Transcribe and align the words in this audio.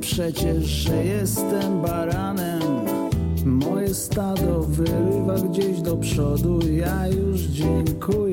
przecież, 0.00 0.64
że 0.64 1.04
jestem 1.04 1.82
baranem. 1.82 2.62
Moje 3.44 3.94
stado 3.94 4.60
wyrywa 4.60 5.34
gdzieś 5.34 5.80
do 5.80 5.96
przodu, 5.96 6.60
ja 6.70 7.06
już 7.08 7.40
dziękuję, 7.40 8.27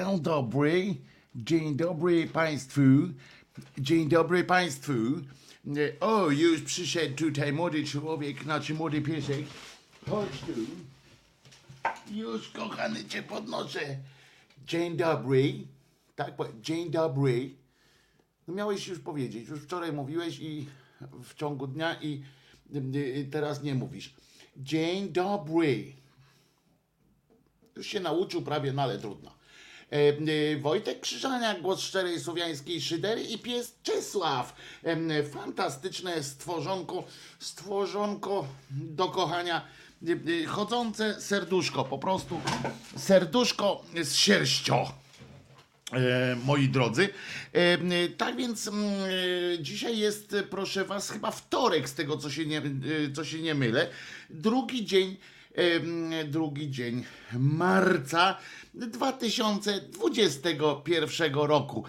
Dzień 0.00 0.20
dobry, 0.20 0.94
dzień 1.34 1.76
dobry 1.76 2.26
Państwu, 2.26 2.80
dzień 3.78 4.08
dobry 4.08 4.44
Państwu. 4.44 4.92
O, 6.00 6.30
już 6.30 6.62
przyszedł 6.62 7.16
tutaj 7.16 7.52
młody 7.52 7.84
człowiek, 7.84 8.42
znaczy 8.42 8.74
młody 8.74 9.02
piesek. 9.02 9.44
Chodź 10.10 10.40
tu. 10.40 10.52
Już 12.14 12.48
kochany 12.48 13.04
cię 13.04 13.22
podnoszę. 13.22 13.96
Dzień 14.66 14.96
dobry. 14.96 15.52
Tak, 16.16 16.34
dzień 16.60 16.90
dobry. 16.90 17.50
No 18.48 18.54
miałeś 18.54 18.88
już 18.88 18.98
powiedzieć, 18.98 19.48
już 19.48 19.60
wczoraj 19.60 19.92
mówiłeś 19.92 20.38
i 20.38 20.66
w 21.22 21.34
ciągu 21.34 21.66
dnia 21.66 22.00
i 22.02 22.22
teraz 23.30 23.62
nie 23.62 23.74
mówisz. 23.74 24.14
Dzień 24.56 25.08
dobry. 25.08 25.92
Już 27.76 27.86
się 27.86 28.00
nauczył 28.00 28.42
prawie, 28.42 28.72
no 28.72 28.82
ale 28.82 28.98
trudno. 28.98 29.39
E, 29.90 30.56
Wojtek 30.56 31.00
Krzyżaniak, 31.00 31.62
głos 31.62 31.80
szczerej 31.80 32.20
słowiańskiej 32.20 32.80
szydery 32.80 33.22
i 33.22 33.38
pies 33.38 33.74
Czesław. 33.82 34.56
Fantastyczne 35.32 36.22
stworzonko, 36.22 37.04
stworzonko 37.38 38.46
do 38.70 39.08
kochania, 39.08 39.66
e, 40.08 40.42
e, 40.42 40.46
chodzące 40.46 41.20
serduszko, 41.20 41.84
po 41.84 41.98
prostu 41.98 42.40
serduszko 42.96 43.84
z 44.02 44.14
sierścią. 44.14 44.86
E, 45.92 46.36
moi 46.44 46.68
drodzy. 46.68 47.08
Tak 48.16 48.36
więc 48.36 48.68
m, 48.68 48.74
e, 48.74 49.62
dzisiaj 49.62 49.98
jest, 49.98 50.36
proszę 50.50 50.84
Was, 50.84 51.10
chyba 51.10 51.30
wtorek, 51.30 51.88
z 51.88 51.94
tego 51.94 52.16
co 52.16 52.30
się 52.30 52.46
nie, 52.46 52.62
co 53.14 53.24
się 53.24 53.42
nie 53.42 53.54
mylę. 53.54 53.88
Drugi 54.30 54.84
dzień, 54.84 55.16
drugi 56.24 56.70
dzień 56.70 57.04
marca 57.32 58.38
2021 58.74 61.34
roku. 61.34 61.84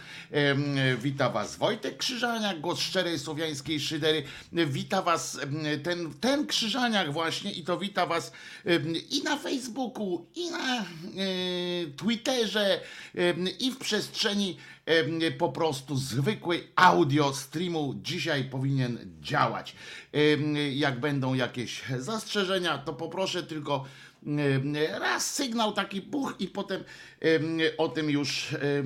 Wita 0.98 1.30
Was 1.30 1.56
Wojtek 1.56 1.98
Krzyżaniak, 1.98 2.62
głos 2.62 2.80
szczerej 2.80 3.20
słowiańskiej 3.20 3.80
szydery. 3.80 4.24
Wita 4.52 5.02
Was 5.02 5.40
ten, 5.84 6.14
ten 6.14 6.48
Krzyżaniak 6.48 7.14
właśnie 7.14 7.52
i 7.52 7.64
to 7.64 7.78
wita 7.78 8.06
Was 8.06 8.32
i 9.10 9.24
na 9.24 9.38
Facebooku, 9.38 10.26
i 10.36 10.52
na 10.52 10.80
e, 10.80 10.84
Twitterze, 11.98 12.82
i 13.60 13.72
w 13.72 13.78
przestrzeni 13.78 14.58
po 15.38 15.50
prostu 15.50 15.96
zwykłej 15.96 16.68
audio 16.76 17.34
streamu 17.34 17.96
dzisiaj 18.02 18.44
powinien 18.44 18.98
działać. 19.22 19.76
Jak 20.74 21.00
będą 21.00 21.34
jakieś 21.34 21.84
zastrzeżenia, 22.00 22.78
to 22.78 22.94
poproszę 22.94 23.44
tylko 23.44 23.86
raz 25.00 25.34
sygnał 25.36 25.72
taki 25.72 26.02
buch 26.02 26.36
i 26.40 26.48
potem 26.48 26.84
em, 27.20 27.60
o 27.78 27.90
tym 27.90 28.10
już 28.10 28.54
y, 28.54 28.84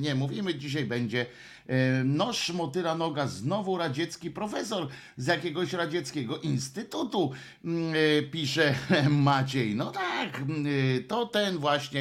nie 0.00 0.14
mówimy. 0.14 0.54
Dzisiaj 0.54 0.84
będzie 0.84 1.26
E, 1.70 2.04
Noż 2.04 2.50
motyra 2.50 2.94
noga, 2.94 3.26
znowu 3.26 3.78
radziecki 3.78 4.30
profesor 4.30 4.88
z 5.16 5.26
jakiegoś 5.26 5.72
radzieckiego 5.72 6.38
instytutu, 6.38 7.32
mm, 7.64 7.94
e, 7.94 8.22
pisze 8.22 8.74
Maciej. 9.10 9.74
No 9.74 9.90
tak, 9.90 10.38
mm, 10.38 10.66
e, 10.66 11.00
to 11.00 11.26
ten 11.26 11.58
właśnie 11.58 12.00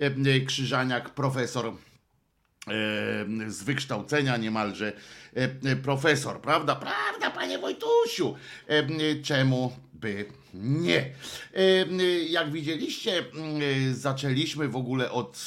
e, 0.00 0.06
e, 0.06 0.40
Krzyżaniak, 0.40 1.10
profesor 1.10 1.66
e, 1.66 1.72
z 3.48 3.62
wykształcenia 3.62 4.36
niemalże 4.36 4.92
e, 5.36 5.42
e, 5.70 5.76
profesor, 5.76 6.40
prawda? 6.40 6.76
Prawda, 6.76 7.30
panie 7.30 7.58
Wojtusiu? 7.58 8.34
E, 8.68 8.78
e, 8.78 9.22
Czemu 9.22 9.72
by 10.00 10.26
Nie. 10.54 11.10
E, 11.54 11.86
Jak 12.28 12.52
widzieliście, 12.52 13.18
e, 13.18 13.94
zaczęliśmy 13.94 14.68
w 14.68 14.76
ogóle 14.76 15.10
od 15.10 15.42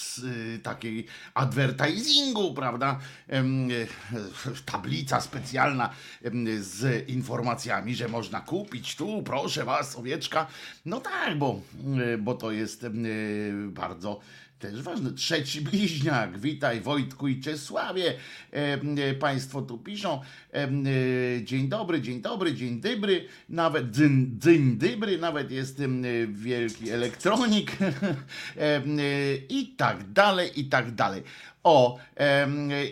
e, 0.55 0.59
takiej 0.59 1.05
advertisingu, 1.33 2.53
prawda? 2.53 2.99
Em, 3.27 3.69
e, 3.71 4.61
Tablica 4.65 5.21
specjalna 5.21 5.89
z 6.59 7.09
informacjami, 7.09 7.95
że 7.95 8.07
można 8.07 8.41
kupić 8.41 8.95
tu, 8.95 9.23
proszę 9.23 9.65
was, 9.65 9.95
owieczka. 9.95 10.47
No 10.85 11.01
tak, 11.01 11.37
bo, 11.37 11.61
e, 12.13 12.17
bo 12.17 12.35
to 12.35 12.51
jest 12.51 12.83
e, 12.83 12.89
bardzo 13.67 14.19
też 14.63 14.81
ważne. 14.81 15.11
Trzeci 15.11 15.61
bliźniak. 15.61 16.39
Witaj 16.39 16.81
Wojtku 16.81 17.27
i 17.27 17.39
Czesławie. 17.41 18.13
E, 18.53 18.79
e, 19.09 19.13
państwo 19.13 19.61
tu 19.61 19.77
piszą. 19.77 20.21
E, 20.53 20.63
e, 20.63 20.69
dzień 21.43 21.69
dobry, 21.69 22.01
dzień 22.01 22.21
dobry, 22.21 22.55
dzień 22.55 22.81
dobry. 22.81 23.25
Nawet 23.49 23.91
dzień, 23.91 24.39
dzień 24.39 24.77
dobry, 24.77 25.17
nawet 25.17 25.51
jest 25.51 25.79
e, 25.79 25.87
wielki 26.27 26.89
elektronik. 26.89 27.71
E, 28.57 28.81
I 29.49 29.67
tak 29.77 30.11
dalej, 30.11 30.59
i 30.59 30.65
tak 30.65 30.95
dalej. 30.95 31.23
O, 31.63 31.99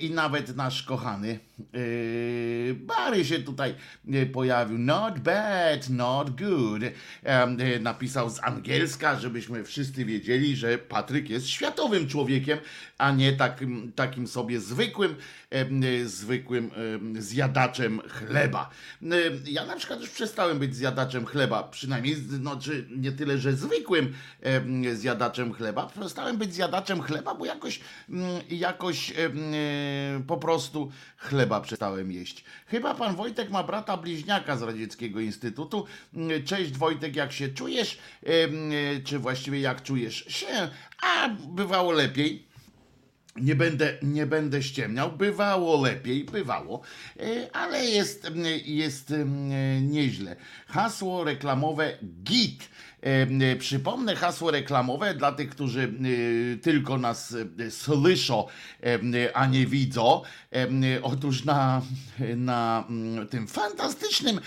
i 0.01 0.11
nawet 0.11 0.55
nasz 0.55 0.83
kochany 0.83 1.39
yy, 1.73 2.73
Bary 2.73 3.25
się 3.25 3.39
tutaj 3.39 3.75
e, 4.13 4.25
pojawił. 4.25 4.77
Not 4.77 5.19
bad, 5.19 5.89
not 5.89 6.29
good. 6.29 6.81
E, 7.23 7.79
napisał 7.79 8.29
z 8.29 8.43
angielska, 8.43 9.19
żebyśmy 9.19 9.63
wszyscy 9.63 10.05
wiedzieli, 10.05 10.55
że 10.55 10.77
Patryk 10.77 11.29
jest 11.29 11.47
światowym 11.47 12.07
człowiekiem, 12.07 12.59
a 12.97 13.11
nie 13.11 13.33
takim, 13.33 13.91
takim 13.95 14.27
sobie 14.27 14.59
zwykłym, 14.59 15.15
zwykłym 16.05 16.71
em, 16.95 17.21
zjadaczem 17.21 18.01
chleba. 18.07 18.69
Ja 19.45 19.65
na 19.65 19.75
przykład 19.75 20.01
już 20.01 20.09
przestałem 20.09 20.59
być 20.59 20.75
zjadaczem 20.75 21.25
chleba, 21.25 21.63
przynajmniej 21.63 22.15
znaczy 22.15 22.87
nie 22.97 23.11
tyle, 23.11 23.37
że 23.37 23.53
zwykłym 23.53 24.13
em, 24.41 24.95
zjadaczem 24.95 25.53
chleba, 25.53 25.85
przestałem 25.85 26.37
być 26.37 26.53
zjadaczem 26.53 27.01
chleba, 27.01 27.35
bo 27.35 27.45
jakoś, 27.45 27.79
mm, 28.09 28.41
jakoś 28.61 29.11
e, 29.11 29.13
po 30.27 30.37
prostu 30.37 30.91
chleba 31.17 31.61
przestałem 31.61 32.11
jeść. 32.11 32.43
Chyba 32.67 32.95
pan 32.95 33.15
Wojtek 33.15 33.49
ma 33.49 33.63
brata 33.63 33.97
bliźniaka 33.97 34.57
z 34.57 34.61
Radzieckiego 34.61 35.19
Instytutu. 35.19 35.85
Mm, 36.15 36.43
Cześć 36.43 36.71
Wojtek, 36.77 37.15
jak 37.15 37.31
się 37.31 37.49
czujesz? 37.49 37.97
E, 38.23 38.29
Czy 39.03 39.19
właściwie 39.19 39.59
jak 39.59 39.83
czujesz 39.83 40.25
się? 40.27 40.69
A 41.03 41.29
bywało 41.29 41.91
lepiej. 41.91 42.51
Nie 43.35 43.55
będę, 43.55 43.97
nie 44.01 44.25
będę 44.25 44.63
ściemniał. 44.63 45.11
Bywało 45.11 45.81
lepiej, 45.81 46.23
bywało, 46.23 46.81
e, 47.19 47.55
ale 47.55 47.85
jest, 47.85 48.31
jest 48.65 49.11
m, 49.11 49.49
nieźle. 49.91 50.35
Hasło 50.67 51.23
reklamowe 51.23 51.97
GIT. 52.23 52.69
E, 53.01 53.55
Przypomnę 53.55 54.15
hasło 54.15 54.51
reklamowe 54.51 55.13
dla 55.13 55.31
tych, 55.31 55.49
którzy 55.49 55.83
e, 55.83 56.57
tylko 56.57 56.97
nas 56.97 57.35
e, 57.59 57.71
słyszą, 57.71 58.47
a 59.33 59.45
nie 59.45 59.65
widzą. 59.65 60.21
Otóż 61.03 61.45
na, 61.45 61.81
na 62.35 62.85
mm, 62.89 63.27
tym 63.27 63.47
fantastycznym 63.47 64.39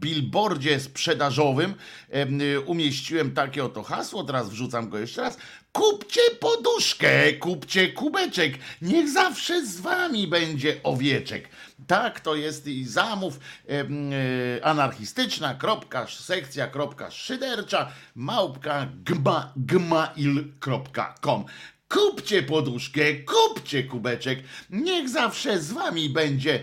billboardzie 0.00 0.80
sprzedażowym 0.80 1.74
em, 2.10 2.38
umieściłem 2.66 3.30
takie 3.30 3.64
oto 3.64 3.82
hasło, 3.82 4.24
teraz 4.24 4.50
wrzucam 4.50 4.88
go 4.88 4.98
jeszcze 4.98 5.22
raz. 5.22 5.38
Kupcie 5.72 6.20
poduszkę, 6.40 7.32
kupcie 7.32 7.88
kubeczek, 7.92 8.52
niech 8.82 9.08
zawsze 9.08 9.66
z 9.66 9.80
wami 9.80 10.26
będzie 10.26 10.82
owieczek. 10.82 11.48
Tak, 11.86 12.20
to 12.20 12.34
jest 12.34 12.66
i 12.66 12.84
zamów 12.84 13.40
e, 13.68 14.64
anarchistyczna, 14.64 15.54
kropka, 15.54 16.06
sekcja, 16.06 16.66
kropka, 16.66 17.10
szydercza, 17.10 17.92
małpka, 18.14 18.86
gma, 19.04 19.52
gmail.com. 19.56 21.44
Kupcie 21.88 22.42
poduszkę, 22.42 23.14
kupcie 23.14 23.84
kubeczek, 23.84 24.38
niech 24.70 25.08
zawsze 25.08 25.60
z 25.60 25.72
wami 25.72 26.10
będzie, 26.10 26.62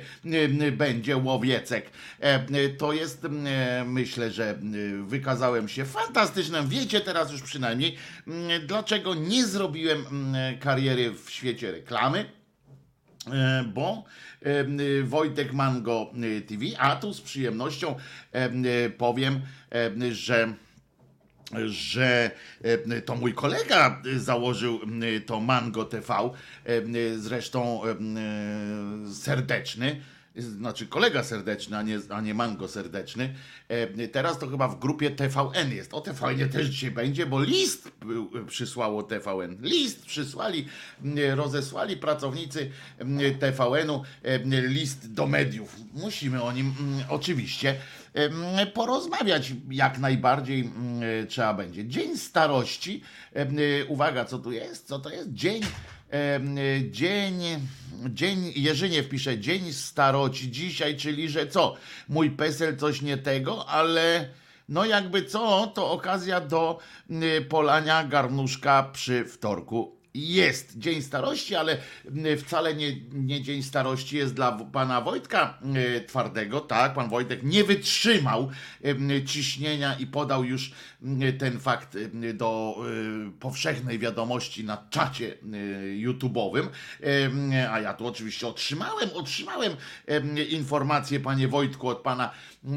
będzie 0.78 1.18
łowiecek. 1.18 1.90
E, 2.20 2.70
To 2.70 2.94
jest, 2.94 3.26
e, 3.26 3.84
myślę, 3.88 4.32
że 4.32 4.50
e, 4.50 4.58
wykazałem 5.08 5.68
się 5.70 5.86
fantastycznym. 5.86 6.68
Wiecie 6.70 7.02
teraz 7.02 7.32
już 7.32 7.42
przynajmniej, 7.42 7.96
dlaczego 8.68 9.16
nie 9.16 9.46
zrobiłem 9.46 10.06
kariery 10.60 11.12
w 11.12 11.30
świecie 11.30 11.72
reklamy. 11.72 12.26
E, 13.32 13.64
bo 13.74 14.04
Wojtek 15.04 15.54
Mango 15.54 16.12
y, 16.24 16.42
TV, 16.42 16.66
a 16.78 16.96
tu 16.96 17.14
z 17.14 17.22
przyjemnością 17.22 17.96
em, 18.32 18.64
powiem, 18.98 19.42
em, 19.70 20.14
że 20.14 20.54
że 21.68 22.32
e, 22.62 23.02
to 23.02 23.16
mój 23.16 23.34
kolega 23.34 24.02
założył 24.18 24.80
e, 25.18 25.20
to 25.22 25.40
Mango 25.40 25.86
TV, 25.86 26.14
e, 26.66 26.82
zresztą 27.18 27.82
e, 27.86 27.96
serdeczny, 29.14 30.02
znaczy 30.36 30.88
kolega 30.88 31.24
serdeczny, 31.24 31.78
a 31.78 31.82
nie, 31.82 32.00
a 32.10 32.22
nie 32.22 32.34
Mango 32.34 32.68
serdeczny. 32.68 33.34
E, 33.68 34.08
Teraz 34.08 34.40
to 34.40 34.48
chyba 34.48 34.68
w 34.68 34.80
grupie 34.80 35.12
TVN 35.12 35.72
jest. 35.72 35.94
O 35.94 36.02
TVN 36.02 36.50
też 36.50 36.68
dzisiaj 36.68 36.92
będzie, 36.92 37.26
bo 37.26 37.44
list 37.44 37.92
przysłało 38.48 39.04
TVN. 39.04 39.58
List 39.62 40.06
przysłali, 40.06 40.68
rozesłali 41.36 41.98
pracownicy 41.98 42.72
TVN-u 43.40 44.04
e, 44.24 44.40
list 44.62 45.14
do 45.14 45.28
mediów. 45.28 45.76
Musimy 45.94 46.44
o 46.44 46.52
nim 46.52 46.74
oczywiście 47.10 47.76
porozmawiać 48.74 49.54
jak 49.70 49.98
najbardziej 49.98 50.62
m, 50.62 51.02
trzeba 51.28 51.54
będzie. 51.54 51.88
Dzień 51.88 52.18
starości. 52.18 53.04
Uwaga, 53.88 54.26
co 54.26 54.40
tu 54.40 54.52
jest? 54.52 54.88
Co 54.88 55.00
to 55.00 55.10
jest? 55.10 55.34
Dzień 55.34 55.62
dzień, 56.92 57.42
dzień, 58.10 58.52
Jerzyniew 58.56 59.10
pisze, 59.10 59.40
dzień 59.40 59.74
staroci 59.74 60.52
dzisiaj, 60.52 60.98
czyli 60.98 61.30
że 61.30 61.48
co, 61.48 61.76
mój 62.10 62.32
PESEL 62.32 62.78
coś 62.78 63.02
nie 63.02 63.18
tego, 63.18 63.66
ale 63.66 64.30
no 64.70 64.86
jakby 64.86 65.24
co, 65.24 65.68
to 65.68 65.92
okazja 65.92 66.42
do 66.42 66.80
y, 67.12 67.42
polania 67.42 68.04
garnuszka 68.04 68.90
przy 68.94 69.26
wtorku. 69.26 69.96
Jest 70.16 70.80
Dzień 70.80 71.02
Starości, 71.02 71.56
ale 71.56 71.78
wcale 72.38 72.76
nie, 72.76 72.96
nie 73.14 73.42
Dzień 73.42 73.64
Starości 73.64 74.18
jest 74.18 74.34
dla 74.34 74.52
pana 74.52 75.02
Wojtka 75.02 75.60
Twardego. 76.08 76.62
Tak, 76.62 76.94
pan 76.94 77.10
Wojtek 77.10 77.44
nie 77.44 77.64
wytrzymał 77.64 78.50
ciśnienia 79.26 79.96
i 79.96 80.08
podał 80.08 80.44
już 80.44 80.72
ten 81.40 81.60
fakt 81.60 81.98
do 82.34 82.76
y, 83.28 83.40
powszechnej 83.40 84.00
wiadomości 84.00 84.64
na 84.64 84.78
czacie 84.90 85.38
YouTube'owym. 85.98 86.68
A 87.72 87.80
ja 87.80 87.94
tu 87.94 88.08
oczywiście 88.08 88.48
otrzymałem, 88.48 89.10
otrzymałem 89.14 89.72
informację, 90.50 91.20
panie 91.20 91.48
Wojtku, 91.48 91.90
od 91.90 92.02
pana, 92.02 92.32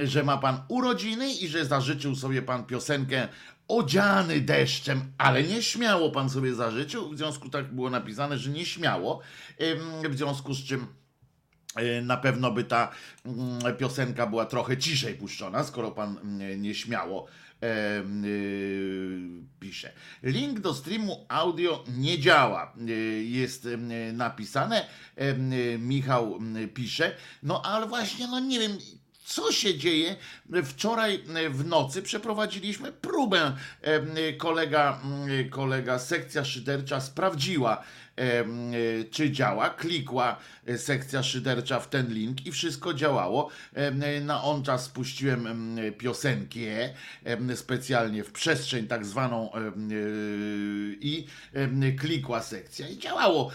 że 0.04 0.25
ma 0.25 0.38
pan 0.38 0.61
urodziny 0.68 1.33
i 1.33 1.49
że 1.49 1.64
zażyczył 1.64 2.16
sobie 2.16 2.42
pan 2.42 2.64
piosenkę 2.64 3.28
odziany 3.68 4.40
deszczem, 4.40 5.12
ale 5.18 5.42
nie 5.42 5.62
śmiało 5.62 6.10
pan 6.10 6.30
sobie 6.30 6.54
zażyczył, 6.54 7.10
w 7.10 7.16
związku 7.16 7.48
tak 7.48 7.75
było 7.75 7.90
napisane, 7.90 8.38
że 8.38 8.50
nie 8.50 8.66
śmiało, 8.66 9.20
Ym, 9.62 10.12
w 10.12 10.16
związku 10.16 10.54
z 10.54 10.64
czym 10.64 10.87
y, 11.80 12.02
na 12.02 12.16
pewno 12.16 12.50
by 12.50 12.64
ta 12.64 12.90
mm, 13.26 13.76
piosenka 13.76 14.26
była 14.26 14.46
trochę 14.46 14.76
ciszej 14.76 15.14
puszczona, 15.14 15.64
skoro 15.64 15.90
pan 15.90 16.18
mm, 16.18 16.62
nie 16.62 16.75
śmiało 16.75 17.26
em, 17.60 18.25
y, 18.25 19.20
pisze. 19.60 19.92
Link 20.22 20.60
do 20.60 20.75
streamu 20.75 21.26
audio 21.28 21.84
nie 21.96 22.18
działa. 22.18 22.72
Y, 22.88 23.25
Jest 23.25 23.68
napisane. 24.12 24.87
Y, 25.20 25.78
Michał 25.78 26.37
mm, 26.37 26.68
pisze. 26.68 27.16
No 27.42 27.62
ale 27.62 27.87
właśnie, 27.87 28.26
no 28.26 28.40
nie 28.40 28.60
wiem. 28.60 28.78
Co 29.28 29.52
się 29.52 29.78
dzieje? 29.78 30.16
Wczoraj 30.64 31.25
e, 31.35 31.50
w 31.50 31.66
nocy 31.66 32.02
przeprowadziliśmy 32.02 32.92
próbę. 32.92 33.56
Em, 33.82 34.11
Kolega, 34.38 35.00
kolega 35.50 35.99
sekcja 35.99 36.44
szydercza 36.44 37.00
sprawdziła, 37.00 37.76
e, 37.76 37.82
czy 39.10 39.30
działa. 39.30 39.70
Klikła 39.70 40.37
e, 40.66 40.78
sekcja 40.78 41.22
szydercza 41.22 41.80
w 41.80 41.90
ten 41.90 42.14
link 42.14 42.46
i 42.46 42.52
wszystko 42.52 42.94
działało. 42.94 43.50
Na 44.22 44.42
on 44.42 44.62
czas 44.62 44.84
spuściłem 44.84 45.46
em, 45.46 45.78
piosenkę 45.98 46.58
specjalnie 47.54 48.25
w 48.25 48.32
przestrzeń 48.32 48.87
tak 48.87 49.06
zwaną 49.06 49.52
e, 49.54 49.58
i 51.00 51.26
klikła 51.98 52.42
sekcja 52.42 52.88
i 52.88 52.98
działało. 52.98 53.50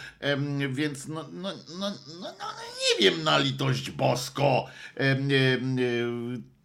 Więc 0.69 1.07
no, 1.07 1.25
no, 1.31 1.53
no, 1.79 1.89
no, 2.21 2.33
no 2.39 2.47
nie 2.79 3.09
wiem 3.09 3.23
na 3.23 3.37
litość 3.37 3.91
bosko. 3.91 4.65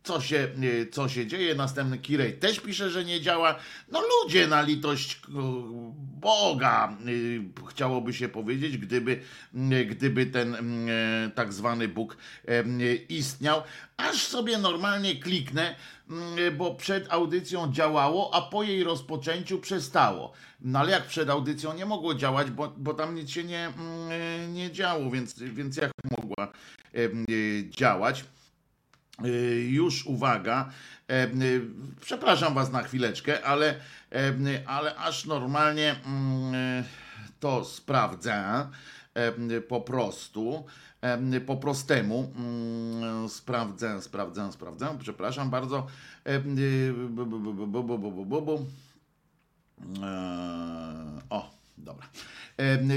Em, 0.09 0.15
em, 0.15 0.21
e, 0.21 0.21
co 0.21 0.21
się, 0.21 0.49
co 0.91 1.09
się 1.09 1.27
dzieje. 1.27 1.55
Następny 1.55 1.99
Kirej 1.99 2.33
też 2.33 2.61
pisze, 2.61 2.91
że 2.91 3.05
nie 3.05 3.21
działa. 3.21 3.55
No 3.93 4.01
ludzie 4.01 4.47
na 4.47 4.63
litość 4.63 5.21
Boga, 6.21 6.97
chciałoby 7.71 8.15
się 8.15 8.29
powiedzieć, 8.29 8.79
gdyby, 8.79 9.21
gdyby 9.89 10.27
ten 10.27 10.57
tak 11.35 11.53
zwany 11.53 11.89
Bóg 11.89 12.17
istniał. 13.09 13.63
Aż 13.97 14.27
sobie 14.27 14.59
normalnie 14.59 15.17
kliknę, 15.17 15.75
bo 16.57 16.75
przed 16.75 17.13
audycją 17.13 17.73
działało, 17.73 18.35
a 18.35 18.43
po 18.43 18.63
jej 18.63 18.85
rozpoczęciu 18.85 19.59
przestało. 19.59 20.33
No 20.61 20.79
ale 20.79 20.91
jak 20.91 21.07
przed 21.07 21.31
audycją 21.31 21.75
nie 21.75 21.87
mogło 21.87 22.15
działać, 22.15 22.51
bo, 22.51 22.75
bo 22.77 22.95
tam 22.95 23.15
nic 23.15 23.31
się 23.31 23.45
nie, 23.45 23.73
nie 24.53 24.73
działo, 24.73 25.11
więc, 25.11 25.39
więc 25.39 25.77
jak 25.77 25.91
mogła 26.19 26.53
działać? 27.71 28.25
Y, 29.25 29.67
już 29.71 30.07
uwaga, 30.07 30.71
y, 31.43 31.61
przepraszam 32.01 32.55
Was 32.55 32.73
na 32.73 32.83
chwileczkę, 32.83 33.45
ale, 33.45 33.75
ale 34.67 34.97
aż 34.97 35.25
normalnie 35.25 35.97
mm, 36.07 36.85
to 37.41 37.65
sprawdzę 37.65 38.69
po 39.69 39.81
prostu, 39.81 40.67
po 41.47 41.57
prostemu 41.57 42.33
mm, 42.37 43.29
sprawdzę, 43.29 44.03
sprawdzę, 44.03 44.53
sprawdzę, 44.53 44.99
przepraszam 45.01 45.51
bardzo. 45.51 45.87
O, 51.31 51.51
dobra. 51.79 52.07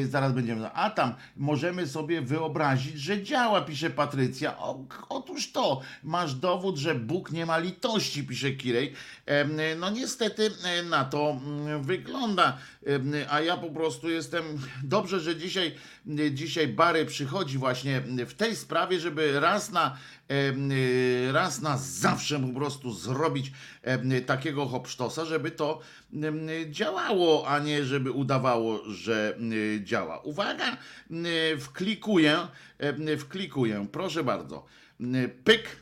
Zaraz 0.10 0.34
będziemy. 0.34 0.72
A 0.72 0.90
tam 0.90 1.14
możemy 1.38 1.88
sobie 1.88 2.22
wyobrazić, 2.22 3.00
że 3.00 3.24
działa, 3.24 3.62
pisze 3.62 3.90
Patrycja. 3.90 4.58
O, 4.58 4.86
otóż 5.10 5.52
to, 5.52 5.82
masz 6.04 6.34
dowód, 6.34 6.78
że 6.78 6.96
Bóg 6.96 7.32
nie 7.32 7.46
ma 7.46 7.58
litości, 7.58 8.24
pisze 8.24 8.52
Kirej. 8.52 8.94
No 9.80 9.90
niestety 9.90 10.52
e, 10.64 10.84
na 10.84 11.06
to 11.06 11.38
mm, 11.46 11.84
wygląda. 11.84 12.58
A 13.30 13.42
ja 13.42 13.58
po 13.58 13.70
prostu 13.70 14.10
jestem. 14.10 14.44
Dobrze, 14.84 15.20
że 15.20 15.36
dzisiaj, 15.36 15.76
dzisiaj 16.32 16.68
Bary 16.68 17.06
przychodzi 17.06 17.58
właśnie 17.58 18.02
w 18.02 18.34
tej 18.34 18.56
sprawie, 18.56 19.00
żeby 19.00 19.40
raz 19.40 19.72
na 19.72 19.98
raz 21.32 21.62
na 21.62 21.78
zawsze 21.78 22.40
po 22.40 22.60
prostu 22.60 22.94
zrobić 22.94 23.52
takiego 24.26 24.66
hopsztosa, 24.66 25.26
żeby 25.26 25.52
to 25.52 25.82
działało, 26.70 27.48
a 27.48 27.60
nie 27.60 27.86
żeby 27.86 28.12
udawało, 28.12 28.92
że 28.92 29.38
działa. 29.84 30.20
Uwaga, 30.20 30.78
wklikuję, 31.60 32.48
wklikuję, 33.20 33.88
proszę 33.92 34.24
bardzo. 34.24 34.66
Pyk. 35.44 35.82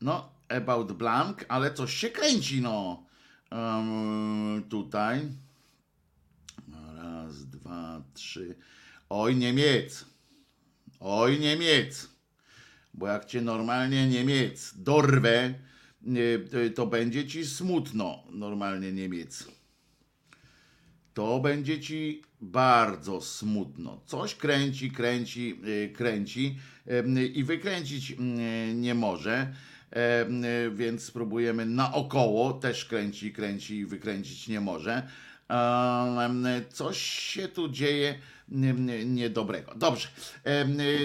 No, 0.00 0.32
about 0.48 0.92
blank, 0.92 1.44
ale 1.48 1.74
coś 1.74 1.94
się 1.94 2.10
kręci, 2.10 2.60
no. 2.60 3.05
Um, 3.50 4.64
tutaj. 4.68 5.20
Raz, 6.96 7.46
dwa, 7.46 8.02
trzy. 8.14 8.54
Oj, 9.08 9.36
Niemiec. 9.36 10.04
Oj, 11.00 11.40
Niemiec, 11.40 12.08
bo 12.94 13.06
jak 13.06 13.24
cię 13.24 13.40
normalnie 13.40 14.08
Niemiec 14.08 14.74
dorwę, 14.76 15.54
to 16.74 16.86
będzie 16.86 17.26
ci 17.26 17.46
smutno, 17.46 18.22
normalnie 18.30 18.92
Niemiec. 18.92 19.48
To 21.14 21.40
będzie 21.40 21.80
ci 21.80 22.22
bardzo 22.40 23.20
smutno. 23.20 24.00
Coś 24.06 24.34
kręci, 24.34 24.90
kręci, 24.90 25.60
y, 25.66 25.92
kręci 25.92 26.58
i 27.34 27.44
wykręcić 27.44 28.16
nie 28.74 28.94
może, 28.94 29.54
więc 30.72 31.02
spróbujemy 31.02 31.66
naokoło, 31.66 32.52
też 32.52 32.84
kręci, 32.84 33.32
kręci 33.32 33.76
i 33.76 33.86
wykręcić 33.86 34.48
nie 34.48 34.60
może. 34.60 35.02
Coś 36.72 36.98
się 36.98 37.48
tu 37.48 37.68
dzieje 37.68 38.14
niedobrego. 39.06 39.74
Dobrze, 39.76 40.08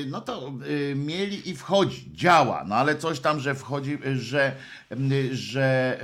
no 0.07 0.21
to 0.21 0.53
mieli 0.95 1.49
i 1.49 1.55
wchodzi, 1.55 2.11
działa, 2.13 2.63
no 2.67 2.75
ale 2.75 2.95
coś 2.95 3.19
tam, 3.19 3.39
że 3.39 3.55
wchodzi, 3.55 3.97
że, 4.15 4.55
że, 5.31 5.99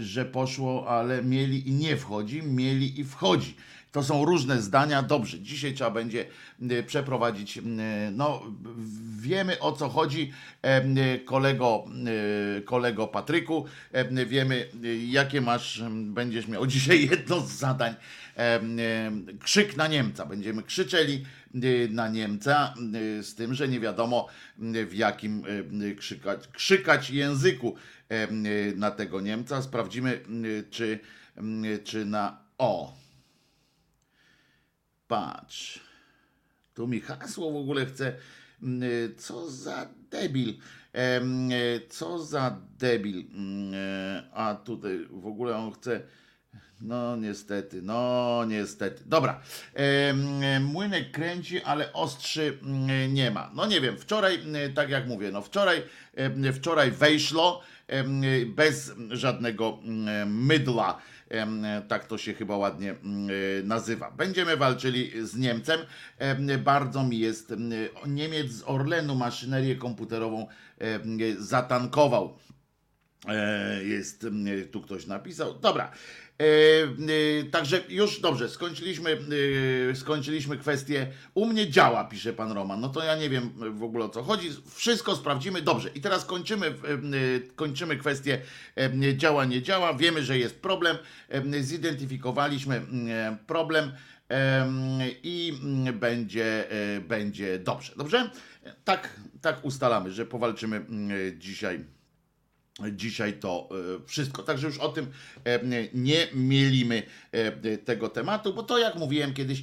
że 0.00 0.24
poszło, 0.24 0.88
ale 0.88 1.22
mieli 1.22 1.68
i 1.68 1.72
nie 1.72 1.96
wchodzi, 1.96 2.42
mieli 2.42 3.00
i 3.00 3.04
wchodzi. 3.04 3.56
To 3.92 4.02
są 4.02 4.24
różne 4.24 4.62
zdania. 4.62 5.02
Dobrze, 5.02 5.40
dzisiaj 5.40 5.74
trzeba 5.74 5.90
będzie 5.90 6.26
przeprowadzić. 6.86 7.60
No, 8.12 8.42
wiemy 9.20 9.58
o 9.58 9.72
co 9.72 9.88
chodzi, 9.88 10.32
kolego, 11.24 11.84
kolego 12.64 13.06
Patryku. 13.06 13.64
Wiemy, 14.26 14.68
jakie 15.08 15.40
masz, 15.40 15.82
będziesz 15.90 16.48
miał 16.48 16.66
dzisiaj 16.76 17.08
jedno 17.08 17.40
z 17.40 17.52
zadań 17.52 17.94
krzyk 19.40 19.76
na 19.76 19.86
Niemca. 19.86 20.26
Będziemy 20.26 20.62
krzyczeli 20.62 21.24
y, 21.54 21.88
na 21.90 22.08
Niemca, 22.08 22.74
y, 22.94 23.22
z 23.22 23.34
tym, 23.34 23.54
że 23.54 23.68
nie 23.68 23.80
wiadomo 23.80 24.28
y, 24.76 24.86
w 24.86 24.94
jakim 24.94 25.42
krzykać, 25.98 26.48
krzykać 26.48 27.10
języku 27.10 27.74
na 28.76 28.90
tego 28.90 29.20
Niemca. 29.20 29.62
Sprawdzimy, 29.62 30.20
czy, 30.70 30.98
czy 31.84 32.04
na 32.04 32.38
o. 32.58 33.01
Patrz. 35.12 35.80
Tu 36.74 36.88
mi 36.88 37.00
hasło 37.00 37.52
w 37.52 37.56
ogóle 37.56 37.86
chce. 37.86 38.12
Co 39.16 39.50
za 39.50 39.88
debil. 40.10 40.54
Co 41.88 42.24
za 42.24 42.56
debil. 42.78 43.24
A 44.32 44.54
tutaj 44.54 45.06
w 45.10 45.26
ogóle 45.26 45.56
on 45.56 45.72
chce 45.72 46.00
no 46.80 47.16
niestety, 47.16 47.82
no 47.82 48.44
niestety. 48.48 49.02
Dobra. 49.06 49.40
Młynek 50.60 51.10
kręci, 51.10 51.62
ale 51.62 51.92
ostrzy 51.92 52.58
mm, 52.62 53.14
nie 53.14 53.30
ma. 53.30 53.50
No 53.54 53.66
nie 53.66 53.80
wiem, 53.80 53.98
wczoraj, 53.98 54.34
mm, 54.34 54.74
tak 54.74 54.90
jak 54.90 55.06
mówię, 55.06 55.30
no 55.32 55.42
wczoraj, 55.42 55.82
wczoraj 56.54 56.90
wejszło 56.90 57.62
bez 58.46 58.92
żadnego 59.10 59.78
mm, 59.84 60.44
mydla. 60.44 60.98
Tak 61.88 62.06
to 62.06 62.18
się 62.18 62.34
chyba 62.34 62.56
ładnie 62.56 62.94
nazywa. 63.64 64.10
Będziemy 64.10 64.56
walczyli 64.56 65.26
z 65.26 65.36
Niemcem. 65.36 65.80
Bardzo 66.64 67.04
mi 67.04 67.18
jest. 67.18 67.54
Niemiec 68.06 68.50
z 68.52 68.62
Orlenu 68.66 69.14
maszynerię 69.14 69.76
komputerową 69.76 70.46
zatankował. 71.38 72.38
E, 73.28 73.84
jest, 73.84 74.26
tu 74.70 74.80
ktoś 74.80 75.06
napisał. 75.06 75.58
Dobra. 75.58 75.92
E, 76.40 76.44
e, 76.44 77.44
także 77.44 77.80
już 77.88 78.20
dobrze, 78.20 78.48
skończyliśmy, 78.48 79.18
skończyliśmy 79.94 80.56
kwestię. 80.56 81.06
U 81.34 81.46
mnie 81.46 81.70
działa, 81.70 82.04
pisze 82.04 82.32
pan 82.32 82.52
Roman. 82.52 82.80
No 82.80 82.88
to 82.88 83.04
ja 83.04 83.16
nie 83.16 83.30
wiem 83.30 83.50
w 83.78 83.82
ogóle 83.82 84.04
o 84.04 84.08
co 84.08 84.22
chodzi. 84.22 84.50
Wszystko 84.74 85.16
sprawdzimy. 85.16 85.62
Dobrze. 85.62 85.90
I 85.94 86.00
teraz 86.00 86.24
kończymy, 86.24 86.74
kończymy 87.56 87.96
kwestię 87.96 88.40
działa, 89.16 89.44
nie 89.44 89.62
działa. 89.62 89.94
Wiemy, 89.94 90.22
że 90.22 90.38
jest 90.38 90.60
problem. 90.60 90.96
Zidentyfikowaliśmy 91.60 92.82
problem 93.46 93.92
i 95.22 95.52
będzie, 95.92 96.64
będzie 97.08 97.58
dobrze. 97.58 97.92
Dobrze? 97.96 98.30
Tak, 98.84 99.20
tak 99.40 99.64
ustalamy, 99.64 100.12
że 100.12 100.26
powalczymy 100.26 100.86
dzisiaj 101.38 101.84
dzisiaj 102.92 103.32
to 103.32 103.68
e, 103.70 104.06
wszystko. 104.06 104.42
Także 104.42 104.66
już 104.66 104.78
o 104.78 104.88
tym 104.88 105.06
e, 105.44 105.60
nie 105.94 106.28
mielimy 106.34 107.02
e, 107.32 107.78
tego 107.78 108.08
tematu, 108.08 108.54
bo 108.54 108.62
to 108.62 108.78
jak 108.78 108.94
mówiłem 108.94 109.34
kiedyś, 109.34 109.62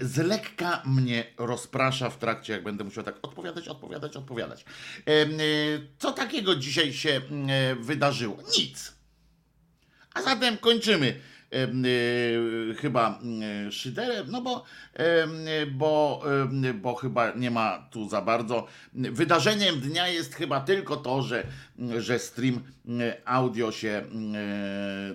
z 0.00 0.16
lekka 0.16 0.82
mnie 0.86 1.24
rozprasza 1.38 2.10
w 2.10 2.18
trakcie, 2.18 2.52
jak 2.52 2.62
będę 2.62 2.84
musiał 2.84 3.04
tak 3.04 3.16
odpowiadać, 3.22 3.68
odpowiadać, 3.68 4.16
odpowiadać. 4.16 4.64
Co 5.98 6.12
takiego 6.12 6.56
dzisiaj 6.56 6.92
się 6.92 7.20
wydarzyło? 7.80 8.36
Nic. 8.58 8.92
A 10.14 10.22
zatem 10.22 10.58
kończymy 10.58 11.20
chyba 12.76 13.20
y, 13.68 13.72
szyderem, 13.72 14.30
no 14.30 14.42
bo, 14.42 14.64
bo, 15.72 16.22
bo 16.74 16.94
chyba 16.94 17.32
nie 17.36 17.50
ma 17.50 17.88
tu 17.90 18.08
za 18.08 18.22
bardzo. 18.22 18.66
Wydarzeniem 18.94 19.80
dnia 19.80 20.08
jest 20.08 20.34
chyba 20.34 20.60
tylko 20.60 20.96
to, 20.96 21.22
że, 21.22 21.46
że 21.98 22.18
stream 22.18 22.54
y, 22.54 23.24
audio 23.24 23.72
się, 23.72 24.02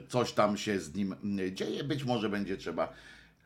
coś 0.08 0.32
tam 0.32 0.58
się 0.58 0.80
z 0.80 0.96
nim 0.96 1.16
dzieje. 1.52 1.84
Być 1.84 2.04
może 2.04 2.30
będzie 2.30 2.58
trzeba 2.58 2.94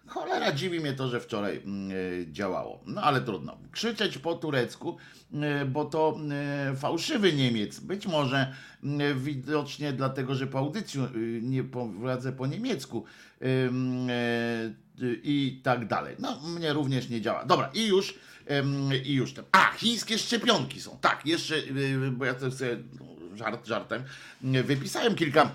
Cholera, 0.07 0.51
dziwi 0.51 0.79
mnie 0.79 0.93
to, 0.93 1.07
że 1.07 1.19
wczoraj 1.19 1.57
mm, 1.57 1.91
e, 1.91 2.31
działało. 2.31 2.83
No 2.85 3.01
ale 3.01 3.21
trudno. 3.21 3.57
Krzyczeć 3.71 4.17
po 4.17 4.35
turecku, 4.35 4.97
e, 5.33 5.65
bo 5.65 5.85
to 5.85 6.19
e, 6.31 6.75
fałszywy 6.75 7.33
Niemiec. 7.33 7.79
Być 7.79 8.07
może 8.07 8.53
mm, 8.83 9.19
widocznie 9.19 9.93
dlatego, 9.93 10.35
że 10.35 10.47
po 10.47 10.59
audycji 10.59 11.01
nie 11.41 11.63
prowadzę 11.63 12.31
po 12.31 12.47
niemiecku 12.47 13.05
mm, 13.39 14.07
i 15.23 15.61
tak 15.63 15.87
dalej. 15.87 16.15
No, 16.19 16.39
mnie 16.41 16.73
również 16.73 17.09
nie 17.09 17.21
działa. 17.21 17.45
Dobra, 17.45 17.69
i 17.73 17.87
już, 17.87 18.19
i 19.05 19.13
już 19.13 19.33
ten. 19.33 19.45
A, 19.51 19.71
chińskie 19.77 20.17
szczepionki 20.17 20.81
są. 20.81 20.97
Tak, 21.01 21.25
jeszcze, 21.25 21.55
bo 22.11 22.25
ja 22.25 22.33
to 22.33 22.51
chcę, 22.51 22.77
no, 22.99 23.05
żart 23.37 23.67
żartem, 23.67 24.03
wypisałem 24.41 25.15
kilka 25.15 25.51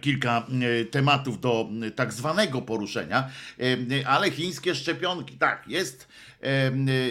kilka 0.00 0.46
e, 0.48 0.84
tematów 0.84 1.40
do 1.40 1.68
e, 1.86 1.90
tak 1.90 2.12
zwanego 2.12 2.62
poruszenia, 2.62 3.30
e, 3.60 4.08
ale 4.08 4.30
chińskie 4.30 4.74
szczepionki, 4.74 5.38
tak, 5.38 5.68
jest, 5.68 6.08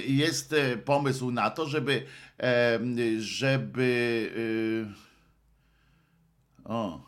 jest 0.08 0.56
pomysł 0.86 1.32
na 1.32 1.50
to, 1.50 1.66
żeby, 1.66 2.06
żeby, 3.18 4.32
o, 6.64 7.06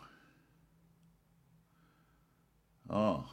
o, 2.89 3.23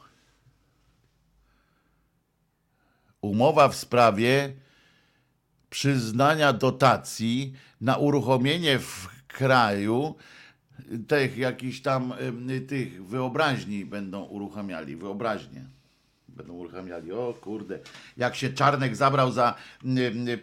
umowa 3.21 3.67
w 3.67 3.75
sprawie 3.75 4.53
przyznania 5.69 6.53
dotacji 6.53 7.53
na 7.81 7.97
uruchomienie 7.97 8.79
w 8.79 9.07
kraju 9.27 10.15
tych 11.07 11.37
jakichś 11.37 11.81
tam 11.81 12.13
tych 12.67 13.05
wyobraźni 13.05 13.85
będą 13.85 14.23
uruchamiali, 14.23 14.95
wyobraźnie. 14.95 15.65
Będą 16.27 16.53
uruchamiali. 16.53 17.11
O 17.11 17.33
kurde, 17.41 17.79
jak 18.17 18.35
się 18.35 18.49
Czarnek 18.49 18.95
zabrał 18.95 19.31
za 19.31 19.55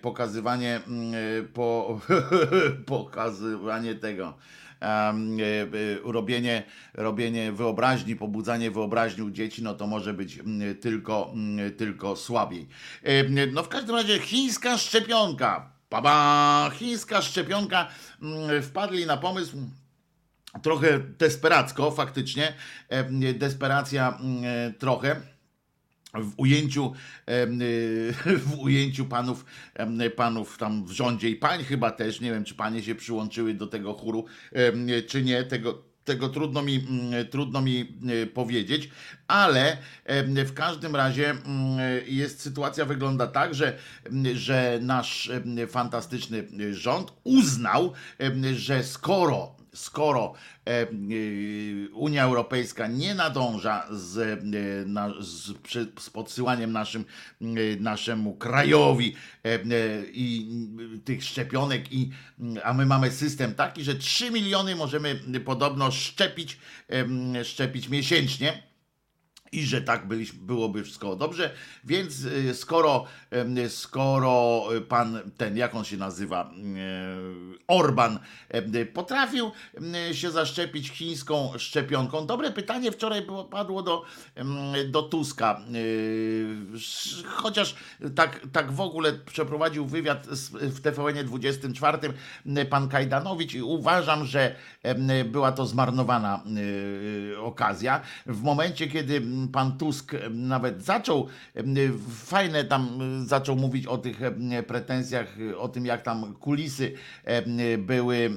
pokazywanie, 0.02 0.80
po, 1.54 2.00
pokazywanie 2.86 3.94
tego, 3.94 4.34
robienie, 6.04 6.62
robienie 6.94 7.52
wyobraźni, 7.52 8.16
pobudzanie 8.16 8.70
wyobraźni 8.70 9.22
u 9.22 9.30
dzieci, 9.30 9.62
no 9.62 9.74
to 9.74 9.86
może 9.86 10.14
być 10.14 10.38
tylko, 10.80 11.34
tylko 11.76 12.16
słabiej. 12.16 12.68
No 13.52 13.62
w 13.62 13.68
każdym 13.68 13.96
razie 13.96 14.18
chińska 14.18 14.78
szczepionka. 14.78 15.70
Baba, 15.90 16.70
chińska 16.74 17.22
szczepionka. 17.22 17.88
Wpadli 18.62 19.06
na 19.06 19.16
pomysł, 19.16 19.56
trochę 20.62 20.98
desperacko, 20.98 21.90
faktycznie, 21.90 22.52
e, 22.88 23.32
desperacja 23.34 24.18
mm, 24.20 24.44
e, 24.44 24.72
trochę. 24.72 25.20
W 26.14 26.32
ujęciu, 26.36 26.92
y, 27.30 28.12
w 28.46 28.58
ujęciu 28.58 29.04
panów, 29.06 29.44
panów 30.16 30.58
tam 30.58 30.84
w 30.84 30.90
rządzie 30.90 31.30
i 31.30 31.36
pań 31.36 31.64
chyba 31.64 31.90
też, 31.90 32.20
nie 32.20 32.32
wiem 32.32 32.44
czy 32.44 32.54
panie 32.54 32.82
się 32.82 32.94
przyłączyły 32.94 33.54
do 33.54 33.66
tego 33.66 33.94
chóru, 33.94 34.24
czy 35.08 35.22
nie, 35.22 35.44
tego, 35.44 35.82
tego 36.04 36.28
trudno 36.28 36.62
mi, 36.62 36.86
mm, 36.88 37.26
trudno 37.28 37.60
mi 37.60 37.96
y, 38.22 38.26
powiedzieć, 38.26 38.90
ale 39.28 39.76
w 40.46 40.52
każdym 40.54 40.96
razie 40.96 41.30
mm, 41.30 41.78
jest 42.06 42.40
sytuacja 42.40 42.84
wygląda 42.84 43.26
tak, 43.26 43.54
że, 43.54 43.78
że 44.34 44.78
nasz 44.82 45.30
fantastyczny 45.68 46.44
rząd 46.74 47.12
uznał, 47.24 47.92
że 48.54 48.84
skoro 48.84 49.59
skoro 49.74 50.34
e, 50.66 50.82
y, 50.82 51.88
Unia 51.92 52.24
Europejska 52.24 52.86
nie 52.86 53.14
nadąża 53.14 53.86
z, 53.90 54.18
e, 54.18 55.22
z, 55.22 55.52
z 56.00 56.10
podsyłaniem 56.10 56.72
naszym, 56.72 57.04
naszemu 57.80 58.34
krajowi 58.34 59.14
e, 59.44 59.48
e, 59.48 59.60
i 60.12 60.48
tych 61.04 61.24
szczepionek, 61.24 61.92
i, 61.92 62.10
a 62.64 62.74
my 62.74 62.86
mamy 62.86 63.10
system 63.10 63.54
taki, 63.54 63.84
że 63.84 63.94
3 63.94 64.30
miliony 64.30 64.76
możemy 64.76 65.20
podobno 65.44 65.90
szczepić, 65.90 66.58
szczepić 67.44 67.88
miesięcznie 67.88 68.69
i 69.52 69.66
że 69.66 69.82
tak 69.82 70.08
byliś, 70.08 70.32
byłoby 70.32 70.82
wszystko 70.84 71.16
dobrze, 71.16 71.50
więc 71.84 72.24
y, 72.24 72.54
skoro, 72.54 73.04
skoro 73.68 74.64
pan 74.88 75.20
ten, 75.36 75.56
jak 75.56 75.74
on 75.74 75.84
się 75.84 75.96
nazywa, 75.96 76.50
y, 76.50 77.58
Orban 77.66 78.18
potrafił 78.94 79.50
się 80.12 80.30
zaszczepić 80.30 80.90
chińską 80.90 81.52
szczepionką. 81.58 82.26
Dobre 82.26 82.50
pytanie 82.50 82.92
wczoraj 82.92 83.26
padło 83.50 83.82
do, 83.82 84.04
do 84.88 85.02
Tuska, 85.02 85.60
Y, 85.74 87.22
chociaż 87.26 87.74
tak, 88.14 88.40
tak 88.52 88.72
w 88.72 88.80
ogóle 88.80 89.12
przeprowadził 89.12 89.86
wywiad 89.86 90.26
w 90.60 90.80
TVN 90.80 91.26
24 91.26 91.98
pan 92.70 92.88
Kajdanowicz 92.88 93.54
i 93.54 93.62
uważam, 93.62 94.24
że 94.24 94.54
była 95.24 95.52
to 95.52 95.66
zmarnowana 95.66 96.44
okazja. 97.42 98.00
W 98.26 98.42
momencie, 98.42 98.88
kiedy 98.88 99.22
pan 99.48 99.78
Tusk 99.78 100.12
nawet 100.30 100.84
zaczął, 100.84 101.28
fajne 102.10 102.64
tam 102.64 102.98
zaczął 103.26 103.56
mówić 103.56 103.86
o 103.86 103.98
tych 103.98 104.20
pretensjach, 104.66 105.36
o 105.58 105.68
tym 105.68 105.86
jak 105.86 106.02
tam 106.02 106.34
kulisy 106.34 106.92
były 107.78 108.30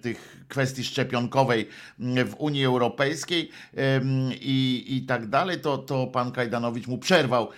tych 0.00 0.44
kwestii 0.48 0.84
szczepionkowej 0.84 1.68
w 1.98 2.34
Unii 2.38 2.64
Europejskiej 2.64 3.50
i, 4.40 4.84
i 4.88 5.02
tak 5.02 5.26
dalej, 5.26 5.60
to, 5.60 5.78
to 5.78 6.06
pan 6.06 6.32
Kajdanowicz 6.32 6.86
mu 6.86 6.98
przerwał 6.98 7.48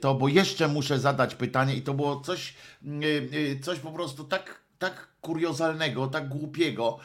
to, 0.00 0.14
bo 0.14 0.28
jeszcze 0.28 0.68
muszę 0.68 0.98
zadać 0.98 1.34
pytanie 1.34 1.74
i 1.74 1.82
to 1.82 1.94
było 1.94 2.20
coś, 2.20 2.54
y, 3.32 3.60
coś 3.62 3.78
po 3.78 3.90
prostu 3.92 4.24
tak, 4.24 4.60
tak 4.78 5.08
kuriozalnego, 5.20 6.06
tak 6.06 6.28
głupiego, 6.28 6.98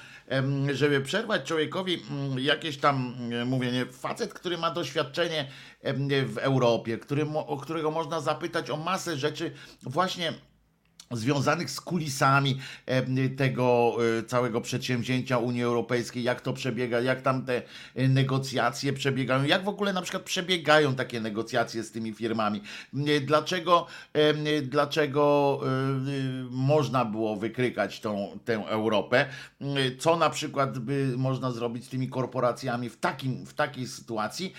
żeby 0.73 1.01
przerwać 1.01 1.43
człowiekowi 1.43 2.03
mm, 2.11 2.39
jakieś 2.39 2.77
tam 2.77 3.15
mm, 3.19 3.47
mówienie, 3.47 3.85
facet, 3.85 4.33
który 4.33 4.57
ma 4.57 4.71
doświadczenie 4.71 5.51
w 6.25 6.37
Europie, 6.37 6.97
który, 6.97 7.25
o 7.35 7.57
którego 7.57 7.91
można 7.91 8.21
zapytać 8.21 8.69
o 8.69 8.77
masę 8.77 9.17
rzeczy 9.17 9.51
właśnie 9.83 10.33
związanych 11.11 11.71
z 11.71 11.81
kulisami 11.81 12.59
tego 13.37 13.97
e, 14.19 14.23
całego 14.23 14.61
przedsięwzięcia 14.61 15.37
Unii 15.37 15.63
Europejskiej, 15.63 16.23
jak 16.23 16.41
to 16.41 16.53
przebiega, 16.53 17.01
jak 17.01 17.21
tam 17.21 17.45
te 17.45 17.61
e, 17.95 18.07
negocjacje 18.07 18.93
przebiegają, 18.93 19.43
jak 19.43 19.63
w 19.63 19.67
ogóle 19.67 19.93
na 19.93 20.01
przykład 20.01 20.23
przebiegają 20.23 20.95
takie 20.95 21.21
negocjacje 21.21 21.83
z 21.83 21.91
tymi 21.91 22.13
firmami, 22.13 22.61
M, 22.93 23.25
dlaczego, 23.25 23.87
dlaczego 24.63 25.59
e, 25.63 25.67
e, 25.67 25.71
można 26.49 27.05
było 27.05 27.35
wykrykać 27.35 27.99
tą, 27.99 28.39
tę 28.45 28.53
Europę, 28.67 29.25
co 29.99 30.15
na 30.17 30.29
przykład 30.29 30.79
by 30.79 31.13
można 31.17 31.51
zrobić 31.51 31.85
z 31.85 31.89
tymi 31.89 32.09
korporacjami 32.09 32.89
w, 32.89 32.97
takim, 32.97 33.45
w 33.45 33.53
takiej 33.53 33.87
sytuacji, 33.87 34.53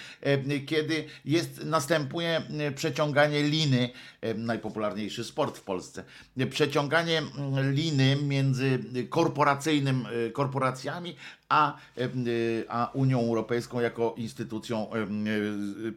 kiedy 0.66 1.04
jest, 1.24 1.64
następuje 1.64 2.42
przeciąganie 2.74 3.42
liny, 3.42 3.90
najpopularniejszy 4.34 5.24
sport 5.24 5.58
w 5.58 5.62
Polsce, 5.62 6.04
przeciąganie 6.50 7.18
mm, 7.18 7.72
liny 7.72 8.16
między 8.16 8.78
korporacyjnym, 9.08 10.06
y, 10.26 10.30
korporacjami 10.30 11.16
a, 11.48 11.76
y, 11.98 12.64
a 12.68 12.90
Unią 12.94 13.20
Europejską 13.20 13.80
jako 13.80 14.14
instytucją 14.16 14.90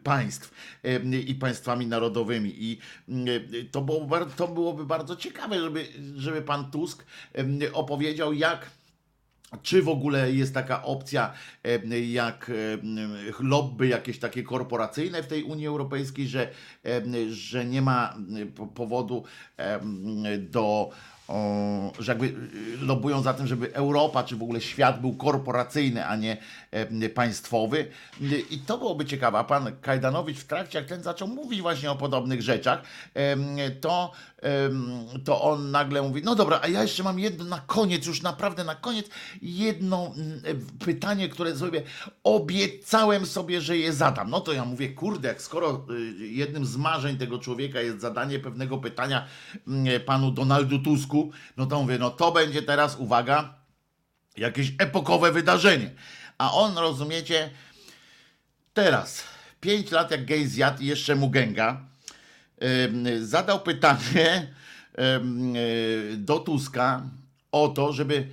państw 0.02 0.54
i 1.26 1.34
państwami 1.34 1.86
narodowymi. 1.86 2.54
I 2.58 2.78
to, 3.70 3.80
było, 3.80 4.08
to 4.36 4.48
byłoby 4.48 4.86
bardzo 4.86 5.16
ciekawe, 5.16 5.60
żeby, 5.60 5.86
żeby 6.16 6.42
pan 6.42 6.70
Tusk 6.70 7.04
opowiedział, 7.72 8.32
jak 8.32 8.70
czy 9.62 9.82
w 9.82 9.88
ogóle 9.88 10.32
jest 10.32 10.54
taka 10.54 10.82
opcja 10.82 11.32
jak 12.08 12.50
lobby 13.40 13.88
jakieś 13.88 14.18
takie 14.18 14.42
korporacyjne 14.42 15.22
w 15.22 15.26
tej 15.26 15.42
Unii 15.42 15.66
Europejskiej, 15.66 16.28
że, 16.28 16.50
że 17.30 17.64
nie 17.64 17.82
ma 17.82 18.16
powodu 18.74 19.24
do 20.38 20.90
że 21.98 22.12
jakby 22.12 22.26
y, 22.26 22.34
lobują 22.80 23.22
za 23.22 23.34
tym, 23.34 23.46
żeby 23.46 23.74
Europa, 23.74 24.24
czy 24.24 24.36
w 24.36 24.42
ogóle 24.42 24.60
świat 24.60 25.00
był 25.00 25.16
korporacyjny, 25.16 26.06
a 26.06 26.16
nie 26.16 26.36
państwowy. 27.14 27.86
I 28.50 28.58
to 28.58 28.78
byłoby 28.78 29.04
ciekawe. 29.04 29.38
A 29.38 29.44
pan 29.44 29.76
Kajdanowicz 29.80 30.38
w 30.38 30.46
trakcie, 30.46 30.78
jak 30.78 30.88
ten 30.88 31.02
zaczął 31.02 31.28
mówić 31.28 31.60
właśnie 31.62 31.90
o 31.90 31.96
podobnych 31.96 32.42
rzeczach, 32.42 32.82
to, 33.80 34.12
to 35.24 35.42
on 35.42 35.70
nagle 35.70 36.02
mówi, 36.02 36.22
no 36.24 36.34
dobra, 36.34 36.60
a 36.62 36.68
ja 36.68 36.82
jeszcze 36.82 37.02
mam 37.02 37.18
jedno 37.18 37.44
na 37.44 37.58
koniec, 37.58 38.06
już 38.06 38.22
naprawdę 38.22 38.64
na 38.64 38.74
koniec, 38.74 39.06
jedno 39.42 40.14
pytanie, 40.84 41.28
które 41.28 41.56
sobie 41.56 41.82
obiecałem 42.24 43.26
sobie, 43.26 43.60
że 43.60 43.78
je 43.78 43.92
zadam. 43.92 44.30
No 44.30 44.40
to 44.40 44.52
ja 44.52 44.64
mówię, 44.64 44.88
kurde, 44.88 45.28
jak 45.28 45.42
skoro 45.42 45.86
y, 46.20 46.26
jednym 46.26 46.66
z 46.66 46.76
marzeń 46.76 47.16
tego 47.16 47.38
człowieka 47.38 47.80
jest 47.80 48.00
zadanie 48.00 48.38
pewnego 48.38 48.78
pytania 48.78 49.26
panu 50.06 50.30
Donaldu 50.30 50.78
Tusku, 50.78 51.30
no 51.56 51.66
to 51.66 51.82
mówię, 51.82 51.98
no 51.98 52.10
to 52.10 52.32
będzie 52.32 52.62
teraz, 52.62 52.96
uwaga, 52.98 53.54
jakieś 54.36 54.72
epokowe 54.78 55.32
wydarzenie. 55.32 55.90
A 56.40 56.52
on, 56.52 56.78
rozumiecie, 56.78 57.50
teraz 58.74 59.24
5 59.60 59.90
lat 59.90 60.10
jak 60.10 60.24
gej 60.24 60.46
zjadł 60.46 60.82
i 60.82 60.86
jeszcze 60.86 61.14
mu 61.14 61.30
gęga, 61.30 61.80
em, 62.58 63.26
zadał 63.26 63.60
pytanie 63.60 64.54
e, 64.98 65.20
do 66.16 66.38
Tuska 66.38 67.02
o 67.52 67.68
to, 67.68 67.92
żeby 67.92 68.26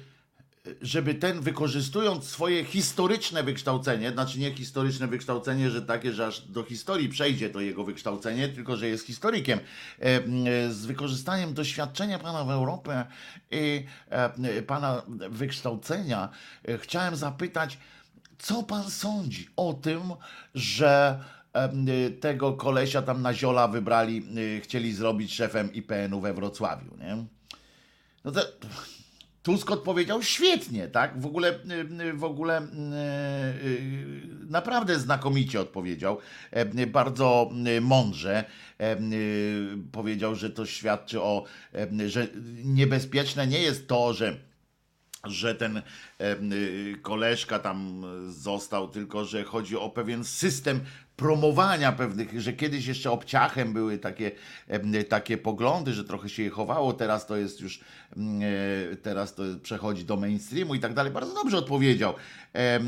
żeby 0.81 1.15
ten 1.15 1.41
wykorzystując 1.41 2.29
swoje 2.29 2.65
historyczne 2.65 3.43
wykształcenie, 3.43 4.11
znaczy 4.11 4.39
nie 4.39 4.55
historyczne 4.55 5.07
wykształcenie, 5.07 5.69
że 5.69 5.81
takie, 5.81 6.13
że 6.13 6.27
aż 6.27 6.41
do 6.41 6.63
historii 6.63 7.09
przejdzie 7.09 7.49
to 7.49 7.61
jego 7.61 7.83
wykształcenie, 7.83 8.49
tylko 8.49 8.77
że 8.77 8.87
jest 8.87 9.05
historykiem, 9.05 9.59
z 10.69 10.85
wykorzystaniem 10.85 11.53
doświadczenia 11.53 12.19
pana 12.19 12.43
w 12.43 12.51
Europie 12.51 13.05
i 13.51 13.85
pana 14.67 15.01
wykształcenia, 15.29 16.29
e, 16.67 16.77
chciałem 16.77 17.15
zapytać, 17.15 17.77
co 18.39 18.63
pan 18.63 18.91
sądzi 18.91 19.47
o 19.55 19.73
tym, 19.73 20.01
że 20.55 21.19
tego 22.19 22.53
kolesia 22.53 23.01
tam 23.01 23.21
na 23.21 23.33
ziola 23.33 23.67
wybrali, 23.67 24.23
y, 24.37 24.61
chcieli 24.61 24.93
zrobić 24.93 25.33
szefem 25.33 25.73
IPN-u 25.73 26.21
we 26.21 26.33
Wrocławiu, 26.33 26.97
nie? 26.97 27.25
No 28.25 28.31
to 28.31 28.41
Tusk 29.43 29.71
odpowiedział 29.71 30.23
świetnie, 30.23 30.87
tak? 30.87 31.21
W 31.21 31.25
ogóle, 31.25 31.49
y, 31.49 32.03
y, 32.03 32.13
w 32.13 32.23
ogóle 32.23 32.67
naprawdę 34.49 34.99
znakomicie 34.99 35.61
odpowiedział, 35.61 36.17
bardzo 36.87 37.49
mądrze. 37.81 38.43
Powiedział, 39.91 40.35
że 40.35 40.49
to 40.49 40.65
świadczy 40.65 41.21
o, 41.21 41.43
że 42.07 42.27
niebezpieczne 42.63 43.47
nie 43.47 43.59
jest 43.59 43.87
to, 43.87 44.13
że 44.13 44.37
że 45.23 45.55
ten 45.55 45.81
y, 46.21 46.99
koleżka 47.01 47.59
tam 47.59 48.05
został, 48.29 48.87
tylko 48.87 49.25
że 49.25 49.43
chodzi 49.43 49.77
o 49.77 49.89
pewien 49.89 50.23
system 50.23 50.81
promowania 51.17 51.91
pewnych, 51.91 52.41
że 52.41 52.53
kiedyś 52.53 52.85
jeszcze 52.85 53.11
obciachem 53.11 53.73
były 53.73 53.97
takie, 53.97 54.31
takie 55.09 55.37
poglądy, 55.37 55.93
że 55.93 56.03
trochę 56.03 56.29
się 56.29 56.43
je 56.43 56.49
chowało, 56.49 56.93
teraz 56.93 57.25
to 57.27 57.37
jest 57.37 57.61
już, 57.61 57.79
mm, 58.17 58.41
e, 58.93 58.95
teraz 58.95 59.35
to 59.35 59.43
przechodzi 59.63 60.05
do 60.05 60.17
mainstreamu 60.17 60.75
i 60.75 60.79
tak 60.79 60.93
dalej. 60.93 61.11
Bardzo 61.11 61.33
dobrze 61.33 61.57
odpowiedział. 61.57 62.13
E, 62.53 62.79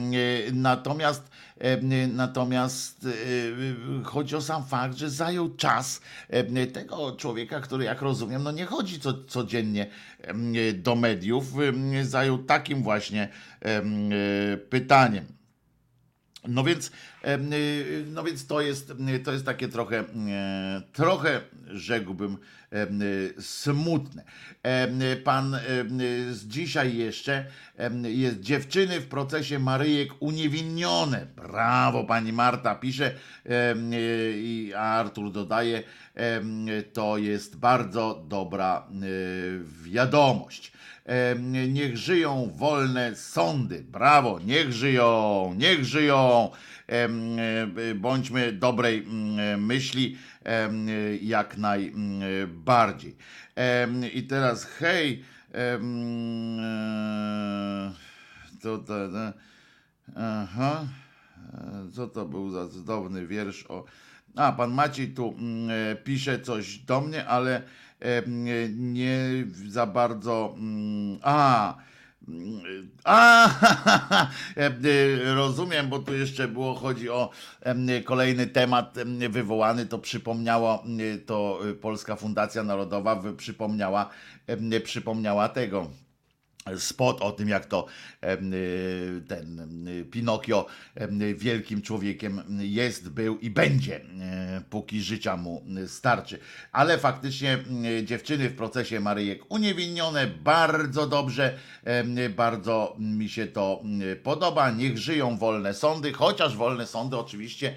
Natomiast, 0.53 1.29
em, 1.59 2.15
natomiast 2.15 3.07
e, 3.07 4.03
chodzi 4.03 4.35
o 4.35 4.41
sam 4.41 4.65
fakt, 4.65 4.97
że 4.97 5.09
zajął 5.09 5.55
czas 5.55 6.01
tego 6.73 7.15
człowieka, 7.15 7.59
który 7.59 7.83
jak 7.83 8.01
rozumiem, 8.01 8.43
no 8.43 8.51
nie 8.51 8.65
chodzi 8.65 8.99
co, 8.99 9.23
codziennie 9.23 9.87
do 10.73 10.95
mediów, 10.95 11.53
zajął 12.03 12.37
takim 12.37 12.83
właśnie 12.83 13.29
em, 13.61 14.09
e, 14.53 14.57
pytaniem. 14.57 15.38
No 16.47 16.63
więc, 16.63 16.87
y, 16.87 18.05
no 18.11 18.23
więc 18.23 18.47
to 18.47 18.61
jest, 18.61 18.93
y, 19.15 19.19
to 19.19 19.31
jest 19.31 19.45
takie 19.45 19.67
trochę, 19.67 19.99
e, 19.99 20.81
trochę 20.93 21.41
rzekłbym 21.67 22.37
y, 22.73 23.33
smutne. 23.39 24.23
Pan 25.23 25.57
z 26.31 26.47
dzisiaj 26.47 26.97
jeszcze 26.97 27.45
jest 28.03 28.39
dziewczyny 28.39 28.99
w 28.99 29.07
procesie 29.07 29.59
Maryjek 29.59 30.09
uniewinnione. 30.19 31.27
Brawo, 31.35 32.03
pani 32.03 32.33
Marta 32.33 32.75
pisze 32.75 33.15
a 34.75 34.79
Artur 34.79 35.31
dodaje, 35.31 35.83
to 36.93 37.17
jest 37.17 37.57
bardzo 37.57 38.25
dobra 38.27 38.87
y, 39.03 39.61
wiadomość. 39.83 40.71
Niech 41.69 41.97
żyją 41.97 42.51
wolne 42.55 43.15
sądy. 43.15 43.83
Brawo, 43.83 44.39
niech 44.45 44.71
żyją, 44.73 45.53
niech 45.57 45.85
żyją. 45.85 46.49
E, 46.87 47.09
Bądźmy 47.95 48.51
dobrej 48.53 48.97
mm, 48.99 49.65
myśli 49.65 50.17
em, 50.43 50.87
jak 51.21 51.57
najbardziej. 51.57 53.15
Em, 53.55 54.11
I 54.13 54.23
teraz 54.23 54.65
hej. 54.65 55.23
e, 55.53 55.79
To, 58.61 58.77
to, 58.77 59.09
to, 59.09 59.33
aha. 60.15 60.87
E, 61.53 61.91
Co 61.95 62.07
to 62.07 62.25
był 62.25 62.49
za 62.49 62.67
cudowny 62.67 63.27
wiersz 63.27 63.65
o. 63.69 63.85
A, 64.35 64.51
pan 64.51 64.71
Maciej 64.71 65.07
tu 65.13 65.35
mm, 65.37 65.69
e, 65.69 65.95
pisze 65.95 66.39
coś 66.39 66.77
do 66.77 67.01
mnie, 67.01 67.27
ale 67.27 67.55
e, 67.57 67.61
nie 68.77 69.19
za 69.67 69.85
bardzo. 69.85 70.55
mm, 70.57 71.19
A. 71.21 71.75
mm, 72.27 72.89
A, 73.03 73.49
e, 74.55 75.33
rozumiem, 75.35 75.89
bo 75.89 75.99
tu 75.99 76.13
jeszcze 76.13 76.47
było, 76.47 76.75
chodzi 76.75 77.09
o 77.09 77.29
kolejny 78.05 78.47
temat 78.47 78.97
em, 78.97 79.31
wywołany, 79.31 79.85
to 79.85 79.99
przypomniało, 79.99 80.83
to 81.25 81.59
Polska 81.81 82.15
Fundacja 82.15 82.63
Narodowa 82.63 83.23
przypomniała, 83.37 84.09
przypomniała 84.83 85.49
tego 85.49 85.87
spot 86.77 87.21
o 87.21 87.31
tym, 87.31 87.49
jak 87.49 87.65
to 87.65 87.85
y, 88.23 89.21
ten 89.27 89.59
em, 89.59 90.05
Pinokio 90.11 90.65
em, 90.95 91.19
wielkim 91.35 91.81
człowiekiem 91.81 92.41
jest, 92.59 93.09
był 93.09 93.37
i 93.37 93.49
będzie, 93.49 93.95
e, 93.95 94.61
póki 94.69 95.01
życia 95.01 95.37
mu 95.37 95.65
starczy. 95.87 96.39
Ale 96.71 96.97
faktycznie 96.97 97.57
dziewczyny 98.03 98.49
w 98.49 98.55
procesie 98.55 98.99
Maryjek 98.99 99.51
uniewinnione, 99.51 100.27
bardzo 100.27 101.07
dobrze, 101.07 101.57
bardzo 102.35 102.95
mi 102.99 103.29
się 103.29 103.47
to 103.47 103.83
podoba. 104.23 104.71
Niech 104.71 104.97
żyją 104.97 105.37
wolne 105.37 105.73
sądy, 105.73 106.13
chociaż 106.13 106.57
wolne 106.57 106.87
sądy 106.87 107.17
oczywiście, 107.17 107.75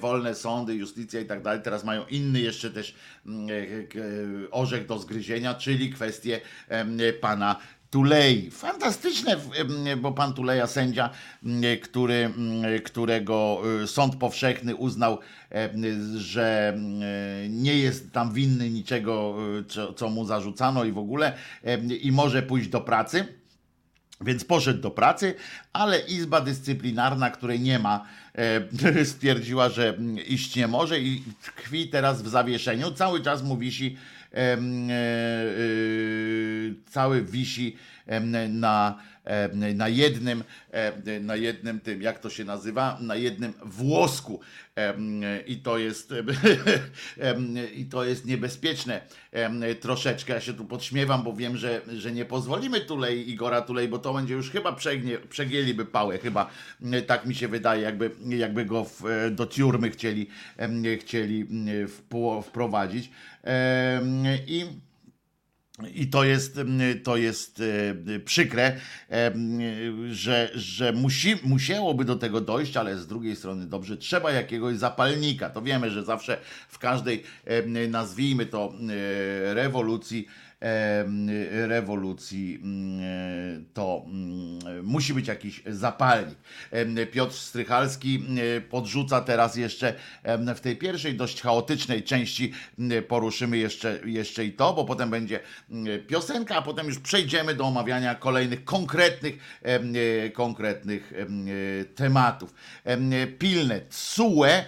wolne 0.00 0.34
sądy, 0.34 0.74
justycja 0.74 1.20
i 1.20 1.24
tak 1.24 1.42
dalej, 1.42 1.60
teraz 1.62 1.84
mają 1.84 2.06
inny 2.06 2.40
jeszcze 2.40 2.70
też 2.70 2.94
m, 3.26 3.46
e, 3.50 3.52
e, 3.52 4.50
orzech 4.50 4.86
do 4.86 4.98
zgryzienia, 4.98 5.54
czyli 5.54 5.90
kwestię 5.90 6.40
pana 7.20 7.56
Tulei. 7.92 8.50
Fantastyczne, 8.50 9.36
bo 9.96 10.12
pan 10.12 10.34
Tuleja, 10.34 10.66
sędzia, 10.66 11.10
który, 11.82 12.30
którego 12.84 13.62
y, 13.82 13.86
sąd 13.86 14.16
powszechny 14.16 14.76
uznał, 14.76 15.18
że 16.16 16.78
nie 17.48 17.78
jest 17.78 18.12
tam 18.12 18.32
winny 18.32 18.70
niczego, 18.70 19.36
y, 19.60 19.64
co, 19.64 19.92
co 19.92 20.08
mu 20.08 20.24
zarzucano 20.24 20.84
i 20.84 20.92
w 20.92 20.98
ogóle, 20.98 21.32
i 22.02 22.12
może 22.12 22.42
pójść 22.42 22.68
do 22.68 22.80
pracy. 22.80 23.26
Więc 24.20 24.44
poszedł 24.44 24.80
do 24.80 24.90
pracy, 24.90 25.34
ale 25.72 26.00
Izba 26.00 26.40
Dyscyplinarna, 26.40 27.30
której 27.30 27.60
nie 27.60 27.78
ma, 27.78 28.06
stwierdziła, 29.04 29.68
że 29.68 29.98
iść 30.26 30.56
nie 30.56 30.68
może 30.68 31.00
i 31.00 31.22
tkwi 31.42 31.88
teraz 31.88 32.22
w 32.22 32.28
zawieszeniu. 32.28 32.90
Cały 32.90 33.20
czas 33.20 33.42
mu 33.42 33.56
wisi, 33.56 33.96
cały 36.90 37.22
wisi 37.22 37.76
na, 38.48 38.98
na 39.74 39.88
jednym, 39.88 40.44
em, 40.70 41.26
na 41.26 41.36
jednym 41.36 41.80
tym, 41.80 42.02
jak 42.02 42.18
to 42.18 42.30
się 42.30 42.44
nazywa, 42.44 42.98
na 43.00 43.14
jednym 43.14 43.52
włosku. 43.64 44.40
Em, 44.74 45.22
I 45.46 45.56
to 45.56 45.78
jest, 45.78 46.14
i 47.76 47.84
to 47.84 48.04
jest 48.04 48.26
niebezpieczne 48.26 49.00
troszeczkę. 49.80 50.32
Ja 50.32 50.40
się 50.40 50.54
tu 50.54 50.64
podśmiewam, 50.64 51.22
bo 51.22 51.32
wiem, 51.32 51.56
że, 51.56 51.80
że 51.96 52.12
nie 52.12 52.24
pozwolimy 52.24 52.80
Tulei 52.80 53.30
Igora 53.30 53.62
Tulei, 53.62 53.88
bo 53.88 53.98
to 53.98 54.14
będzie 54.14 54.34
już 54.34 54.50
chyba 54.50 54.72
przegnie, 54.72 55.18
przegięliby 55.18 55.84
pałę, 55.84 56.18
chyba 56.18 56.50
tak 57.06 57.26
mi 57.26 57.34
się 57.34 57.48
wydaje, 57.48 57.82
jakby, 57.82 58.10
jakby 58.28 58.64
go 58.64 58.84
w, 58.84 59.06
e, 59.06 59.30
do 59.30 59.46
tiurmy 59.46 59.90
chcieli, 59.90 60.26
chcieli 61.00 61.46
wprowadzić. 62.42 63.10
I 64.46 64.66
i 65.94 66.06
to 66.06 66.24
jest, 66.24 66.58
mm, 66.58 67.00
to 67.00 67.16
jest 67.16 67.62
e, 68.16 68.20
przykre, 68.20 68.76
e, 69.10 69.32
że, 70.10 70.50
że 70.54 70.92
musi, 70.92 71.36
musiałoby 71.44 72.04
do 72.04 72.16
tego 72.16 72.40
dojść, 72.40 72.76
ale 72.76 72.98
z 72.98 73.06
drugiej 73.06 73.36
strony 73.36 73.66
dobrze, 73.66 73.96
trzeba 73.96 74.32
jakiegoś 74.32 74.76
zapalnika. 74.76 75.50
To 75.50 75.62
wiemy, 75.62 75.90
że 75.90 76.04
zawsze 76.04 76.38
w 76.68 76.78
każdej, 76.78 77.22
e, 77.44 77.88
nazwijmy 77.88 78.46
to, 78.46 78.72
rewolucji, 79.54 80.26
rewolucji 81.50 82.62
to 83.74 84.04
musi 84.82 85.14
być 85.14 85.28
jakiś 85.28 85.62
zapalnik. 85.66 86.38
E, 86.70 87.06
Piotr 87.06 87.34
Strychalski 87.34 88.24
e, 88.56 88.60
podrzuca 88.60 89.20
teraz 89.20 89.56
jeszcze 89.56 89.94
e, 90.22 90.54
w 90.54 90.60
tej 90.60 90.76
pierwszej 90.76 91.14
dość 91.14 91.42
chaotycznej 91.42 92.02
części 92.02 92.52
poruszymy 93.08 93.58
jeszcze, 93.58 93.98
jeszcze 94.04 94.44
i 94.44 94.52
to, 94.52 94.72
bo 94.72 94.84
potem 94.84 95.10
będzie 95.10 95.40
piosenka, 96.08 96.56
a 96.56 96.62
potem 96.62 96.86
już 96.86 96.98
przejdziemy 96.98 97.54
do 97.54 97.64
omawiania 97.64 98.14
kolejnych 98.14 98.64
konkretnych, 98.64 99.38
e, 99.62 100.30
konkretnych 100.30 101.12
e, 101.12 101.84
tematów. 101.84 102.54
Em, 102.84 103.10
Pilne. 103.38 103.80
TSUE 103.80 104.44
e, 104.44 104.64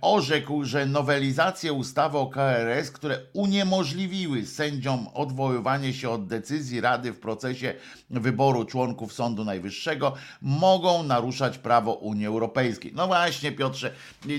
orzekł, 0.00 0.64
że 0.64 0.86
nowelizacje 0.86 1.72
ustawy 1.72 2.18
o 2.18 2.26
KRS, 2.26 2.90
które 2.90 3.20
uniemożliwiły 3.32 4.46
sędziom 4.46 4.83
sędziom 4.84 5.08
odwoływanie 5.14 5.92
się 5.92 6.10
od 6.10 6.26
decyzji 6.26 6.80
Rady 6.80 7.12
w 7.12 7.20
procesie 7.20 7.74
wyboru 8.10 8.64
członków 8.64 9.12
Sądu 9.12 9.44
Najwyższego 9.44 10.14
mogą 10.42 11.02
naruszać 11.02 11.58
prawo 11.58 11.92
Unii 11.92 12.26
Europejskiej. 12.26 12.92
No 12.94 13.06
właśnie, 13.06 13.52
Piotrze, 13.52 13.90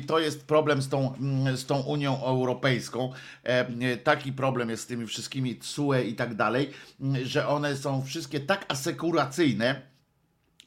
to 0.08 0.20
jest 0.20 0.48
problem 0.48 0.82
z 0.82 0.90
tą, 0.90 1.16
mm, 1.16 1.58
z 1.58 1.66
tą 1.66 1.80
Unią 1.82 2.24
Europejską. 2.24 3.12
E, 3.44 3.98
Taki 3.98 4.34
problem 4.34 4.70
jest 4.70 4.84
z 4.84 4.88
tymi 4.88 5.08
wszystkimi 5.08 5.60
CUE 5.60 5.94
i 5.94 6.14
tak 6.14 6.36
dalej, 6.36 6.70
mm, 7.02 7.26
że 7.26 7.48
one 7.48 7.76
są 7.76 8.02
wszystkie 8.02 8.40
tak 8.40 8.66
asekuracyjne, 8.68 9.95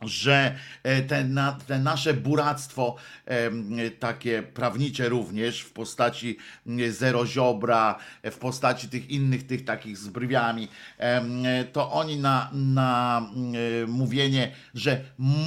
że 0.01 0.55
e, 0.83 1.03
te, 1.03 1.25
na, 1.25 1.53
te 1.53 1.79
nasze 1.79 2.15
buractwo, 2.15 2.97
em, 3.27 3.77
takie 3.99 4.43
prawnicze 4.43 5.09
również, 5.09 5.61
w 5.61 5.73
postaci 5.73 6.37
zero 6.91 7.27
ziobra, 7.27 7.99
e, 8.23 8.31
w 8.31 8.39
postaci 8.39 8.89
tych 8.89 9.11
innych, 9.11 9.47
tych 9.47 9.65
takich 9.65 9.99
z 9.99 10.09
brwiami, 10.09 10.69
em, 10.99 11.43
to 11.73 11.93
oni 11.93 12.17
na, 12.17 12.51
na 12.53 13.23
mówienie, 13.87 14.53
że 14.75 15.01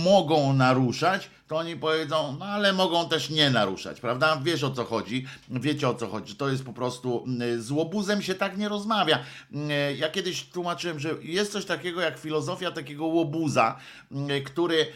mogą 0.04 0.54
naruszać, 0.54 1.30
to 1.52 1.58
oni 1.58 1.76
powiedzą, 1.76 2.36
no 2.40 2.46
ale 2.46 2.74
mogą 2.74 3.10
też 3.10 3.30
nie 3.30 3.50
naruszać, 3.50 4.00
prawda? 4.00 4.42
Wiesz 4.44 4.64
o 4.64 4.72
co 4.72 4.86
chodzi, 4.86 5.26
wiecie 5.50 5.90
o 5.90 5.96
co 5.96 6.08
chodzi. 6.08 6.36
To 6.36 6.50
jest 6.50 6.66
po 6.66 6.74
prostu 6.74 7.24
mm, 7.28 7.62
z 7.62 7.72
łobuzem 7.72 8.22
się 8.22 8.36
tak 8.36 8.58
nie 8.58 8.70
rozmawia. 8.70 9.20
Mm, 9.54 9.70
Ja 9.98 10.10
kiedyś 10.10 10.44
tłumaczyłem, 10.50 11.00
że 11.00 11.10
jest 11.22 11.52
coś 11.52 11.66
takiego 11.66 12.02
jak 12.02 12.18
filozofia 12.20 12.72
takiego 12.72 13.06
łobuza, 13.06 13.78
mm, 14.12 14.44
który 14.44 14.88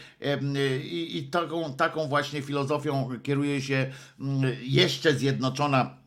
i, 0.82 1.18
i 1.18 1.22
taką, 1.22 1.74
taką 1.74 2.08
właśnie 2.08 2.42
filozofią 2.42 3.08
kieruje 3.22 3.62
się 3.62 3.92
jeszcze 4.62 5.14
zjednoczona 5.14 6.05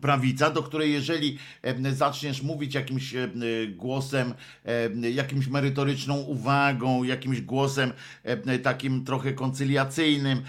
prawica, 0.00 0.50
do 0.50 0.62
której 0.62 0.92
jeżeli 0.92 1.38
e, 1.62 1.92
zaczniesz 1.92 2.42
mówić 2.42 2.74
jakimś 2.74 3.14
e, 3.14 3.28
głosem, 3.68 4.34
e, 4.64 5.10
jakimś 5.10 5.46
merytoryczną 5.46 6.16
uwagą, 6.16 7.02
jakimś 7.02 7.40
głosem 7.40 7.92
takim 8.62 9.04
trochę 9.04 9.32
koncyliacyjnym 9.32 10.42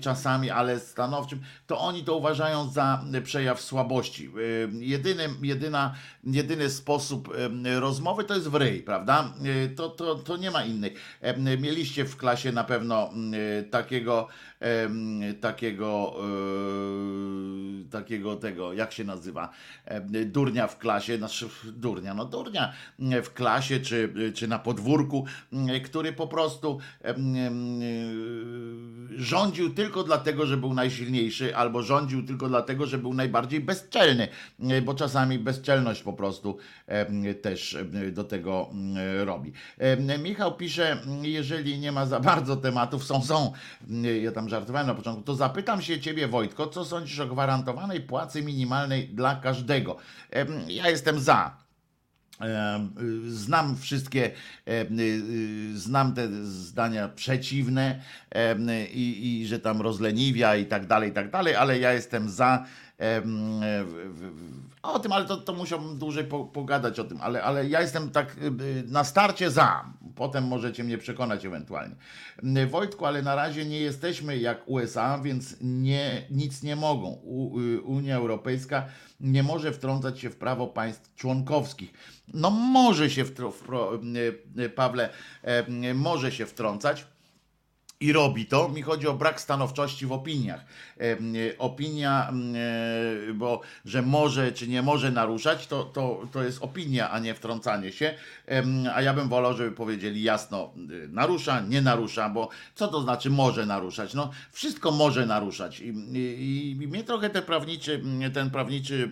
czasami, 0.00 0.50
ale 0.50 0.80
stanowczym, 0.80 1.40
to 1.66 1.80
oni 1.80 2.04
to 2.04 2.16
uważają 2.16 2.70
za 2.70 3.04
przejaw 3.24 3.60
słabości. 3.60 4.30
Jedynym, 4.72 5.36
jedyna, 5.42 5.94
jedyny 6.24 6.70
sposób 6.70 7.36
rozmowy 7.78 8.24
to 8.24 8.34
jest 8.34 8.48
w 8.48 8.54
ryj, 8.54 8.82
prawda? 8.82 9.34
To, 9.76 9.88
to, 9.88 10.14
to 10.14 10.36
nie 10.36 10.50
ma 10.50 10.64
innej. 10.64 10.94
Mieliście 11.58 12.04
w 12.04 12.16
klasie 12.16 12.52
na 12.52 12.64
pewno 12.64 13.10
takiego 13.70 14.28
takiego 15.40 16.16
takiego 17.90 18.36
tego, 18.36 18.67
jak 18.72 18.92
się 18.92 19.04
nazywa, 19.04 19.50
e, 19.84 20.00
durnia 20.24 20.66
w 20.66 20.78
klasie, 20.78 21.18
znaczy 21.18 21.48
durnia, 21.64 22.14
no 22.14 22.24
durnia 22.24 22.72
w 23.22 23.32
klasie 23.34 23.80
czy, 23.80 24.32
czy 24.34 24.48
na 24.48 24.58
podwórku, 24.58 25.26
który 25.84 26.12
po 26.12 26.26
prostu 26.26 26.78
e, 27.04 27.14
rządził 29.16 29.74
tylko 29.74 30.04
dlatego, 30.04 30.46
że 30.46 30.56
był 30.56 30.74
najsilniejszy, 30.74 31.56
albo 31.56 31.82
rządził 31.82 32.26
tylko 32.26 32.48
dlatego, 32.48 32.86
że 32.86 32.98
był 32.98 33.14
najbardziej 33.14 33.60
bezczelny, 33.60 34.28
e, 34.60 34.82
bo 34.82 34.94
czasami 34.94 35.38
bezczelność 35.38 36.02
po 36.02 36.12
prostu 36.12 36.58
też 37.42 37.76
do 38.12 38.24
tego 38.24 38.70
robi. 39.24 39.52
Michał 40.22 40.56
pisze, 40.56 41.02
jeżeli 41.22 41.78
nie 41.78 41.92
ma 41.92 42.06
za 42.06 42.20
bardzo 42.20 42.56
tematów, 42.56 43.04
są, 43.04 43.22
są, 43.22 43.52
ja 44.22 44.32
tam 44.32 44.48
żartowałem 44.48 44.86
na 44.86 44.94
początku, 44.94 45.22
to 45.22 45.34
zapytam 45.34 45.82
się 45.82 46.00
ciebie 46.00 46.28
Wojtko, 46.28 46.66
co 46.66 46.84
sądzisz 46.84 47.20
o 47.20 47.26
gwarantowanej 47.26 48.00
płacy 48.00 48.42
minimalnej 48.42 48.57
dla 49.12 49.36
każdego? 49.36 49.96
Ja 50.68 50.90
jestem 50.90 51.20
za. 51.20 51.56
Znam 53.28 53.76
wszystkie, 53.76 54.30
y, 54.68 54.86
y, 55.00 55.78
znam 55.78 56.14
te 56.14 56.28
zdania 56.44 57.08
przeciwne 57.08 58.00
i, 58.92 59.40
i 59.40 59.46
że 59.46 59.58
tam 59.58 59.80
rozleniwia 59.80 60.56
i 60.56 60.66
tak 60.66 60.86
dalej, 60.86 61.10
i 61.10 61.12
tak 61.12 61.30
dalej, 61.30 61.56
ale 61.56 61.78
ja 61.78 61.92
jestem 61.92 62.30
za. 62.30 62.64
O 64.82 64.98
tym, 64.98 65.12
ale 65.12 65.24
to, 65.24 65.36
to 65.36 65.52
musiałbym 65.52 65.98
dłużej 65.98 66.24
po, 66.24 66.44
pogadać 66.44 67.00
o 67.00 67.04
tym, 67.04 67.18
ale, 67.20 67.42
ale 67.42 67.68
ja 67.68 67.80
jestem 67.80 68.10
tak 68.10 68.36
y, 68.36 68.84
na 68.86 69.04
starcie 69.04 69.50
za. 69.50 69.84
Potem 70.18 70.46
możecie 70.46 70.84
mnie 70.84 70.98
przekonać 70.98 71.44
ewentualnie. 71.44 71.94
Y, 72.62 72.66
Wojtku, 72.66 73.06
ale 73.06 73.22
na 73.22 73.34
razie 73.34 73.64
nie 73.64 73.80
jesteśmy 73.80 74.38
jak 74.38 74.68
USA, 74.68 75.18
więc 75.18 75.56
nie, 75.60 76.26
nic 76.30 76.62
nie 76.62 76.76
mogą. 76.76 77.08
U, 77.08 77.60
y, 77.60 77.82
Unia 77.82 78.16
Europejska 78.16 78.86
nie 79.20 79.42
może 79.42 79.72
wtrącać 79.72 80.20
się 80.20 80.30
w 80.30 80.36
prawo 80.36 80.66
państw 80.66 81.14
członkowskich. 81.14 81.92
No 82.34 82.50
może 82.50 83.10
się, 83.10 83.24
wtro, 83.24 83.50
wpro, 83.50 83.94
y, 83.94 84.62
y, 84.62 84.70
Pawle, 84.70 85.10
e, 85.42 85.94
może 85.94 86.32
się 86.32 86.46
wtrącać. 86.46 87.06
I 88.00 88.12
robi 88.12 88.46
to. 88.46 88.68
Mi 88.68 88.82
chodzi 88.82 89.06
o 89.06 89.14
brak 89.14 89.40
stanowczości 89.40 90.06
w 90.06 90.12
opiniach. 90.12 90.64
Em, 90.98 91.34
e, 91.36 91.58
Opinia, 91.58 92.30
e, 92.30 93.32
bo 93.32 93.60
że 93.84 94.02
może 94.02 94.52
czy 94.52 94.68
nie 94.68 94.82
może 94.82 95.10
naruszać, 95.10 95.66
to, 95.66 95.84
to, 95.84 96.28
to 96.32 96.44
jest 96.44 96.62
opinia, 96.62 97.10
a 97.10 97.18
nie 97.18 97.34
wtrącanie 97.34 97.92
się. 97.92 98.14
A 98.94 99.02
ja 99.02 99.14
bym 99.14 99.28
wolał, 99.28 99.56
żeby 99.56 99.72
powiedzieli 99.72 100.22
jasno, 100.22 100.72
y, 100.90 101.08
narusza, 101.08 101.60
nie 101.60 101.82
narusza, 101.82 102.28
bo 102.28 102.48
co 102.74 102.88
to 102.88 103.00
znaczy 103.00 103.30
może 103.30 103.66
naruszać? 103.66 104.14
No, 104.14 104.30
wszystko 104.52 104.90
może 104.90 105.26
naruszać. 105.26 105.80
I, 105.80 105.88
i, 105.88 106.70
i 106.82 106.88
mnie 106.88 107.04
trochę 107.04 107.30
te 107.30 107.42
prawniczy, 107.42 108.02
ten 108.34 108.50
prawniczy 108.50 109.10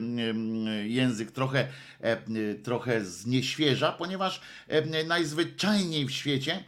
język 0.85 1.31
trochę, 1.31 1.68
e, 2.01 2.16
trochę 2.55 3.05
znieświeża, 3.05 3.92
ponieważ 3.92 4.40
e, 4.68 5.05
najzwyczajniej 5.05 6.07
w 6.07 6.11
świecie 6.11 6.64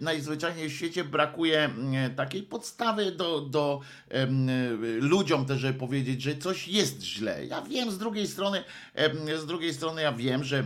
najzwyczajniej 0.00 0.68
w 0.68 0.72
świecie 0.72 1.04
brakuje 1.04 1.64
mm, 1.64 2.14
takiej 2.14 2.42
podstawy 2.42 3.12
do, 3.12 3.40
do 3.40 3.80
em, 4.08 4.48
ludziom 5.00 5.46
też, 5.46 5.60
żeby 5.60 5.78
powiedzieć, 5.78 6.22
że 6.22 6.36
coś 6.36 6.68
jest 6.68 7.02
źle. 7.02 7.46
Ja 7.46 7.62
wiem 7.62 7.90
z 7.90 7.98
drugiej 7.98 8.26
strony, 8.26 8.64
z 9.40 9.46
drugiej 9.46 9.74
strony 9.74 10.02
ja 10.02 10.12
wiem, 10.12 10.44
że 10.44 10.64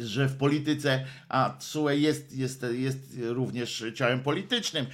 że 0.00 0.28
w 0.28 0.36
polityce, 0.36 1.04
a 1.28 1.50
TSUE 1.50 1.90
jest, 1.90 2.36
jest, 2.36 2.66
jest 2.72 2.98
również 3.22 3.84
ciałem 3.94 4.20
politycznym, 4.20 4.86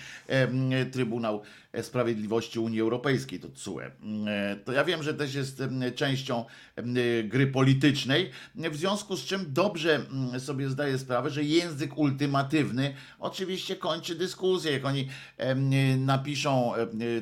Trybunał 0.93 1.43
Sprawiedliwości 1.83 2.59
Unii 2.59 2.81
Europejskiej, 2.81 3.41
to 3.41 3.49
TSUE. 3.49 3.81
E, 3.81 4.57
To 4.65 4.73
ja 4.73 4.85
wiem, 4.85 5.03
że 5.03 5.15
też 5.15 5.35
jest 5.35 5.63
częścią 5.95 6.45
em, 6.77 6.95
gry 7.25 7.47
politycznej, 7.47 8.31
w 8.55 8.77
związku 8.77 9.17
z 9.17 9.25
czym 9.25 9.53
dobrze 9.53 10.01
sobie 10.39 10.69
zdaję 10.69 10.99
sprawę, 10.99 11.31
że 11.31 11.45
język 11.45 11.99
ultimatywny 11.99 12.95
oczywiście 13.19 13.77
kończy 13.77 14.15
dyskusję. 14.15 14.73
Jak 14.73 14.85
oni 14.85 15.09
em, 15.37 15.71
napiszą 16.05 16.73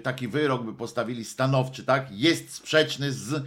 taki 0.02 0.28
wyrok, 0.28 0.64
by 0.64 0.74
postawili 0.74 1.24
stanowczy, 1.24 1.84
tak, 1.84 2.06
jest 2.10 2.54
sprzeczny 2.54 3.12
z 3.12 3.44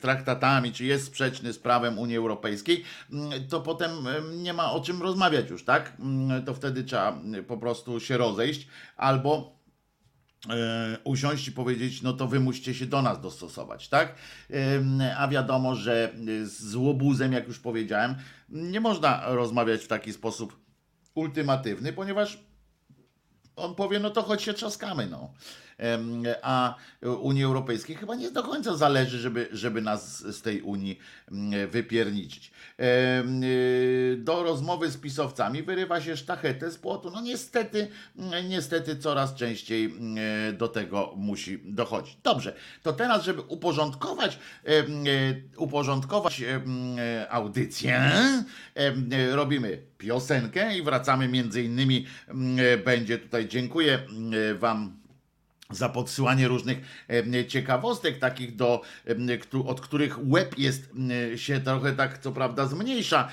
traktatami, 0.00 0.72
czy 0.72 0.84
jest 0.84 1.06
sprzeczny 1.06 1.52
z 1.52 1.58
prawem 1.58 1.98
Unii 1.98 2.16
Europejskiej, 2.16 2.84
to 3.48 3.60
potem 3.60 3.90
em, 4.06 4.42
nie 4.42 4.52
ma 4.52 4.72
o 4.72 4.80
czym 4.80 5.02
rozmawiać 5.02 5.50
już, 5.50 5.64
tak? 5.64 5.96
To 6.46 6.54
wtedy 6.54 6.84
trzeba 6.84 7.18
po 7.48 7.58
prostu 7.58 8.00
się 8.00 8.16
rozejść 8.16 8.66
albo 8.96 9.52
e, 9.52 9.55
usiąść 11.04 11.48
i 11.48 11.52
powiedzieć, 11.52 12.02
no 12.02 12.12
to 12.12 12.26
wy 12.26 12.40
musicie 12.40 12.74
się 12.74 12.86
do 12.86 13.02
nas 13.02 13.20
dostosować, 13.20 13.88
tak? 13.88 14.14
A 15.18 15.28
wiadomo, 15.28 15.74
że 15.74 16.12
z 16.44 16.74
łobuzem, 16.74 17.32
jak 17.32 17.48
już 17.48 17.58
powiedziałem, 17.58 18.14
nie 18.48 18.80
można 18.80 19.22
rozmawiać 19.26 19.84
w 19.84 19.88
taki 19.88 20.12
sposób 20.12 20.60
ultimatywny, 21.14 21.92
ponieważ 21.92 22.38
on 23.56 23.74
powie, 23.74 24.00
no 24.00 24.10
to 24.10 24.22
choć 24.22 24.42
się 24.42 24.54
trzaskamy, 24.54 25.06
no. 25.06 25.32
A 26.42 26.74
Unii 27.20 27.44
Europejskiej 27.44 27.96
chyba 27.96 28.14
nie 28.14 28.30
do 28.30 28.42
końca 28.42 28.76
zależy, 28.76 29.18
żeby, 29.18 29.48
żeby 29.52 29.82
nas 29.82 30.18
z 30.18 30.42
tej 30.42 30.62
Unii 30.62 30.98
wypierniczyć. 31.70 32.50
Y, 32.80 34.16
Do 34.16 34.42
rozmowy 34.42 34.90
z 34.90 34.96
pisowcami 34.96 35.62
wyrywa 35.62 36.00
się 36.00 36.16
sztachetę 36.16 36.70
z 36.70 36.78
płotu. 36.78 37.10
No 37.10 37.20
niestety, 37.20 37.88
niestety 38.48 38.96
coraz 38.96 39.34
częściej 39.34 39.94
do 40.58 40.68
tego 40.68 41.12
musi 41.16 41.58
dochodzić. 41.64 42.18
Dobrze, 42.22 42.54
to 42.82 42.92
teraz, 42.92 43.24
żeby 43.24 43.40
uporządkować, 43.40 44.38
y, 44.68 45.42
uporządkować 45.56 46.44
audycję, 47.28 48.10
robimy 49.32 49.82
piosenkę 49.98 50.78
i 50.78 50.82
wracamy 50.82 51.28
między 51.28 51.62
innymi, 51.62 52.06
będzie 52.84 53.18
tutaj, 53.18 53.48
dziękuję 53.48 53.98
wam 54.58 55.05
za 55.70 55.88
podsyłanie 55.88 56.48
różnych 56.48 57.06
ciekawostek, 57.48 58.18
takich 58.18 58.56
do, 58.56 58.82
od 59.66 59.80
których 59.80 60.28
łeb 60.28 60.58
jest 60.58 60.90
się 61.36 61.60
trochę 61.60 61.92
tak, 61.92 62.18
co 62.18 62.32
prawda, 62.32 62.66
zmniejsza 62.66 63.28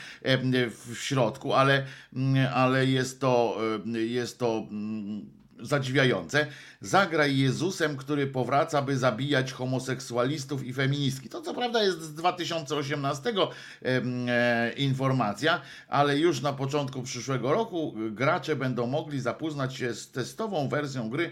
w 0.86 0.96
środku, 0.96 1.54
ale, 1.54 1.86
mm, 2.14 2.54
ale 2.54 2.86
jest 2.86 3.20
to, 3.20 3.58
jest 3.94 4.40
to 4.40 4.68
mm, 4.72 5.44
zadziwiające. 5.60 6.48
Zagraj 6.82 7.38
Jezusem, 7.38 7.98
który 7.98 8.28
powraca, 8.28 8.82
by 8.82 8.98
zabijać 8.98 9.52
homoseksualistów 9.52 10.66
i 10.66 10.74
feministki. 10.74 11.30
To 11.30 11.42
co 11.42 11.54
prawda 11.54 11.84
jest 11.84 12.02
z 12.02 12.14
2018 12.14 13.34
e, 13.82 14.74
informacja, 14.74 15.62
ale 15.88 16.20
już 16.20 16.42
na 16.42 16.54
początku 16.54 17.04
przyszłego 17.04 17.54
roku 17.54 17.96
gracze 18.12 18.56
będą 18.56 18.88
mogli 18.88 19.20
zapoznać 19.20 19.76
się 19.76 19.94
z 19.94 20.12
testową 20.12 20.70
wersją 20.70 21.10
gry 21.10 21.30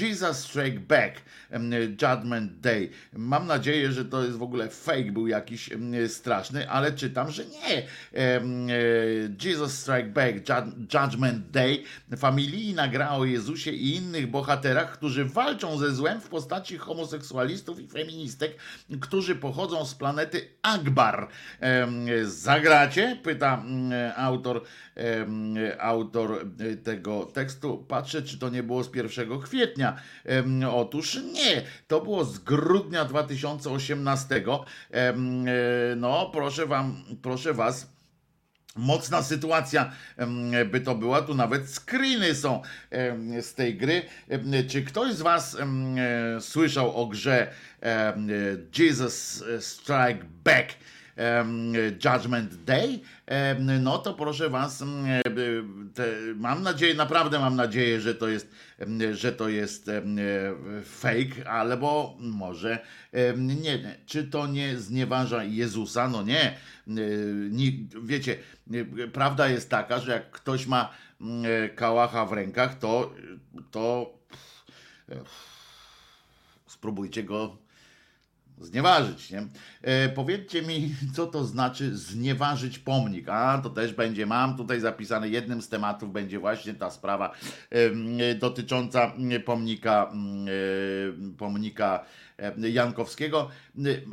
Jesus 0.00 0.38
Strike 0.38 0.80
Back, 0.80 1.22
Judgment 2.02 2.60
Day. 2.60 2.90
Mam 3.12 3.46
nadzieję, 3.46 3.92
że 3.92 4.04
to 4.04 4.24
jest 4.24 4.38
w 4.38 4.42
ogóle 4.42 4.68
fake, 4.68 5.12
był 5.12 5.26
jakiś 5.26 5.70
straszny, 6.08 6.70
ale 6.70 6.92
czytam, 6.92 7.30
że 7.30 7.44
nie. 7.46 7.82
E, 8.14 8.40
Jesus 9.44 9.78
Strike 9.78 10.08
Back, 10.08 10.38
Judgment 10.94 11.50
Day. 11.50 11.82
Familijna 12.16 12.88
gra 12.88 13.10
o 13.10 13.24
Jezusie 13.24 13.70
i 13.70 13.96
innych 13.96 14.30
bohaterach, 14.30 14.92
którzy 14.92 15.24
walczą 15.24 15.78
ze 15.78 15.94
złem 15.94 16.20
w 16.20 16.28
postaci 16.28 16.78
homoseksualistów 16.78 17.80
i 17.80 17.88
feministek, 17.88 18.52
którzy 19.00 19.36
pochodzą 19.36 19.86
z 19.86 19.94
planety 19.94 20.48
Akbar. 20.62 21.28
Zagracie? 22.24 23.18
Pyta 23.22 23.64
autor, 24.16 24.62
autor 25.78 26.46
e, 26.58 26.76
tego 26.76 27.24
tekstu. 27.24 27.84
Patrzę, 27.88 28.22
czy 28.22 28.38
to 28.38 28.48
nie 28.48 28.62
było 28.62 28.84
z 28.84 28.94
1 28.94 29.40
kwietnia 29.40 29.67
kwietnia. 29.68 29.96
Otóż 30.72 31.18
nie, 31.32 31.62
to 31.88 32.00
było 32.00 32.24
z 32.24 32.38
grudnia 32.38 33.04
2018. 33.04 34.44
E, 34.90 35.14
no, 35.96 36.30
proszę 36.32 36.66
wam, 36.66 37.04
proszę 37.22 37.54
was. 37.54 37.98
Mocna 38.76 39.22
sytuacja 39.22 39.92
by 40.70 40.80
to 40.80 40.94
była, 40.94 41.22
tu 41.22 41.34
nawet 41.34 41.70
screeny 41.70 42.34
są 42.34 42.62
z 43.40 43.54
tej 43.54 43.76
gry. 43.76 44.02
Czy 44.68 44.82
ktoś 44.82 45.14
z 45.14 45.22
Was 45.22 45.56
słyszał 46.40 46.96
o 46.96 47.06
grze 47.06 47.50
Jesus 48.78 49.44
Strike 49.60 50.24
Back? 50.44 50.74
Judgment 52.04 52.54
Day, 52.54 53.00
no 53.80 53.98
to 53.98 54.14
proszę 54.14 54.50
Was, 54.50 54.84
te, 55.94 56.06
mam 56.36 56.62
nadzieję, 56.62 56.94
naprawdę 56.94 57.38
mam 57.38 57.56
nadzieję, 57.56 58.00
że 58.00 58.14
to 58.14 58.28
jest, 58.28 58.50
że 59.12 59.32
to 59.32 59.48
jest 59.48 59.90
fake, 60.84 61.50
albo 61.50 62.16
może 62.20 62.78
nie, 63.36 63.96
czy 64.06 64.24
to 64.24 64.46
nie 64.46 64.76
znieważa 64.76 65.44
Jezusa? 65.44 66.08
No 66.08 66.22
nie. 66.22 66.58
Wiecie, 68.02 68.36
prawda 69.12 69.48
jest 69.48 69.70
taka, 69.70 69.98
że 69.98 70.12
jak 70.12 70.30
ktoś 70.30 70.66
ma 70.66 70.94
kałacha 71.74 72.26
w 72.26 72.32
rękach, 72.32 72.78
to, 72.78 73.14
to 73.70 74.14
spróbujcie 76.66 77.22
go 77.22 77.56
Znieważyć, 78.60 79.30
nie? 79.30 79.46
E, 79.82 80.08
powiedzcie 80.08 80.62
mi, 80.62 80.94
co 81.14 81.26
to 81.26 81.44
znaczy 81.44 81.96
znieważyć 81.96 82.78
pomnik. 82.78 83.28
A 83.28 83.58
to 83.62 83.70
też 83.70 83.92
będzie, 83.92 84.26
mam 84.26 84.56
tutaj 84.56 84.80
zapisane, 84.80 85.28
jednym 85.28 85.62
z 85.62 85.68
tematów 85.68 86.12
będzie 86.12 86.38
właśnie 86.38 86.74
ta 86.74 86.90
sprawa 86.90 87.32
e, 87.70 88.34
dotycząca 88.34 89.12
pomnika, 89.44 90.12
e, 90.12 91.36
pomnika 91.36 92.04
e, 92.38 92.70
Jankowskiego. 92.70 93.48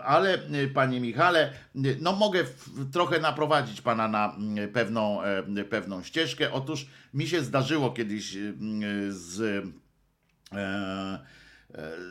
Ale 0.03 0.39
panie 0.73 1.01
Michale, 1.01 1.53
no 2.01 2.13
mogę 2.15 2.43
w, 2.43 2.91
trochę 2.91 3.19
naprowadzić 3.19 3.81
pana 3.81 4.07
na 4.07 4.35
pewną, 4.73 5.23
e, 5.23 5.63
pewną 5.63 6.03
ścieżkę. 6.03 6.51
Otóż 6.51 6.87
mi 7.13 7.27
się 7.27 7.43
zdarzyło 7.43 7.91
kiedyś 7.91 8.37
z, 9.09 9.65
e, 10.51 11.19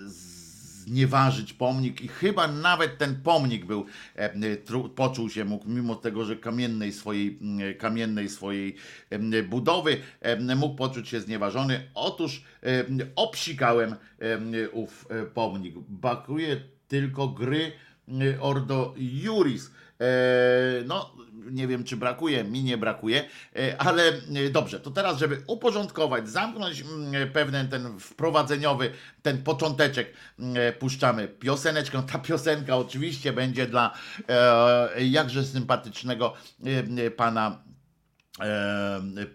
z 0.06 0.43
znieważyć 0.84 1.52
pomnik 1.52 2.00
i 2.00 2.08
chyba 2.08 2.48
nawet 2.48 2.98
ten 2.98 3.22
pomnik 3.22 3.64
był, 3.64 3.86
e, 4.16 4.56
poczuł 4.94 5.30
się 5.30 5.44
mógł, 5.44 5.68
mimo 5.68 5.94
tego, 5.94 6.24
że 6.24 6.36
kamiennej 6.36 6.92
swojej, 6.92 7.38
kamiennej 7.78 8.28
swojej 8.28 8.76
budowy 9.48 9.96
mógł 10.56 10.76
poczuć 10.76 11.08
się 11.08 11.20
znieważony. 11.20 11.90
Otóż 11.94 12.44
obsikałem 13.16 13.94
ów 14.72 15.06
e, 15.10 15.26
pomnik. 15.26 15.74
Brakuje 15.78 16.60
tylko 16.88 17.28
gry 17.28 17.72
Ordo 18.40 18.94
Juris. 18.96 19.70
E, 20.00 20.84
no, 20.86 21.14
nie 21.50 21.66
wiem, 21.68 21.84
czy 21.84 21.96
brakuje, 21.96 22.44
mi 22.44 22.62
nie 22.62 22.78
brakuje, 22.78 23.24
e, 23.56 23.80
ale 23.80 24.02
e, 24.08 24.50
dobrze, 24.50 24.80
to 24.80 24.90
teraz, 24.90 25.18
żeby 25.18 25.42
uporządkować, 25.46 26.28
zamknąć 26.28 26.80
mm, 26.80 27.32
pewien 27.32 27.68
ten 27.68 27.98
wprowadzeniowy, 28.00 28.90
ten 29.22 29.42
począteczek, 29.42 30.12
mm, 30.38 30.56
e, 30.56 30.72
puszczamy 30.72 31.28
pioseneczkę. 31.28 32.02
Ta 32.12 32.18
piosenka 32.18 32.76
oczywiście 32.76 33.32
będzie 33.32 33.66
dla 33.66 33.94
jakże 34.98 35.44
sympatycznego 35.44 36.34
pana 37.16 37.64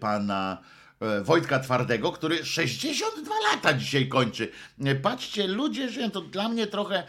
pana 0.00 0.58
E, 0.60 0.79
Wojtka 1.24 1.60
Twardego, 1.60 2.12
który 2.12 2.44
62 2.44 3.34
lata 3.52 3.74
dzisiaj 3.74 4.08
kończy. 4.08 4.48
E, 4.84 4.94
patrzcie, 4.94 5.46
ludzie 5.46 5.88
żyją, 5.88 6.10
to 6.10 6.20
dla 6.20 6.48
mnie 6.48 6.66
trochę 6.66 7.02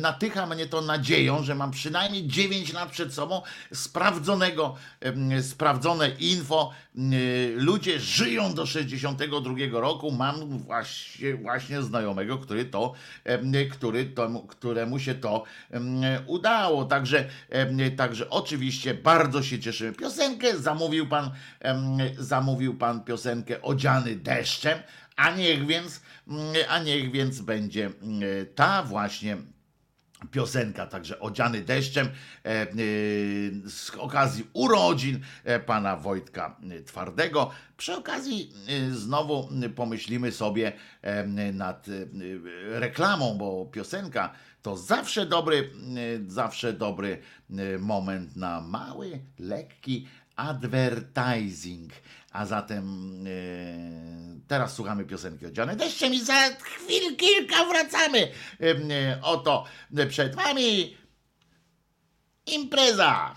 natycha 0.00 0.46
mnie 0.46 0.66
to 0.66 0.80
nadzieją, 0.80 1.42
że 1.42 1.54
mam 1.54 1.70
przynajmniej 1.70 2.26
9 2.26 2.72
lat 2.72 2.90
przed 2.90 3.14
sobą 3.14 3.42
sprawdzonego, 3.72 4.76
sprawdzone 5.42 6.08
info. 6.08 6.70
Ludzie 7.54 8.00
żyją 8.00 8.54
do 8.54 8.66
62 8.66 9.54
roku. 9.72 10.10
Mam 10.10 10.58
właśnie, 10.58 11.34
właśnie 11.34 11.82
znajomego, 11.82 12.38
który 12.38 12.64
to, 12.64 12.94
który 13.70 14.04
to, 14.04 14.42
któremu 14.48 14.98
się 14.98 15.14
to 15.14 15.44
udało. 16.26 16.84
Także, 16.84 17.28
także 17.96 18.30
oczywiście 18.30 18.94
bardzo 18.94 19.42
się 19.42 19.58
cieszymy. 19.58 19.92
Piosenkę 19.92 20.58
zamówił 20.58 21.06
pan, 21.06 21.30
zamówił 22.18 22.74
pan 22.74 23.04
piosenkę 23.10 23.62
Odziany 23.62 24.16
deszczem, 24.16 24.78
a 25.16 25.30
niech 25.30 25.66
więc, 25.66 26.00
mm, 26.28 26.54
a 26.68 26.78
niech 26.78 27.10
więc 27.12 27.40
będzie 27.40 27.86
mm, 27.86 28.22
ta 28.54 28.82
właśnie 28.82 29.36
piosenka, 30.30 30.86
także 30.86 31.20
odziany 31.20 31.60
deszczem 31.60 32.06
e, 32.06 32.10
e, 32.44 32.66
z 33.68 33.90
okazji 33.98 34.46
urodzin 34.52 35.20
e, 35.44 35.60
pana 35.60 35.96
Wojtka 35.96 36.56
Twardego. 36.86 37.50
Przy 37.76 37.94
okazji 37.94 38.52
znowu 38.92 39.48
pomyślimy 39.76 40.32
sobie 40.32 40.72
nad 41.52 41.86
reklamą, 42.68 43.38
bo 43.38 43.66
piosenka 43.66 44.32
to 44.62 44.76
zawsze 44.76 45.26
dobry, 45.26 45.70
zawsze 46.26 46.72
dobry 46.72 47.18
moment 47.78 48.36
na 48.36 48.60
mały, 48.60 49.20
lekki 49.38 50.06
advertising. 50.40 51.92
A 52.30 52.46
zatem 52.46 52.84
e, 53.26 53.30
teraz 54.48 54.74
słuchamy 54.74 55.04
piosenki 55.04 55.46
odziane 55.46 55.76
deszczem 55.76 56.14
i 56.14 56.20
za 56.20 56.48
chwil 56.60 57.16
kilka 57.16 57.64
wracamy. 57.64 58.32
E, 58.60 59.22
oto 59.22 59.64
przed 60.08 60.34
wami 60.36 60.96
impreza. 62.46 63.34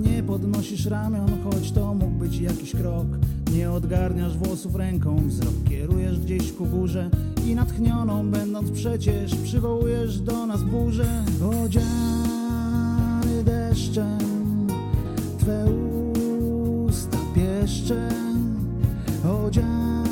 Nie 0.00 0.22
podnosisz 0.22 0.86
ramion, 0.86 1.28
choć 1.44 1.72
to 1.72 1.94
mógł 1.94 2.18
być 2.18 2.40
jakiś 2.40 2.72
krok. 2.72 3.06
Nie 3.52 3.70
odgarniasz 3.70 4.36
włosów 4.36 4.74
ręką, 4.74 5.28
wzrok 5.28 5.54
kierujesz 5.68 6.20
gdzieś 6.20 6.52
ku 6.52 6.66
górze 6.66 7.10
I 7.46 7.54
natchnioną 7.54 8.30
będąc 8.30 8.70
przecież 8.70 9.34
przywołujesz 9.34 10.20
do 10.20 10.46
nas 10.46 10.62
burzę. 10.62 11.24
Odziany 11.64 13.44
deszczem, 13.44 14.66
Twe 15.38 15.66
usta 16.86 17.18
pieszczem 17.34 18.56
Odziany 19.46 20.09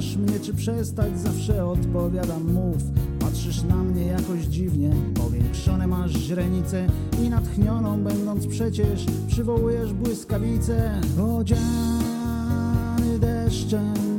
Pytasz 0.00 0.16
mnie, 0.16 0.40
czy 0.40 0.54
przestać, 0.54 1.18
zawsze 1.18 1.66
odpowiadam 1.66 2.52
mów. 2.52 2.76
Patrzysz 3.18 3.62
na 3.62 3.76
mnie 3.76 4.06
jakoś 4.06 4.40
dziwnie, 4.40 4.90
powiększone 5.14 5.86
masz 5.86 6.10
źrenice 6.10 6.86
i 7.24 7.30
natchnioną 7.30 8.04
będąc 8.04 8.46
przecież 8.46 9.06
przywołujesz 9.28 9.92
błyskawice 9.92 11.00
odziany 11.38 13.18
deszczem. 13.18 14.09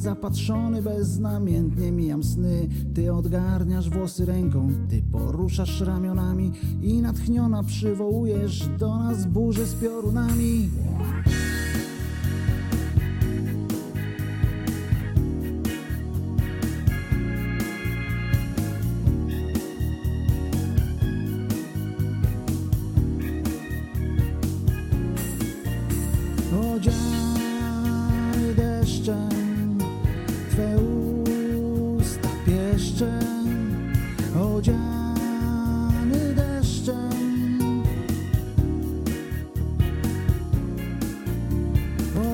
zapatrzony 0.00 0.82
beznamiętnie 0.82 1.92
mijam 1.92 2.22
sny. 2.22 2.68
Ty 2.94 3.12
odgarniasz 3.12 3.90
włosy 3.90 4.26
ręką, 4.26 4.68
ty 4.88 5.02
poruszasz 5.12 5.80
ramionami 5.80 6.52
I 6.82 7.02
natchniona 7.02 7.62
przywołujesz 7.62 8.68
do 8.78 8.98
nas 8.98 9.26
burzę 9.26 9.66
z 9.66 9.74
piorunami. 9.74 10.68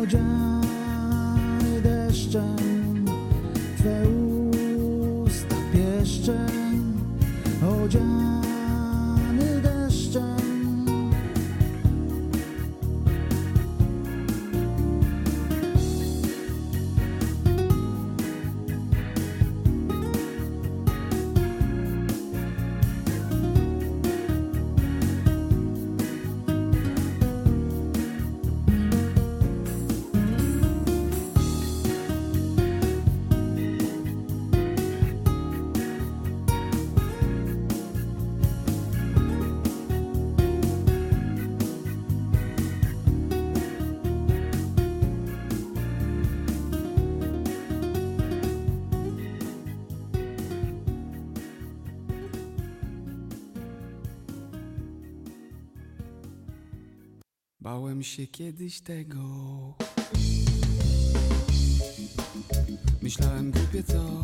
odziany 0.06 1.80
deszczem. 1.82 3.04
Twe 3.78 4.15
się 58.16 58.26
kiedyś 58.26 58.80
tego. 58.80 59.18
Myślałem 63.02 63.50
głupie 63.50 63.82
co 63.82 64.15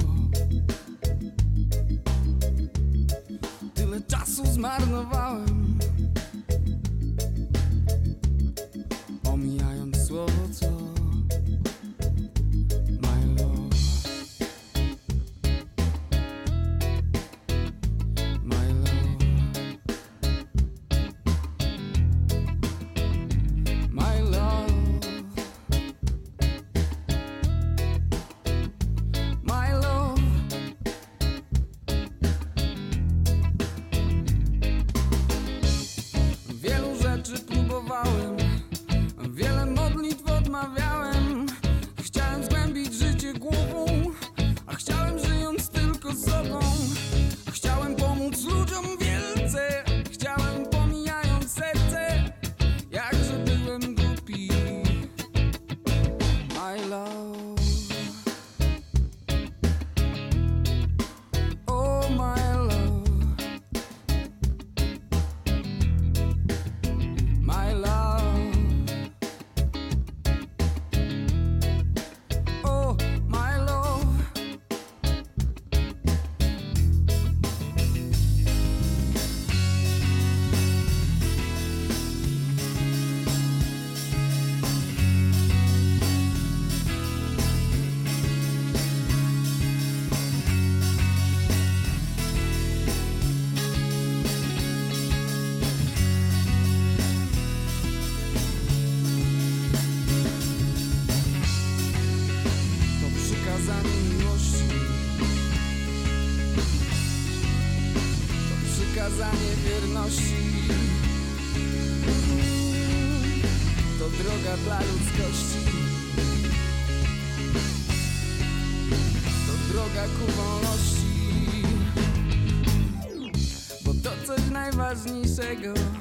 say 125.42 125.56
goodbye. 125.56 125.91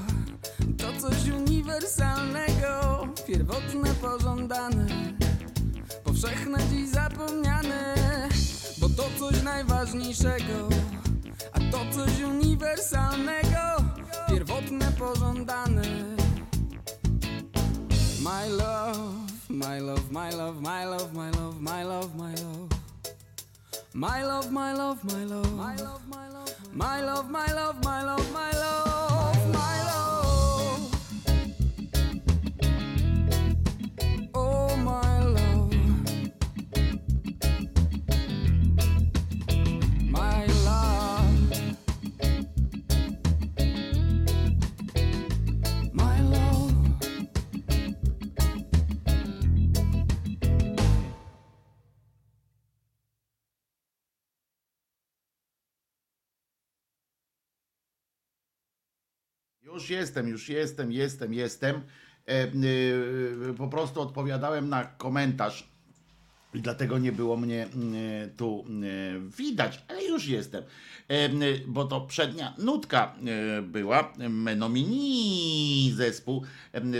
Jestem, 60.11 60.27
już 60.27 60.49
jestem, 60.49 60.91
jestem, 60.91 61.33
jestem. 61.33 61.81
E, 62.27 62.47
y, 63.49 63.53
po 63.57 63.67
prostu 63.67 64.01
odpowiadałem 64.01 64.69
na 64.69 64.83
komentarz 64.83 65.71
i 66.53 66.61
dlatego 66.61 66.97
nie 66.97 67.11
było 67.11 67.37
mnie 67.37 67.67
y, 68.25 68.29
tu 68.37 68.65
y, 68.83 69.19
widać, 69.37 69.83
ale 69.87 70.03
już 70.03 70.27
jestem. 70.27 70.63
E, 71.07 71.29
bo 71.67 71.85
to 71.85 72.01
przednia 72.01 72.53
nutka 72.57 73.15
była. 73.63 74.13
Menomini 74.29 75.91
zespół 75.95 76.43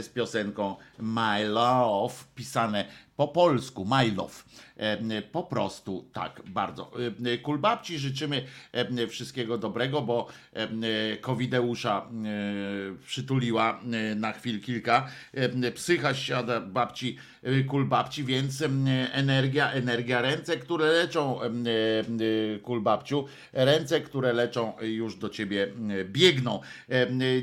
z 0.01 0.09
piosenką 0.09 0.75
My 0.99 1.47
Love, 1.47 2.15
pisane 2.35 2.85
po 3.21 3.27
polsku, 3.27 3.85
My 3.85 4.11
Love. 4.15 4.43
E, 4.77 5.21
Po 5.21 5.43
prostu 5.43 6.09
tak, 6.13 6.41
bardzo. 6.45 6.91
E, 7.25 7.37
Kulbabci 7.37 7.99
życzymy 7.99 8.45
e, 8.71 9.07
wszystkiego 9.07 9.57
dobrego, 9.57 10.01
bo 10.01 10.27
Covideusza 11.21 12.07
przytuliła 13.05 13.79
na 14.15 14.33
chwil 14.33 14.61
kilka. 14.61 15.07
Psycha 15.75 16.13
siada 16.13 16.61
babci, 16.61 17.17
kulbabci, 17.67 18.23
więc 18.23 18.63
energia, 19.11 19.71
energia. 19.71 20.21
Ręce, 20.21 20.57
które 20.57 20.85
leczą 20.85 21.39
kulbabciu, 22.63 23.25
ręce, 23.53 24.01
które 24.01 24.33
leczą 24.33 24.73
już 24.81 25.15
do 25.15 25.29
ciebie 25.29 25.67
biegną. 26.05 26.59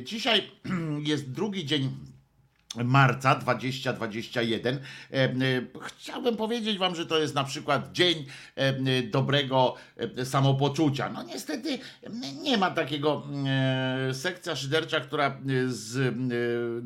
Dzisiaj 0.04 0.42
jest 1.10 1.30
drugi 1.30 1.66
dzień 1.66 1.90
marca 2.76 3.34
2021. 3.34 4.76
E, 4.76 4.80
e, 5.14 5.30
Chciałbym 5.82 6.36
powiedzieć 6.36 6.78
Wam, 6.78 6.94
że 6.94 7.06
to 7.06 7.18
jest 7.18 7.34
na 7.34 7.44
przykład 7.44 7.92
dzień 7.92 8.26
e, 8.56 9.02
dobrego 9.02 9.74
samopoczucia. 10.24 11.08
No 11.08 11.22
niestety 11.22 11.78
nie 12.42 12.58
ma 12.58 12.70
takiego 12.70 13.22
e, 13.46 14.14
sekcja 14.14 14.56
szydercza, 14.56 15.00
która 15.00 15.26
e, 15.26 15.32
z 15.68 15.96
e, 15.96 16.12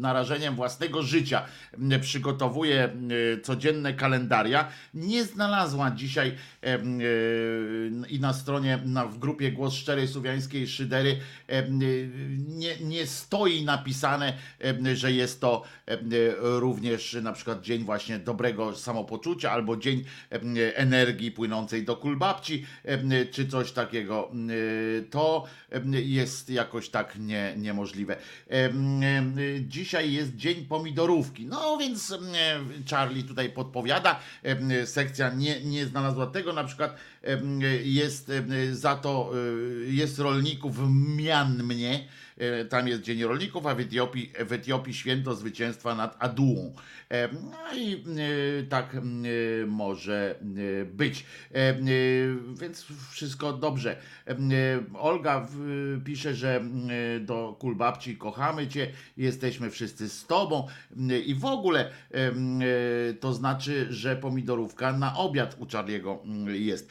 narażeniem 0.00 0.54
własnego 0.54 1.02
życia 1.02 1.44
przygotowuje 2.00 2.92
codzienne 3.42 3.94
kalendaria. 3.94 4.68
Nie 4.94 5.24
znalazła 5.24 5.90
dzisiaj 5.90 6.36
i 8.08 8.20
na 8.20 8.32
stronie, 8.32 8.78
na, 8.84 9.06
w 9.06 9.18
grupie 9.18 9.52
Głos 9.52 9.74
Szczerej 9.74 10.08
Słowiańskiej 10.08 10.68
Szydery 10.68 11.18
e, 11.48 11.70
nie, 12.48 12.76
nie 12.80 13.06
stoi 13.06 13.64
napisane, 13.64 14.32
że 14.94 15.12
jest 15.12 15.40
to 15.40 15.62
również 16.40 17.16
na 17.22 17.32
przykład 17.32 17.62
dzień 17.62 17.84
właśnie 17.84 18.18
dobrego 18.18 18.76
samopoczucia 18.76 19.50
albo 19.50 19.76
dzień 19.76 20.04
e, 20.32 20.76
energii 20.76 21.30
płynącej 21.32 21.84
do 21.84 21.96
kulbabci 21.96 22.66
e, 22.84 23.26
czy 23.26 23.46
coś 23.48 23.72
takiego. 23.72 24.30
E, 24.98 25.02
To 25.02 25.44
e, 25.72 26.00
jest 26.00 26.50
jakoś 26.50 26.88
tak 26.88 27.18
nie, 27.18 27.54
niemożliwe. 27.56 28.16
E, 28.16 28.54
e, 28.54 28.72
Dzisiaj 29.60 30.12
jest 30.12 30.36
dzień 30.36 30.66
pomidorówki. 30.66 31.46
No 31.46 31.76
więc 31.76 32.12
e, 32.12 32.16
Charlie 32.90 33.22
tutaj 33.24 33.50
podpowiada. 33.50 34.20
E, 34.42 34.86
Sekcja 34.86 35.30
nie, 35.34 35.60
nie 35.64 35.86
znalazła 35.86 36.26
tego. 36.26 36.52
Na 36.52 36.64
przykład 36.64 36.96
e, 37.24 37.38
jest 37.84 38.30
e, 38.30 38.74
za 38.74 38.96
to 38.96 39.32
e, 39.34 39.92
jest 39.92 40.18
rolników 40.18 40.76
w 40.76 41.16
Mianmie. 41.16 42.00
E, 42.38 42.64
Tam 42.64 42.88
jest 42.88 43.02
Dzień 43.02 43.22
Rolników, 43.24 43.66
a 43.66 43.74
w 43.74 43.80
Etiopii, 43.80 44.32
w 44.44 44.52
Etiopii 44.52 44.94
święto 44.94 45.34
zwycięstwa 45.34 45.94
nad 45.94 46.16
Adułą. 46.18 46.74
No 47.32 47.78
i 47.78 47.94
e, 47.94 48.62
tak 48.62 48.94
e, 48.94 48.98
może 49.66 50.34
e, 50.80 50.84
być. 50.84 51.26
Więc 52.60 52.86
wszystko 53.10 53.52
dobrze. 53.52 53.96
Olga 54.94 55.48
pisze, 56.04 56.34
że 56.34 56.64
do 57.20 57.56
Kulbabci 57.58 58.16
kochamy 58.16 58.68
Cię, 58.68 58.90
jesteśmy 59.16 59.70
wszyscy 59.70 60.08
z 60.08 60.26
Tobą 60.26 60.66
i 61.26 61.34
w 61.34 61.44
ogóle 61.44 61.90
to 63.20 63.34
znaczy, 63.34 63.86
że 63.90 64.16
pomidorówka 64.16 64.92
na 64.92 65.16
obiad 65.16 65.56
u 65.58 65.66
Charliego 65.66 66.22
mm, 66.24 66.54
jest. 66.54 66.90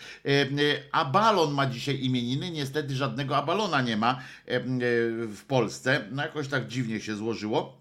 Abalon 0.92 1.54
ma 1.54 1.66
dzisiaj 1.66 2.04
imieniny, 2.04 2.52
niestety 2.52 2.96
żadnego 2.96 3.38
Abalona 3.38 3.82
nie 3.82 3.98
ma 3.98 4.20
w 5.28 5.42
Polsce. 5.48 6.08
No 6.12 6.24
jakoś 6.24 6.48
tak 6.48 6.68
dziwnie 6.68 7.00
się 7.00 7.16
złożyło. 7.16 7.81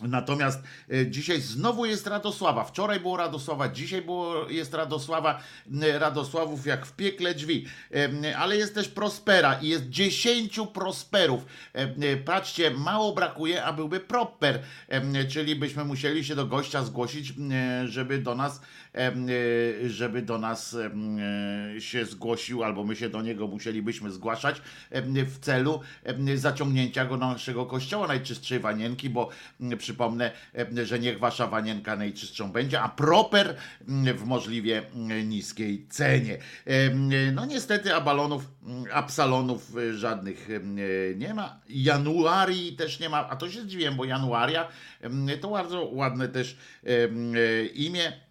Natomiast 0.00 0.62
e, 0.92 1.10
dzisiaj 1.10 1.40
znowu 1.40 1.86
jest 1.86 2.06
Radosława. 2.06 2.64
Wczoraj 2.64 3.00
było 3.00 3.16
Radosława, 3.16 3.68
dzisiaj 3.68 4.02
było, 4.02 4.48
jest 4.48 4.74
Radosława. 4.74 5.40
Radosławów 5.98 6.66
jak 6.66 6.86
w 6.86 6.92
piekle 6.92 7.34
drzwi. 7.34 7.66
Ale 8.38 8.56
jest 8.56 8.74
też 8.74 8.88
Prospera 8.88 9.54
i 9.54 9.68
jest 9.68 9.88
dziesięciu 9.88 10.66
Prosperów. 10.66 11.46
E, 11.72 12.16
Patrzcie, 12.16 12.70
mało 12.70 13.12
brakuje, 13.12 13.64
a 13.64 13.72
byłby 13.72 14.00
Proper, 14.00 14.62
czyli 15.28 15.56
byśmy 15.56 15.84
musieli 15.84 16.24
się 16.24 16.34
do 16.34 16.46
gościa 16.46 16.84
zgłosić, 16.84 17.30
e, 17.30 17.88
żeby 17.88 18.18
do 18.18 18.34
nas 18.34 18.60
żeby 19.86 20.22
do 20.22 20.38
nas 20.38 20.76
e, 21.76 21.80
się 21.80 22.04
zgłosił, 22.04 22.64
albo 22.64 22.84
my 22.84 22.96
się 22.96 23.08
do 23.08 23.22
niego 23.22 23.46
musielibyśmy 23.46 24.10
zgłaszać 24.10 24.62
w 25.26 25.38
celu 25.38 25.80
zaciągnięcia 26.34 27.04
go 27.04 27.16
do 27.16 27.26
naszego 27.26 27.66
kościoła 27.66 28.06
najczystszej 28.06 28.60
wanienki, 28.60 29.10
bo 29.10 29.28
m, 29.60 29.78
przypomnę, 29.78 30.30
że 30.84 30.98
niech 30.98 31.18
wasza 31.18 31.46
wanienka 31.46 31.96
najczystszą 31.96 32.52
będzie, 32.52 32.80
a 32.80 32.88
proper 32.88 33.56
m, 33.88 34.04
w 34.16 34.24
możliwie 34.24 34.82
m, 34.94 35.28
niskiej 35.28 35.86
cenie. 35.90 36.38
No 37.32 37.46
niestety 37.46 37.94
abalonów, 37.94 38.44
absalonów 38.92 39.76
e, 39.76 39.94
żadnych 39.94 40.48
nie 41.16 41.34
ma. 41.34 41.60
Januarii 41.68 42.76
też 42.76 43.00
nie 43.00 43.08
ma, 43.08 43.28
a 43.28 43.36
to 43.36 43.50
się 43.50 43.62
zdziwiłem, 43.62 43.96
bo 43.96 44.04
Januaria 44.04 44.68
to 45.40 45.50
bardzo 45.50 45.84
ładne 45.84 46.28
też 46.28 46.56
e, 46.84 47.64
imię. 47.64 48.27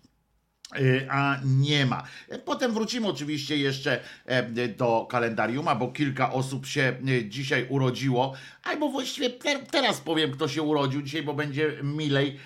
Y, 0.75 1.07
a 1.09 1.39
nie 1.45 1.85
ma. 1.85 2.03
Potem 2.45 2.73
wrócimy 2.73 3.07
oczywiście 3.07 3.57
jeszcze 3.57 3.99
e, 4.25 4.67
do 4.67 5.07
kalendariuma, 5.09 5.75
bo 5.75 5.87
kilka 5.87 6.33
osób 6.33 6.65
się 6.65 6.95
e, 7.07 7.25
dzisiaj 7.29 7.65
urodziło, 7.69 8.33
albo 8.63 8.89
właściwie 8.89 9.29
te, 9.29 9.59
teraz 9.59 10.01
powiem, 10.01 10.31
kto 10.31 10.47
się 10.47 10.61
urodził 10.61 11.01
dzisiaj, 11.01 11.23
bo 11.23 11.33
będzie 11.33 11.73
milej 11.83 12.39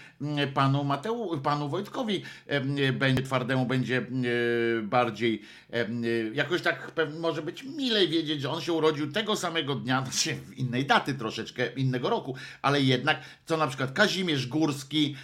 panu 0.53 0.83
Mateu, 0.83 1.41
panu 1.41 1.69
Wojtkowi 1.69 2.23
e, 2.47 2.49
m, 2.49 2.75
będzie 2.93 3.23
twardemu, 3.23 3.65
będzie 3.65 3.97
e, 3.97 4.81
bardziej 4.81 5.41
e, 5.73 5.87
jakoś 6.33 6.61
tak 6.61 6.91
może 7.19 7.41
być 7.41 7.63
milej 7.63 8.09
wiedzieć, 8.09 8.41
że 8.41 8.49
on 8.49 8.61
się 8.61 8.73
urodził 8.73 9.11
tego 9.11 9.35
samego 9.35 9.75
dnia, 9.75 10.01
znaczy 10.05 10.37
innej 10.57 10.85
daty 10.85 11.13
troszeczkę, 11.13 11.73
innego 11.73 12.09
roku, 12.09 12.35
ale 12.61 12.81
jednak, 12.81 13.21
co 13.45 13.57
na 13.57 13.67
przykład 13.67 13.91
Kazimierz 13.91 14.47
Górski, 14.47 15.15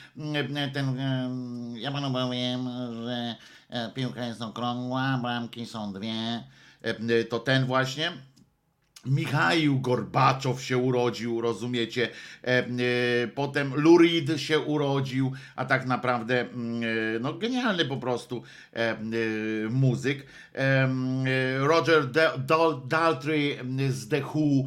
ten, 0.73 0.99
ja 1.75 1.91
panu 1.91 2.13
powiem, 2.13 2.69
że 3.03 3.35
e, 3.69 3.91
piłka 3.95 4.25
jest 4.25 4.41
okrągła, 4.41 5.19
bramki 5.21 5.65
są 5.65 5.93
dwie, 5.93 6.43
e, 6.81 7.23
to 7.23 7.39
ten 7.39 7.65
właśnie. 7.65 8.11
Michał 9.07 9.79
Gorbaczow 9.81 10.61
się 10.61 10.77
urodził, 10.77 11.41
rozumiecie? 11.41 12.09
E, 12.43 12.47
e, 12.47 12.65
potem 13.35 13.75
Lurid 13.75 14.39
się 14.39 14.59
urodził, 14.59 15.31
a 15.55 15.65
tak 15.65 15.85
naprawdę 15.85 16.41
mm, 16.41 16.83
e, 16.83 17.19
no 17.19 17.33
genialny 17.33 17.85
po 17.85 17.97
prostu 17.97 18.43
muzyk. 19.69 20.25
Roger 21.59 22.11
Da- 22.11 22.37
Dal- 22.37 22.87
Daltrey 22.87 23.57
z 23.89 24.07
The 24.07 24.21
Who, 24.21 24.63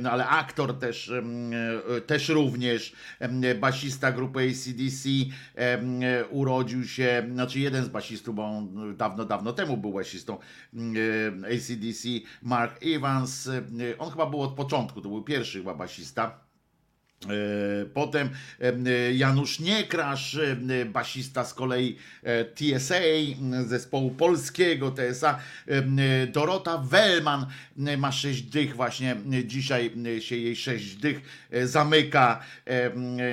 no, 0.00 0.10
ale 0.10 0.26
aktor 0.26 0.78
też, 0.78 1.08
e, 1.96 2.00
też 2.00 2.28
również, 2.28 2.92
basista 3.60 4.12
grupy 4.12 4.40
ACDC 4.40 5.08
urodził 6.30 6.84
się, 6.84 7.28
znaczy 7.32 7.60
jeden 7.60 7.84
z 7.84 7.88
basistów, 7.88 8.34
bo 8.34 8.44
on 8.44 8.96
dawno, 8.96 9.24
dawno 9.24 9.52
temu 9.52 9.76
był 9.76 9.92
basistą 9.92 10.38
ACDC, 11.44 12.08
Mark 12.42 12.78
Evans, 12.82 13.48
on 13.98 14.10
chyba 14.10 14.26
był 14.26 14.42
od 14.42 14.54
początku, 14.54 15.00
to 15.00 15.08
był 15.08 15.22
pierwszy 15.22 15.58
chyba 15.58 15.74
basista. 15.74 16.51
E, 17.30 17.84
Potem 17.94 18.30
em, 18.60 18.86
e, 18.86 19.12
Janusz 19.12 19.60
Niekrasz, 19.60 20.34
e, 20.34 20.84
basista 20.84 21.44
z 21.44 21.54
kolei 21.54 21.96
TSA, 22.54 22.94
zespołu 23.66 24.10
polskiego 24.10 24.90
TSA, 24.90 25.38
Dorota 26.32 26.78
Wellman 26.78 27.46
ma 27.98 28.12
sześć 28.12 28.42
dych, 28.42 28.76
właśnie 28.76 29.16
dzisiaj 29.44 29.92
się 30.20 30.36
jej 30.36 30.56
sześć 30.56 30.94
dych 30.94 31.48
zamyka. 31.64 32.40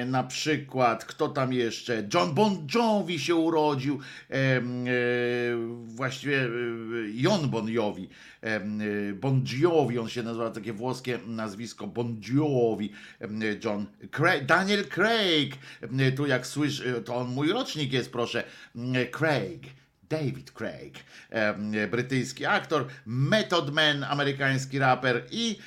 Na 0.05 0.23
przykład, 0.23 1.05
kto 1.05 1.27
tam 1.27 1.53
jeszcze? 1.53 2.07
John 2.13 2.33
Bon 2.33 2.67
Jovi 2.75 3.19
się 3.19 3.35
urodził, 3.35 3.99
właściwie 5.85 6.47
Jon 7.13 7.49
Bon 7.49 7.69
Jovi, 7.69 8.09
Bon 9.15 9.43
Jovi, 9.59 9.99
on 9.99 10.09
się 10.09 10.23
nazywa, 10.23 10.49
takie 10.49 10.73
włoskie 10.73 11.19
nazwisko 11.27 11.87
Bon 11.87 12.21
Jovi, 12.29 12.91
em, 13.19 13.39
Craig, 14.11 14.45
Daniel 14.45 14.85
Craig, 14.85 15.55
tu 16.15 16.27
jak 16.27 16.47
słysz, 16.47 16.83
to 17.05 17.15
on 17.15 17.27
mój 17.27 17.49
rocznik 17.51 17.93
jest, 17.93 18.11
proszę, 18.11 18.43
Craig. 19.11 19.61
David 20.09 20.51
Craig, 20.51 20.93
brytyjski 21.91 22.45
aktor, 22.45 22.87
Method 23.05 23.73
Man, 23.73 24.03
amerykański 24.03 24.79
raper 24.79 25.23
i 25.31 25.59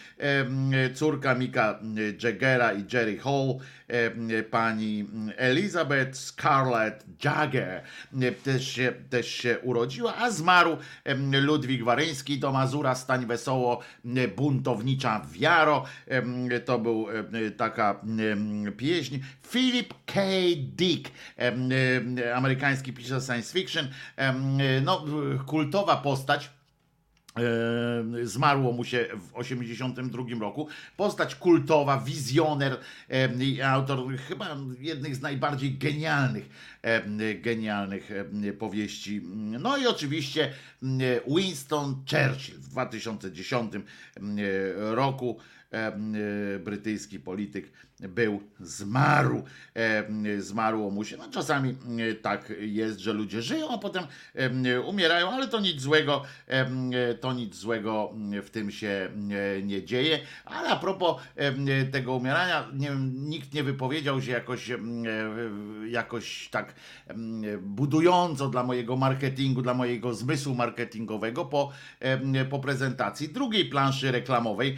córka 0.94 1.34
Mika 1.34 1.80
Jaggera 2.22 2.72
i 2.72 2.84
Jerry 2.92 3.18
Hall, 3.18 3.58
pani 4.50 5.08
Elizabeth 5.36 6.16
Scarlett 6.16 7.04
Jagger 7.24 7.82
em, 8.12 8.34
też 8.44 8.68
się, 8.68 8.92
też 9.10 9.28
się 9.28 9.58
urodziła, 9.58 10.16
a 10.16 10.30
zmarł 10.30 10.76
em, 11.04 11.36
Ludwik 11.36 11.84
Waryński, 11.84 12.38
do 12.38 12.52
Mazura 12.52 12.94
stań 12.94 13.26
wesoło, 13.26 13.80
buntownicza 14.36 15.26
wiaro, 15.32 15.84
to 16.64 16.78
był 16.78 17.06
taka 17.56 18.00
pieśń. 18.76 19.18
Philip 19.50 19.94
K. 20.06 20.20
Dick, 20.56 21.10
amerykański 22.34 22.92
pisarz 22.92 23.24
science 23.24 23.52
fiction, 23.52 23.88
no, 24.82 25.04
kultowa 25.46 25.96
postać. 25.96 26.50
E, 27.38 28.26
Zmarło 28.26 28.72
mu 28.72 28.84
się 28.84 29.08
w 29.14 29.42
1982 29.42 30.40
roku. 30.40 30.68
Postać 30.96 31.34
kultowa, 31.34 31.98
wizjoner 31.98 32.76
e, 33.10 33.68
autor 33.68 34.16
chyba 34.18 34.56
jednych 34.78 35.16
z 35.16 35.20
najbardziej 35.20 35.78
genialnych, 35.78 36.48
e, 36.82 37.34
genialnych 37.34 38.10
powieści. 38.58 39.22
No 39.60 39.76
i 39.76 39.86
oczywiście 39.86 40.52
Winston 41.36 41.94
Churchill 41.94 42.58
w 42.58 42.68
2010 42.68 43.74
e, 43.74 43.80
roku. 44.94 45.38
Brytyjski 46.64 47.20
polityk 47.20 47.72
był, 48.08 48.42
zmarł, 48.60 49.42
e, 49.74 50.40
zmarło 50.40 50.90
mu 50.90 51.04
się. 51.04 51.16
No 51.16 51.28
czasami 51.30 51.70
e, 51.70 52.14
tak 52.14 52.52
jest, 52.60 52.98
że 52.98 53.12
ludzie 53.12 53.42
żyją, 53.42 53.70
a 53.70 53.78
potem 53.78 54.04
e, 54.34 54.80
umierają, 54.80 55.30
ale 55.30 55.48
to 55.48 55.60
nic 55.60 55.80
złego, 55.80 56.22
to 57.20 57.32
nic 57.32 57.54
złego 57.54 58.12
w 58.42 58.50
tym 58.50 58.70
się 58.70 59.08
nie 59.62 59.84
dzieje. 59.84 60.20
Ale 60.44 60.68
a 60.68 60.76
propos 60.76 61.22
tego 61.92 62.14
umierania, 62.14 62.68
nie 62.74 62.90
nikt 63.14 63.54
nie 63.54 63.62
wypowiedział 63.62 64.22
się 64.22 64.32
jakoś, 64.32 64.70
jakoś 65.88 66.48
tak 66.48 66.74
e, 67.08 67.14
budująco 67.58 68.48
dla 68.48 68.62
mojego 68.62 68.96
marketingu, 68.96 69.62
dla 69.62 69.74
mojego 69.74 70.14
zmysłu 70.14 70.54
marketingowego 70.54 71.44
po, 71.44 71.72
po 72.50 72.58
prezentacji 72.58 73.28
drugiej 73.28 73.64
planszy 73.64 74.12
reklamowej, 74.12 74.76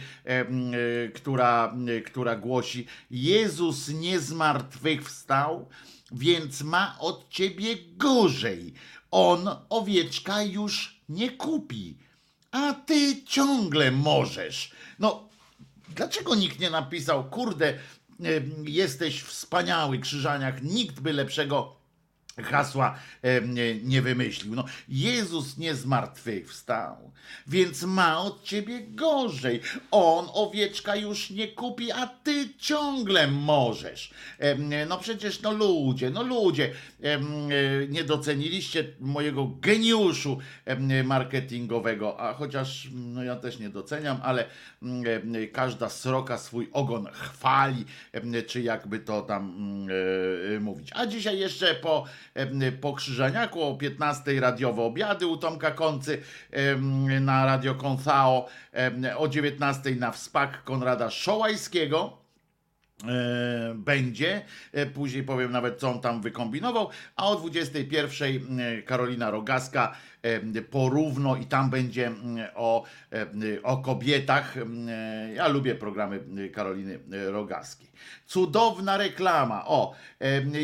która, 1.13 1.75
która 2.05 2.35
głosi 2.35 2.87
Jezus 3.15 3.87
nie 3.87 4.19
zmartwychwstał, 4.19 5.69
więc 6.11 6.61
ma 6.61 6.99
od 6.99 7.29
ciebie 7.29 7.75
gorzej. 7.97 8.73
On 9.11 9.49
owieczka 9.69 10.43
już 10.43 11.01
nie 11.09 11.31
kupi, 11.31 11.97
a 12.51 12.73
ty 12.73 13.23
ciągle 13.25 13.91
możesz. 13.91 14.71
No, 14.99 15.29
dlaczego 15.89 16.35
nikt 16.35 16.59
nie 16.59 16.69
napisał, 16.69 17.29
kurde, 17.29 17.79
jesteś 18.63 19.21
wspaniały, 19.21 19.99
Krzyżaniak, 19.99 20.63
nikt 20.63 20.99
by 20.99 21.13
lepszego 21.13 21.75
hasła 22.43 22.95
e, 23.21 23.41
nie, 23.83 24.01
wymyślił. 24.01 24.55
No, 24.55 24.65
Jezus 24.89 25.57
nie 25.57 25.75
zmartwychwstał, 25.75 27.11
więc 27.47 27.83
ma 27.83 28.19
od 28.19 28.43
ciebie 28.43 28.81
gorzej. 28.81 29.61
On 29.91 30.27
owieczka 30.33 30.95
już 30.95 31.29
nie 31.29 31.47
kupi, 31.47 31.91
a 31.91 32.07
ty 32.07 32.49
ciągle 32.57 33.27
możesz. 33.27 34.11
E, 34.39 34.85
no 34.85 34.97
przecież, 34.97 35.41
no 35.41 35.51
ludzie, 35.51 36.09
no 36.09 36.23
ludzie, 36.23 36.71
e, 37.03 37.19
nie 37.89 38.03
doceniliście 38.03 38.85
mojego 38.99 39.47
geniuszu 39.47 40.39
marketingowego, 41.03 42.19
a 42.19 42.33
chociaż 42.33 42.87
no 42.91 43.23
ja 43.23 43.35
też 43.35 43.59
nie 43.59 43.69
doceniam, 43.69 44.19
ale 44.23 44.45
każda 45.53 45.89
sroka 45.89 46.37
swój 46.37 46.69
ogon 46.71 47.07
chwali, 47.11 47.85
czy 48.47 48.61
jakby 48.61 48.99
to 48.99 49.21
tam 49.21 49.53
mówić. 50.59 50.89
A 50.93 51.05
dzisiaj 51.05 51.39
jeszcze 51.39 51.75
po, 51.75 52.05
po 52.81 52.93
Krzyżaniaku 52.93 53.63
o 53.63 53.75
15 53.75 54.39
radiowe 54.39 54.81
obiady 54.81 55.27
u 55.27 55.37
Tomka 55.37 55.71
Koncy 55.71 56.21
na 57.21 57.45
Radio 57.45 57.75
Konthao, 57.75 58.47
e, 58.73 59.17
o 59.17 59.27
19 59.27 59.95
na 59.95 60.11
wspak 60.11 60.63
Konrada 60.63 61.09
Szołajskiego 61.09 62.17
e, 63.07 63.73
będzie. 63.75 64.41
E, 64.73 64.85
Później 64.85 65.23
powiem 65.23 65.51
nawet, 65.51 65.79
co 65.79 65.89
on 65.89 66.01
tam 66.01 66.21
wykombinował. 66.21 66.89
A 67.15 67.27
o 67.27 67.35
21 67.35 68.59
e, 68.59 68.81
Karolina 68.81 69.31
Rogaska 69.31 69.95
porówno 70.71 71.35
i 71.35 71.45
tam 71.45 71.69
będzie 71.69 72.07
mm, 72.07 72.47
o, 72.55 72.83
o 73.63 73.77
kobietach. 73.77 74.55
Ja 75.35 75.47
lubię 75.47 75.75
programy 75.75 76.19
e, 76.45 76.49
Karoliny 76.49 76.99
e, 77.11 77.31
Rogaskiej. 77.31 77.95
Cudowna 78.25 78.97
reklama. 78.97 79.65
O, 79.65 79.93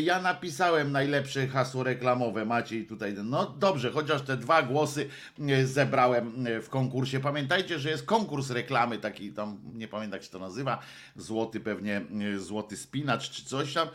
ja 0.02 0.22
napisałem 0.22 0.92
najlepsze 0.92 1.46
hasło 1.46 1.82
reklamowe. 1.82 2.44
Maciej 2.44 2.86
tutaj. 2.86 3.14
No 3.24 3.46
dobrze, 3.46 3.90
chociaż 3.90 4.22
te 4.22 4.36
dwa 4.36 4.62
głosy 4.62 5.08
e, 5.48 5.66
zebrałem 5.66 6.46
w 6.62 6.68
konkursie. 6.68 7.20
Pamiętajcie, 7.20 7.78
że 7.78 7.90
jest 7.90 8.06
konkurs 8.06 8.50
reklamy, 8.50 8.98
taki 8.98 9.32
tam, 9.32 9.58
nie 9.74 9.88
pamiętam 9.88 10.16
jak 10.18 10.24
się 10.24 10.30
to 10.30 10.38
nazywa, 10.38 10.78
złoty 11.16 11.60
pewnie, 11.60 12.00
złoty 12.36 12.76
spinacz 12.76 13.30
czy 13.30 13.44
coś 13.44 13.74
tam, 13.74 13.88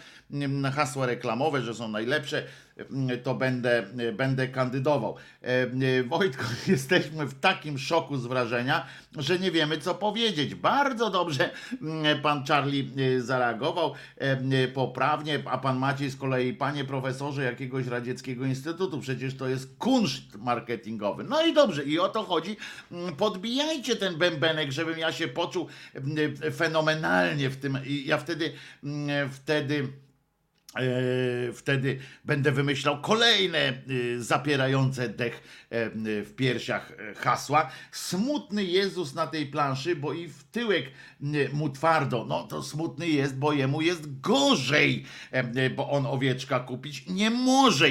hasła 0.74 1.06
reklamowe, 1.06 1.62
że 1.62 1.74
są 1.74 1.88
najlepsze, 1.88 2.44
to 3.24 3.36
będę, 3.36 3.88
e, 3.98 4.12
będę 4.12 4.48
kandydował. 4.48 5.16
E, 5.44 5.48
e, 5.48 6.04
Wojtko, 6.04 6.44
jesteśmy 6.68 7.26
w 7.26 7.40
takim 7.40 7.78
szoku 7.78 8.18
z 8.18 8.26
wrażenia, 8.26 8.86
że 9.18 9.40
nie 9.40 9.52
wiemy 9.52 9.78
co 9.78 9.96
powiedzieć. 9.96 10.56
Bardzo 10.56 11.10
dobrze 11.10 11.50
m, 11.82 12.22
pan 12.22 12.46
Charlie 12.46 12.90
e, 12.98 13.22
zareagował 13.22 13.94
e, 14.18 14.68
poprawnie, 14.68 15.40
a 15.46 15.58
pan 15.58 15.78
Maciej 15.78 16.10
z 16.10 16.16
kolei, 16.16 16.54
panie 16.54 16.86
profesorze 16.86 17.44
jakiegoś 17.44 17.88
radzieckiego 17.88 18.46
instytutu, 18.46 19.00
przecież 19.00 19.38
to 19.38 19.48
jest 19.48 19.78
kunszt 19.78 20.36
marketingowy. 20.36 21.24
No 21.24 21.46
i 21.46 21.54
dobrze, 21.54 21.84
i 21.84 22.00
o 22.00 22.10
to 22.10 22.24
chodzi. 22.24 22.58
Mm, 22.92 23.16
Podbijajcie 23.16 23.96
ten 23.96 24.16
bębenek, 24.16 24.72
żebym 24.72 25.00
ja 25.00 25.12
się 25.12 25.28
poczuł 25.28 25.68
mm, 25.94 26.54
fenomenalnie 26.54 27.50
w 27.50 27.58
tym. 27.58 27.78
I 27.86 28.06
ja 28.06 28.18
wtedy, 28.18 28.54
mm, 28.84 29.30
wtedy. 29.30 29.88
E, 30.80 31.54
Wtedy 31.54 32.00
będę 32.26 32.52
wymyślał 32.52 33.02
kolejne 33.02 33.60
e, 33.60 33.74
zapierające 34.18 35.10
dech 35.10 35.66
e, 35.70 35.90
w 36.24 36.34
piersiach 36.36 36.94
hasła. 37.16 37.70
Smutny 37.92 38.64
Jezus 38.64 39.14
na 39.14 39.28
tej 39.28 39.46
planszy, 39.46 39.96
bo 39.96 40.14
i 40.14 40.28
w 40.28 40.44
tyłek 40.44 40.86
mu 41.54 41.70
twardo. 41.70 42.26
No 42.26 42.44
to 42.44 42.64
smutny 42.64 43.08
jest, 43.08 43.38
bo 43.38 43.54
jemu 43.54 43.82
jest 43.82 44.22
gorzej, 44.22 45.06
bo 45.76 45.90
on 45.90 46.06
owieczka 46.06 46.60
kupić 46.60 47.08
nie 47.08 47.30
może. 47.30 47.88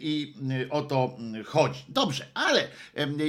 I 0.00 0.34
o 0.70 0.82
to 0.82 1.16
m, 1.18 1.44
chodzi. 1.44 1.84
Dobrze, 1.88 2.26
ale 2.34 2.68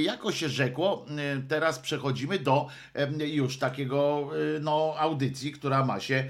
jako 0.00 0.32
się 0.32 0.48
rzekło, 0.48 1.06
teraz 1.48 1.78
przechodzimy 1.78 2.38
do 2.38 2.68
już 3.18 3.58
takiego 3.58 4.30
no, 4.60 4.94
audycji, 4.98 5.52
która 5.52 5.84
ma 5.84 6.00
się 6.00 6.24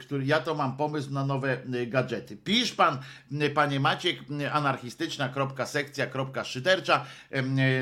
który 0.00 0.26
ja 0.26 0.40
to 0.40 0.54
mam 0.54 0.76
pomysł 0.76 1.12
na 1.12 1.26
nowe 1.26 1.52
e, 1.52 1.86
gadżety. 1.86 2.36
Pisz 2.36 2.72
pan, 2.72 2.98
e, 3.40 3.50
panie 3.50 3.80
Maciek, 3.80 4.18
anarchistyczna.sekcja.szydercza 4.52 7.06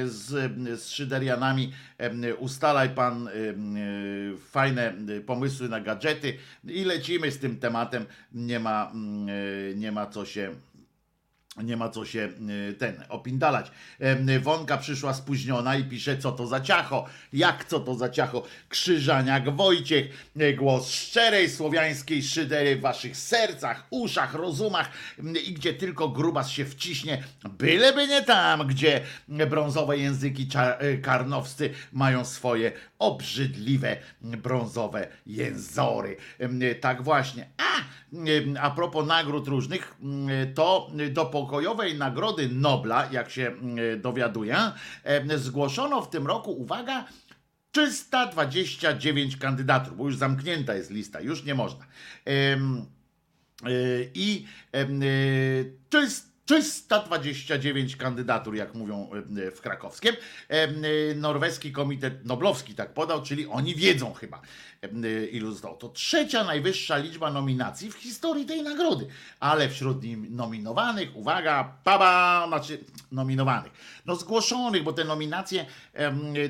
z, 0.04 0.52
z 0.80 0.88
szyderianami 0.88 1.72
ustalaj 2.38 2.90
pan 2.90 3.28
fajne 4.50 4.94
pomysły 5.26 5.68
na 5.68 5.80
gadżety 5.80 6.38
i 6.64 6.84
lecimy 6.84 7.30
z 7.30 7.38
tym 7.38 7.58
tematem. 7.58 8.06
Nie 8.32 8.60
ma, 8.60 8.90
mm, 8.90 9.80
nie 9.80 9.92
ma 9.92 10.06
co 10.06 10.24
się 10.24 10.54
nie 11.62 11.76
ma 11.76 11.88
co 11.88 12.04
się 12.04 12.28
y, 12.70 12.74
ten 12.74 13.04
opindalać. 13.08 13.70
Wonka 14.42 14.76
przyszła 14.78 15.14
spóźniona 15.14 15.76
i 15.76 15.84
pisze, 15.84 16.18
co 16.18 16.32
to 16.32 16.46
za 16.46 16.60
ciacho. 16.60 17.06
Jak 17.32 17.64
co 17.64 17.80
to 17.80 17.94
za 17.94 18.08
ciacho? 18.08 18.42
Krzyżaniak 18.68 19.56
Wojciech, 19.56 20.30
y, 20.40 20.54
głos 20.54 20.90
szczerej 20.90 21.50
słowiańskiej 21.50 22.22
szydery 22.22 22.76
w 22.76 22.80
waszych 22.80 23.16
sercach, 23.16 23.86
uszach, 23.90 24.34
rozumach 24.34 24.90
i 25.46 25.52
gdzie 25.52 25.74
tylko 25.74 26.08
grubas 26.08 26.50
się 26.50 26.64
wciśnie, 26.64 27.22
byleby 27.58 28.08
nie 28.08 28.22
tam, 28.22 28.66
gdzie 28.66 29.00
brązowe 29.28 29.98
języki 29.98 30.46
cza- 30.48 30.84
y, 30.84 30.98
karnowscy 30.98 31.70
mają 31.92 32.24
swoje 32.24 32.72
obrzydliwe 33.06 33.96
brązowe 34.20 35.08
jęzory. 35.26 36.16
Tak 36.80 37.02
właśnie. 37.02 37.48
A, 37.56 37.84
a 38.60 38.70
propos 38.70 39.06
nagród 39.06 39.48
różnych, 39.48 39.96
to 40.54 40.90
do 41.10 41.26
pokojowej 41.26 41.98
nagrody 41.98 42.48
Nobla, 42.48 43.08
jak 43.12 43.30
się 43.30 43.52
dowiaduję, 43.96 44.56
zgłoszono 45.36 46.02
w 46.02 46.10
tym 46.10 46.26
roku, 46.26 46.52
uwaga, 46.52 47.04
329 47.72 49.36
kandydatur, 49.36 49.94
bo 49.94 50.04
już 50.04 50.16
zamknięta 50.16 50.74
jest 50.74 50.90
lista, 50.90 51.20
już 51.20 51.44
nie 51.44 51.54
można. 51.54 51.86
Y, 53.68 54.10
I 54.14 54.46
em, 54.72 55.02
y, 55.02 55.72
to 55.90 56.00
jest 56.00 56.33
329 56.44 57.96
kandydatur, 57.96 58.54
jak 58.54 58.74
mówią 58.74 59.10
y, 59.38 59.50
w 59.50 59.60
krakowskim. 59.60 60.14
Y, 60.14 61.14
Norweski 61.14 61.72
Komitet 61.72 62.24
Noblowski 62.24 62.74
tak 62.74 62.94
podał, 62.94 63.22
czyli 63.22 63.46
oni 63.46 63.74
wiedzą 63.74 64.14
chyba, 64.14 64.40
em, 64.84 65.04
y, 65.04 65.28
ilu 65.32 65.52
zostało. 65.52 65.76
To 65.76 65.88
trzecia 65.88 66.44
najwyższa 66.44 66.96
liczba 66.96 67.30
nominacji 67.30 67.90
w 67.90 67.94
historii 67.94 68.46
tej 68.46 68.62
nagrody. 68.62 69.06
Ale 69.40 69.68
wśród 69.68 70.02
nim 70.02 70.36
nominowanych, 70.36 71.16
uwaga, 71.16 71.72
baba, 71.84 72.44
znaczy 72.48 72.78
nominowanych, 73.12 73.72
no 74.06 74.16
zgłoszonych, 74.16 74.82
bo 74.82 74.92
te 74.92 75.04
nominacje 75.04 75.66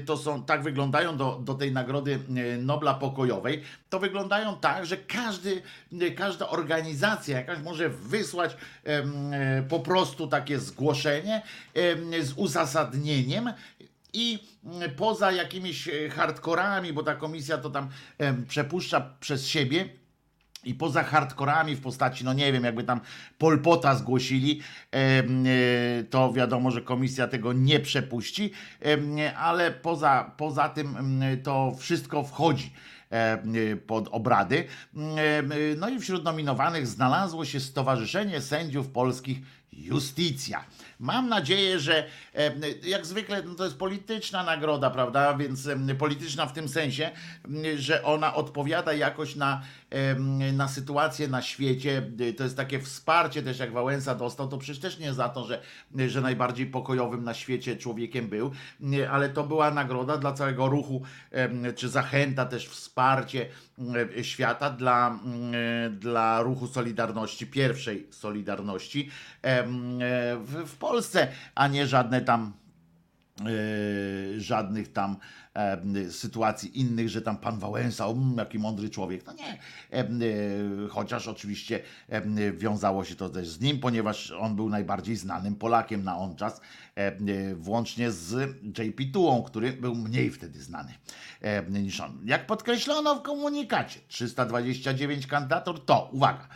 to 0.06 0.16
są, 0.16 0.44
tak 0.44 0.62
wyglądają 0.62 1.16
do, 1.16 1.40
do 1.44 1.54
tej 1.54 1.72
nagrody 1.72 2.18
e, 2.36 2.58
Nobla 2.58 2.94
Pokojowej, 2.94 3.62
to 3.90 3.98
wyglądają 3.98 4.56
tak, 4.56 4.86
że 4.86 4.96
każdy, 4.96 5.62
e, 6.00 6.10
każda 6.10 6.48
organizacja 6.48 7.38
jakaś 7.38 7.58
może 7.58 7.88
wysłać 7.88 8.56
e, 8.84 9.62
po 9.68 9.80
prostu 9.80 10.26
takie 10.26 10.58
zgłoszenie 10.58 11.42
z 12.22 12.32
uzasadnieniem 12.36 13.52
i 14.14 14.38
poza 14.96 15.32
jakimiś 15.32 15.88
e, 15.88 16.10
hardkorami, 16.10 16.92
bo 16.92 17.02
ta 17.02 17.14
komisja 17.14 17.58
to 17.58 17.70
tam 17.70 17.88
przepuszcza 18.48 19.00
przez 19.20 19.46
siebie, 19.46 19.88
i 20.64 20.74
poza 20.74 21.02
hardkorami 21.02 21.76
w 21.76 21.80
postaci, 21.80 22.24
no 22.24 22.32
nie 22.32 22.52
wiem, 22.52 22.64
jakby 22.64 22.84
tam 22.84 23.00
Polpota 23.38 23.94
zgłosili, 23.94 24.60
e, 24.92 25.22
to 26.10 26.32
wiadomo, 26.32 26.70
że 26.70 26.82
komisja 26.82 27.28
tego 27.28 27.52
nie 27.52 27.80
przepuści, 27.80 28.50
ale 29.36 29.70
poza, 29.70 30.32
poza 30.36 30.68
tym 30.68 30.96
to 31.42 31.74
wszystko 31.78 32.22
wchodzi 32.22 32.72
e, 33.10 33.76
pod 33.76 34.08
obrady. 34.08 34.64
No 35.76 35.88
i 35.88 35.98
wśród 35.98 36.24
nominowanych 36.24 36.86
znalazło 36.86 37.44
się 37.44 37.60
Stowarzyszenie 37.60 38.40
Sędziów 38.40 38.88
Polskich 38.88 39.38
Justicja. 39.72 40.64
Mam 41.00 41.28
nadzieję, 41.28 41.78
że 41.78 42.06
em, 42.32 42.60
jak 42.82 43.06
zwykle 43.06 43.42
no 43.42 43.54
to 43.54 43.64
jest 43.64 43.78
polityczna 43.78 44.44
nagroda, 44.44 44.90
prawda? 44.90 45.34
Więc 45.34 45.68
polityczna 45.98 46.46
w 46.46 46.52
tym 46.52 46.68
sensie, 46.68 47.10
że 47.76 48.04
ona 48.04 48.34
odpowiada 48.34 48.92
jakoś 48.92 49.36
na, 49.36 49.62
na 50.52 50.68
sytuację 50.68 51.28
na 51.28 51.42
świecie. 51.42 52.10
To 52.36 52.44
jest 52.44 52.56
takie 52.56 52.80
wsparcie 52.80 53.42
też, 53.42 53.58
jak 53.58 53.72
Wałęsa 53.72 54.14
dostał, 54.14 54.48
to 54.48 54.58
przecież 54.58 54.78
też 54.80 54.98
nie 54.98 55.14
za 55.14 55.28
to, 55.28 55.44
że, 55.44 55.62
że 56.08 56.20
najbardziej 56.20 56.66
pokojowym 56.66 57.24
na 57.24 57.34
świecie 57.34 57.76
człowiekiem 57.76 58.28
był, 58.28 58.52
ale 59.10 59.28
to 59.28 59.44
była 59.44 59.70
nagroda 59.70 60.16
dla 60.16 60.32
całego 60.32 60.68
ruchu, 60.68 61.02
czy 61.76 61.88
zachęta 61.88 62.46
też 62.46 62.68
wsparcie 62.68 63.46
em, 63.78 64.24
świata 64.24 64.70
dla, 64.70 65.08
em, 65.08 65.98
dla 65.98 66.42
ruchu 66.42 66.66
Solidarności, 66.66 67.46
pierwszej 67.46 68.06
Solidarności 68.10 69.10
e, 69.42 69.64
w 70.36 70.76
Polsce, 70.84 71.28
a 71.54 71.68
nie 71.68 71.86
żadne 71.86 72.20
tam 72.20 72.52
e, 73.40 74.40
żadnych 74.40 74.92
tam 74.92 75.16
e, 75.54 76.10
sytuacji 76.10 76.80
innych, 76.80 77.08
że 77.08 77.22
tam 77.22 77.36
pan 77.36 77.58
Wałęsa, 77.58 78.06
um, 78.06 78.34
jaki 78.38 78.58
mądry 78.58 78.90
człowiek. 78.90 79.26
No 79.26 79.32
nie. 79.32 79.58
E, 79.92 80.08
chociaż 80.88 81.28
oczywiście 81.28 81.82
wiązało 82.52 83.04
się 83.04 83.14
to 83.14 83.28
też 83.28 83.48
z 83.48 83.60
nim, 83.60 83.80
ponieważ 83.80 84.30
on 84.30 84.56
był 84.56 84.68
najbardziej 84.68 85.16
znanym 85.16 85.56
Polakiem 85.56 86.04
na 86.04 86.18
on 86.18 86.36
czas, 86.36 86.60
włącznie 87.54 88.12
z 88.12 88.56
JP 88.78 89.12
Tułą, 89.12 89.42
który 89.42 89.72
był 89.72 89.94
mniej 89.94 90.30
wtedy 90.30 90.62
znany 90.62 90.94
niż 91.70 92.00
on. 92.00 92.20
Jak 92.24 92.46
podkreślono 92.46 93.14
w 93.14 93.22
komunikacie, 93.22 94.00
329 94.08 95.26
kandydatur 95.26 95.84
to, 95.84 96.10
uwaga, 96.12 96.48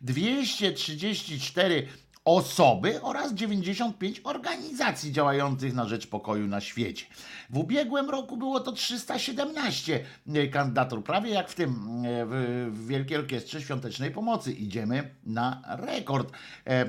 234 0.00 1.88
osoby 2.24 3.02
oraz 3.02 3.34
95 3.34 4.20
organizacji 4.24 5.12
działających 5.12 5.74
na 5.74 5.86
rzecz 5.86 6.06
pokoju 6.06 6.46
na 6.46 6.60
świecie. 6.60 7.06
W 7.50 7.58
ubiegłym 7.58 8.10
roku 8.10 8.36
było 8.36 8.60
to 8.60 8.72
317 8.72 10.04
kandydatur, 10.52 11.04
prawie 11.04 11.30
jak 11.30 11.48
w 11.48 11.54
tym 11.54 11.70
e, 11.70 12.26
w, 12.26 12.86
Wielkiej 12.86 13.16
Orkiestrze 13.16 13.60
Świątecznej 13.60 14.10
Pomocy. 14.10 14.52
Idziemy 14.52 15.10
na 15.26 15.62
rekord. 15.66 16.32
E, 16.66 16.70
e, 16.70 16.86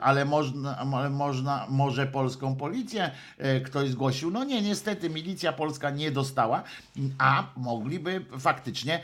Ale 0.00 0.24
można, 0.24 0.78
ale 0.78 1.10
można, 1.10 1.66
może 1.68 2.06
polską 2.06 2.56
policję 2.56 3.10
ktoś 3.64 3.90
zgłosił. 3.90 4.30
No 4.30 4.44
nie, 4.44 4.62
niestety 4.62 5.10
milicja 5.10 5.52
polska 5.52 5.90
nie 5.90 6.10
dostała, 6.10 6.62
a 7.18 7.44
mogliby 7.56 8.24
faktycznie, 8.38 9.00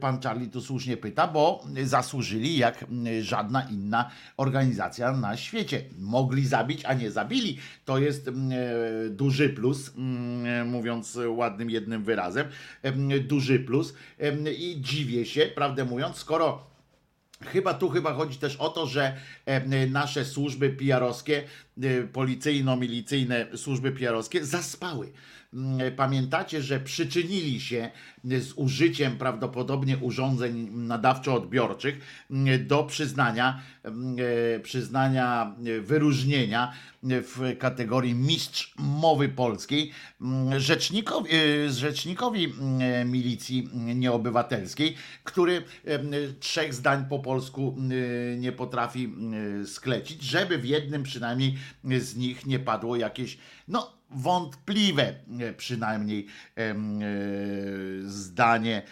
pan 0.00 0.22
Charlie 0.22 0.48
tu 0.48 0.60
słusznie 0.60 0.96
pyta, 0.96 1.28
bo 1.28 1.64
zasłużyli 1.84 2.56
jak 2.56 2.84
żadna 3.20 3.62
inna 3.62 4.10
organizacja 4.36 4.59
na 5.20 5.36
świecie. 5.36 5.84
Mogli 5.98 6.46
zabić, 6.46 6.84
a 6.84 6.94
nie 6.94 7.10
zabili. 7.10 7.58
To 7.84 7.98
jest 7.98 8.28
mm, 8.28 8.52
e, 8.52 9.10
duży 9.10 9.48
plus, 9.48 9.92
mm, 9.96 10.68
mówiąc 10.68 11.18
ładnym 11.28 11.70
jednym 11.70 12.04
wyrazem, 12.04 12.46
em, 12.82 13.08
duży 13.26 13.60
plus. 13.60 13.94
I 14.58 14.76
dziwię 14.80 15.26
się, 15.26 15.46
prawdę 15.46 15.84
mówiąc, 15.84 16.16
skoro 16.16 16.70
Chyba 17.44 17.74
tu 17.74 17.88
chyba 17.88 18.14
chodzi 18.14 18.38
też 18.38 18.56
o 18.56 18.68
to, 18.68 18.86
że 18.86 19.16
e, 19.46 19.86
nasze 19.86 20.24
służby 20.24 20.70
PR-owskie, 20.70 21.38
e, 21.38 21.42
policyjno-milicyjne 22.12 23.46
służby 23.56 23.92
PR-owskie 23.92 24.44
zaspały. 24.44 25.12
Mm, 25.54 25.96
Pamiętacie, 25.96 26.62
że 26.62 26.80
przyczynili 26.80 27.60
się 27.60 27.90
z 28.24 28.52
użyciem 28.52 29.16
prawdopodobnie 29.16 29.98
urządzeń 29.98 30.70
nadawczo-odbiorczych 30.72 31.94
do 32.58 32.84
przyznania, 32.84 33.62
mm, 33.84 34.16
przyznania 34.62 35.54
wyróżnienia 35.80 36.72
w 37.02 37.56
kategorii 37.58 38.14
mistrz 38.14 38.74
mowy 38.78 39.28
polskiej 39.28 39.90
mm, 40.20 40.60
rzecznikowi, 40.60 41.30
rzecznikowi 41.68 42.54
milicji 43.04 43.68
nieobywatelskiej, 43.74 44.94
który 45.24 45.62
trzech 46.40 46.74
zdań 46.74 47.04
po 47.08 47.18
polsku 47.18 47.76
nie 48.38 48.52
potrafi 48.52 49.14
sklecić, 49.66 50.22
żeby 50.22 50.58
w 50.58 50.64
jednym 50.64 51.02
przynajmniej 51.02 51.56
z 51.98 52.16
nich 52.16 52.46
nie 52.46 52.58
padło 52.58 52.96
jakieś, 52.96 53.38
no 53.68 54.00
wątpliwe 54.10 55.14
e, 55.40 55.52
przynajmniej 55.56 56.26
e, 56.56 56.74
zdanie, 58.04 58.82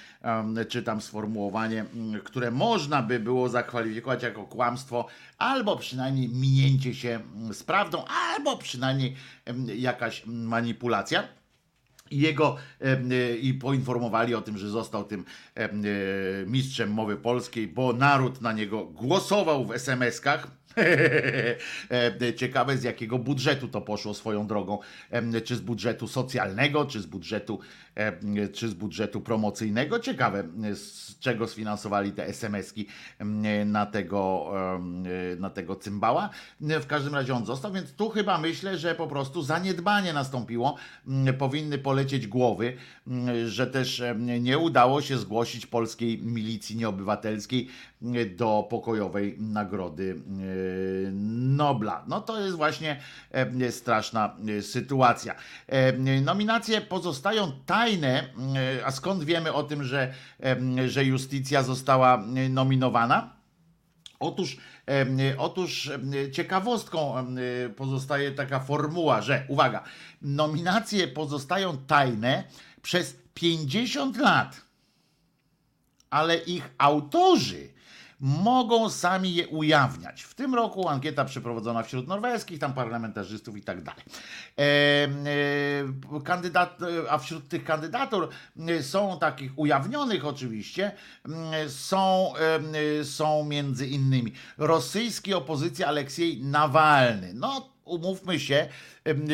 czy 0.68 0.82
tam 0.82 1.00
sformułowanie, 1.00 1.84
które 2.24 2.50
można 2.50 3.02
by 3.02 3.20
było 3.20 3.48
zakwalifikować 3.48 4.22
jako 4.22 4.44
kłamstwo, 4.44 5.06
albo 5.38 5.76
przynajmniej 5.76 6.28
minięcie 6.28 6.94
się 6.94 7.20
z 7.52 7.62
prawdą, 7.62 8.04
albo 8.04 8.56
przynajmniej 8.56 9.16
jakaś 9.76 10.22
manipulacja 10.26 11.28
jego 12.10 12.56
e, 12.80 13.36
i 13.36 13.54
poinformowali 13.54 14.34
o 14.34 14.42
tym, 14.42 14.58
że 14.58 14.68
został 14.68 15.04
tym 15.04 15.24
em, 15.54 15.82
mistrzem 16.46 16.90
mowy 16.90 17.16
polskiej, 17.16 17.68
bo 17.68 17.92
naród 17.92 18.40
na 18.40 18.52
niego 18.52 18.84
głosował 18.84 19.66
w 19.66 19.70
SMS-kach. 19.70 20.57
E, 21.90 22.34
Ciekawe 22.34 22.76
z 22.76 22.82
jakiego 22.82 23.18
budżetu 23.18 23.68
to 23.68 23.80
poszło 23.80 24.14
swoją 24.14 24.46
drogą. 24.46 24.78
Em, 25.10 25.32
Czy 25.44 25.56
z 25.56 25.60
budżetu 25.60 26.08
socjalnego, 26.08 26.86
czy 26.86 27.00
z 27.00 27.06
budżetu, 27.06 27.58
em, 27.94 28.20
czy 28.52 28.68
z 28.68 28.74
budżetu 28.74 29.20
promocyjnego. 29.20 29.98
Ciekawe 30.00 30.44
z 30.74 31.18
czego 31.18 31.46
sfinansowali 31.48 32.12
te 32.12 32.26
SMS-ki 32.26 32.86
na 33.66 33.86
tego, 33.86 34.52
na 35.38 35.50
tego 35.50 35.76
cymbała. 35.76 36.30
W 36.60 36.86
każdym 36.86 37.14
razie 37.14 37.34
on 37.34 37.46
został, 37.46 37.72
więc 37.72 37.92
tu 37.92 38.08
chyba 38.08 38.38
myślę, 38.38 38.78
że 38.78 38.94
po 38.94 39.06
prostu 39.06 39.42
zaniedbanie 39.42 40.12
nastąpiło. 40.12 40.76
Powinny 41.38 41.78
polecieć 41.78 42.26
głowy, 42.26 42.76
że 43.46 43.66
też 43.66 44.02
nie 44.40 44.58
udało 44.58 45.02
się 45.02 45.18
zgłosić 45.18 45.66
polskiej 45.66 46.18
milicji 46.22 46.76
nieobywatelskiej 46.76 47.68
do 48.36 48.66
pokojowej 48.70 49.36
nagrody 49.38 50.20
Nobla. 51.58 52.04
No 52.06 52.20
to 52.20 52.40
jest 52.40 52.56
właśnie 52.56 53.00
e, 53.30 53.72
straszna 53.72 54.36
e, 54.58 54.62
sytuacja. 54.62 55.34
E, 55.66 55.92
Nominacje 56.20 56.80
pozostają 56.80 57.52
tajne, 57.66 58.24
e, 58.80 58.86
a 58.86 58.90
skąd 58.90 59.24
wiemy 59.24 59.52
o 59.52 59.62
tym, 59.62 59.84
że, 59.84 60.14
e, 60.42 60.88
że 60.88 61.04
Justicja 61.04 61.62
została 61.62 62.22
e, 62.36 62.48
nominowana? 62.48 63.38
Otóż, 64.20 64.56
otóż 65.38 65.90
ciekawostką 66.32 67.14
pozostaje 67.76 68.32
taka 68.32 68.60
formuła, 68.60 69.22
że 69.22 69.44
uwaga, 69.48 69.84
nominacje 70.22 71.08
pozostają 71.08 71.76
tajne 71.76 72.44
przez 72.82 73.16
50 73.34 74.16
lat, 74.16 74.60
ale 76.10 76.36
ich 76.36 76.70
autorzy 76.78 77.68
mogą 78.20 78.90
sami 78.90 79.34
je 79.34 79.48
ujawniać. 79.48 80.22
W 80.22 80.34
tym 80.34 80.54
roku 80.54 80.88
ankieta 80.88 81.24
przeprowadzona 81.24 81.82
wśród 81.82 82.08
norweskich 82.08 82.58
tam 82.58 82.74
parlamentarzystów 82.74 83.56
i 83.56 83.62
tak 83.62 83.82
dalej. 83.82 84.02
Em, 84.56 85.24
e, 86.16 86.20
Kandydat, 86.24 86.78
a 87.10 87.18
wśród 87.18 87.48
tych 87.48 87.64
kandydatur 87.64 88.28
e, 88.68 88.82
są 88.82 89.18
takich 89.18 89.58
ujawnionych 89.58 90.26
oczywiście, 90.26 90.92
są, 91.68 92.32
e, 93.00 93.04
są 93.04 93.44
między 93.44 93.86
innymi 93.86 94.32
rosyjski 94.58 95.34
opozycja 95.34 95.86
Aleksiej 95.86 96.42
Nawalny. 96.42 97.34
No, 97.34 97.68
umówmy 97.84 98.40
się, 98.40 98.68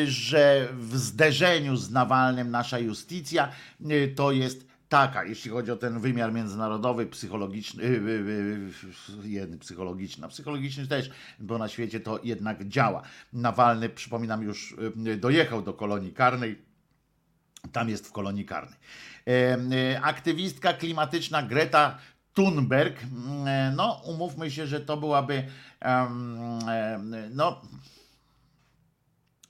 że 0.05 0.67
w 0.73 0.97
zderzeniu 0.97 1.75
z 1.75 1.91
Nawalnym 1.91 2.51
nasza 2.51 2.79
justicja 2.79 3.51
e, 3.85 4.07
to 4.07 4.31
jest 4.31 4.74
taka, 4.89 5.23
jeśli 5.23 5.51
chodzi 5.51 5.71
o 5.71 5.75
ten 5.75 5.99
wymiar 5.99 6.33
międzynarodowy, 6.33 7.05
psychologiczny, 7.05 7.83
yy, 7.83 7.89
yy, 7.89 9.23
yy, 9.23 9.29
jeden 9.29 9.59
psychologiczny, 9.59 10.25
a 10.25 10.27
psychologiczny 10.27 10.87
też, 10.87 11.09
bo 11.39 11.57
na 11.57 11.67
świecie 11.67 11.99
to 11.99 12.19
jednak 12.23 12.67
działa. 12.67 13.01
Nawalny, 13.33 13.89
przypominam, 13.89 14.43
już 14.43 14.75
dojechał 15.17 15.61
do 15.61 15.73
kolonii 15.73 16.13
karnej, 16.13 16.65
tam 17.71 17.89
jest 17.89 18.07
w 18.07 18.11
kolonii 18.11 18.45
karnej. 18.45 18.79
E, 19.27 19.31
e, 19.31 20.01
Aktywistka 20.01 20.73
klimatyczna 20.73 21.43
Greta 21.43 21.97
Thunberg, 22.33 23.03
mm, 23.03 23.75
no 23.75 24.01
umówmy 24.05 24.51
się, 24.51 24.67
że 24.67 24.79
to 24.79 24.97
byłaby, 24.97 25.43
em, 25.79 26.59
no 27.31 27.61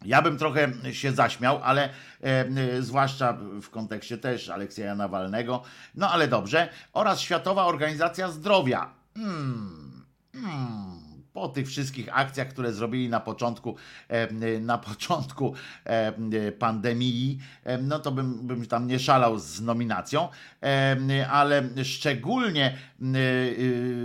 ja 0.06 0.22
bym 0.22 0.38
trochę 0.38 0.72
się 0.92 1.12
zaśmiał, 1.12 1.60
ale 1.64 1.84
e, 1.84 1.90
e, 2.24 2.82
zwłaszcza 2.82 3.38
w 3.62 3.70
kontekście 3.70 4.18
też 4.18 4.50
Aleksieja 4.50 4.96
Nawalnego. 4.96 5.64
No 5.96 6.12
ale 6.12 6.28
dobrze. 6.28 6.70
Oraz 6.94 7.20
Światowa 7.20 7.66
Organizacja 7.66 8.32
Zdrowia. 8.32 8.90
Hmm, 9.16 10.04
hmm. 10.34 11.05
Po 11.36 11.50
tych 11.50 11.68
wszystkich 11.68 12.18
akcjach, 12.18 12.48
które 12.48 12.74
zrobili 12.74 13.10
na 13.10 13.20
początku, 13.20 13.76
e, 14.08 14.60
na 14.60 14.78
początku 14.78 15.54
e, 15.84 16.52
pandemii, 16.52 17.40
e, 17.64 17.78
no 17.78 18.00
to 18.00 18.12
bym, 18.12 18.48
bym 18.48 18.66
tam 18.66 18.88
nie 18.88 19.00
szalał 19.00 19.40
z 19.40 19.62
nominacją, 19.62 20.28
e, 20.64 21.28
ale 21.30 21.64
szczególnie 21.84 22.66
e, 22.66 22.76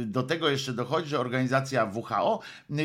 e, 0.02 0.06
do 0.06 0.22
tego 0.22 0.48
jeszcze 0.48 0.72
dochodzi, 0.72 1.08
że 1.08 1.20
organizacja 1.20 1.92
WHO 1.94 2.40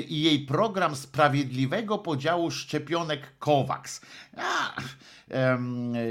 i 0.07 0.21
jej 0.21 0.39
program 0.39 0.95
sprawiedliwego 0.95 1.97
podziału 1.97 2.51
szczepionek 2.51 3.37
COVAX. 3.39 4.01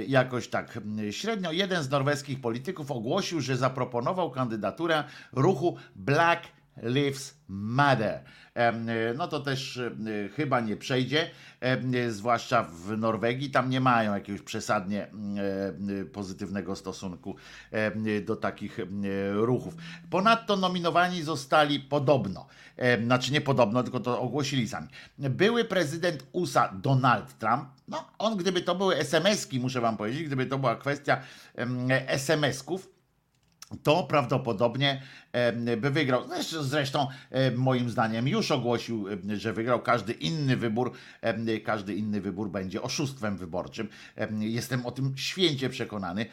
Jakoś 0.07 0.49
tak 0.49 0.79
średnio. 1.11 1.53
Jeden 1.53 1.83
z 1.83 1.91
norweskich 1.91 2.41
polityków 2.41 2.91
ogłosił, 2.91 3.41
że 3.41 3.57
zaproponował 3.57 4.31
kandydaturę 4.31 5.05
ruchu 5.33 5.77
Black 5.97 6.43
Lives 6.83 7.44
Matter. 7.49 8.21
Em, 8.55 8.87
No 9.17 9.29
to 9.29 9.41
też 9.41 9.77
e, 9.77 9.91
chyba 10.37 10.61
nie 10.61 10.77
przejdzie, 10.77 11.31
em, 11.61 11.93
zwłaszcza 12.09 12.63
w 12.63 12.99
Norwegii. 12.99 13.51
Tam 13.51 13.71
nie 13.71 13.81
mają 13.81 14.15
jakiegoś 14.15 14.43
przesadnie 14.43 15.03
e, 15.03 16.05
pozytywnego 16.05 16.77
stosunku 16.77 17.37
do 18.27 18.37
takich 18.37 18.79
ruchów. 19.33 19.75
Ponadto 20.11 20.57
nominowani 20.57 21.23
zostali 21.23 21.81
podobno, 21.81 22.47
znaczy 23.05 23.33
nie 23.33 23.41
podobno, 23.41 23.83
tylko 23.83 24.01
to 24.01 24.21
ogłosili 24.21 24.69
sami. 24.69 24.89
Były 25.19 25.65
prezydent 25.65 26.27
USA 26.33 26.73
Donald 26.83 27.39
Trump, 27.39 27.65
no 27.89 28.11
on 28.19 28.37
gdyby 28.37 28.63
to 28.63 28.75
były 28.75 28.97
SMS-ki, 28.97 29.61
muszę 29.61 29.81
wam 29.81 29.97
powiedzieć, 29.97 30.25
gdyby 30.25 30.47
to 30.47 30.59
była 30.59 30.77
kwestia 30.77 31.21
SMS-ków, 32.07 32.94
to 33.83 34.03
prawdopodobnie 34.03 35.03
by 35.77 35.91
wygrał. 35.91 36.23
Zresztą, 36.61 37.07
moim 37.57 37.91
zdaniem 37.91 38.29
już 38.29 38.51
ogłosił, 38.51 39.07
że 39.37 39.53
wygrał. 39.53 39.83
Każdy 39.83 40.13
inny 40.13 40.57
wybór, 40.57 40.93
każdy 41.65 41.95
inny 41.95 42.21
wybór 42.21 42.51
będzie 42.51 42.83
oszustwem 42.83 43.37
wyborczym. 43.37 43.89
Jestem 44.41 44.87
o 44.87 44.91
tym 44.91 45.13
święcie 45.17 45.69
przekonany, 45.69 46.27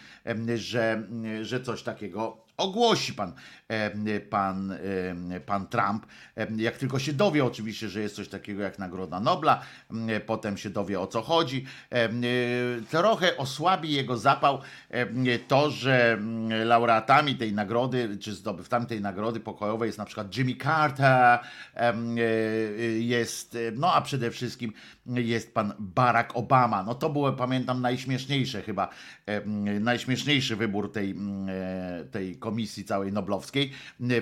że, 0.56 1.08
że 1.42 1.62
coś 1.62 1.84
takiego 1.84 2.38
ogłosi 2.62 3.14
pan, 3.14 3.34
e, 3.68 4.20
pan, 4.20 4.72
e, 4.72 5.40
pan 5.40 5.68
Trump. 5.68 6.06
E, 6.38 6.48
Jak 6.58 6.78
tylko 6.78 7.00
się 7.00 7.14
dowie 7.14 7.46
oczywiście, 7.46 7.90
że 7.90 8.02
jest 8.02 8.16
coś 8.16 8.28
takiego 8.28 8.64
jak 8.64 8.80
Nagroda 8.80 9.20
Nobla, 9.20 9.62
potem 10.26 10.58
się 10.58 10.70
dowie 10.70 11.00
o 11.00 11.08
co 11.08 11.22
chodzi. 11.22 11.66
Trochę 12.90 13.38
osłabi 13.38 13.92
jego 13.92 14.18
zapał 14.18 14.62
to, 15.48 15.70
że 15.70 16.18
laureatami 16.66 17.36
tej 17.36 17.54
nagrody, 17.54 18.18
czy 18.18 18.34
zdobywcami 18.34 18.86
tej 18.86 19.02
nagrody 19.02 19.40
pokojowej 19.40 19.88
jest 19.88 19.98
na 19.98 20.06
przykład 20.06 20.38
Jimmy 20.38 20.56
Carter, 20.56 21.40
jest, 23.00 23.58
no 23.76 23.94
a 23.94 24.02
przede 24.02 24.32
wszystkim 24.32 24.74
jest 25.06 25.54
pan 25.54 25.74
Barack 25.80 26.36
Obama. 26.36 26.84
No 26.84 26.96
to 26.96 27.10
było, 27.10 27.34
pamiętam, 27.34 27.82
najśmieszniejsze 27.82 28.62
chyba, 28.62 28.90
najśmieszniejszy 29.80 30.56
wybór 30.56 30.92
tej, 30.92 31.16
tej 32.12 32.38
komisji 32.52 32.86
całej 32.86 33.12
noblowskiej. 33.14 33.72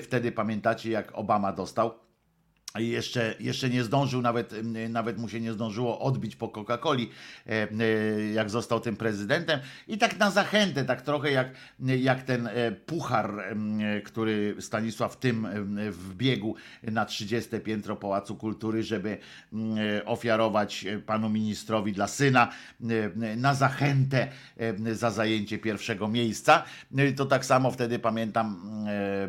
Wtedy 0.02 0.32
pamiętacie, 0.32 0.92
jak 0.92 1.12
Obama 1.16 1.54
dostał. 1.54 2.09
Jeszcze, 2.78 3.36
jeszcze 3.40 3.70
nie 3.70 3.84
zdążył, 3.84 4.22
nawet, 4.22 4.54
nawet 4.90 5.18
mu 5.18 5.30
się 5.30 5.42
nie 5.42 5.54
zdążyło 5.54 6.00
odbić 6.00 6.36
po 6.36 6.48
Coca-Coli, 6.48 7.08
e, 7.48 7.52
e, 7.52 8.32
jak 8.34 8.50
został 8.50 8.80
tym 8.80 8.96
prezydentem. 8.96 9.60
I 9.88 9.98
tak 9.98 10.20
na 10.20 10.32
zachętę, 10.32 10.86
tak 10.86 11.02
trochę 11.02 11.32
jak, 11.32 11.52
jak 11.80 12.24
ten 12.24 12.48
e, 12.48 12.72
puchar, 12.72 13.56
który 14.04 14.56
Stanisław 14.60 15.18
Tym 15.18 15.48
wbiegł 15.92 16.56
na 16.84 17.06
30 17.06 17.60
piętro 17.60 17.96
Pałacu 17.96 18.36
Kultury, 18.36 18.84
żeby 18.84 19.18
ofiarować 20.06 20.86
panu 21.06 21.30
ministrowi 21.30 21.94
dla 21.94 22.08
syna 22.08 22.52
na 23.38 23.54
zachętę 23.54 24.28
za 24.92 25.12
zajęcie 25.12 25.58
pierwszego 25.58 26.08
miejsca. 26.08 26.64
E, 26.98 27.12
To 27.12 27.26
tak 27.26 27.46
samo 27.46 27.72
wtedy 27.72 28.00
pamiętam 28.00 28.62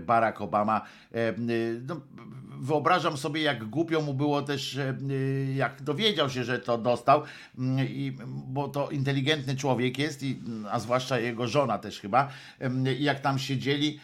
Barack 0.07 0.41
Obama. 0.41 0.81
No, 1.87 2.01
wyobrażam 2.61 3.17
sobie, 3.17 3.30
jak 3.37 3.65
głupio 3.65 4.01
mu 4.01 4.15
było 4.15 4.43
też, 4.43 4.77
e, 4.77 4.89
e, 4.89 5.53
jak 5.53 5.83
dowiedział 5.83 6.31
się, 6.31 6.45
że 6.45 6.59
to 6.59 6.79
dostał, 6.79 7.23
mm, 7.59 7.89
i, 7.89 8.17
bo 8.27 8.69
to 8.69 8.91
inteligentny 8.91 9.57
człowiek 9.57 9.99
jest, 9.99 10.23
i, 10.23 10.41
a 10.71 10.81
zwłaszcza 10.81 11.19
jego 11.19 11.49
żona 11.49 11.79
też 11.79 12.01
chyba, 12.01 12.29
i 12.99 13.03
jak 13.03 13.21
tam 13.21 13.39
siedzieli 13.39 14.01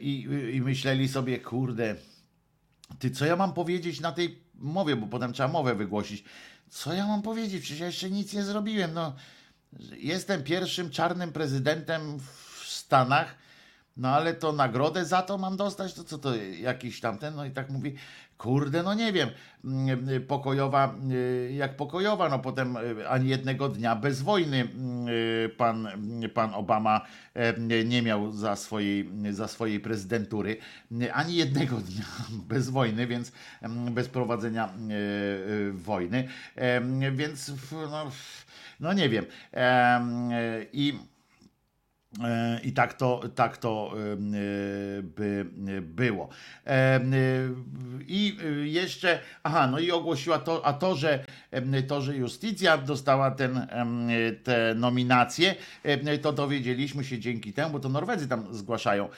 i, 0.00 0.28
i 0.52 0.60
myśleli 0.60 1.08
sobie, 1.08 1.38
kurde, 1.38 1.96
ty, 2.98 3.10
co 3.10 3.26
ja 3.26 3.36
mam 3.36 3.52
powiedzieć 3.52 4.00
na 4.00 4.12
tej 4.12 4.38
mowie, 4.54 4.96
bo 4.96 5.06
potem 5.06 5.32
trzeba 5.32 5.48
mowę 5.48 5.74
wygłosić. 5.74 6.24
Co 6.68 6.92
ja 6.92 7.06
mam 7.06 7.22
powiedzieć? 7.22 7.62
Przecież 7.62 7.80
ja 7.80 7.86
jeszcze 7.86 8.10
nic 8.10 8.32
nie 8.32 8.42
zrobiłem. 8.42 8.94
No, 8.94 9.14
jestem 9.96 10.42
pierwszym 10.42 10.90
czarnym 10.90 11.32
prezydentem 11.32 12.18
w 12.18 12.64
Stanach, 12.66 13.36
no 13.96 14.08
ale 14.08 14.34
to 14.34 14.52
nagrodę 14.52 15.04
za 15.04 15.22
to 15.22 15.38
mam 15.38 15.56
dostać, 15.56 15.94
to 15.94 16.04
co 16.04 16.18
to 16.18 16.34
jakiś 16.60 17.00
tamten, 17.00 17.34
no 17.34 17.44
i 17.44 17.50
tak 17.50 17.70
mówi, 17.70 17.94
kurde, 18.38 18.82
no 18.82 18.94
nie 18.94 19.12
wiem, 19.12 19.30
Mm, 19.64 20.26
pokojowa, 20.26 20.94
y, 21.12 21.52
jak 21.52 21.76
pokojowa, 21.76 22.28
no 22.28 22.38
potem 22.38 22.76
y, 22.76 23.08
ani 23.08 23.28
jednego 23.28 23.68
dnia 23.68 23.96
bez 23.96 24.22
wojny 24.22 24.68
y, 25.44 25.48
pan, 25.48 25.88
pan 26.34 26.54
Obama 26.54 27.00
nie 27.88 28.02
miał 28.02 28.32
za 28.32 28.56
swojej, 28.56 29.10
za 29.30 29.48
swojej 29.48 29.80
prezydentury, 29.80 30.56
ani 31.12 31.36
jednego 31.36 31.76
dnia 31.88 32.04
bez 32.30 32.70
wojny, 32.70 33.06
więc 33.06 33.32
mm, 33.62 33.94
bez 33.94 34.08
prowadzenia 34.08 34.68
wojny, 35.72 36.28
więc 37.12 37.52
no, 37.72 38.10
no 38.80 38.92
nie 38.92 39.08
wiem. 39.08 39.24
I 40.72 40.98
I 42.64 42.72
tak 42.72 42.94
to, 42.94 43.20
tak 43.34 43.56
to 43.56 43.92
e, 43.92 45.02
by 45.02 45.46
było. 45.82 46.28
E, 46.66 47.00
I 48.06 48.36
jeszcze, 48.62 49.18
aha, 49.42 49.66
no 49.66 49.78
i 49.78 49.90
ogłosiła 49.90 50.38
to, 50.38 50.66
a 50.66 50.72
to, 50.72 50.94
że 50.94 51.24
to, 51.88 52.02
że 52.02 52.16
Justicja 52.16 52.78
dostała 52.78 53.30
ten, 53.30 53.66
te 54.42 54.74
nominacje, 54.74 55.54
to 56.22 56.32
dowiedzieliśmy 56.32 57.04
się 57.04 57.18
dzięki 57.18 57.52
temu, 57.52 57.70
bo 57.70 57.80
to 57.80 57.88
Norwedzy 57.88 58.28
tam 58.28 58.54
zgłaszają 58.54 59.08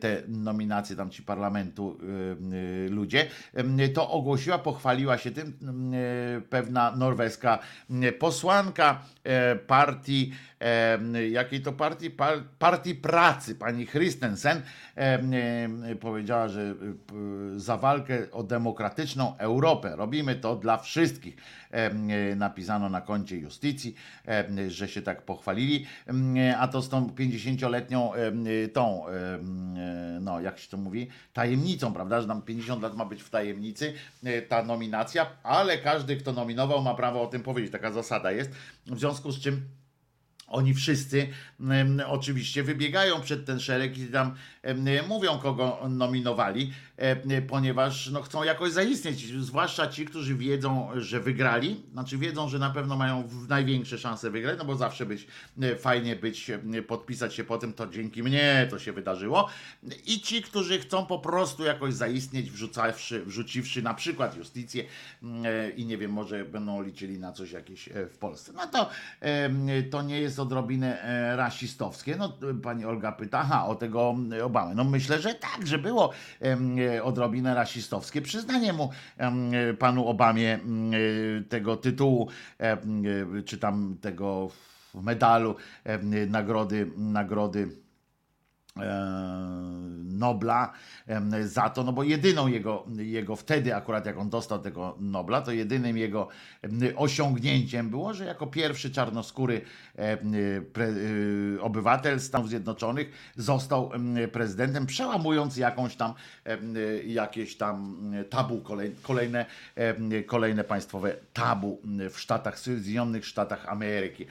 te 0.00 0.22
nominacje, 0.28 0.96
tam 0.96 1.10
ci 1.10 1.22
parlamentu 1.22 1.98
ludzie. 2.90 3.26
To 3.94 4.10
ogłosiła, 4.10 4.58
pochwaliła 4.58 5.18
się 5.18 5.30
tym 5.30 5.52
pewna 6.50 6.96
norweska 6.96 7.58
posłanka 8.18 9.02
partii, 9.66 10.32
jakiej 11.30 11.62
to 11.62 11.72
partii? 11.72 12.10
Partii 12.58 12.94
Pracy, 12.94 13.54
pani 13.54 13.86
Christensen, 13.86 14.62
powiedziała, 16.00 16.48
że 16.48 16.74
za 17.56 17.76
walkę 17.76 18.30
o 18.30 18.42
demokratyczną 18.42 19.36
Europę 19.38 19.96
robimy 19.96 20.34
to 20.34 20.56
dla 20.56 20.78
wszystkich. 20.78 21.36
Napisano 22.36 22.88
na 22.88 23.00
koncie 23.00 23.36
justycji, 23.36 23.94
że 24.68 24.88
się 24.88 25.02
tak 25.02 25.22
pochwalili, 25.22 25.86
a 26.58 26.68
to 26.68 26.82
z 26.82 26.88
tą 26.88 27.06
50-letnią 27.06 28.12
tą, 28.72 29.04
no 30.20 30.40
jak 30.40 30.58
się 30.58 30.70
to 30.70 30.76
mówi, 30.76 31.08
tajemnicą, 31.32 31.92
prawda, 31.92 32.20
że 32.20 32.28
tam 32.28 32.42
50 32.42 32.82
lat 32.82 32.96
ma 32.96 33.04
być 33.04 33.22
w 33.22 33.30
tajemnicy 33.30 33.94
ta 34.48 34.62
nominacja, 34.62 35.26
ale 35.42 35.78
każdy, 35.78 36.16
kto 36.16 36.32
nominował, 36.32 36.82
ma 36.82 36.94
prawo 36.94 37.22
o 37.22 37.26
tym 37.26 37.42
powiedzieć. 37.42 37.72
Taka 37.72 37.92
zasada 37.92 38.32
jest. 38.32 38.50
W 38.86 38.98
związku 38.98 39.32
z 39.32 39.40
czym 39.40 39.68
oni 40.52 40.74
wszyscy 40.74 41.28
oczywiście 42.06 42.62
wybiegają 42.62 43.20
przed 43.20 43.46
ten 43.46 43.60
szereg 43.60 43.98
i 43.98 44.06
tam 44.06 44.34
mówią, 45.08 45.38
kogo 45.38 45.88
nominowali, 45.88 46.72
ponieważ 47.48 48.10
no, 48.10 48.22
chcą 48.22 48.42
jakoś 48.42 48.72
zaistnieć, 48.72 49.26
zwłaszcza 49.26 49.86
ci, 49.86 50.04
którzy 50.04 50.34
wiedzą, 50.34 50.88
że 50.96 51.20
wygrali, 51.20 51.82
znaczy 51.92 52.18
wiedzą, 52.18 52.48
że 52.48 52.58
na 52.58 52.70
pewno 52.70 52.96
mają 52.96 53.28
największe 53.48 53.98
szanse 53.98 54.30
wygrać, 54.30 54.58
no 54.58 54.64
bo 54.64 54.76
zawsze 54.76 55.06
być 55.06 55.26
fajnie 55.78 56.16
być, 56.16 56.50
podpisać 56.86 57.34
się 57.34 57.44
po 57.44 57.58
tym, 57.58 57.72
to 57.72 57.86
dzięki 57.86 58.22
mnie 58.22 58.66
to 58.70 58.78
się 58.78 58.92
wydarzyło. 58.92 59.48
I 60.06 60.20
ci, 60.20 60.42
którzy 60.42 60.78
chcą 60.78 61.06
po 61.06 61.18
prostu 61.18 61.64
jakoś 61.64 61.94
zaistnieć, 61.94 62.50
wrzucawszy, 62.50 63.24
wrzuciwszy 63.24 63.82
na 63.82 63.94
przykład 63.94 64.36
justicję 64.36 64.84
i 65.76 65.86
nie 65.86 65.98
wiem, 65.98 66.12
może 66.12 66.44
będą 66.44 66.82
liczyli 66.82 67.18
na 67.18 67.32
coś 67.32 67.52
jakieś 67.52 67.88
e, 67.88 68.06
w 68.06 68.18
Polsce. 68.18 68.52
No 68.52 68.66
to, 68.66 68.90
to 69.90 70.02
nie 70.02 70.20
jest 70.20 70.38
odrobinę 70.38 71.02
e, 71.02 71.36
rasistowskie. 71.36 72.16
No 72.16 72.38
pani 72.62 72.84
Olga 72.84 73.12
pyta, 73.12 73.38
aha, 73.38 73.66
o 73.66 73.74
tego 73.74 74.14
Obamy. 74.42 74.74
No 74.74 74.84
myślę, 74.84 75.20
że 75.20 75.34
tak, 75.34 75.66
że 75.66 75.78
było 75.78 76.12
odrobinę 77.02 77.54
rasistowskie 77.54 78.22
przyznanie 78.22 78.72
mu 78.72 78.90
panu 79.78 80.06
Obamie 80.06 80.58
tego 81.48 81.76
tytułu, 81.76 82.28
czy 83.44 83.58
tam 83.58 83.96
tego 84.00 84.50
medalu, 84.94 85.56
nagrody, 86.28 86.90
nagrody 86.96 87.68
Nobla 90.04 90.72
za 91.42 91.70
to, 91.70 91.84
no 91.84 91.92
bo 91.92 92.02
jedyną 92.02 92.48
jego, 92.48 92.86
jego 92.96 93.36
wtedy 93.36 93.76
akurat 93.76 94.06
jak 94.06 94.18
on 94.18 94.30
dostał 94.30 94.58
tego 94.58 94.96
Nobla, 95.00 95.40
to 95.40 95.52
jedynym 95.52 95.96
jego 95.96 96.28
osiągnięciem 96.96 97.90
było, 97.90 98.14
że 98.14 98.24
jako 98.24 98.46
pierwszy 98.46 98.90
czarnoskóry 98.90 99.60
y, 100.36 101.58
obywatel 101.60 102.20
Stanów 102.20 102.48
Zjednoczonych 102.48 103.32
został 103.36 103.90
prezydentem, 104.32 104.86
przełamując 104.86 105.56
jakąś 105.56 105.96
tam 105.96 106.14
jakieś 107.06 107.56
tam 107.56 107.96
tabu, 108.30 108.64
kolejne, 109.02 109.46
kolejne 110.26 110.64
państwowe 110.64 111.16
tabu 111.32 111.80
w 112.10 112.20
Stanach 112.20 112.58
Zjednoczonych 112.58 113.26
Stanach 113.26 113.68
Ameryki. 113.68 114.26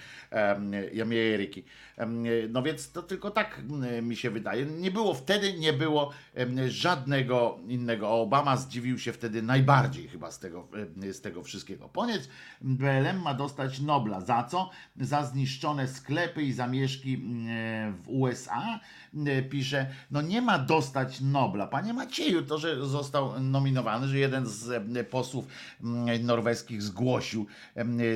Ameryki. 1.01 1.63
No 2.49 2.63
więc 2.63 2.91
to 2.91 3.03
tylko 3.03 3.31
tak 3.31 3.61
mi 4.01 4.15
się 4.15 4.30
wydaje. 4.31 4.65
Nie 4.65 4.91
było 4.91 5.13
wtedy, 5.13 5.53
nie 5.53 5.73
było 5.73 6.11
żadnego 6.67 7.59
innego. 7.67 8.09
Obama 8.09 8.57
zdziwił 8.57 8.99
się 8.99 9.13
wtedy 9.13 9.41
najbardziej 9.41 10.07
chyba 10.07 10.31
z 10.31 10.39
tego, 10.39 10.67
z 11.11 11.21
tego 11.21 11.43
wszystkiego. 11.43 11.89
Koniec 11.89 12.29
BLM 12.61 13.21
ma 13.21 13.33
dostać 13.33 13.79
Nobla. 13.79 14.21
Za 14.21 14.43
co? 14.43 14.69
Za 14.99 15.25
zniszczone 15.25 15.87
sklepy 15.87 16.41
i 16.43 16.53
zamieszki 16.53 17.17
w 18.03 18.03
USA. 18.07 18.79
Pisze, 19.49 19.87
no 20.11 20.21
nie 20.21 20.41
ma 20.41 20.59
dostać 20.59 21.21
Nobla. 21.21 21.67
Panie 21.67 21.93
Macieju, 21.93 22.41
to, 22.41 22.57
że 22.57 22.87
został 22.87 23.39
nominowany, 23.39 24.07
że 24.07 24.17
jeden 24.17 24.45
z 24.45 25.07
posłów 25.09 25.45
norweskich 26.23 26.81
zgłosił 26.81 27.45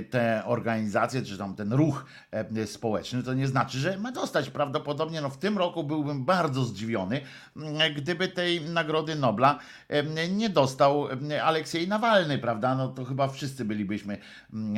tę 0.09 0.43
organizację, 0.45 1.21
czy 1.21 1.37
tam 1.37 1.55
ten 1.55 1.73
ruch 1.73 2.05
społeczny, 2.65 3.23
to 3.23 3.33
nie 3.33 3.47
znaczy, 3.47 3.79
że 3.79 3.97
ma 3.97 4.11
dostać. 4.11 4.49
Prawdopodobnie 4.49 5.21
no, 5.21 5.29
w 5.29 5.37
tym 5.37 5.57
roku 5.57 5.83
byłbym 5.83 6.25
bardzo 6.25 6.63
zdziwiony, 6.63 7.21
gdyby 7.95 8.27
tej 8.27 8.61
Nagrody 8.61 9.15
Nobla 9.15 9.59
nie 10.29 10.49
dostał 10.49 11.07
Aleksiej 11.43 11.87
Nawalny, 11.87 12.37
prawda? 12.37 12.75
No 12.75 12.87
to 12.87 13.05
chyba 13.05 13.27
wszyscy 13.27 13.65
bylibyśmy 13.65 14.17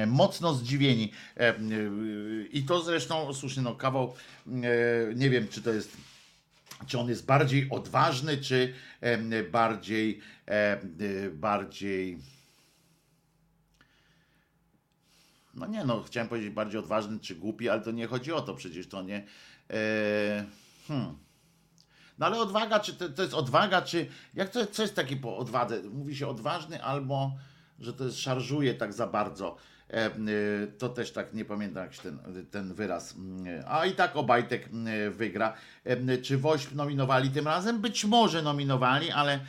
mocno 0.08 0.54
zdziwieni. 0.54 1.12
I 2.52 2.64
to 2.64 2.82
zresztą, 2.82 3.34
słusznie, 3.34 3.64
no 3.64 3.76
kawał, 3.76 4.14
nie 5.16 5.30
wiem, 5.30 5.48
czy 5.48 5.62
to 5.62 5.74
jest 5.74 6.07
czy 6.88 7.00
on 7.00 7.10
jest 7.10 7.26
bardziej 7.26 7.70
odważny, 7.70 8.38
czy 8.38 8.74
bardziej, 9.52 10.22
bardziej 11.32 12.20
no 15.58 15.68
nie 15.68 15.84
no, 15.84 16.04
chciałem 16.04 16.30
powiedzieć 16.30 16.50
bardziej 16.50 16.80
odważny 16.80 17.20
czy 17.20 17.36
głupi, 17.36 17.70
ale 17.70 17.82
to 17.82 17.92
nie 17.92 18.08
chodzi 18.08 18.34
o 18.34 18.42
to, 18.42 18.54
przecież 18.54 18.88
to 18.88 19.02
nie. 19.02 19.26
E, 19.70 20.46
hmm. 20.88 21.18
No 22.18 22.26
ale 22.26 22.40
odwaga, 22.40 22.80
czy 22.80 22.94
to, 22.94 23.10
to, 23.10 23.22
jest 23.22 23.34
odwaga, 23.34 23.82
czy. 23.82 24.08
Jak 24.34 24.50
to, 24.50 24.66
co 24.66 24.82
jest 24.82 24.96
takie 24.96 25.16
po 25.16 25.38
odwadze? 25.38 25.82
Mówi 25.84 26.16
się 26.16 26.28
odważny 26.28 26.84
albo 26.84 27.32
że 27.80 27.94
to 27.94 28.04
jest 28.04 28.20
szarżuje 28.20 28.74
tak 28.74 28.94
za 28.94 29.08
bardzo. 29.08 29.58
E, 29.90 30.06
e, 30.06 30.12
to 30.78 30.90
też 30.90 31.12
tak 31.12 31.34
nie 31.34 31.46
pamiętam 31.46 31.84
jak 31.84 31.98
ten, 31.98 32.20
ten 32.52 32.74
wyraz. 32.74 33.16
A 33.68 33.86
i 33.86 33.92
tak 33.92 34.16
Obajtek 34.16 34.70
e, 34.88 35.10
wygra. 35.10 35.54
E, 35.84 36.18
czy 36.18 36.38
Woźb 36.38 36.76
nominowali 36.76 37.30
tym 37.30 37.46
razem? 37.46 37.82
Być 37.82 38.06
może 38.06 38.42
nominowali, 38.42 39.12
ale, 39.12 39.40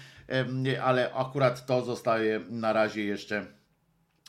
e, 0.67 0.83
ale 0.83 1.15
akurat 1.15 1.67
to 1.67 1.85
zostaje 1.85 2.41
na 2.51 2.73
razie 2.73 3.05
jeszcze 3.05 3.47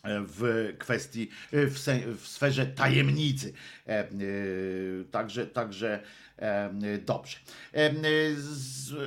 w 0.04 0.74
kwestii, 0.80 1.30
w, 1.52 1.80
w 2.18 2.28
sferze 2.28 2.66
tajemnicy. 2.66 3.54
E, 3.88 4.00
e, 4.00 4.06
także, 5.12 5.48
także 5.48 6.00
e, 6.00 6.02
dobrze. 7.06 7.38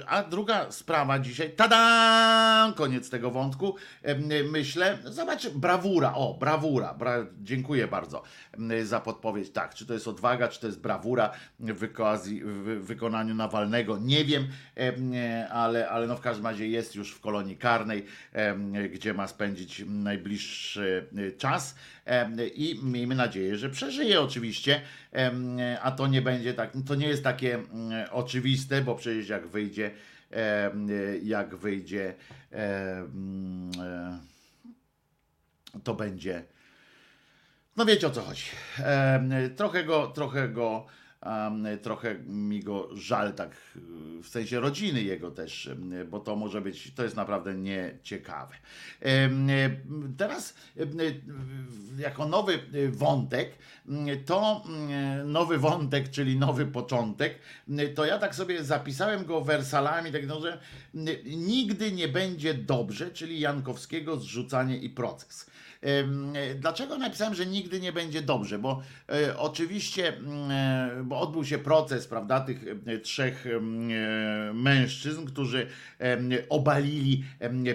A 0.06 0.22
druga 0.22 0.70
sprawa 0.70 1.18
dzisiaj, 1.18 1.50
tada! 1.50 2.72
Koniec 2.76 3.10
tego 3.10 3.30
wątku. 3.30 3.76
Myślę, 4.50 4.98
zobacz, 5.04 5.48
brawura, 5.48 6.14
o, 6.14 6.34
brawura. 6.34 6.94
Bra, 6.94 7.26
dziękuję 7.40 7.88
bardzo 7.88 8.22
za 8.82 9.00
podpowiedź. 9.00 9.50
Tak, 9.50 9.74
czy 9.74 9.86
to 9.86 9.94
jest 9.94 10.08
odwaga, 10.08 10.48
czy 10.48 10.60
to 10.60 10.66
jest 10.66 10.80
brawura 10.80 11.30
w, 11.60 11.74
w 11.74 12.86
wykonaniu 12.86 13.34
Nawalnego, 13.34 13.98
nie 13.98 14.24
wiem, 14.24 14.48
ale, 15.50 15.88
ale 15.88 16.06
no 16.06 16.16
w 16.16 16.20
każdym 16.20 16.46
razie 16.46 16.68
jest 16.68 16.94
już 16.94 17.14
w 17.14 17.20
kolonii 17.20 17.56
karnej, 17.56 18.06
gdzie 18.92 19.14
ma 19.14 19.28
spędzić 19.28 19.84
najbliższy 19.86 21.06
czas 21.38 21.74
i 22.54 22.80
miejmy 22.82 23.14
nadzieję, 23.14 23.56
że 23.56 23.70
przeżyje 23.70 24.20
oczywiście, 24.20 24.80
a 25.82 25.90
to 25.90 26.06
nie 26.06 26.22
będzie 26.22 26.54
tak, 26.54 26.72
to 26.86 26.94
nie 26.94 27.06
jest 27.08 27.24
takie 27.24 27.54
mm, 27.54 28.08
oczywiste, 28.10 28.82
bo 28.82 28.94
przecież 28.94 29.28
jak 29.28 29.46
wyjdzie, 29.46 29.90
jak 31.22 31.56
wyjdzie, 31.56 32.14
mm, 32.50 33.72
to 35.84 35.94
będzie, 35.94 36.44
no 37.76 37.84
wiecie 37.84 38.06
o 38.06 38.10
co 38.10 38.22
chodzi. 38.22 38.44
Trochę 39.56 39.84
go, 39.84 40.06
trochę 40.06 40.48
go 40.48 40.86
trochę 41.82 42.14
mi 42.18 42.60
go 42.60 42.88
żal, 42.96 43.32
tak 43.34 43.56
w 44.22 44.28
sensie 44.28 44.60
rodziny 44.60 45.02
jego 45.02 45.30
też, 45.30 45.70
bo 46.10 46.20
to 46.20 46.36
może 46.36 46.60
być, 46.60 46.92
to 46.94 47.02
jest 47.02 47.16
naprawdę 47.16 47.54
nieciekawe. 47.54 48.54
Teraz 50.16 50.54
jako 51.98 52.26
nowy 52.26 52.58
wątek, 52.90 53.58
to 54.26 54.64
nowy 55.24 55.58
wątek, 55.58 56.10
czyli 56.10 56.38
nowy 56.38 56.66
początek, 56.66 57.38
to 57.94 58.04
ja 58.04 58.18
tak 58.18 58.34
sobie 58.34 58.64
zapisałem 58.64 59.24
go 59.24 59.40
wersalami, 59.40 60.12
tak 60.12 60.26
no, 60.26 60.40
że 60.40 60.60
nigdy 61.24 61.92
nie 61.92 62.08
będzie 62.08 62.54
dobrze, 62.54 63.10
czyli 63.10 63.40
Jankowskiego 63.40 64.16
zrzucanie 64.16 64.76
i 64.76 64.90
proces. 64.90 65.50
E, 65.82 66.54
Dlaczego 66.54 66.98
napisałem, 66.98 67.34
że 67.34 67.46
nigdy 67.46 67.80
nie 67.80 67.92
będzie 67.92 68.22
dobrze? 68.22 68.58
Bo 68.58 68.82
e, 69.08 69.38
oczywiście, 69.38 70.16
mm, 70.16 70.50
e, 70.50 71.04
bo 71.04 71.20
odbył 71.20 71.44
się 71.44 71.58
proces, 71.58 72.06
prawda, 72.06 72.40
tych 72.40 72.64
trzech 73.02 73.44
mężczyzn, 74.54 75.26
którzy 75.26 75.66
obalili 76.48 77.24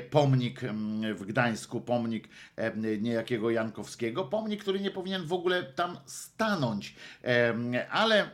pomnik 0.10 0.62
w 1.16 1.26
Gdańsku, 1.26 1.82
pomnik 1.82 2.30
niejakiego 2.99 3.49
Jankowskiego, 3.49 4.24
pomnik, 4.24 4.62
który 4.62 4.80
nie 4.80 4.91
powinien 4.91 5.26
w 5.26 5.34
ogóle 5.34 5.64
tam 5.64 5.97
stanąć, 6.05 6.95
ale 7.91 8.30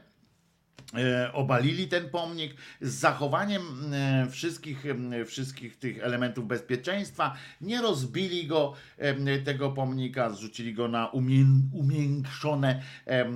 obalili 1.33 1.87
ten 1.87 2.09
pomnik 2.09 2.55
z 2.81 2.93
zachowaniem 2.93 3.61
e, 3.93 4.27
wszystkich, 4.29 4.85
e, 4.85 5.25
wszystkich 5.25 5.77
tych 5.77 6.03
elementów 6.03 6.47
bezpieczeństwa, 6.47 7.35
nie 7.61 7.81
rozbili 7.81 8.47
go, 8.47 8.73
e, 8.97 9.39
tego 9.39 9.71
pomnika, 9.71 10.29
zrzucili 10.29 10.73
go 10.73 10.87
na 10.87 11.07
umie, 11.07 11.45
umiększone 11.73 12.81
e, 13.07 13.09
e, 13.09 13.27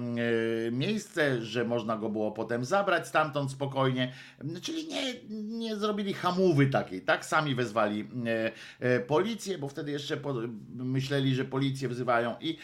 miejsce, 0.72 1.42
że 1.42 1.66
można 1.66 1.98
go 1.98 2.10
było 2.10 2.32
potem 2.32 2.66
zabrać 2.66 3.08
stamtąd 3.08 3.52
spokojnie, 3.52 4.14
czyli 4.62 4.88
nie, 4.88 5.14
nie 5.60 5.76
zrobili 5.76 6.14
hamówy 6.14 6.68
takiej, 6.68 7.02
tak? 7.02 7.26
Sami 7.26 7.56
wezwali 7.56 8.08
e, 8.26 8.52
e, 8.80 9.00
policję, 9.00 9.58
bo 9.58 9.68
wtedy 9.68 9.92
jeszcze 9.92 10.18
myśleli, 10.76 11.36
że 11.36 11.46
policję 11.46 11.90
wzywają 11.90 12.36
i 12.42 12.58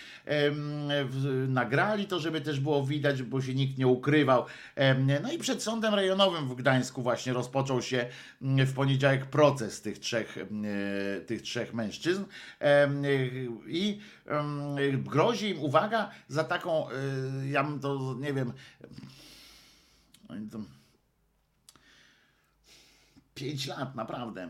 nagrali 1.48 2.06
to, 2.06 2.20
żeby 2.20 2.42
też 2.42 2.60
było 2.60 2.86
widać, 2.86 3.24
bo 3.24 3.42
się 3.42 3.56
nikt 3.56 3.78
nie 3.78 3.88
ukrywał. 3.88 4.46
Em, 4.84 5.08
No 5.24 5.32
i 5.32 5.38
przed 5.38 5.64
sądem 5.64 5.94
rejonowym 5.94 6.48
w 6.48 6.56
Gdańsku 6.56 7.02
właśnie 7.02 7.34
rozpoczął 7.34 7.82
się 7.82 8.10
mm, 8.42 8.66
w 8.66 8.74
poniedziałek 8.74 9.26
proces 9.26 9.82
tych 9.82 10.00
trzech, 10.00 10.38
e, 10.38 11.22
tych 11.22 11.42
trzech 11.42 11.74
mężczyzn 11.74 12.24
Em, 12.60 13.04
i 13.68 14.00
em, 14.26 15.04
grozi 15.04 15.50
im, 15.50 15.60
uwaga, 15.60 16.12
za 16.28 16.44
taką, 16.44 16.90
e, 16.90 16.94
ja 17.50 17.64
bym 17.64 17.80
to, 17.80 18.16
nie 18.20 18.34
wiem, 18.34 18.54
oni 20.30 20.50
to 20.50 20.60
5 23.36 23.68
lat, 23.68 23.96
naprawdę. 23.96 24.50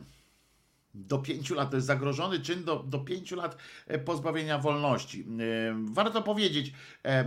Do 0.95 1.17
pięciu 1.19 1.55
lat 1.55 1.69
to 1.69 1.75
jest 1.75 1.87
zagrożony 1.87 2.39
czyn 2.39 2.63
do, 2.63 2.79
do 2.79 2.99
pięciu 2.99 3.35
lat 3.35 3.57
e, 3.87 3.99
pozbawienia 3.99 4.57
wolności. 4.57 5.21
E, 5.21 5.93
Warto 5.93 6.21
powiedzieć, 6.21 6.73
e, 7.03 7.25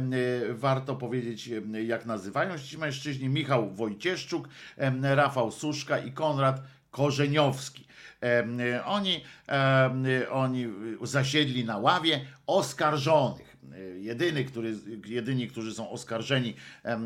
warto 0.54 0.96
powiedzieć, 0.96 1.50
jak 1.86 2.06
nazywają 2.06 2.58
się 2.58 2.64
ci 2.64 2.78
mężczyźni. 2.78 3.28
Michał 3.28 3.70
Wojcieszczuk, 3.70 4.48
Rafał 5.02 5.52
Suszka 5.52 5.98
i 5.98 6.12
Konrad 6.12 6.62
Korzeniowski. 6.90 7.86
Oni, 8.84 9.24
oni 10.30 10.68
zasiedli 11.02 11.64
na 11.64 11.78
ławie 11.78 12.26
oskarżonych. 12.46 13.45
Jedyny, 13.96 14.44
który, 14.44 14.74
jedyni, 15.06 15.48
którzy 15.48 15.74
są 15.74 15.90
oskarżeni 15.90 16.54
e, 16.82 16.98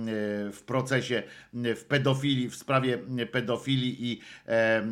w 0.52 0.62
procesie 0.66 1.22
w 1.54 1.84
pedofilii, 1.88 2.48
w 2.50 2.56
sprawie 2.56 2.98
pedofilii 3.32 4.12
i 4.12 4.20
e, 4.48 4.82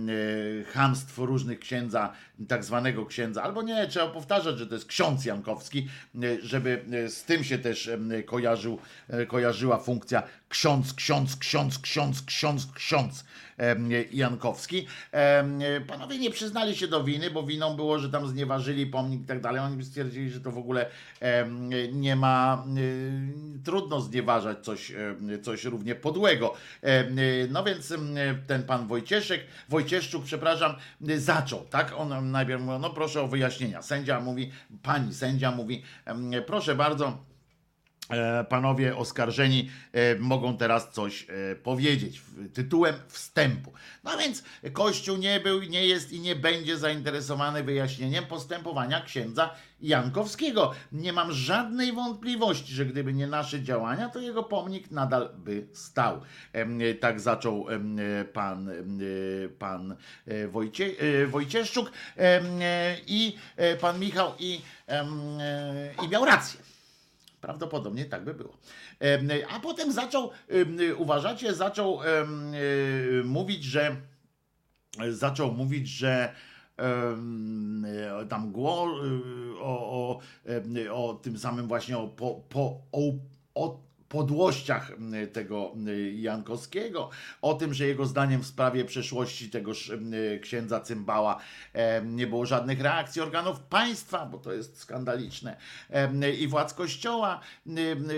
chamstw 0.72 1.18
różnych 1.18 1.58
księdza, 1.58 2.12
tak 2.48 2.64
zwanego 2.64 3.06
księdza, 3.06 3.42
albo 3.42 3.62
nie, 3.62 3.86
trzeba 3.86 4.08
powtarzać, 4.08 4.58
że 4.58 4.66
to 4.66 4.74
jest 4.74 4.86
ksiądz 4.86 5.24
Jankowski, 5.24 5.88
żeby 6.42 6.84
e, 6.92 7.08
z 7.08 7.24
tym 7.24 7.44
się 7.44 7.58
też 7.58 7.90
kojarzył, 8.26 8.78
kojarzyła 9.28 9.78
funkcja 9.78 10.22
ksiądz, 10.48 10.94
ksiądz, 10.94 11.36
ksiądz, 11.36 11.78
ksiądz, 11.78 12.22
ksiądz, 12.22 12.66
ksiądz 12.74 13.24
Jankowski. 14.12 14.86
Panowie 15.86 16.18
nie 16.18 16.30
przyznali 16.30 16.76
się 16.76 16.88
do 16.88 17.04
winy, 17.04 17.30
bo 17.30 17.42
winą 17.42 17.76
było, 17.76 17.98
że 17.98 18.10
tam 18.10 18.28
znieważyli 18.28 18.86
pomnik 18.86 19.22
i 19.22 19.24
tak 19.24 19.40
dalej. 19.40 19.60
Oni 19.60 19.84
stwierdzili, 19.84 20.30
że 20.30 20.40
to 20.40 20.52
w 20.52 20.58
ogóle 20.58 20.86
nie 21.92 22.16
ma, 22.16 22.64
y, 22.78 23.62
trudno 23.64 24.00
znieważać 24.00 24.64
coś, 24.64 24.92
coś 25.42 25.64
równie 25.64 25.94
podłego. 25.94 26.54
No 27.50 27.64
więc 27.64 27.94
ten 28.46 28.62
pan 28.62 28.86
Wojcieszek, 28.86 29.40
Wojcieszczuk, 29.68 30.24
przepraszam, 30.24 30.74
zaczął, 31.00 31.60
tak? 31.70 31.94
On 31.96 32.30
najpierw 32.30 32.62
mówił, 32.62 32.78
no 32.78 32.90
proszę 32.90 33.22
o 33.22 33.28
wyjaśnienia. 33.28 33.82
Sędzia 33.82 34.20
mówi, 34.20 34.50
pani 34.82 35.14
sędzia 35.14 35.50
mówi, 35.50 35.82
proszę 36.46 36.74
bardzo, 36.74 37.24
panowie 38.48 38.96
oskarżeni 38.96 39.70
e, 39.92 40.14
mogą 40.18 40.56
teraz 40.56 40.90
coś 40.92 41.26
e, 41.28 41.56
powiedzieć 41.56 42.22
tytułem 42.54 42.94
wstępu. 43.08 43.72
No 44.04 44.18
więc 44.18 44.42
Kościół 44.72 45.16
nie 45.16 45.40
był, 45.40 45.62
nie 45.62 45.86
jest 45.86 46.12
i 46.12 46.20
nie 46.20 46.36
będzie 46.36 46.78
zainteresowany 46.78 47.62
wyjaśnieniem 47.64 48.26
postępowania 48.26 49.00
księdza 49.00 49.50
Jankowskiego. 49.80 50.72
Nie 50.92 51.12
mam 51.12 51.32
żadnej 51.32 51.92
wątpliwości, 51.92 52.74
że 52.74 52.86
gdyby 52.86 53.12
nie 53.12 53.26
nasze 53.26 53.62
działania, 53.62 54.08
to 54.08 54.20
jego 54.20 54.42
pomnik 54.42 54.90
nadal 54.90 55.30
by 55.36 55.66
stał. 55.72 56.20
E, 56.52 56.94
Tak 56.94 57.20
zaczął 57.20 57.66
e, 57.70 58.24
pan, 58.24 58.68
e, 58.68 58.72
pan 59.58 59.96
e, 60.26 60.48
Wojcie, 60.48 60.90
e, 61.22 61.26
Wojcieszczuk 61.26 61.92
e, 62.16 62.40
i 63.06 63.36
e, 63.56 63.76
pan 63.76 64.00
Michał 64.00 64.32
i, 64.38 64.60
e, 64.88 65.06
i 66.04 66.08
miał 66.08 66.24
rację. 66.24 66.67
Prawdopodobnie 67.40 68.04
tak 68.04 68.24
by 68.24 68.34
było. 68.34 68.56
A 69.50 69.60
potem 69.60 69.92
zaczął, 69.92 70.30
uważacie, 70.96 71.54
zaczął 71.54 72.00
e, 72.02 72.26
mówić, 73.24 73.64
że 73.64 73.96
zaczął 75.10 75.52
mówić, 75.52 75.88
że 75.88 76.34
e, 76.78 78.26
tam 78.28 78.52
głos 78.52 78.90
o, 79.60 79.90
o, 79.90 80.20
em, 80.46 80.74
o 80.92 81.14
tym 81.14 81.38
samym 81.38 81.68
właśnie 81.68 81.98
o, 81.98 82.08
po, 82.08 82.34
po, 82.48 82.80
o, 82.92 83.12
o 83.54 83.87
podłościach 84.08 84.90
m, 84.90 85.14
tego 85.32 85.72
m, 85.76 85.86
Jankowskiego, 86.14 87.10
o 87.42 87.54
tym, 87.54 87.74
że 87.74 87.86
jego 87.86 88.06
zdaniem 88.06 88.42
w 88.42 88.46
sprawie 88.46 88.84
przeszłości 88.84 89.50
tegoż 89.50 89.90
m, 89.90 90.12
księdza 90.42 90.80
Cymbała 90.80 91.38
nie 92.04 92.26
było 92.26 92.46
żadnych 92.46 92.80
reakcji 92.80 93.22
organów 93.22 93.60
państwa, 93.60 94.26
bo 94.26 94.38
to 94.38 94.52
jest 94.52 94.78
skandaliczne, 94.78 95.56
i 96.38 96.48
władz 96.48 96.74
kościoła, 96.74 97.40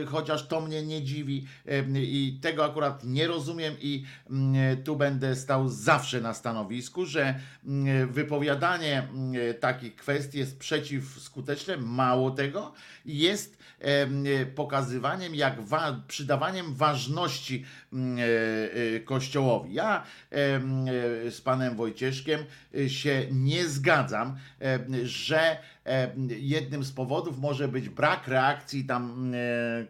chociaż 0.07 0.47
to 0.47 0.61
mnie 0.61 0.82
nie 0.82 1.03
dziwi 1.03 1.47
i 1.95 2.38
tego 2.43 2.64
akurat 2.64 3.05
nie 3.05 3.26
rozumiem 3.26 3.74
i 3.80 4.05
mm, 4.30 4.82
tu 4.82 4.97
będę 4.97 5.36
stał 5.36 5.68
zawsze 5.68 6.21
na 6.21 6.34
stanowisku, 6.34 7.07
że 7.07 7.41
mm, 7.67 8.12
wypowiadanie 8.12 8.99
mm, 8.99 9.33
takich 9.61 9.96
kwestii 9.96 10.38
jest 10.38 10.58
przeciwskuteczne, 10.58 11.76
mało 11.76 12.30
tego, 12.30 12.72
jest 13.04 13.59
pokazywaniem, 14.54 15.34
jak 15.34 15.61
wa- 15.61 16.00
przydawaniem 16.08 16.74
ważności 16.74 17.64
mm, 17.92 18.18
e, 18.18 18.22
e, 18.96 19.00
Kościołowi. 19.00 19.74
Ja 19.74 20.02
e, 20.02 20.61
z 21.30 21.40
panem 21.40 21.76
Wojcieszkiem 21.76 22.44
e, 22.74 22.88
się 22.90 23.26
nie 23.30 23.68
zgadzam, 23.68 24.36
że 25.02 25.58
jednym 26.40 26.84
z 26.84 26.92
powodów 26.92 27.38
może 27.38 27.68
być 27.68 27.88
brak 27.88 28.28
reakcji 28.28 28.84
tam 28.84 29.32
e, 29.34 29.38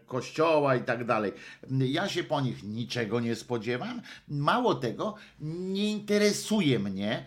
Kościoła 0.06 0.76
i 0.76 0.84
tak 0.84 1.04
dalej. 1.04 1.32
Ja 1.70 2.08
się 2.08 2.24
po 2.24 2.40
nich 2.40 2.62
niczego 2.62 3.20
nie 3.20 3.36
spodziewam. 3.36 4.02
Mało 4.28 4.74
tego, 4.74 5.14
nie 5.40 5.90
interesuje 5.90 6.78
mnie, 6.78 7.24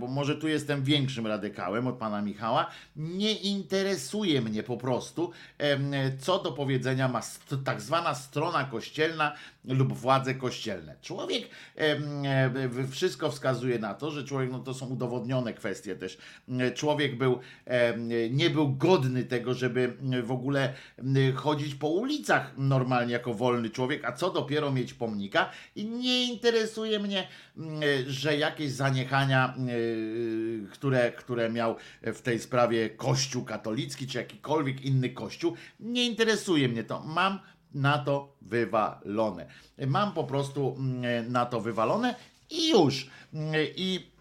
bo 0.00 0.06
może 0.06 0.36
tu 0.36 0.48
jestem 0.48 0.82
większym 0.82 1.26
radykałem 1.26 1.86
od 1.86 1.96
pana 1.96 2.22
Michała, 2.22 2.70
nie 2.96 3.32
interesuje 3.32 4.40
mnie 4.40 4.62
po 4.62 4.76
prostu, 4.76 5.30
co 6.18 6.38
do 6.38 6.52
powiedzenia 6.52 7.08
ma 7.08 7.20
tak 7.64 7.80
zwana 7.80 8.14
strona 8.14 8.64
kościelna 8.64 9.32
lub 9.64 9.92
władze 9.92 10.34
kościelne. 10.34 10.96
Człowiek, 11.02 11.48
e, 11.76 12.86
wszystko 12.90 13.30
wskazuje 13.30 13.78
na 13.78 13.94
to, 13.94 14.10
że 14.10 14.24
człowiek, 14.24 14.50
no 14.52 14.58
to 14.58 14.74
są 14.74 14.86
udowodnione 14.86 15.54
kwestie 15.54 15.96
też, 15.96 16.18
e, 16.60 16.70
człowiek 16.70 17.18
był, 17.18 17.38
nie 18.30 18.50
był 18.50 18.76
godny 18.76 19.24
tego, 19.24 19.54
żeby 19.54 19.96
w 20.22 20.30
ogóle 20.32 20.74
chodzić 21.34 21.74
po 21.74 21.88
ulicach 21.88 22.54
normalnie 22.56 23.12
jako 23.12 23.34
wolny 23.34 23.70
człowiek, 23.70 24.04
a 24.04 24.12
co 24.12 24.30
dopiero 24.30 24.72
mieć 24.72 24.94
pomnika 24.94 25.50
i 25.76 25.86
nie 25.86 26.32
interesuje 26.32 26.98
mnie, 26.98 27.28
że 28.06 28.36
jakieś 28.36 28.72
zaniechania, 28.72 29.54
które, 30.72 31.12
które 31.12 31.50
miał 31.50 31.76
w 32.02 32.20
tej 32.20 32.38
sprawie 32.38 32.90
Kościół 32.90 33.44
katolicki, 33.44 34.06
czy 34.06 34.18
jakikolwiek 34.18 34.84
inny 34.84 35.10
kościół, 35.10 35.54
nie 35.80 36.06
interesuje 36.06 36.68
mnie 36.68 36.84
to. 36.84 37.02
Mam 37.02 37.38
na 37.74 37.98
to 37.98 38.36
wywalone. 38.42 39.46
Mam 39.86 40.12
po 40.12 40.24
prostu 40.24 40.76
na 41.28 41.46
to 41.46 41.60
wywalone 41.60 42.14
i 42.50 42.70
już. 42.70 43.10
I 43.76 44.17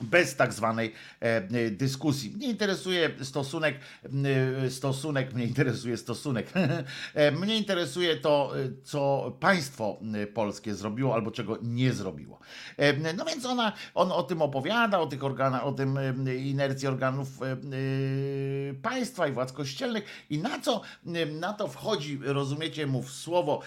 bez 0.00 0.36
tak 0.36 0.52
zwanej 0.52 0.92
e, 1.20 1.70
dyskusji. 1.70 2.30
Mnie 2.30 2.46
interesuje 2.46 3.10
stosunek, 3.22 3.78
e, 4.64 4.70
stosunek, 4.70 5.34
mnie 5.34 5.44
interesuje 5.44 5.96
stosunek. 5.96 6.52
E, 7.14 7.30
mnie 7.30 7.56
interesuje 7.56 8.16
to, 8.16 8.52
co 8.84 9.32
państwo 9.40 10.00
polskie 10.34 10.74
zrobiło 10.74 11.14
albo 11.14 11.30
czego 11.30 11.58
nie 11.62 11.92
zrobiło. 11.92 12.38
No 13.16 13.24
więc 13.24 13.44
ona, 13.46 13.72
on 13.94 14.12
o 14.12 14.22
tym 14.22 14.42
opowiada, 14.42 14.98
o 14.98 15.06
tych 15.06 15.24
organach, 15.24 15.64
o 15.64 15.72
tym 15.72 15.98
inercji 16.38 16.88
organów 16.88 17.28
państwa 18.82 19.28
i 19.28 19.32
władz 19.32 19.52
kościelnych 19.52 20.04
i 20.30 20.38
na 20.38 20.60
co 20.60 20.80
na 21.40 21.52
to 21.52 21.68
wchodzi, 21.68 22.18
rozumiecie, 22.22 22.86
mu 22.86 23.02
w 23.02 23.12
słowo 23.12 23.60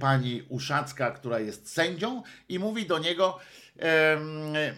pani 0.00 0.42
Uszacka, 0.48 1.10
która 1.10 1.40
jest 1.40 1.72
sędzią 1.72 2.22
i 2.48 2.58
mówi 2.58 2.86
do 2.86 2.98
niego, 2.98 3.38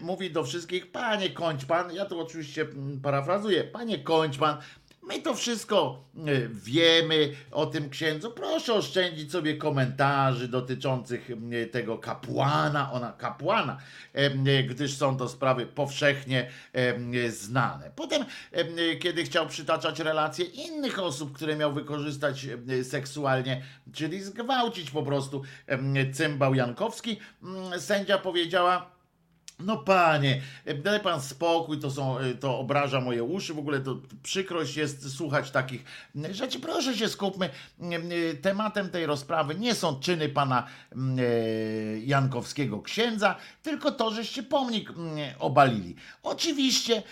mówi 0.01 0.31
do 0.31 0.43
wszystkich, 0.43 0.91
panie 0.91 1.29
kończ 1.29 1.65
pan, 1.65 1.93
ja 1.93 2.05
to 2.05 2.19
oczywiście 2.19 2.61
mm, 2.61 3.01
parafrazuję, 3.01 3.63
panie 3.63 3.99
kończ 3.99 4.37
pan, 4.37 4.57
My 5.07 5.21
to 5.21 5.35
wszystko 5.35 6.03
e, 6.17 6.21
wiemy 6.47 7.33
o 7.51 7.65
tym 7.65 7.89
księdzu. 7.89 8.31
Proszę 8.31 8.73
oszczędzić 8.73 9.31
sobie 9.31 9.57
komentarzy 9.57 10.47
dotyczących 10.47 11.29
tego 11.71 11.97
kapłana, 11.97 12.91
ona 12.91 13.11
kapłana, 13.11 13.77
gdyż 14.69 14.97
są 14.97 15.17
to 15.17 15.29
sprawy 15.29 15.65
powszechnie 15.65 16.51
znane. 17.29 17.91
Potem, 17.95 18.25
kiedy 18.99 19.23
chciał 19.23 19.47
przytaczać 19.47 19.99
relacje 19.99 20.45
innych 20.45 20.99
osób, 20.99 21.35
które 21.35 21.55
miał 21.55 21.73
wykorzystać 21.73 22.47
seksualnie, 22.83 23.63
czyli 23.93 24.23
zgwałcić 24.23 24.91
po 24.91 25.03
prostu 25.03 25.41
cymbał 26.13 26.55
Jankowski, 26.55 27.19
sędzia 27.77 28.17
powiedziała, 28.17 28.96
no 29.59 29.77
panie, 29.77 30.41
daj 30.83 30.99
pan 30.99 31.21
spokój, 31.21 31.79
to, 31.79 31.91
są, 31.91 32.17
to 32.39 32.59
obraża 32.59 33.01
moje 33.01 33.23
uszy, 33.23 33.53
w 33.53 33.59
ogóle 33.59 33.79
to 33.79 33.97
przykrość 34.23 34.75
jest 34.75 35.15
słuchać 35.15 35.51
takich 35.51 35.83
rzeczy. 36.31 36.59
Proszę 36.59 36.97
się 36.97 37.09
skupmy. 37.09 37.49
Tematem 38.41 38.89
tej 38.89 39.05
rozprawy 39.05 39.55
nie 39.55 39.75
są 39.75 39.99
czyny 39.99 40.29
pana 40.29 40.67
e, 40.91 40.97
Jankowskiego 41.99 42.81
księdza, 42.81 43.35
tylko 43.63 43.91
to, 43.91 44.11
żeście 44.11 44.43
pomnik 44.43 44.93
obalili. 45.39 45.95
Oczywiście 46.23 47.03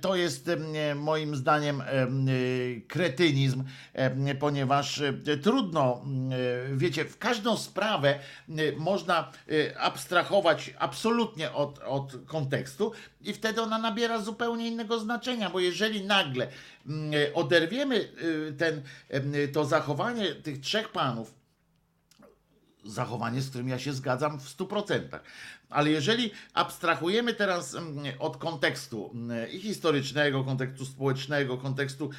to 0.00 0.16
jest 0.16 0.50
moim 0.94 1.36
zdaniem 1.36 1.82
kretynizm, 2.88 3.64
ponieważ 4.40 5.00
e, 5.00 5.36
trudno, 5.42 6.04
e, 6.72 6.76
wiecie, 6.76 7.04
w 7.04 7.18
każdą 7.18 7.56
sprawę 7.56 8.18
można 8.76 9.32
abstrahować 9.78 10.74
absolutnie 10.78 11.43
od, 11.52 11.80
od 11.86 12.12
kontekstu 12.26 12.92
i 13.20 13.32
wtedy 13.32 13.62
ona 13.62 13.78
nabiera 13.78 14.20
zupełnie 14.20 14.68
innego 14.68 14.98
znaczenia, 14.98 15.50
bo 15.50 15.60
jeżeli 15.60 16.04
nagle 16.04 16.48
mm, 16.86 17.12
oderwiemy 17.34 17.96
y, 17.96 18.54
ten, 18.58 18.82
to 19.52 19.64
zachowanie 19.64 20.34
tych 20.34 20.60
trzech 20.60 20.88
panów, 20.88 21.34
zachowanie, 22.84 23.40
z 23.40 23.48
którym 23.48 23.68
ja 23.68 23.78
się 23.78 23.92
zgadzam 23.92 24.40
w 24.40 24.56
100%. 24.56 25.00
Ale 25.70 25.90
jeżeli 25.90 26.30
abstrahujemy 26.54 27.34
teraz 27.34 27.76
od 28.18 28.36
kontekstu 28.36 29.14
i 29.52 29.60
historycznego, 29.60 30.44
kontekstu 30.44 30.86
społecznego, 30.86 31.58
kontekstu 31.58 32.10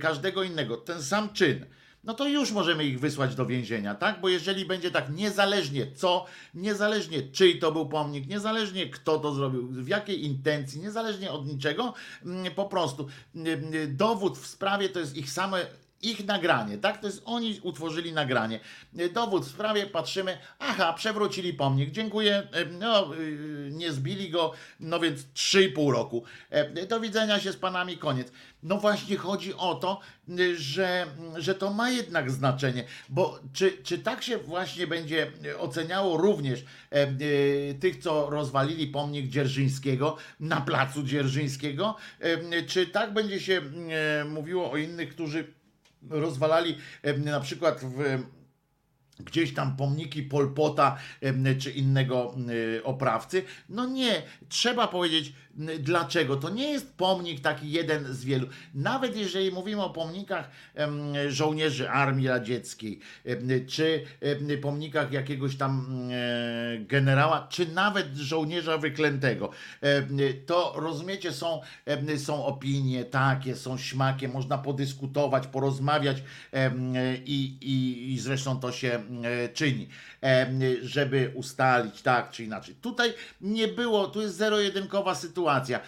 każdego 0.00 0.42
innego, 0.42 0.76
ten 0.76 1.02
sam 1.02 1.32
czyn, 1.32 1.66
no 2.08 2.14
to 2.14 2.28
już 2.28 2.52
możemy 2.52 2.84
ich 2.84 3.00
wysłać 3.00 3.34
do 3.34 3.46
więzienia, 3.46 3.94
tak? 3.94 4.20
Bo 4.20 4.28
jeżeli 4.28 4.64
będzie 4.64 4.90
tak 4.90 5.10
niezależnie 5.10 5.92
co, 5.92 6.26
niezależnie 6.54 7.22
czyj 7.22 7.58
to 7.58 7.72
był 7.72 7.88
pomnik, 7.88 8.26
niezależnie 8.26 8.90
kto 8.90 9.18
to 9.18 9.34
zrobił, 9.34 9.68
w 9.68 9.88
jakiej 9.88 10.24
intencji, 10.24 10.80
niezależnie 10.80 11.30
od 11.30 11.46
niczego, 11.46 11.94
mm, 12.24 12.54
po 12.54 12.64
prostu 12.64 13.08
mm, 13.34 13.96
dowód 13.96 14.38
w 14.38 14.46
sprawie 14.46 14.88
to 14.88 15.00
jest 15.00 15.16
ich 15.16 15.30
same 15.30 15.66
ich 16.02 16.26
nagranie, 16.26 16.78
tak? 16.78 17.00
To 17.00 17.06
jest 17.06 17.22
oni 17.24 17.60
utworzyli 17.62 18.12
nagranie. 18.12 18.60
Dowód 19.12 19.44
w 19.44 19.48
sprawie, 19.48 19.86
patrzymy, 19.86 20.38
aha, 20.58 20.92
przewrócili 20.92 21.54
pomnik, 21.54 21.90
dziękuję, 21.90 22.48
no, 22.78 23.14
y, 23.14 23.70
nie 23.72 23.92
zbili 23.92 24.30
go, 24.30 24.52
no 24.80 25.00
więc 25.00 25.20
3,5 25.20 25.92
roku. 25.92 26.24
E, 26.50 26.86
do 26.86 27.00
widzenia 27.00 27.40
się 27.40 27.52
z 27.52 27.56
panami, 27.56 27.98
koniec. 27.98 28.32
No 28.62 28.78
właśnie 28.78 29.16
chodzi 29.16 29.54
o 29.54 29.74
to, 29.74 30.00
że, 30.56 31.06
że 31.36 31.54
to 31.54 31.72
ma 31.72 31.90
jednak 31.90 32.30
znaczenie, 32.30 32.84
bo 33.08 33.40
czy, 33.52 33.78
czy 33.82 33.98
tak 33.98 34.22
się 34.22 34.38
właśnie 34.38 34.86
będzie 34.86 35.32
oceniało 35.58 36.16
również 36.16 36.60
e, 36.60 36.64
e, 36.92 37.08
tych, 37.74 37.96
co 37.96 38.30
rozwalili 38.30 38.86
pomnik 38.86 39.28
Dzierżyńskiego 39.28 40.16
na 40.40 40.60
placu 40.60 41.02
Dzierżyńskiego, 41.02 41.96
e, 42.20 42.62
czy 42.62 42.86
tak 42.86 43.12
będzie 43.12 43.40
się 43.40 43.62
e, 44.20 44.24
mówiło 44.24 44.70
o 44.70 44.76
innych, 44.76 45.10
którzy 45.10 45.57
rozwalali 46.10 46.76
na 47.24 47.40
przykład 47.40 47.80
w 47.80 48.22
gdzieś 49.20 49.54
tam 49.54 49.76
pomniki 49.76 50.22
Polpota 50.22 50.98
czy 51.58 51.70
innego 51.70 52.34
oprawcy. 52.84 53.42
No 53.68 53.86
nie, 53.86 54.22
trzeba 54.48 54.88
powiedzieć 54.88 55.32
dlaczego. 55.78 56.36
To 56.36 56.50
nie 56.50 56.70
jest 56.70 56.92
pomnik 56.96 57.40
taki 57.40 57.70
jeden 57.70 58.14
z 58.14 58.24
wielu. 58.24 58.46
Nawet 58.74 59.16
jeżeli 59.16 59.50
mówimy 59.52 59.82
o 59.82 59.90
pomnikach 59.90 60.50
żołnierzy 61.28 61.90
Armii 61.90 62.28
Radzieckiej, 62.28 63.00
czy 63.66 64.04
pomnikach 64.62 65.12
jakiegoś 65.12 65.56
tam 65.56 65.86
generała, 66.80 67.46
czy 67.50 67.66
nawet 67.66 68.16
żołnierza 68.16 68.78
wyklętego, 68.78 69.50
to 70.46 70.72
rozumiecie, 70.76 71.32
są, 71.32 71.60
są 72.16 72.44
opinie 72.44 73.04
takie, 73.04 73.56
są 73.56 73.78
śmakie, 73.78 74.28
można 74.28 74.58
podyskutować, 74.58 75.46
porozmawiać 75.46 76.22
i, 77.26 77.56
i, 77.60 78.12
i 78.12 78.18
zresztą 78.18 78.60
to 78.60 78.72
się 78.72 79.02
czyni, 79.54 79.88
żeby 80.82 81.32
ustalić 81.34 82.02
tak 82.02 82.30
czy 82.30 82.44
inaczej. 82.44 82.74
Tutaj 82.74 83.12
nie 83.40 83.68
było, 83.68 84.06
tu 84.06 84.20
jest 84.20 84.36
zero-jedynkowa 84.36 85.14
sytuacja. 85.14 85.80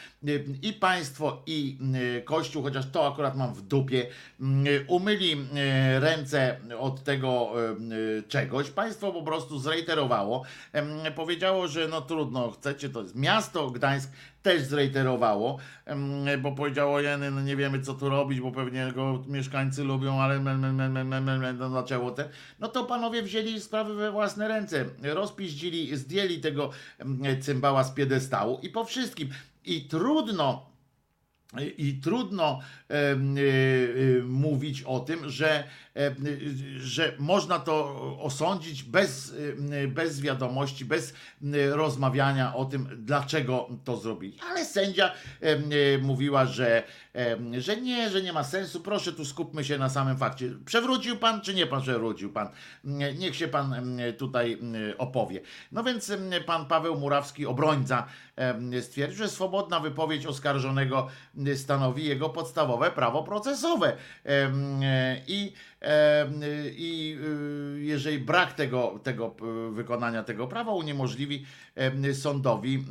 I 0.63 0.73
państwo, 0.73 1.43
i 1.47 1.79
Kościół, 2.25 2.63
chociaż 2.63 2.91
to 2.93 3.13
akurat 3.13 3.37
mam 3.37 3.55
w 3.55 3.63
dupie, 3.63 4.07
umyli 4.89 5.37
ręce 5.99 6.57
od 6.79 7.05
tego 7.05 7.53
czegoś. 8.29 8.71
Państwo 8.71 9.13
po 9.13 9.23
prostu 9.23 9.59
zreiterowało, 9.59 10.45
powiedziało, 11.17 11.69
że 11.69 11.89
no 11.89 12.01
trudno, 12.01 12.51
chcecie, 12.51 12.89
to 12.89 13.03
jest 13.03 13.15
miasto 13.15 13.71
Gdańsk, 13.71 14.11
też 14.43 14.63
zreiterowało, 14.63 15.59
bo 16.43 16.53
powiedziało, 16.53 17.01
jeny, 17.01 17.31
no 17.31 17.43
nie 17.43 17.57
wiemy 17.57 17.81
co 17.81 17.95
tu 17.95 18.09
robić, 18.09 18.41
bo 18.41 18.53
pewnie 18.53 18.93
go 18.95 19.25
mieszkańcy 19.27 19.85
lubią, 19.85 20.21
ale 20.21 20.41
men, 20.41 20.61
men, 20.61 20.75
men, 20.75 20.93
men, 20.93 21.25
men, 21.25 21.41
men, 21.41 21.59
no 21.59 21.71
zaczęło 21.71 22.11
te. 22.11 22.29
No 22.59 22.69
to 22.69 22.85
panowie 22.85 23.23
wzięli 23.23 23.61
sprawy 23.61 23.95
we 23.95 24.13
własne 24.13 24.49
ręce, 24.49 24.85
rozpiździli, 25.03 25.97
zdjęli 25.97 26.41
tego 26.41 26.71
cymbała 27.41 27.85
z 27.85 27.91
piedestału 27.91 28.59
i 28.63 28.69
po 28.69 28.85
wszystkim. 28.85 29.29
I 29.65 29.89
trudno 29.89 30.71
i 31.79 32.01
trudno 32.01 32.61
mówić 34.25 34.83
o 34.83 35.01
tym, 35.01 35.31
że, 35.31 35.65
e, 35.97 36.15
że 36.77 37.15
można 37.19 37.59
to 37.59 37.97
osądzić 38.21 38.83
bez, 38.83 39.35
bez 39.89 40.21
wiadomości, 40.21 40.85
bez 40.85 41.15
rozmawiania 41.71 42.55
o 42.55 42.65
tym, 42.65 42.89
dlaczego 42.97 43.69
to 43.85 43.97
zrobili. 43.97 44.39
Ale 44.51 44.65
sędzia 44.65 45.13
mówiła, 46.03 46.47
że, 46.47 46.83
że 47.59 47.77
nie, 47.77 48.11
że 48.11 48.23
nie 48.23 48.33
ma 48.33 48.45
sensu. 48.45 48.81
Proszę, 48.81 49.13
tu 49.13 49.25
skupmy 49.25 49.65
się 49.65 49.79
na 49.79 49.89
samym 49.89 50.17
fakcie. 50.19 50.51
Przewrócił 50.65 51.17
pan, 51.17 51.41
czy 51.41 51.55
nie 51.55 51.67
pan 51.67 51.83
przewrócił 51.83 52.33
pan? 52.33 52.49
Niech 53.19 53.37
się 53.37 53.49
pan 53.49 53.99
tutaj 54.19 54.59
opowie. 54.99 55.41
No 55.73 55.85
więc 55.85 56.13
pan 56.47 56.67
Paweł 56.67 56.99
Murawski, 56.99 57.47
obrońca, 57.47 58.07
stwierdził, 58.81 59.19
że 59.19 59.29
swobodna 59.29 59.81
wypowiedź 59.81 60.27
oskarżonego 60.27 61.09
stanowi 61.57 62.07
jego 62.07 62.29
prawo 62.95 63.23
procesowe. 63.23 63.97
I, 65.27 65.53
i 66.77 67.17
y, 67.77 67.81
jeżeli 67.81 68.19
brak 68.19 68.53
tego, 68.53 69.01
tego 69.03 69.35
wykonania 69.71 70.23
tego 70.23 70.47
prawa 70.47 70.73
uniemożliwi 70.73 71.47
sądowi 72.13 72.85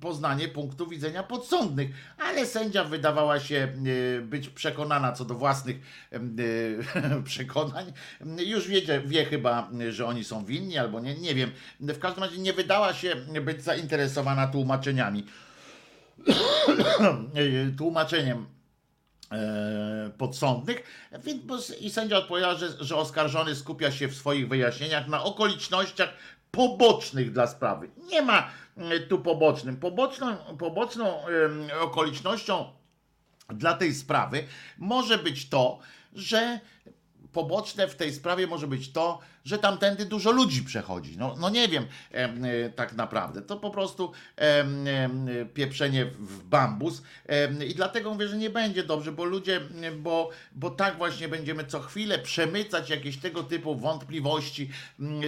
poznanie 0.00 0.48
punktu 0.48 0.86
widzenia 0.86 1.22
podsądnych, 1.22 1.90
ale 2.18 2.46
sędzia 2.46 2.84
wydawała 2.84 3.40
się 3.40 3.68
e, 4.18 4.20
być 4.20 4.48
przekonana 4.48 5.12
co 5.12 5.24
do 5.24 5.34
własnych 5.34 5.76
e, 6.12 6.20
przekonań. 7.24 7.92
Już 8.46 8.68
wiecie, 8.68 9.00
wie 9.06 9.24
chyba, 9.24 9.70
że 9.90 10.06
oni 10.06 10.24
są 10.24 10.44
winni 10.44 10.78
albo 10.78 11.00
nie, 11.00 11.14
nie 11.14 11.34
wiem. 11.34 11.50
W 11.80 11.98
każdym 11.98 12.24
razie 12.24 12.38
nie 12.38 12.52
wydała 12.52 12.94
się 12.94 13.16
być 13.44 13.62
zainteresowana 13.62 14.46
tłumaczeniami. 14.46 15.26
tłumaczeniem 17.78 18.46
e, 19.32 20.10
podsądnych. 20.18 20.82
Więc, 21.24 21.80
I 21.80 21.90
sędzia 21.90 22.18
odpowiedział, 22.18 22.58
że, 22.58 22.84
że 22.84 22.96
oskarżony 22.96 23.56
skupia 23.56 23.92
się 23.92 24.08
w 24.08 24.14
swoich 24.14 24.48
wyjaśnieniach 24.48 25.08
na 25.08 25.24
okolicznościach 25.24 26.08
pobocznych 26.50 27.32
dla 27.32 27.46
sprawy. 27.46 27.90
Nie 28.10 28.22
ma 28.22 28.50
e, 28.76 29.00
tu 29.00 29.18
pobocznym. 29.18 29.76
Poboczną, 29.76 30.36
poboczną 30.58 31.24
okolicznością 31.80 32.72
dla 33.48 33.74
tej 33.74 33.94
sprawy 33.94 34.44
może 34.78 35.18
być 35.18 35.48
to, 35.48 35.78
że 36.12 36.60
poboczne 37.32 37.88
w 37.88 37.96
tej 37.96 38.12
sprawie 38.12 38.46
może 38.46 38.66
być 38.66 38.92
to, 38.92 39.18
że 39.44 39.58
tamtędy 39.58 40.04
dużo 40.04 40.30
ludzi 40.30 40.62
przechodzi. 40.62 41.18
No, 41.18 41.36
no 41.40 41.50
nie 41.50 41.68
wiem 41.68 41.86
em, 42.10 42.44
e, 42.44 42.70
tak 42.70 42.92
naprawdę. 42.92 43.42
To 43.42 43.56
po 43.56 43.70
prostu 43.70 44.12
pieprzenie 45.54 46.04
w 46.04 46.42
bambus 46.42 47.02
i 47.68 47.74
dlatego 47.74 48.12
mówię, 48.12 48.28
że 48.28 48.36
nie 48.36 48.50
będzie 48.50 48.82
dobrze, 48.82 49.12
bo 49.12 49.24
ludzie, 49.24 49.60
bo, 49.98 50.30
bo 50.52 50.70
tak 50.70 50.98
właśnie 50.98 51.28
będziemy 51.28 51.64
co 51.64 51.80
chwilę 51.80 52.18
przemycać 52.18 52.90
jakieś 52.90 53.16
tego 53.16 53.42
typu 53.42 53.76
wątpliwości. 53.76 54.70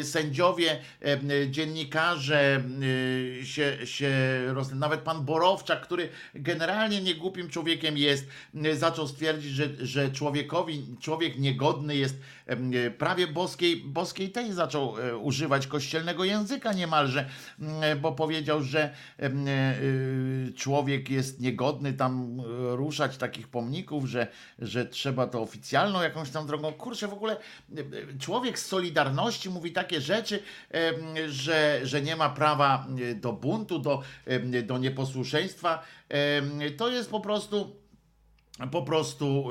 Sędziowie, 0.02 0.80
dziennikarze 1.50 2.62
się, 3.42 3.86
się 3.86 4.12
roz... 4.46 4.70
nawet 4.70 5.00
pan 5.00 5.24
Borowczak, 5.24 5.80
który 5.82 6.08
generalnie 6.34 7.02
niegłupim 7.02 7.48
człowiekiem 7.48 7.98
jest, 7.98 8.26
zaczął 8.74 9.08
stwierdzić, 9.08 9.52
że, 9.52 9.86
że 9.86 10.10
człowiekowi, 10.10 10.86
człowiek 11.00 11.38
niegodny 11.38 11.96
jest 11.96 12.16
prawie 12.98 13.26
boskiej, 13.26 13.76
boskiej 13.76 14.30
tej 14.30 14.52
zaczął 14.52 14.98
e, 14.98 15.16
używać 15.16 15.66
kościelnego 15.66 16.24
języka 16.24 16.72
niemalże, 16.72 17.28
m, 17.60 18.00
bo 18.00 18.12
powiedział, 18.12 18.62
że 18.62 18.94
e, 19.18 19.30
y, 19.30 20.52
człowiek 20.56 21.10
jest 21.10 21.40
niegodny 21.40 21.92
tam 21.92 22.40
e, 22.40 22.76
ruszać 22.76 23.16
takich 23.16 23.48
pomników, 23.48 24.06
że, 24.06 24.26
że 24.58 24.86
trzeba 24.86 25.26
to 25.26 25.42
oficjalną 25.42 26.02
jakąś 26.02 26.30
tam 26.30 26.46
drogą. 26.46 26.72
Kurczę, 26.72 27.08
w 27.08 27.12
ogóle 27.12 27.36
e, 27.36 27.80
e, 27.80 28.18
człowiek 28.18 28.58
z 28.58 28.66
Solidarności 28.66 29.50
mówi 29.50 29.72
takie 29.72 30.00
rzeczy, 30.00 30.42
że, 31.28 31.80
że 31.82 32.02
nie 32.02 32.16
ma 32.16 32.28
prawa 32.30 32.86
e, 33.10 33.14
do 33.14 33.32
buntu, 33.32 33.78
do, 33.78 34.02
do 34.62 34.78
nieposłuszeństwa. 34.78 35.82
To 36.76 36.88
jest 36.88 37.10
po 37.10 37.20
prostu 37.20 37.82
po 38.72 38.82
prostu 38.82 39.48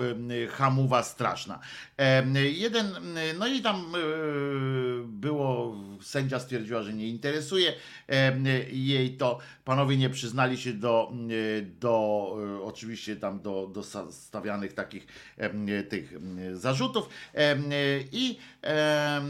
hamuwa 0.49 1.03
straszna. 1.03 1.59
E, 2.02 2.23
Jeden, 2.52 2.95
no 3.40 3.48
i 3.48 3.61
tam 3.61 3.95
y, 3.95 5.03
było, 5.07 5.76
sędzia 6.02 6.40
stwierdziła, 6.40 6.82
że 6.82 6.94
nie 6.94 7.07
interesuje 7.07 7.73
e, 8.10 8.34
jej 8.72 9.18
to. 9.18 9.40
Panowie 9.65 9.98
nie 9.98 10.10
przyznali 10.10 10.57
się 10.57 10.73
do, 10.73 11.11
y, 11.32 11.65
do 11.80 12.36
y, 12.60 12.64
oczywiście 12.64 13.15
tam 13.15 13.41
do, 13.41 13.68
do 13.68 13.84
sta- 13.84 14.11
stawianych 14.11 14.73
takich 14.73 15.07
e, 15.38 15.84
tych 15.84 16.14
zarzutów 16.53 17.10
E, 17.36 17.56
i, 18.11 18.38
e, 18.64 19.22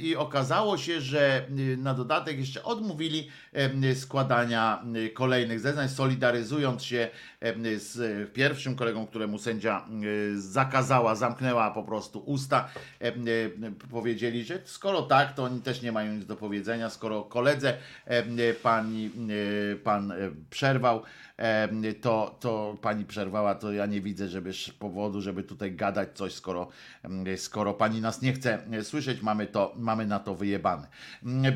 i 0.00 0.16
okazało 0.16 0.78
się, 0.78 1.00
że 1.00 1.46
na 1.78 1.94
dodatek 1.94 2.38
jeszcze 2.38 2.64
odmówili 2.64 3.28
e, 3.52 3.94
składania 3.94 4.84
kolejnych 5.14 5.60
zeznań, 5.60 5.88
solidaryzując 5.88 6.84
się 6.84 7.08
e, 7.40 7.78
z 7.78 8.32
pierwszym 8.32 8.76
kolegą, 8.76 9.06
któremu 9.06 9.38
sędzia 9.38 9.88
zakazała, 10.34 11.14
zamknęła 11.14 11.70
po 11.70 11.82
prostu 11.82 12.17
usta. 12.18 12.68
E, 13.00 13.06
e, 13.08 13.12
Powiedzieli, 13.90 14.44
że 14.44 14.58
skoro 14.64 15.02
tak, 15.02 15.34
to 15.34 15.44
oni 15.44 15.60
też 15.60 15.82
nie 15.82 15.92
mają 15.92 16.12
nic 16.12 16.26
do 16.26 16.36
powiedzenia, 16.36 16.90
skoro 16.90 17.22
koledze 17.22 17.76
e, 18.06 18.54
pani, 18.54 19.10
pan 19.84 20.12
przerwał, 20.50 21.02
to, 22.00 22.36
to 22.40 22.78
pani 22.82 23.04
przerwała, 23.04 23.54
to 23.54 23.72
ja 23.72 23.86
nie 23.86 24.00
widzę, 24.00 24.28
żeby 24.28 24.52
powodu, 24.78 25.20
żeby 25.20 25.42
tutaj 25.42 25.72
gadać 25.72 26.08
coś, 26.14 26.34
skoro, 26.34 26.68
skoro 27.36 27.74
pani 27.74 28.00
nas 28.00 28.22
nie 28.22 28.32
chce 28.32 28.66
e, 28.72 28.84
słyszeć, 28.84 29.22
mamy, 29.22 29.46
to, 29.46 29.72
mamy 29.76 30.06
na 30.06 30.18
to 30.18 30.34
wyjebane. 30.34 30.88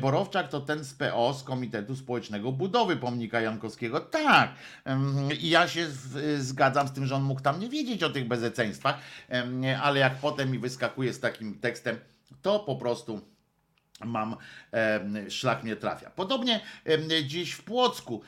Borowczak 0.01 0.49
to 0.49 0.61
ten 0.61 0.83
z 0.83 0.93
PO, 0.93 1.33
z 1.33 1.43
Komitetu 1.43 1.95
Społecznego 1.95 2.51
Budowy 2.51 2.97
Pomnika 2.97 3.41
Jankowskiego. 3.41 3.99
Tak, 3.99 4.49
i 5.39 5.49
ja 5.49 5.67
się 5.67 5.85
w- 5.87 6.37
zgadzam 6.39 6.87
z 6.87 6.91
tym, 6.91 7.05
że 7.05 7.15
on 7.15 7.23
mógł 7.23 7.41
tam 7.41 7.59
nie 7.59 7.69
wiedzieć 7.69 8.03
o 8.03 8.09
tych 8.09 8.27
bezeceństwach, 8.27 8.97
ale 9.81 9.99
jak 9.99 10.15
potem 10.15 10.51
mi 10.51 10.59
wyskakuje 10.59 11.13
z 11.13 11.19
takim 11.19 11.59
tekstem, 11.59 11.97
to 12.41 12.59
po 12.59 12.75
prostu 12.75 13.21
mam 14.05 14.35
szlak 15.29 15.63
mnie 15.63 15.75
trafia. 15.75 16.09
Podobnie 16.09 16.61
dziś 17.25 17.51
w 17.51 17.63
Płocku 17.63 18.21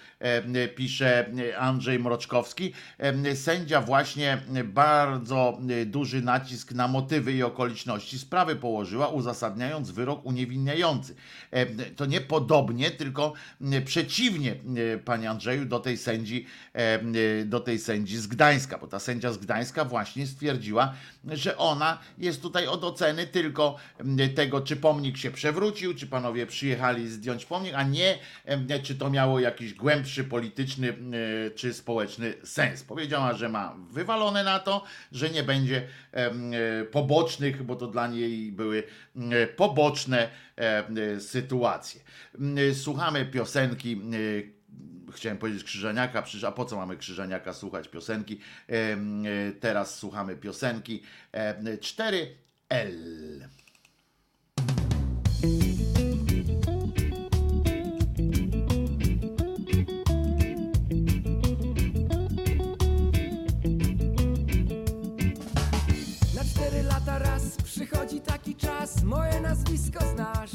pisze 0.75 1.25
Andrzej 1.57 1.99
Mroczkowski. 1.99 2.73
Sędzia 3.35 3.81
właśnie 3.81 4.37
bardzo 4.63 5.59
duży 5.85 6.21
nacisk 6.21 6.71
na 6.71 6.87
motywy 6.87 7.33
i 7.33 7.43
okoliczności 7.43 8.19
sprawy 8.19 8.55
położyła, 8.55 9.07
uzasadniając 9.07 9.91
wyrok 9.91 10.25
uniewinniający. 10.25 11.15
To 11.95 12.05
nie 12.05 12.21
podobnie, 12.21 12.91
tylko 12.91 13.33
przeciwnie, 13.85 14.55
panie 15.05 15.29
Andrzeju, 15.29 15.65
do 15.65 15.79
tej 15.79 15.97
sędzi, 15.97 16.45
do 17.45 17.59
tej 17.59 17.79
sędzi 17.79 18.17
z 18.17 18.27
Gdańska, 18.27 18.77
bo 18.77 18.87
ta 18.87 18.99
sędzia 18.99 19.33
z 19.33 19.37
Gdańska 19.37 19.85
właśnie 19.85 20.27
stwierdziła, 20.27 20.93
że 21.25 21.57
ona 21.57 21.99
jest 22.17 22.41
tutaj 22.41 22.67
od 22.67 22.83
oceny 22.83 23.27
tylko 23.27 23.75
tego, 24.35 24.61
czy 24.61 24.75
pomnik 24.75 25.17
się 25.17 25.31
przewrócił, 25.31 25.64
czy 25.71 26.07
panowie 26.07 26.45
przyjechali 26.45 27.09
zdjąć 27.09 27.45
pomnik, 27.45 27.73
a 27.75 27.83
nie 27.83 28.17
czy 28.83 28.95
to 28.95 29.09
miało 29.09 29.39
jakiś 29.39 29.73
głębszy 29.73 30.23
polityczny 30.23 30.89
m, 30.89 31.13
czy 31.55 31.73
społeczny 31.73 32.33
sens. 32.43 32.83
Powiedziała, 32.83 33.33
że 33.33 33.49
ma 33.49 33.75
wywalone 33.91 34.43
na 34.43 34.59
to, 34.59 34.83
że 35.11 35.29
nie 35.29 35.43
będzie 35.43 35.87
e, 36.11 36.31
pobocznych, 36.85 37.63
bo 37.63 37.75
to 37.75 37.87
dla 37.87 38.07
niej 38.07 38.51
były 38.51 38.83
m, 39.15 39.31
poboczne 39.55 40.29
sytuacje. 41.19 42.01
Słuchamy 42.73 43.25
piosenki 43.25 44.01
e, 44.51 44.55
chciałem 45.11 45.37
powiedzieć 45.37 45.63
Krzyżaniaka, 45.63 46.23
a 46.47 46.51
po 46.51 46.65
co 46.65 46.75
mamy 46.75 46.97
Krzyżaniaka 46.97 47.53
słuchać 47.53 47.87
piosenki? 47.87 48.39
E, 48.69 48.97
Teraz 49.59 49.99
słuchamy 49.99 50.35
piosenki 50.35 51.01
em, 51.31 51.65
4L. 51.65 53.47
Na 55.43 55.49
cztery 66.43 66.83
lata 66.83 67.19
raz 67.19 67.41
przychodzi 67.63 68.21
taki 68.21 68.55
czas, 68.55 69.03
moje 69.03 69.41
nazwisko 69.41 69.99
znasz. 70.13 70.51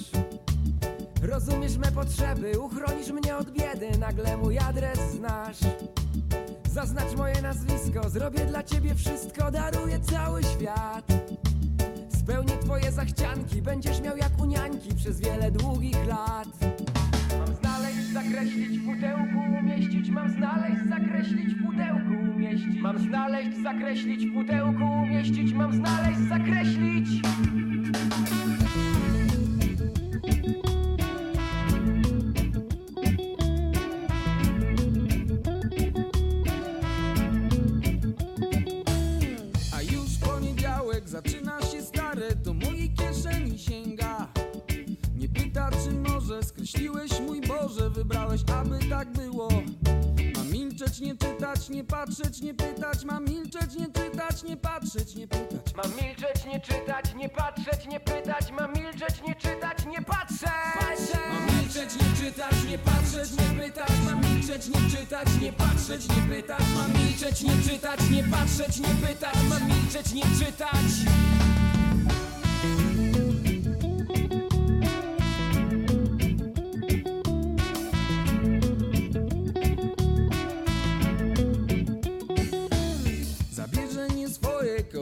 Rozumiesz 1.22 1.76
me 1.76 1.92
potrzeby, 1.92 2.60
uchronisz 2.60 3.10
mnie 3.10 3.36
od 3.36 3.50
biedy, 3.50 3.98
nagle 3.98 4.36
mój 4.36 4.58
adres 4.58 4.98
znasz. 5.12 5.58
Zaznacz 6.72 7.16
moje 7.16 7.42
nazwisko, 7.42 8.10
zrobię 8.10 8.46
dla 8.46 8.62
ciebie 8.62 8.94
wszystko, 8.94 9.50
daruję 9.50 10.00
cały 10.00 10.42
świat. 10.44 11.06
Spełnię 12.30 12.58
twoje 12.58 12.92
zachcianki, 12.92 13.62
będziesz 13.62 14.00
miał 14.00 14.16
jak 14.16 14.40
u 14.42 14.44
niańki 14.44 14.94
przez 14.94 15.20
wiele 15.20 15.50
długich 15.50 16.06
lat. 16.06 16.48
Mam 17.38 17.54
znaleźć, 17.56 18.12
zakreślić 18.12 18.78
w 18.78 18.84
pudełku, 18.84 19.38
umieścić, 19.60 20.10
mam 20.10 20.30
znaleźć, 20.30 20.88
zakreślić 20.88 21.54
w 21.54 21.64
pudełku, 21.64 22.32
umieścić. 22.34 22.80
Mam 22.80 22.98
znaleźć, 22.98 23.62
zakreślić 23.62 24.26
w 24.26 24.34
pudełku, 24.34 24.84
umieścić, 25.02 25.52
mam 25.52 25.72
znaleźć, 25.72 26.20
zakreślić. 26.28 27.08
A 39.76 39.82
już 39.82 40.18
poniedziałek 40.20 41.08
zaczyna 41.08 41.49
stare, 42.20 42.34
do 42.34 42.54
mojej 42.54 42.90
kieszeni 42.90 43.58
sięga. 43.58 44.28
Nie 45.16 45.28
pyta, 45.28 45.70
czy 45.84 45.92
może 45.92 46.42
skreśliłeś 46.42 47.20
mój 47.20 47.40
Boże, 47.40 47.90
wybrałeś, 47.90 48.40
aby 48.60 48.78
tak 48.90 49.12
było. 49.12 49.48
Mam 50.36 50.50
milczeć, 50.52 51.00
nie 51.00 51.16
czytać, 51.16 51.68
nie 51.68 51.84
patrzeć, 51.84 52.40
nie 52.40 52.54
pytać, 52.54 53.04
mam 53.04 53.24
milczeć, 53.24 53.74
nie 53.78 53.86
czytać, 53.86 54.42
nie 54.42 54.56
patrzeć, 54.56 55.14
nie 55.14 55.28
pytać. 55.28 55.74
Mam 55.76 55.90
milczeć, 55.90 56.46
nie 56.46 56.60
czytać, 56.60 57.14
nie 57.14 57.28
patrzeć, 57.28 57.86
nie 57.86 58.00
pytać, 58.00 58.52
mam 58.58 58.72
milczeć, 58.72 59.22
nie 59.26 59.34
czytać, 59.34 59.86
nie 59.86 60.02
patrzeć. 60.02 60.40
Mam 61.32 61.56
milczeć, 61.56 61.90
nie 62.00 62.24
czytać, 62.24 62.54
nie 62.70 62.78
patrzeć, 62.78 63.30
nie 63.30 63.62
pytać, 63.62 63.90
mam 64.06 64.20
milczeć, 64.20 64.68
nie 64.68 64.90
czytać, 64.90 65.28
nie 65.42 65.52
patrzeć, 65.52 66.08
nie 66.08 66.36
pytać, 66.36 66.62
mam 66.74 67.02
milczeć, 67.02 67.42
nie 67.42 67.62
czytać, 67.62 68.00
nie 68.10 68.24
patrzeć, 68.24 68.78
nie 68.78 69.06
pytać, 69.06 69.34
mam 69.50 69.68
milczeć, 69.68 70.12
nie 70.12 70.22
czytać. 70.22 71.10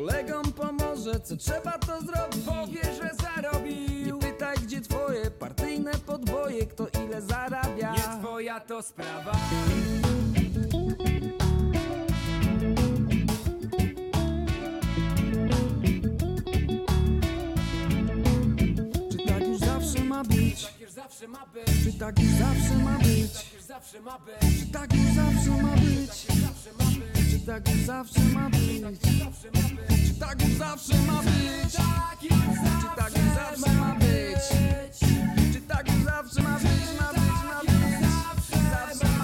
Kolegom 0.08 0.52
pomoże, 0.52 1.20
co 1.20 1.36
trzeba 1.36 1.72
to 1.78 2.00
zrobić 2.00 2.44
Powie, 2.46 2.82
że 2.84 3.10
zarobił. 3.22 4.16
Nie 4.16 4.20
pytaj, 4.20 4.56
gdzie 4.56 4.80
twoje 4.80 5.30
partyjne 5.30 5.90
podboje 6.06 6.66
Kto 6.66 6.86
ile 7.04 7.22
zarabia. 7.22 7.92
Nie 7.92 8.20
twoja 8.20 8.60
to 8.60 8.82
sprawa. 8.82 9.32
Czy 19.10 19.26
tak 19.28 19.48
już 19.48 19.58
zawsze 19.58 20.04
ma 20.04 20.24
być? 20.24 20.62
Tak 20.62 20.72
Czy 21.84 21.98
tak 21.98 22.18
już 22.18 22.30
zawsze 22.30 22.84
ma 22.84 22.98
być? 22.98 23.47
zawsze 23.68 24.00
ma 24.00 24.18
być? 24.18 24.60
Czy 24.60 24.66
tak 24.72 24.94
już 24.94 25.14
zawsze 25.14 25.62
ma 25.62 25.76
być? 25.76 26.26
Czy 27.30 27.40
tak 27.46 27.68
już 27.68 27.86
zawsze 27.86 28.20
ma 28.20 28.50
być? 28.50 28.98
Czy 30.08 30.20
tak 30.20 30.42
już 30.42 30.58
zawsze 30.58 30.98
ma 30.98 31.22
być? 31.22 31.72
Czy 31.72 32.88
tak 32.96 33.16
już 33.16 33.34
zawsze 33.34 33.72
ma 33.72 33.94
być? 33.94 34.42
Czy 35.52 35.60
tak 35.60 35.88
już 35.88 36.04
zawsze 36.04 36.42
ma 36.42 36.58
być? 36.58 36.70
Ma 37.00 37.12
być, 37.12 37.20
ma 37.48 37.60
być, 37.60 38.50
tak 38.70 38.94
zawsze 38.94 39.17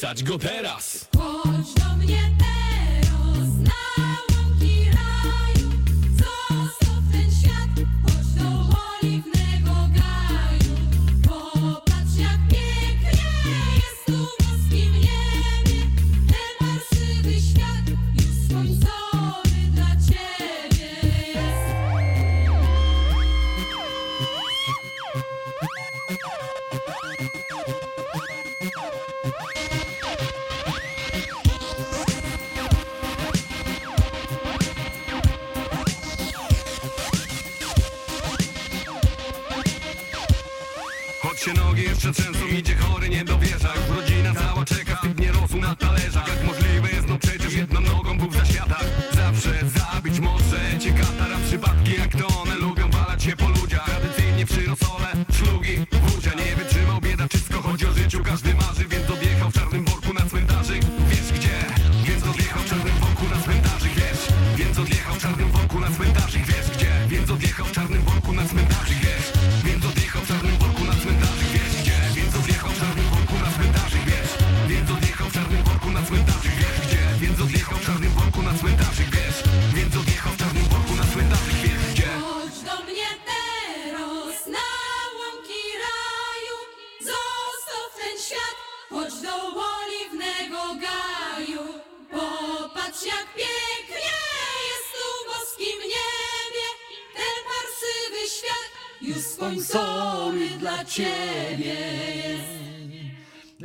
pisać 0.00 0.22
go 0.24 0.38
teraz. 0.38 0.89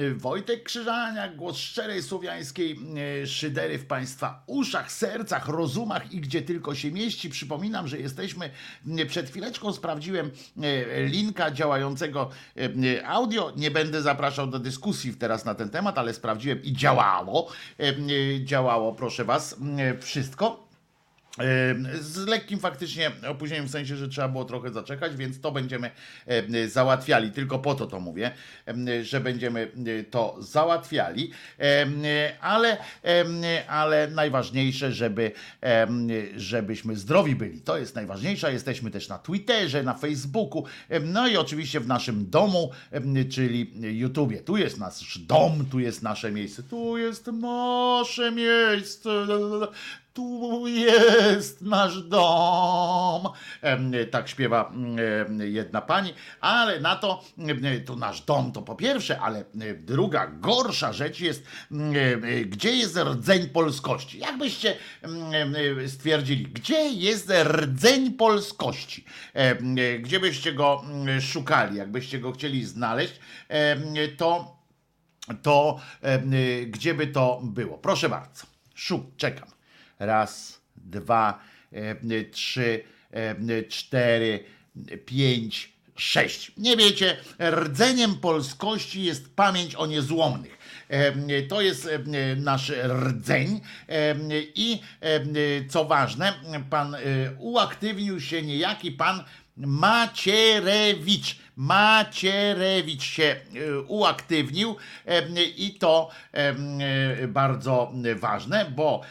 Y, 0.05 0.15
Wojtek 0.15 0.63
Krzyżania, 0.63 1.27
głos 1.27 1.57
szczerej 1.57 2.03
słowiańskiej 2.03 2.79
y, 3.23 3.27
szydery 3.27 3.77
w 3.77 3.85
Państwa 3.85 4.43
uszach, 4.47 4.91
sercach, 4.91 5.47
rozumach 5.47 6.13
i 6.13 6.21
gdzie 6.21 6.41
tylko 6.41 6.75
się 6.75 6.91
mieści. 6.91 7.29
Przypominam, 7.29 7.87
że 7.87 7.99
jesteśmy, 7.99 8.49
y, 8.99 9.05
przed 9.05 9.29
chwileczką 9.29 9.73
sprawdziłem 9.73 10.31
linka 11.05 11.51
działającego 11.51 12.29
audio. 13.05 13.53
Nie 13.57 13.71
będę 13.71 14.01
zapraszał 14.01 14.47
do 14.47 14.59
dyskusji 14.59 15.13
teraz 15.13 15.45
na 15.45 15.55
ten 15.55 15.69
temat, 15.69 15.97
ale 15.97 16.13
sprawdziłem 16.13 16.63
i 16.63 16.73
działało. 16.73 17.51
Działało, 18.43 18.93
proszę 18.93 19.25
Was, 19.25 19.55
wszystko. 20.01 20.64
Z 21.99 22.27
lekkim 22.27 22.59
faktycznie 22.59 23.11
opóźnieniem 23.29 23.67
w 23.67 23.71
sensie, 23.71 23.95
że 23.95 24.07
trzeba 24.07 24.27
było 24.27 24.45
trochę 24.45 24.71
zaczekać, 24.71 25.15
więc 25.15 25.41
to 25.41 25.51
będziemy 25.51 25.91
em, 26.25 26.69
załatwiali. 26.69 27.31
Tylko 27.31 27.59
po 27.59 27.75
to 27.75 27.87
to 27.87 27.99
mówię, 27.99 28.31
że 29.01 29.19
będziemy 29.19 29.71
e, 29.99 30.03
to 30.03 30.35
załatwiali. 30.39 31.31
Ale, 32.41 32.77
ale 33.67 34.07
najważniejsze, 34.07 34.91
żeby, 34.91 35.31
żebyśmy 36.35 36.95
zdrowi 36.95 37.35
byli. 37.35 37.61
To 37.61 37.77
jest 37.77 37.95
najważniejsze. 37.95 38.53
Jesteśmy 38.53 38.91
też 38.91 39.09
na 39.09 39.17
Twitterze, 39.17 39.83
na 39.83 39.93
Facebooku, 39.93 40.65
no 41.03 41.27
i 41.27 41.37
oczywiście 41.37 41.79
w 41.79 41.87
naszym 41.87 42.29
domu, 42.29 42.71
czyli 43.29 43.71
YouTubie. 43.99 44.41
Tu 44.41 44.57
jest 44.57 44.79
nasz 44.79 45.17
dom, 45.19 45.65
tu 45.71 45.79
jest 45.79 46.03
nasze 46.03 46.31
miejsce, 46.31 46.63
tu 46.63 46.97
jest 46.97 47.27
nasze 47.27 48.31
miejsce. 48.31 49.09
Tu 50.15 50.67
jest 50.67 51.61
nasz 51.61 52.01
dom. 52.01 53.29
Tak 54.11 54.29
śpiewa 54.29 54.71
jedna 55.39 55.81
pani, 55.81 56.13
ale 56.41 56.79
na 56.79 56.95
to, 56.95 57.23
to 57.85 57.95
nasz 57.95 58.21
dom 58.21 58.51
to 58.51 58.61
po 58.61 58.75
pierwsze, 58.75 59.19
ale 59.19 59.45
druga, 59.77 60.27
gorsza 60.27 60.93
rzecz 60.93 61.19
jest, 61.19 61.43
gdzie 62.45 62.75
jest 62.75 62.97
rdzeń 62.97 63.49
polskości? 63.49 64.19
Jakbyście 64.19 64.77
stwierdzili, 65.87 66.43
gdzie 66.47 66.89
jest 66.89 67.31
rdzeń 67.43 68.11
polskości? 68.11 69.05
Gdzie 69.99 70.19
byście 70.19 70.53
go 70.53 70.83
szukali? 71.21 71.77
Jakbyście 71.77 72.19
go 72.19 72.31
chcieli 72.31 72.65
znaleźć, 72.65 73.19
to, 74.17 74.57
to 75.41 75.79
gdzie 76.67 76.93
by 76.93 77.07
to 77.07 77.41
było? 77.43 77.77
Proszę 77.77 78.09
bardzo. 78.09 78.45
Szuk, 78.75 79.15
czekam. 79.17 79.54
Raz, 79.99 80.61
dwa, 80.75 81.39
e, 81.71 82.23
trzy, 82.31 82.83
e, 83.11 83.63
cztery, 83.63 84.43
pięć, 85.05 85.73
sześć. 85.95 86.51
Nie 86.57 86.77
wiecie, 86.77 87.17
rdzeniem 87.39 88.15
polskości 88.15 89.03
jest 89.03 89.35
pamięć 89.35 89.75
o 89.75 89.85
niezłomnych. 89.85 90.57
E, 90.89 91.41
To 91.41 91.61
jest 91.61 91.89
nasz 92.37 92.71
rdzeń 92.87 93.61
i 94.55 94.79
co 95.69 95.85
ważne, 95.85 96.33
pan 96.69 96.95
uaktywnił 97.37 98.21
się 98.21 98.41
niejaki 98.41 98.91
pan 98.91 99.23
Macierewicz. 99.57 101.39
Macierewicz 101.55 103.03
się 103.03 103.23
e, 103.23 103.79
uaktywnił 103.87 104.75
i 105.57 105.73
to 105.73 106.09
e, 106.31 107.27
bardzo 107.27 107.91
ważne, 108.15 108.65
bo 108.75 109.01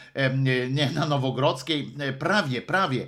nie 0.69 0.89
na 0.91 1.05
Nowogrodzkiej, 1.05 1.91
e, 1.99 2.13
prawie, 2.13 2.61
prawie, 2.61 3.07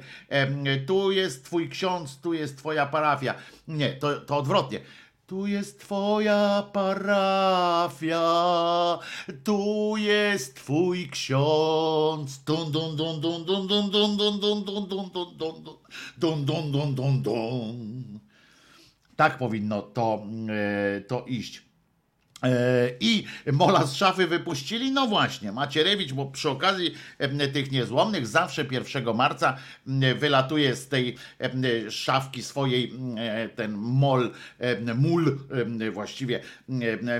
tu 0.87 1.11
jest 1.11 1.45
twój 1.45 1.69
ksiądz, 1.69 2.19
tu 2.21 2.33
jest 2.33 2.57
twoja 2.57 2.85
parafia. 2.85 3.33
Nie, 3.67 3.93
to, 3.93 4.19
to 4.19 4.37
odwrotnie. 4.37 4.79
Tu 5.27 5.47
jest 5.47 5.79
twoja 5.79 6.63
parafia, 6.73 8.19
tu 9.43 9.93
jest 9.97 10.55
twój 10.55 11.09
ksiądz. 11.09 12.43
Dun 12.43 12.71
dun 12.71 12.95
dun 12.95 13.21
dun 13.21 13.45
dun 13.45 13.67
dun 13.67 13.89
dun 13.89 14.11
dun 14.11 14.39
dun 14.39 14.65
dun 14.65 14.89
dun 14.91 15.11
dun 15.13 15.37
dun 15.37 15.63
dun 16.17 16.45
dun 16.45 16.71
dun 16.71 16.95
dun 16.95 17.21
dun. 17.23 18.26
Tak 19.17 19.37
powinno 19.37 19.81
to, 19.81 20.25
e, 20.49 21.01
to 21.01 21.25
iść. 21.27 21.66
E, 22.43 22.89
I 22.99 23.25
Mola 23.51 23.85
z 23.85 23.95
szafy 23.95 24.27
wypuścili, 24.27 24.91
no 24.91 25.07
właśnie, 25.07 25.51
Macierewicz, 25.51 26.13
bo 26.13 26.25
przy 26.25 26.49
okazji 26.49 26.93
em, 27.19 27.39
tych 27.53 27.71
niezłomnych 27.71 28.27
zawsze 28.27 28.65
1 28.71 29.15
marca 29.15 29.57
wylatuje 30.15 30.75
z 30.75 30.87
tej 30.87 31.15
em, 31.39 31.63
szafki 31.89 32.43
swojej 32.43 32.93
ten 33.55 33.71
mol, 33.71 34.31
em, 34.59 35.91
właściwie 35.91 36.39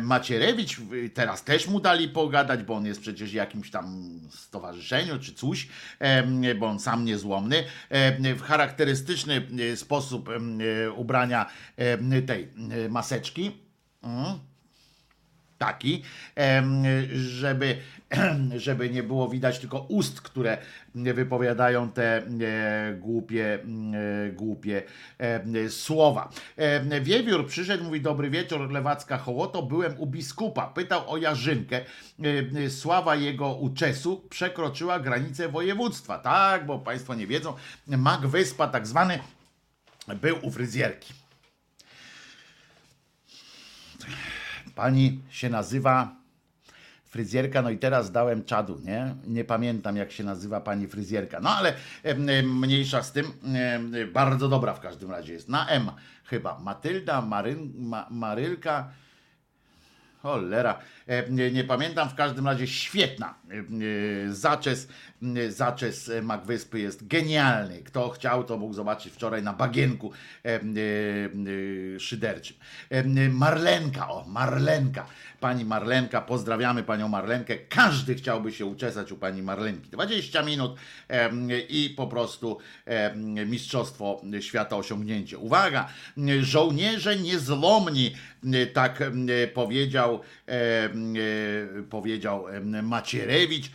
Macierewicz, 0.01 0.77
teraz 1.13 1.43
też 1.43 1.67
mu 1.67 1.79
dali 1.79 2.09
pogadać, 2.09 2.63
bo 2.63 2.75
on 2.75 2.85
jest 2.85 3.01
przecież 3.01 3.31
w 3.31 3.33
jakimś 3.33 3.71
tam 3.71 4.09
stowarzyszeniu 4.29 5.19
czy 5.19 5.33
coś, 5.33 5.67
bo 6.59 6.65
on 6.65 6.79
sam 6.79 7.05
niezłomny, 7.05 7.63
w 8.35 8.41
charakterystyczny 8.41 9.47
e, 9.71 9.77
sposób 9.77 10.29
e, 10.29 10.91
ubrania 10.91 11.45
tej 12.25 12.47
e, 12.85 12.89
maseczki. 12.89 13.51
Mm 14.03 14.46
taki, 15.57 16.03
żeby, 17.13 17.77
żeby 18.55 18.89
nie 18.89 19.03
było 19.03 19.29
widać 19.29 19.59
tylko 19.59 19.79
ust, 19.79 20.21
które 20.21 20.57
wypowiadają 20.95 21.91
te 21.91 22.17
e, 22.17 22.23
głupie, 22.99 23.59
e, 24.25 24.31
głupie 24.31 24.83
słowa. 25.69 26.29
Wiewiór 27.01 27.47
przyszedł, 27.47 27.83
mówi 27.83 28.01
dobry 28.01 28.29
wieczór, 28.29 28.71
Lewacka 28.71 29.17
Hołoto, 29.17 29.63
byłem 29.63 29.99
u 29.99 30.07
biskupa, 30.07 30.67
pytał 30.67 31.11
o 31.11 31.17
Jarzynkę. 31.17 31.81
Sława 32.69 33.15
jego 33.15 33.53
uczesu 33.55 34.27
przekroczyła 34.29 34.99
granicę 34.99 35.49
województwa. 35.49 36.19
Tak, 36.19 36.65
bo 36.65 36.79
państwo 36.79 37.15
nie 37.15 37.27
wiedzą, 37.27 37.53
Mag 37.87 38.27
Wyspa 38.27 38.67
tak 38.67 38.87
zwany 38.87 39.19
był 40.15 40.37
u 40.41 40.51
fryzjerki. 40.51 41.26
Pani 44.77 45.21
się 45.29 45.49
nazywa 45.49 46.15
fryzjerka, 47.05 47.61
no 47.61 47.69
i 47.69 47.77
teraz 47.77 48.11
dałem 48.11 48.45
czadu, 48.45 48.79
nie? 48.83 49.15
Nie 49.27 49.43
pamiętam 49.43 49.97
jak 49.97 50.11
się 50.11 50.23
nazywa 50.23 50.61
pani 50.61 50.87
fryzjerka. 50.87 51.39
No 51.39 51.49
ale 51.49 51.73
mniejsza 52.43 53.03
z 53.03 53.11
tym, 53.11 53.25
bardzo 54.13 54.49
dobra 54.49 54.73
w 54.73 54.79
każdym 54.79 55.11
razie 55.11 55.33
jest. 55.33 55.49
Na 55.49 55.67
M 55.67 55.91
chyba. 56.25 56.59
Matylda, 56.59 57.21
Maryn, 57.21 57.73
Ma, 57.77 58.07
Marylka. 58.11 58.89
Cholera, 60.21 60.79
E, 61.07 61.29
nie, 61.29 61.51
nie 61.51 61.63
pamiętam, 61.63 62.09
w 62.09 62.15
każdym 62.15 62.45
razie 62.47 62.67
świetna. 62.67 63.35
E, 63.49 64.33
Zaczes, 64.33 64.87
zaczes 65.49 66.09
e, 66.09 66.21
Magwyspy 66.21 66.79
jest 66.79 67.07
genialny. 67.07 67.83
Kto 67.83 68.09
chciał, 68.09 68.43
to 68.43 68.57
mógł 68.57 68.73
zobaczyć 68.73 69.13
wczoraj 69.13 69.43
na 69.43 69.53
bagienku 69.53 70.11
e, 70.45 70.55
e, 70.55 71.99
szyderczym. 71.99 72.57
Marlenka, 73.31 74.09
o, 74.09 74.25
Marlenka. 74.27 75.05
Pani 75.39 75.65
Marlenka, 75.65 76.21
pozdrawiamy 76.21 76.83
panią 76.83 77.07
Marlenkę. 77.07 77.57
Każdy 77.57 78.15
chciałby 78.15 78.51
się 78.51 78.65
uczesać 78.65 79.11
u 79.11 79.17
pani 79.17 79.41
Marlenki. 79.41 79.89
20 79.89 80.43
minut 80.43 80.75
i 81.69 81.93
po 81.97 82.07
prostu 82.07 82.57
mistrzostwo 83.45 84.21
świata 84.39 84.77
osiągnięcie. 84.77 85.37
Uwaga, 85.37 85.87
żołnierze 86.41 87.15
niezłomni, 87.15 88.15
tak 88.73 89.03
powiedział, 89.53 90.21
powiedział 91.89 92.45
Macierewicz. 92.83 93.71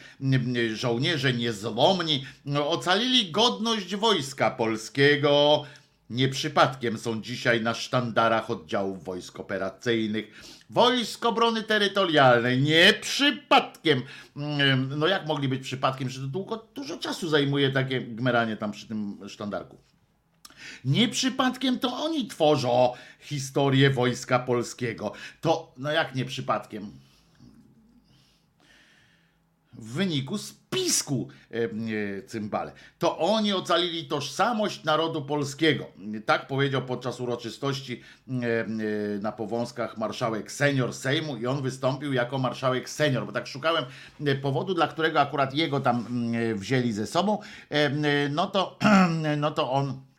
Żołnierze 0.74 1.31
niezłomni 1.32 2.26
ocalili 2.66 3.30
godność 3.30 3.96
wojska 3.96 4.50
polskiego. 4.50 5.64
Nie 6.10 6.28
przypadkiem 6.28 6.98
są 6.98 7.22
dzisiaj 7.22 7.60
na 7.60 7.74
sztandarach 7.74 8.50
oddziałów 8.50 9.04
wojsk 9.04 9.40
operacyjnych, 9.40 10.24
wojsk 10.70 11.26
obrony 11.26 11.62
terytorialnej. 11.62 12.62
Nie 12.62 12.92
przypadkiem. 13.00 14.02
Mm, 14.36 14.98
No 14.98 15.06
jak 15.06 15.26
mogli 15.26 15.48
być 15.48 15.62
przypadkiem, 15.62 16.09
że 16.09 16.20
to 16.20 16.26
długo, 16.26 16.68
dużo 16.74 16.98
czasu 16.98 17.28
zajmuje 17.28 17.70
takie 17.70 18.00
gmeranie 18.00 18.56
tam 18.56 18.72
przy 18.72 18.86
tym 18.88 19.18
sztandarku. 19.28 19.76
Nie 20.84 21.09
przypadkiem 21.09 21.78
to 21.78 21.96
oni 21.96 22.26
tworzą 22.26 22.92
historię 23.20 23.90
wojska 23.90 24.38
polskiego. 24.38 25.12
To, 25.40 25.72
no 25.76 25.90
jak 25.92 26.14
nie 26.14 26.24
przypadkiem? 26.24 26.92
w 29.72 29.92
wyniku 29.92 30.38
spisku 30.73 31.28
e, 31.51 31.65
e, 31.65 32.23
cymbale. 32.23 32.73
To 32.99 33.19
oni 33.19 33.53
ocalili 33.53 34.05
tożsamość 34.05 34.85
narodu 34.85 35.23
polskiego. 35.23 35.86
Tak 36.27 36.47
powiedział 36.47 36.82
podczas 36.82 37.20
uroczystości 37.20 38.01
e, 38.28 39.19
na 39.19 39.32
Powązkach 39.32 39.99
marszałek 39.99 40.53
senior 40.53 40.94
Sejmu 40.94 41.36
i 41.36 41.47
on 41.47 41.62
wystąpił 41.62 42.12
jako 42.12 42.39
marszałek 42.39 42.90
senior, 42.90 43.27
bo 43.27 43.32
tak 43.32 43.47
szukałem 43.47 43.85
powodu, 44.43 44.74
dla 44.74 44.89
którego 44.89 45.20
akurat 45.20 45.55
jego 45.55 45.81
tam 45.81 46.07
wzięli 46.55 46.93
ze 46.93 47.07
sobą, 47.07 47.39
no 48.31 48.47
to, 48.47 48.78
no 49.36 49.51
to 49.51 49.73
on 49.73 50.11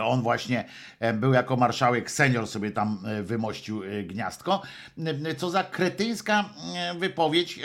on 0.00 0.22
właśnie 0.22 0.64
e, 1.00 1.12
był 1.12 1.32
jako 1.32 1.56
marszałek 1.56 2.10
senior 2.10 2.46
sobie 2.46 2.70
tam 2.70 2.98
e, 3.06 3.22
wymościł 3.22 3.84
e, 3.84 4.02
gniazdko. 4.02 4.62
Co 5.36 5.50
za 5.50 5.64
kretyńska 5.64 6.44
wypowiedź 6.98 7.60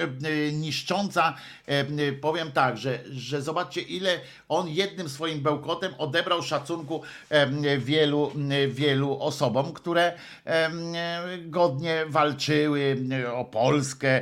niszcząca. 0.54 1.34
Powiem 2.22 2.52
tak, 2.52 2.78
że, 2.78 3.00
że 3.12 3.42
zobaczcie 3.42 3.82
ile 3.82 4.20
on 4.50 4.70
jednym 4.70 5.10
swoim 5.10 5.42
bełkotem 5.42 5.94
odebrał 5.98 6.44
szacunku 6.44 7.02
wielu, 7.78 8.32
wielu 8.70 9.20
osobom, 9.20 9.74
które 9.74 10.14
godnie 11.46 12.06
walczyły 12.08 12.98
o 13.34 13.46
Polskę 13.46 14.22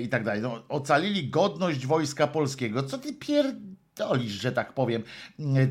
i 0.00 0.08
tak 0.08 0.24
dalej. 0.24 0.42
No, 0.42 0.62
ocalili 0.68 1.28
godność 1.28 1.86
wojska 1.86 2.26
polskiego. 2.26 2.82
Co 2.82 2.98
ty 2.98 3.12
pier 3.12 3.54
pierdolisz, 3.96 4.32
że 4.32 4.52
tak 4.52 4.72
powiem, 4.72 5.02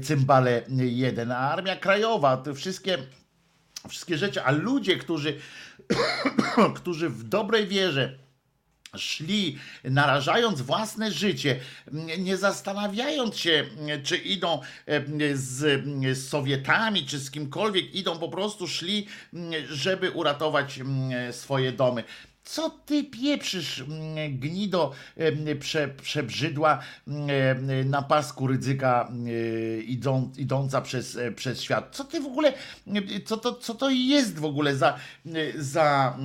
cymbale 0.03 0.61
jeden. 0.77 1.31
A 1.31 1.37
Armia 1.37 1.75
Krajowa, 1.75 2.37
te 2.37 2.53
wszystkie 2.53 2.97
wszystkie 3.89 4.17
rzeczy, 4.17 4.43
a 4.43 4.51
ludzie, 4.51 4.97
którzy, 4.97 5.39
którzy 6.75 7.09
w 7.09 7.23
dobrej 7.23 7.67
wierze 7.67 8.19
szli, 8.97 9.59
narażając 9.83 10.61
własne 10.61 11.11
życie, 11.11 11.59
nie 12.17 12.37
zastanawiając 12.37 13.37
się, 13.37 13.65
czy 14.03 14.17
idą 14.17 14.61
e, 14.85 15.01
z, 15.37 15.83
z 16.17 16.29
Sowietami, 16.29 17.05
czy 17.05 17.19
z 17.19 17.31
kimkolwiek, 17.31 17.95
idą 17.95 18.19
po 18.19 18.29
prostu 18.29 18.67
szli, 18.67 19.07
żeby 19.69 20.11
uratować 20.11 20.79
swoje 21.31 21.71
domy. 21.71 22.03
Co 22.51 22.69
ty 22.69 23.03
pieprzysz, 23.03 23.79
mm, 23.79 24.37
gnido 24.39 24.91
em, 25.17 25.59
prze, 25.59 25.87
przebrzydła 25.87 26.79
em, 27.07 27.89
na 27.89 28.01
pasku 28.01 28.47
rydzyka 28.47 29.11
e, 29.11 29.81
idą, 29.81 30.31
idąca 30.37 30.81
przez, 30.81 31.15
e, 31.17 31.31
przez 31.31 31.61
świat? 31.61 31.95
Co 31.95 32.03
ty 32.03 32.21
w 32.21 32.25
ogóle, 32.25 32.53
e, 32.87 33.21
co 33.25 33.37
to, 33.37 33.53
co 33.53 33.75
to 33.75 33.89
jest 33.89 34.39
w 34.39 34.45
ogóle 34.45 34.75
za, 34.75 34.99
za 35.55 36.17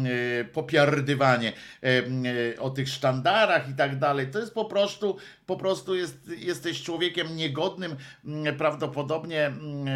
popiardywanie 0.52 1.52
o 2.59 2.70
tych 2.70 2.88
sztandarach 2.88 3.70
i 3.70 3.74
tak 3.74 3.98
dalej? 3.98 4.30
To 4.30 4.38
jest 4.38 4.55
po 4.55 4.64
prostu, 4.64 5.16
po 5.46 5.56
prostu 5.56 5.94
jest, 5.94 6.30
jesteś 6.38 6.82
człowiekiem 6.82 7.36
niegodnym 7.36 7.96
mm, 8.24 8.56
prawdopodobnie 8.56 9.46
mm, 9.46 9.88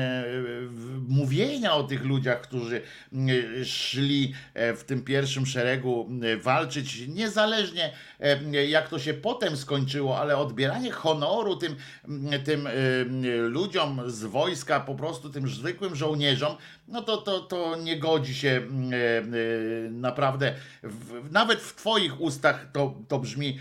mówienia 1.09 1.75
o 1.75 1.83
tych 1.83 2.05
ludziach, 2.05 2.41
którzy 2.41 2.83
mm, 3.13 3.65
szli 3.65 4.35
e, 4.55 4.75
w 4.75 4.85
tym 4.85 5.03
pierwszym 5.03 5.47
szeregu 5.47 6.09
walczyć, 6.43 7.09
niezależnie 7.09 7.93
e, 8.21 8.67
jak 8.67 8.89
to 8.89 8.99
się 8.99 9.15
potem 9.15 9.57
skończyło, 9.57 10.19
ale 10.19 10.37
odbieranie 10.37 10.91
honoru 10.91 11.57
tym, 11.57 11.77
tym 12.45 12.67
e, 12.67 12.71
ludziom 13.37 14.11
z 14.11 14.25
wojska, 14.25 14.81
po 14.81 14.95
prostu 14.95 15.31
tym 15.31 15.49
zwykłym 15.49 15.97
żołnierzom, 15.97 16.57
no 16.89 17.03
to, 17.03 17.17
to, 17.17 17.41
to 17.41 17.77
nie 17.77 17.99
godzi 17.99 18.35
się 18.35 18.63
naprawdę, 19.91 20.55
nawet 21.31 21.61
w 21.61 21.75
Twoich 21.75 22.21
ustach 22.21 22.67
to, 22.73 22.95
to 23.09 23.19
brzmi 23.19 23.59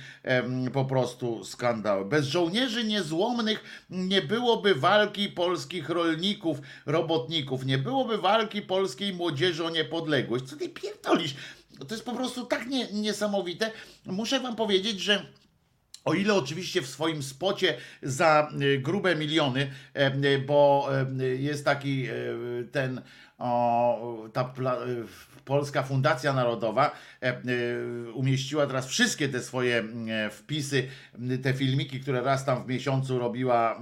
po 0.74 0.86
prostu 0.86 1.44
skandal. 1.44 1.77
Bez 2.06 2.26
żołnierzy 2.26 2.84
niezłomnych 2.84 3.86
nie 3.90 4.22
byłoby 4.22 4.76
walki 4.76 5.30
polskich 5.30 5.90
rolników, 5.90 6.58
robotników, 6.86 7.66
nie 7.66 7.78
byłoby 7.78 8.18
walki 8.18 8.62
polskiej 8.62 9.14
młodzieży 9.14 9.66
o 9.66 9.70
niepodległość. 9.70 10.46
Co 10.46 10.56
ty 10.56 10.70
pierdolisz? 10.70 11.36
To 11.88 11.96
jest 11.96 12.06
po 12.06 12.14
prostu 12.14 12.46
tak 12.46 12.68
nie, 12.68 12.88
niesamowite. 12.92 13.72
Muszę 14.06 14.40
wam 14.40 14.56
powiedzieć, 14.56 15.00
że 15.00 15.26
o 16.06 16.14
ile 16.14 16.34
oczywiście 16.34 16.82
w 16.82 16.88
swoim 16.88 17.24
spocie 17.24 17.78
za 18.02 18.50
y, 18.62 18.80
grube 18.80 19.16
miliony, 19.16 19.72
e, 19.96 20.16
y, 20.16 20.40
bo 20.40 20.90
e, 21.20 21.26
jest 21.26 21.66
taki 21.66 22.08
e, 22.08 22.14
ten 22.72 23.02
o, 23.38 24.30
ta 24.34 24.54
y, 24.88 25.06
Polska 25.48 25.84
Fundacja 25.84 26.34
Narodowa 26.34 26.92
e, 27.22 27.42
y, 27.50 28.12
umieściła 28.14 28.68
teraz 28.68 28.88
wszystkie 28.88 29.30
te 29.30 29.42
swoje 29.42 29.84
e, 30.10 30.30
wpisy, 30.30 30.88
te 31.44 31.54
filmiki, 31.54 32.00
które 32.00 32.22
raz 32.22 32.46
tam 32.46 32.64
w 32.64 32.68
miesiącu 32.68 33.20
robiła, 33.20 33.80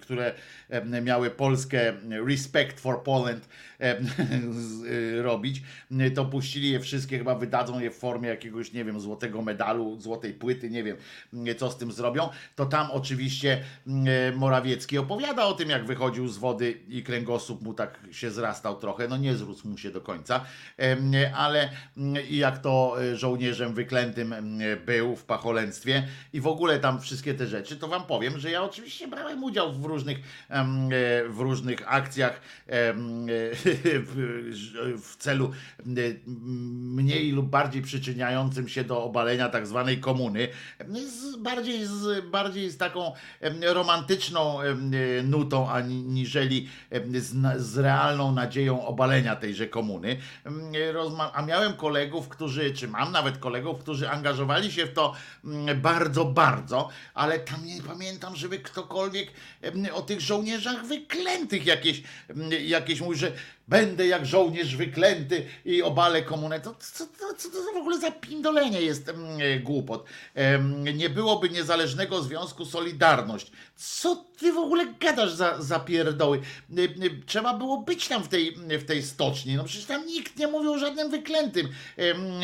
które 0.00 0.34
e, 0.70 1.00
miały 1.00 1.30
Polskę 1.30 1.92
Respect 2.28 2.80
for 2.80 3.02
Poland 3.02 3.48
e, 3.48 3.73
robić, 5.22 5.62
m, 5.90 6.14
to 6.14 6.24
puścili 6.24 6.70
je 6.70 6.80
wszystkie, 6.80 7.18
chyba 7.18 7.34
wydadzą 7.34 7.80
je 7.80 7.90
w 7.90 7.96
formie 7.96 8.28
jakiegoś, 8.28 8.72
nie 8.72 8.84
wiem, 8.84 9.00
złotego 9.00 9.42
medalu, 9.42 10.00
złotej 10.00 10.34
płyty, 10.34 10.70
nie 10.70 10.84
wiem, 10.84 10.96
m, 11.32 11.46
co 11.58 11.70
z 11.70 11.76
tym 11.76 11.92
zrobią. 11.92 12.28
To 12.56 12.66
tam 12.66 12.90
oczywiście 12.90 13.62
m, 13.86 14.04
Morawiecki 14.36 14.98
opowiada 14.98 15.44
o 15.44 15.52
tym, 15.52 15.70
jak 15.70 15.86
wychodził 15.86 16.28
z 16.28 16.38
wody 16.38 16.70
i 16.88 17.02
kręgosłup 17.02 17.62
mu 17.62 17.74
tak 17.74 18.00
się 18.10 18.30
zrastał 18.30 18.76
trochę, 18.76 19.08
no 19.08 19.16
nie 19.16 19.34
zrósł 19.34 19.68
mu 19.68 19.78
się 19.78 19.90
do 19.90 20.00
końca, 20.00 20.44
ale 21.34 21.70
mm, 21.96 22.26
i 22.28 22.36
jak 22.36 22.58
to 22.58 22.96
e, 23.02 23.16
żołnierzem 23.16 23.74
wyklętym 23.74 24.34
był 24.86 25.16
w 25.16 25.24
pacholęctwie 25.24 26.08
i 26.32 26.40
w 26.40 26.46
ogóle 26.46 26.78
tam 26.78 27.00
wszystkie 27.00 27.34
te 27.34 27.46
rzeczy, 27.46 27.76
to 27.76 27.88
wam 27.88 28.06
powiem, 28.06 28.38
że 28.38 28.50
ja 28.50 28.62
oczywiście 28.62 29.08
brałem 29.08 29.44
udział 29.44 29.72
w 29.72 29.84
różnych, 29.84 30.18
e, 30.50 30.64
w 31.28 31.38
różnych 31.38 31.92
akcjach 31.92 32.40
e, 32.68 32.94
w, 34.96 35.16
celu 35.18 35.52
m, 35.86 35.96
mniej 36.94 37.32
lub 37.32 37.46
bardziej 37.46 37.82
przyczyniającym 37.82 38.68
się 38.68 38.84
do 38.84 39.04
obalenia 39.04 39.48
tak 39.48 39.66
zwanej 39.66 39.98
komuny, 40.00 40.48
z, 40.88 41.36
bardziej, 41.36 41.86
z, 41.86 42.24
bardziej 42.30 42.70
z 42.70 42.76
taką 42.76 43.12
romantyczną 43.62 44.58
nutą, 45.24 45.70
aniżeli 45.70 46.68
z, 47.14 47.62
z 47.62 47.78
realną 47.78 48.32
nadzieją 48.32 48.86
obalenia 48.86 49.36
tejże 49.36 49.66
komuny. 49.66 50.16
Rozma- 50.92 51.30
a 51.34 51.42
miałem 51.42 51.72
kolegów, 51.72 52.28
którzy, 52.28 52.72
czy 52.72 52.88
mam 52.88 53.12
nawet 53.12 53.38
kolegów, 53.38 53.78
którzy 53.78 54.10
angażowali 54.10 54.72
się 54.72 54.86
w 54.86 54.92
to 54.92 55.14
mm, 55.44 55.80
bardzo, 55.80 56.24
bardzo, 56.24 56.88
ale 57.14 57.38
tam 57.38 57.66
nie 57.66 57.82
pamiętam, 57.82 58.36
żeby 58.36 58.58
ktokolwiek 58.58 59.30
o 59.92 60.02
tych 60.02 60.20
żołnierzach 60.20 60.86
wyklętych 60.86 61.66
jakieś, 61.66 62.02
jakieś 62.66 63.00
mówi, 63.00 63.18
że 63.18 63.32
będę 63.68 64.06
jak 64.06 64.26
żołnierz 64.26 64.76
wyklęty 64.76 65.46
i 65.64 65.82
obalę 65.82 66.22
komunę. 66.22 66.60
To, 66.60 66.74
co, 66.74 67.06
to, 67.06 67.34
co 67.36 67.48
to 67.50 67.72
w 67.74 67.76
ogóle 67.76 68.00
za 68.00 68.10
pindolenie 68.10 68.82
jest 68.82 69.08
e, 69.08 69.14
głupot? 69.60 70.04
Em, 70.34 70.84
Nie 70.84 71.10
byłoby 71.10 71.50
niezależnego 71.50 72.22
związku 72.22 72.64
Solidarność. 72.64 73.52
Co 73.76 74.24
ty 74.38 74.52
w 74.52 74.58
ogóle 74.58 74.86
gadasz 75.00 75.32
za, 75.32 75.62
za 75.62 75.80
pierdoły? 75.80 76.40
Y, 76.78 76.82
y, 76.82 77.22
Trzeba 77.26 77.54
było 77.54 77.78
być 77.78 78.08
tam 78.08 78.22
w 78.22 78.28
tej, 78.28 78.56
w 78.56 78.84
tej 78.84 79.02
stoczni. 79.02 79.54
No 79.54 79.64
przecież 79.64 79.86
tam 79.86 80.06
nikt 80.06 80.36
nie 80.36 80.46
mówił 80.46 80.72
o 80.72 80.78
żadnym 80.78 81.10
wyklętym. 81.10 81.68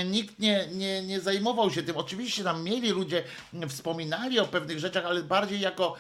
Nikt 0.07 0.39
nie, 0.39 0.69
nie, 0.73 1.03
nie 1.03 1.21
zajmował 1.21 1.71
się 1.71 1.83
tym. 1.83 1.97
Oczywiście 1.97 2.45
tam 2.45 2.65
mieli 2.65 2.91
ludzie, 2.91 3.25
m, 3.55 3.69
wspominali 3.69 4.41
o 4.41 4.47
pewnych 4.47 4.79
rzeczach, 4.79 5.05
ale 5.05 5.23
bardziej 5.23 5.61
jako, 5.61 5.97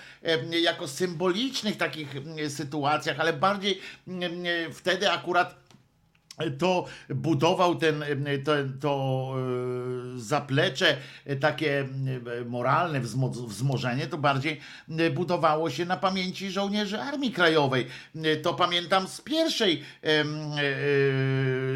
jako 0.62 0.88
symbolicznych 0.88 1.76
takich 1.76 2.16
m, 2.16 2.50
sytuacjach, 2.50 3.20
ale 3.20 3.32
bardziej 3.32 3.80
m, 4.08 4.22
m, 4.22 4.74
wtedy 4.74 5.10
akurat 5.10 5.69
to 6.58 6.86
budował 7.08 7.74
ten, 7.76 8.04
to, 8.44 8.52
to 8.80 9.34
e, 10.16 10.20
zaplecze 10.20 10.96
e, 11.26 11.36
takie 11.36 11.88
moralne 12.46 13.00
wzmo- 13.00 13.46
wzmożenie, 13.46 14.06
to 14.06 14.18
bardziej 14.18 14.60
e, 14.98 15.10
budowało 15.10 15.70
się 15.70 15.84
na 15.84 15.96
pamięci 15.96 16.50
żołnierzy 16.50 17.00
Armii 17.00 17.32
Krajowej. 17.32 17.86
To 18.42 18.54
pamiętam 18.54 19.08
z 19.08 19.20
pierwszej, 19.20 19.82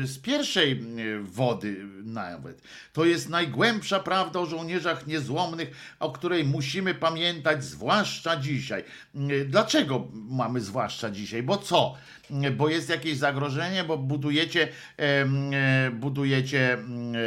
z 0.03 0.19
pierwszej 0.19 0.83
wody 1.23 1.87
nawet. 2.05 2.63
To 2.93 3.05
jest 3.05 3.29
najgłębsza 3.29 4.01
prawda 4.01 4.41
o 4.41 4.47
żołnierzach 4.47 5.07
niezłomnych, 5.07 5.97
o 6.01 6.13
której 6.13 6.45
musimy 6.45 6.95
pamiętać, 6.95 7.65
zwłaszcza 7.65 8.37
dzisiaj. 8.37 8.85
Dlaczego 9.47 10.09
mamy 10.13 10.61
zwłaszcza 10.61 11.11
dzisiaj? 11.11 11.43
Bo 11.43 11.57
co? 11.57 11.95
Bo 12.57 12.69
jest 12.69 12.89
jakieś 12.91 13.17
zagrożenie, 13.17 13.85
bo 13.85 13.99
budujecie, 13.99 14.69
e, 14.97 15.91
budujecie 15.91 16.73
mm, 16.73 17.15
e, 17.15 17.19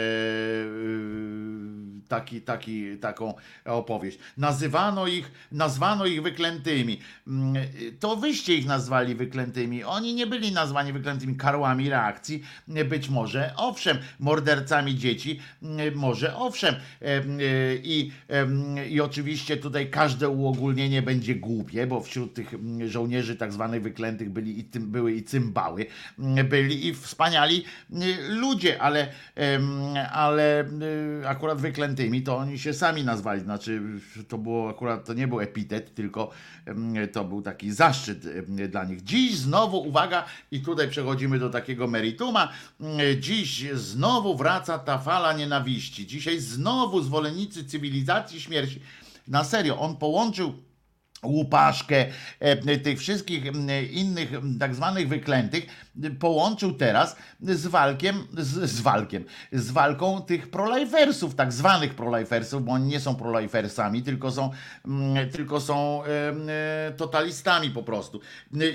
taki, 2.07 2.41
taki, 2.41 2.97
taką 2.97 3.33
opowieść. 3.65 4.19
Nazywano 4.37 5.07
ich, 5.07 5.31
nazwano 5.51 6.05
ich 6.05 6.21
wyklętymi. 6.23 6.99
Mm, 7.27 7.55
To 7.99 8.15
wyście 8.15 8.55
ich 8.55 8.65
nazwali 8.65 9.15
wyklętymi. 9.15 9.83
Oni 9.83 10.13
nie 10.13 10.27
byli 10.27 10.51
nazwani 10.51 10.93
wyklętymi 10.93 11.35
karłami 11.35 11.89
reakcji. 11.89 12.43
Być 12.89 13.09
może, 13.09 13.53
owszem, 13.57 13.97
mordercami 14.19 14.95
dzieci, 14.95 15.39
mm, 15.63 15.95
może 15.95 16.35
owszem. 16.35 16.75
Em, 17.01 17.39
e, 17.39 17.43
I, 17.83 18.11
I 18.89 19.01
oczywiście 19.01 19.57
tutaj 19.57 19.89
każde 19.89 20.29
uogólnienie 20.29 21.01
będzie 21.01 21.35
głupie, 21.35 21.87
bo 21.87 22.01
wśród 22.01 22.33
tych 22.33 22.53
mm, 22.53 22.89
żołnierzy 22.89 23.35
tak 23.35 23.53
zwanych 23.53 23.81
wyklętych 23.81 24.29
byli 24.29 24.59
i 24.59 24.63
tym, 24.63 24.91
były 24.91 25.13
i 25.13 25.23
cymbały, 25.23 25.85
byli 26.49 26.87
i 26.87 26.93
wspaniali 26.93 27.65
ludzie, 28.29 28.81
ale, 28.81 29.07
ale 30.11 30.65
y, 31.21 31.27
akurat 31.27 31.61
wyklętymi 31.97 32.21
to 32.21 32.37
oni 32.37 32.59
się 32.59 32.73
sami 32.73 33.03
nazwali, 33.03 33.41
znaczy 33.41 33.81
to 34.27 34.37
było 34.37 34.69
akurat, 34.69 35.05
to 35.05 35.13
nie 35.13 35.27
był 35.27 35.39
epitet, 35.39 35.95
tylko 35.95 36.31
to 37.13 37.25
był 37.25 37.41
taki 37.41 37.71
zaszczyt 37.71 38.19
dla 38.69 38.83
nich. 38.83 39.03
Dziś 39.03 39.37
znowu, 39.37 39.77
uwaga, 39.77 40.25
i 40.51 40.61
tutaj 40.61 40.89
przechodzimy 40.89 41.39
do 41.39 41.49
takiego 41.49 41.87
merituma, 41.87 42.51
y, 42.81 43.19
dziś 43.19 43.65
znowu 43.73 44.37
wraca 44.37 44.79
ta 44.79 44.97
fala 44.97 45.33
nienawiści, 45.33 46.07
dzisiaj 46.07 46.39
znowu 46.39 47.01
zwolennicy 47.01 47.65
cywilizacji 47.65 48.41
śmierci, 48.41 48.81
na 49.27 49.43
serio, 49.43 49.79
on 49.79 49.97
połączył 49.97 50.53
łupaszkę, 51.23 52.05
tych 52.83 52.99
wszystkich 52.99 53.43
innych 53.91 54.31
tak 54.59 54.75
zwanych 54.75 55.07
wyklętych 55.07 55.67
połączył 56.19 56.73
teraz 56.73 57.15
z 57.41 57.67
walkiem, 57.67 58.27
z, 58.37 58.69
z 58.69 58.81
walkiem, 58.81 59.25
z 59.51 59.71
walką 59.71 60.21
tych 60.21 60.49
prolifersów, 60.49 61.35
tak 61.35 61.53
zwanych 61.53 61.95
prolifersów, 61.95 62.65
bo 62.65 62.71
oni 62.71 62.87
nie 62.87 62.99
są 62.99 63.15
prolifersami, 63.15 64.03
tylko 64.03 64.31
są, 64.31 64.51
m, 64.85 65.15
tylko 65.31 65.61
są 65.61 66.03
e, 66.03 66.91
totalistami 66.97 67.69
po 67.69 67.83
prostu. 67.83 68.19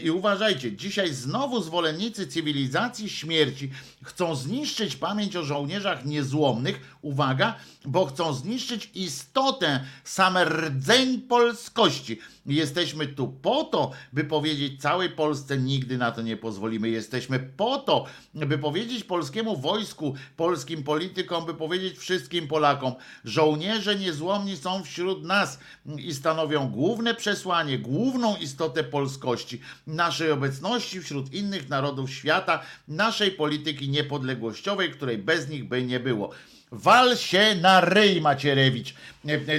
I 0.03 0.11
uważajcie, 0.11 0.77
dzisiaj 0.77 1.15
znowu 1.15 1.62
zwolennicy 1.62 2.27
cywilizacji 2.27 3.09
śmierci 3.09 3.70
chcą 4.03 4.35
zniszczyć 4.35 4.97
pamięć 4.97 5.36
o 5.36 5.43
żołnierzach 5.43 6.05
niezłomnych, 6.05 6.81
uwaga, 7.03 7.55
bo 7.85 8.07
chcą 8.07 8.32
zniszczyć 8.35 8.90
istotę, 8.94 9.81
sam 10.05 10.39
rdzeń 10.39 11.20
polskości. 11.20 12.19
Jesteśmy 12.47 13.06
tu 13.06 13.28
po 13.28 13.64
to, 13.64 13.90
by 14.12 14.24
powiedzieć 14.24 14.81
całej 14.81 15.10
Polsce 15.10 15.59
nigdy 15.59 15.98
na 15.98 16.12
to 16.12 16.23
nie 16.23 16.36
pozwolimy. 16.36 16.89
Jesteśmy 16.89 17.39
po 17.39 17.78
to, 17.78 18.06
by 18.35 18.59
powiedzieć 18.59 19.05
polskiemu 19.05 19.56
wojsku, 19.56 20.14
polskim 20.36 20.82
politykom, 20.82 21.47
by 21.47 21.55
powiedzieć 21.55 21.98
wszystkim 21.98 22.48
Polakom, 22.48 22.94
żołnierze 23.24 23.97
niezłomni 23.97 24.56
są 24.56 24.82
wśród 24.82 25.24
nas 25.24 25.59
i 25.98 26.14
stanowią 26.14 26.69
główne 26.69 27.14
przesłanie, 27.14 27.78
główną 27.78 28.36
istotę 28.36 28.85
polskości, 28.85 29.60
naszej 29.86 30.31
obecności 30.31 31.01
wśród 31.01 31.35
innych 31.35 31.69
narodów 31.69 32.10
świata, 32.10 32.62
naszej 32.89 33.31
polityki 33.31 33.89
niepodległościowej, 33.89 34.90
której 34.90 35.19
bez 35.19 35.48
nich 35.48 35.69
by 35.69 35.82
nie 35.82 36.01
było. 36.01 36.31
Wal 36.73 37.16
się 37.16 37.55
na 37.55 37.81
ryj, 37.81 38.20
Macierewicz. 38.20 38.94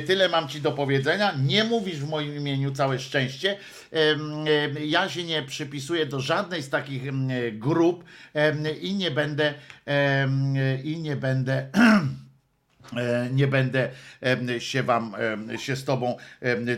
Tyle 0.08 0.30
mam 0.30 0.48
ci 0.48 0.62
do 0.62 0.72
powiedzenia. 0.72 1.34
Nie 1.44 1.64
mówisz 1.64 2.00
w 2.00 2.10
moim 2.10 2.36
imieniu 2.36 2.72
całe 2.72 3.00
szczęście. 3.00 3.58
Ja 4.86 5.10
się 5.10 5.24
nie 5.24 5.44
przypisuję 5.44 6.06
do 6.06 6.20
żadnej 6.20 6.64
z 6.64 6.70
takich 6.70 7.04
grup 7.60 8.04
i 8.82 8.94
nie 8.96 9.12
będę 9.12 9.54
i 10.84 10.98
nie 10.98 11.16
będę 11.16 11.68
nie 13.32 13.48
będę 13.48 13.90
się 14.60 14.84
wam, 14.84 15.16
się 15.58 15.76
z 15.76 15.86
tobą 15.86 16.18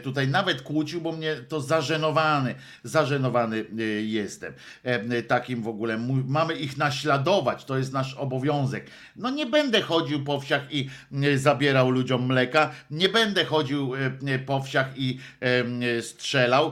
tutaj 0.04 0.28
nawet 0.28 0.62
kłócił, 0.62 1.02
bo 1.02 1.12
mnie 1.12 1.36
to 1.36 1.62
zażenowany, 1.62 2.56
zażenowany 2.84 3.66
e, 3.80 3.84
jestem. 4.02 4.54
Em, 4.84 5.10
Takim 5.28 5.64
w 5.64 5.68
ogóle, 5.68 5.98
mamy 6.28 6.54
ich 6.54 6.78
naśladować, 6.78 7.66
to 7.66 7.78
jest 7.78 7.94
nasz 7.94 8.14
obowiązek. 8.14 8.88
No 9.16 9.30
nie 9.30 9.46
będę 9.46 9.82
chodził 9.82 10.24
po 10.24 10.40
wsiach 10.40 10.74
i 10.74 10.90
e, 11.24 11.38
zabierał 11.38 11.90
ludziom 11.90 12.26
mleka, 12.26 12.72
nie 12.92 13.10
będę 13.10 13.46
chodził 13.46 13.96
e, 14.28 14.40
po 14.40 14.62
wsiach 14.62 14.98
i 14.98 15.20
strzelał, 16.02 16.72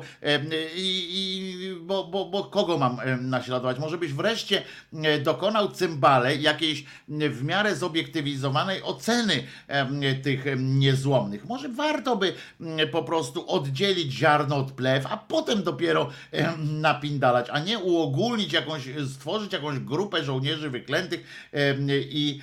i, 0.76 1.76
bo, 1.82 2.04
bo, 2.04 2.26
bo 2.26 2.44
kogo 2.44 2.78
mam 2.78 2.98
naśladować? 3.22 3.80
Może 3.80 3.98
byś 3.98 4.14
wreszcie 4.14 4.62
e, 4.94 5.20
dokonał 5.20 5.72
cymbale 5.72 6.36
jakiejś 6.36 6.80
e, 6.82 7.30
w 7.30 7.44
miarę 7.44 7.76
zobiektywizowanej 7.76 8.84
oceny 8.84 9.33
tych 10.24 10.46
niezłomnych. 10.58 11.46
Może 11.46 11.70
warto 11.70 12.16
by 12.16 12.34
po 12.92 13.04
prostu 13.04 13.50
oddzielić 13.50 14.14
ziarno 14.14 14.56
od 14.58 14.72
plew, 14.72 15.06
a 15.10 15.18
potem 15.18 15.64
dopiero 15.64 16.10
napindalać, 16.58 17.48
a 17.52 17.60
nie 17.60 17.80
uogólnić 17.80 18.54
jakąś, 18.54 18.82
stworzyć 19.14 19.54
jakąś 19.54 19.80
grupę 19.80 20.24
żołnierzy 20.24 20.70
wyklętych 20.70 21.50
i, 21.90 22.40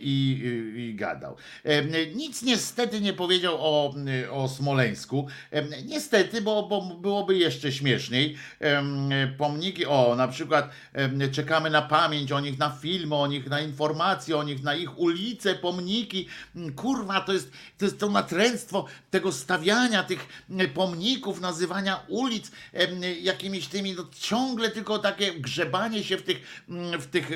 i, 0.00 0.42
i, 0.76 0.94
gadał. 0.94 1.36
Nic 2.14 2.42
niestety 2.42 3.00
nie 3.00 3.12
powiedział 3.12 3.56
o, 3.58 3.94
o 4.30 4.48
Smoleńsku. 4.48 5.28
Niestety, 5.86 6.42
bo, 6.42 6.62
bo 6.62 6.82
byłoby 6.82 7.36
jeszcze 7.36 7.72
śmieszniej. 7.72 8.36
Pomniki, 9.38 9.86
o 9.86 10.14
na 10.16 10.28
przykład 10.28 10.70
czekamy 11.32 11.70
na 11.70 11.82
pamięć 11.82 12.32
o 12.32 12.40
nich, 12.40 12.58
na 12.58 12.70
filmy 12.70 13.14
o 13.14 13.26
nich, 13.26 13.46
na 13.46 13.60
informacje 13.60 14.36
o 14.36 14.42
nich, 14.42 14.62
na 14.62 14.74
ich 14.74 14.98
ulice, 14.98 15.45
pomniki. 15.54 16.26
Mm, 16.56 16.72
Kurwa, 16.72 17.20
to 17.20 17.32
jest 17.32 17.50
to, 17.78 17.84
jest 17.84 17.98
to 17.98 18.10
natręctwo 18.10 18.86
tego 19.10 19.32
stawiania 19.32 20.02
tych 20.04 20.28
mm, 20.50 20.70
pomników, 20.70 21.40
nazywania 21.40 22.00
ulic 22.08 22.50
jakimiś 23.20 23.66
tymi, 23.66 23.94
no, 23.94 24.06
ciągle 24.18 24.70
tylko 24.70 24.98
takie 24.98 25.32
grzebanie 25.32 26.04
się 26.04 26.16
w 26.16 26.22
tych, 26.22 26.62
mm, 26.68 27.00
w 27.00 27.06
tych 27.06 27.30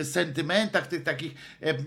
e, 0.00 0.04
sentymentach, 0.04 0.86
tych 0.86 1.02
takich 1.02 1.34
e, 1.60 1.74
w, 1.74 1.84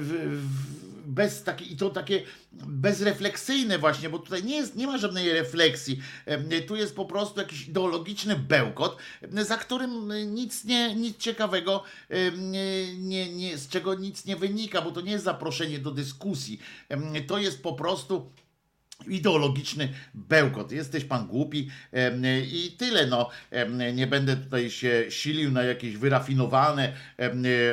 w, 0.00 0.99
bez 1.06 1.42
takiej, 1.42 1.72
i 1.72 1.76
to 1.76 1.90
takie 1.90 2.22
bezrefleksyjne 2.52 3.78
właśnie, 3.78 4.10
bo 4.10 4.18
tutaj 4.18 4.44
nie, 4.44 4.56
jest, 4.56 4.76
nie 4.76 4.86
ma 4.86 4.98
żadnej 4.98 5.32
refleksji. 5.32 6.00
Tu 6.66 6.76
jest 6.76 6.96
po 6.96 7.04
prostu 7.04 7.40
jakiś 7.40 7.68
ideologiczny 7.68 8.36
bełkot, 8.36 8.96
za 9.32 9.56
którym 9.56 10.12
nic, 10.34 10.64
nie, 10.64 10.94
nic 10.94 11.18
ciekawego, 11.18 11.82
nie, 12.98 13.34
nie, 13.34 13.58
z 13.58 13.68
czego 13.68 13.94
nic 13.94 14.24
nie 14.24 14.36
wynika, 14.36 14.82
bo 14.82 14.90
to 14.90 15.00
nie 15.00 15.12
jest 15.12 15.24
zaproszenie 15.24 15.78
do 15.78 15.90
dyskusji. 15.90 16.60
To 17.26 17.38
jest 17.38 17.62
po 17.62 17.72
prostu 17.72 18.30
ideologiczny 19.08 19.88
bełkot. 20.14 20.72
Jesteś 20.72 21.04
pan 21.04 21.26
głupi 21.26 21.70
i 22.52 22.76
tyle. 22.78 23.06
No, 23.06 23.28
nie 23.94 24.06
będę 24.06 24.36
tutaj 24.36 24.70
się 24.70 25.04
silił 25.08 25.50
na 25.50 25.62
jakieś 25.62 25.96
wyrafinowane 25.96 26.92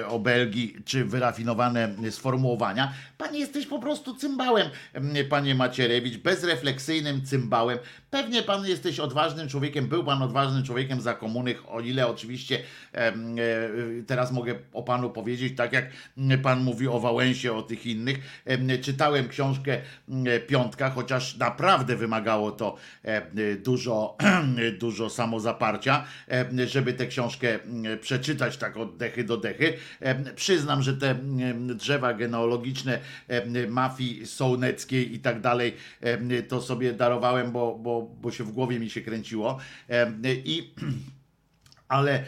obelgi 0.07 0.75
czy 0.85 1.05
wyrafinowane 1.05 1.95
sformułowania. 2.11 2.93
Pan 3.17 3.35
jesteś 3.35 3.65
po 3.65 3.79
prostu 3.79 4.15
cymbałem, 4.15 4.69
em, 4.93 5.13
panie 5.29 5.55
Macierewicz, 5.55 6.17
bezrefleksyjnym 6.17 7.25
cymbałem. 7.25 7.77
Pewnie 8.09 8.43
pan 8.43 8.65
jesteś 8.65 8.99
odważnym 8.99 9.49
człowiekiem, 9.49 9.87
był 9.87 10.03
pan 10.03 10.21
odważnym 10.21 10.63
człowiekiem 10.63 11.01
za 11.01 11.13
komunych, 11.13 11.71
o 11.71 11.79
ile 11.79 12.07
oczywiście 12.07 12.59
e, 12.93 13.13
teraz 14.07 14.31
mogę 14.31 14.55
o 14.73 14.83
panu 14.83 15.09
powiedzieć, 15.09 15.57
tak 15.57 15.73
jak 15.73 15.85
pan 16.43 16.63
mówi 16.63 16.87
o 16.87 16.99
Wałęsie, 16.99 17.53
o 17.53 17.61
tych 17.61 17.85
innych. 17.85 18.41
Em, 18.45 18.67
Czytałem 18.81 19.27
książkę 19.27 19.81
m, 20.09 20.25
Piątka, 20.47 20.89
chociaż 20.89 21.37
naprawdę 21.37 21.95
wymagało 21.95 22.51
to 22.51 22.75
e, 23.03 23.55
dużo, 23.55 24.17
dużo 24.79 25.09
samozaparcia, 25.09 26.05
e, 26.31 26.67
żeby 26.67 26.93
tę 26.93 27.07
książkę 27.07 27.59
przeczytać 28.01 28.57
tak 28.57 28.77
od 28.77 28.97
dechy 28.97 29.23
do 29.23 29.37
dechy. 29.37 29.73
E, 29.99 30.33
Przyznam, 30.33 30.81
że 30.81 30.93
te 30.93 31.15
drzewa 31.75 32.13
genealogiczne 32.13 32.99
e, 33.27 33.67
mafii 33.67 34.25
sołneckiej 34.25 35.15
i 35.15 35.19
tak 35.19 35.41
dalej, 35.41 35.73
e, 36.01 36.43
to 36.43 36.61
sobie 36.61 36.93
darowałem, 36.93 37.51
bo, 37.51 37.75
bo, 37.75 38.06
bo 38.21 38.31
się 38.31 38.43
w 38.43 38.51
głowie 38.51 38.79
mi 38.79 38.89
się 38.89 39.01
kręciło. 39.01 39.57
I 40.45 40.73
ale 41.87 42.23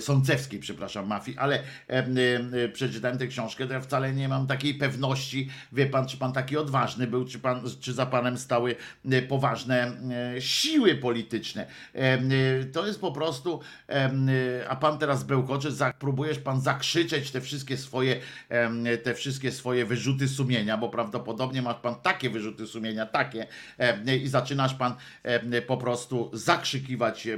sącewskiej, 0.00 0.60
przepraszam, 0.60 1.06
mafii, 1.06 1.38
ale 1.38 1.62
em, 1.88 2.16
em, 2.18 2.72
przeczytałem 2.72 3.18
tę 3.18 3.26
książkę, 3.26 3.66
to 3.66 3.72
ja 3.72 3.80
wcale 3.80 4.12
nie 4.12 4.28
mam 4.28 4.46
takiej 4.46 4.74
pewności, 4.74 5.48
wie 5.72 5.86
pan, 5.86 6.08
czy 6.08 6.16
pan 6.16 6.32
taki 6.32 6.56
odważny 6.56 7.06
był, 7.06 7.24
czy, 7.24 7.38
pan, 7.38 7.60
czy 7.80 7.92
za 7.92 8.06
panem 8.06 8.38
stały 8.38 8.76
e, 9.10 9.22
poważne 9.22 9.92
e, 10.36 10.40
siły 10.40 10.94
polityczne. 10.94 11.66
E, 11.94 12.18
To 12.64 12.86
jest 12.86 13.00
po 13.00 13.12
prostu, 13.12 13.60
a 14.68 14.76
pan 14.76 14.98
teraz 14.98 15.24
bełkocze, 15.24 15.72
za- 15.72 15.92
próbujesz 15.92 16.38
pan 16.38 16.60
zakrzyczeć 16.60 17.30
te 17.30 17.40
wszystkie 17.40 17.76
swoje, 17.76 18.20
te 19.02 19.14
wszystkie 19.14 19.52
swoje 19.52 19.84
wyrzuty 19.86 20.28
sumienia, 20.28 20.76
bo 20.76 20.88
prawdopodobnie 20.88 21.62
masz 21.62 21.76
pan 21.76 21.94
takie 21.94 22.30
wyrzuty 22.30 22.66
sumienia, 22.66 23.06
takie 23.06 23.46
i 24.22 24.28
zaczynasz 24.28 24.74
pan 24.74 24.94
po 25.66 25.76
prostu 25.76 26.30
zakrzykiwać 26.32 27.28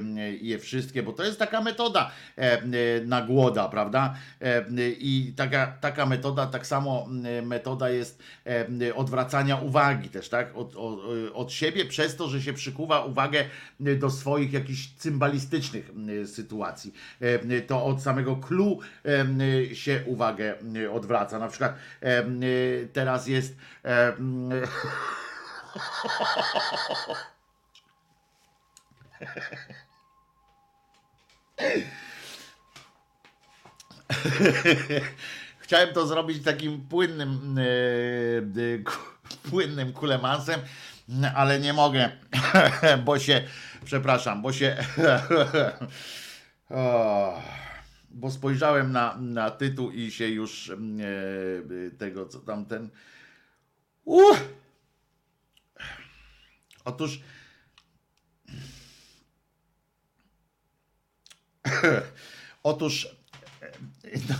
je 0.40 0.58
wszystkie, 0.58 1.02
bo 1.02 1.12
to 1.12 1.24
jest 1.24 1.38
taka 1.48 1.62
metoda 1.62 2.10
em, 2.36 2.72
na 3.08 3.22
głoda, 3.22 3.68
prawda? 3.68 4.14
Em, 4.40 4.76
I 4.98 5.32
taka, 5.36 5.66
taka 5.80 6.06
metoda, 6.06 6.46
tak 6.46 6.66
samo 6.66 7.08
metoda 7.42 7.90
jest 7.90 8.22
odwracania 8.94 9.56
uwagi 9.56 10.08
też, 10.08 10.28
tak? 10.28 10.56
Od, 10.56 10.76
od, 10.76 11.00
od 11.34 11.52
siebie 11.52 11.84
przez 11.84 12.16
to, 12.16 12.28
że 12.28 12.42
się 12.42 12.52
przykuwa 12.52 13.04
uwagę 13.04 13.44
do 13.80 14.10
swoich 14.10 14.52
jakichś 14.52 14.88
cymbalistycznych 14.96 15.90
sytuacji. 16.26 16.94
To 17.66 17.84
od 17.84 18.02
samego 18.02 18.36
clue 18.36 18.78
się 19.72 20.02
uwagę 20.06 20.54
odwraca. 20.92 21.38
Na 21.38 21.48
przykład 21.48 21.74
teraz 22.92 23.26
jest 23.26 23.56
Chciałem 35.58 35.94
to 35.94 36.06
zrobić 36.06 36.44
takim 36.44 36.80
płynnym, 36.80 37.56
ku- 38.84 39.50
płynnym 39.50 39.92
kulemansem, 39.92 40.60
ale 41.34 41.60
nie 41.60 41.72
mogę, 41.72 42.10
bo 43.04 43.18
się, 43.18 43.42
przepraszam, 43.84 44.42
bo 44.42 44.52
się, 44.52 44.76
bo 48.10 48.30
spojrzałem 48.30 48.92
na, 48.92 49.16
na 49.20 49.50
tytuł 49.50 49.90
i 49.90 50.10
się 50.10 50.28
już 50.28 50.70
e, 50.70 50.74
tego, 51.98 52.26
co 52.26 52.38
tam 52.38 52.66
ten, 52.66 52.90
uh, 54.04 54.38
Otóż 56.88 57.20
Otóż 62.62 63.08
no, 64.28 64.34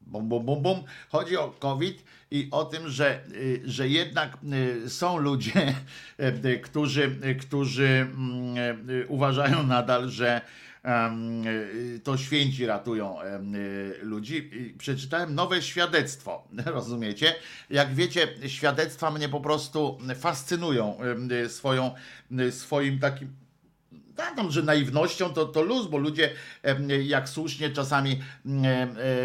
bum, 0.00 0.28
bum, 0.28 0.44
bum, 0.44 0.62
bum. 0.62 0.84
Chodzi 1.08 1.36
o 1.36 1.50
COVID 1.58 2.04
i 2.30 2.48
o 2.50 2.64
tym, 2.64 2.88
że, 2.88 3.20
y, 3.32 3.62
że 3.64 3.88
jednak 3.88 4.38
y, 4.84 4.90
są 4.90 5.18
ludzie, 5.18 5.74
y, 6.44 6.58
którzy, 6.58 7.18
którzy 7.40 7.86
mm, 7.86 8.56
uważają 9.08 9.62
nadal, 9.66 10.08
że 10.08 10.40
to 12.04 12.16
święci 12.16 12.66
ratują 12.66 13.16
ludzi. 14.02 14.50
Przeczytałem 14.78 15.34
nowe 15.34 15.62
świadectwo, 15.62 16.48
rozumiecie? 16.66 17.34
Jak 17.70 17.94
wiecie, 17.94 18.28
świadectwa 18.46 19.10
mnie 19.10 19.28
po 19.28 19.40
prostu 19.40 19.98
fascynują 20.14 20.98
swoją, 21.48 21.94
swoim 22.50 22.98
takim 22.98 23.32
tam, 24.18 24.50
że 24.50 24.62
naiwnością 24.62 25.30
to, 25.30 25.46
to 25.46 25.62
luz, 25.62 25.86
bo 25.86 25.98
ludzie, 25.98 26.30
jak 27.04 27.28
słusznie 27.28 27.70
czasami 27.70 28.20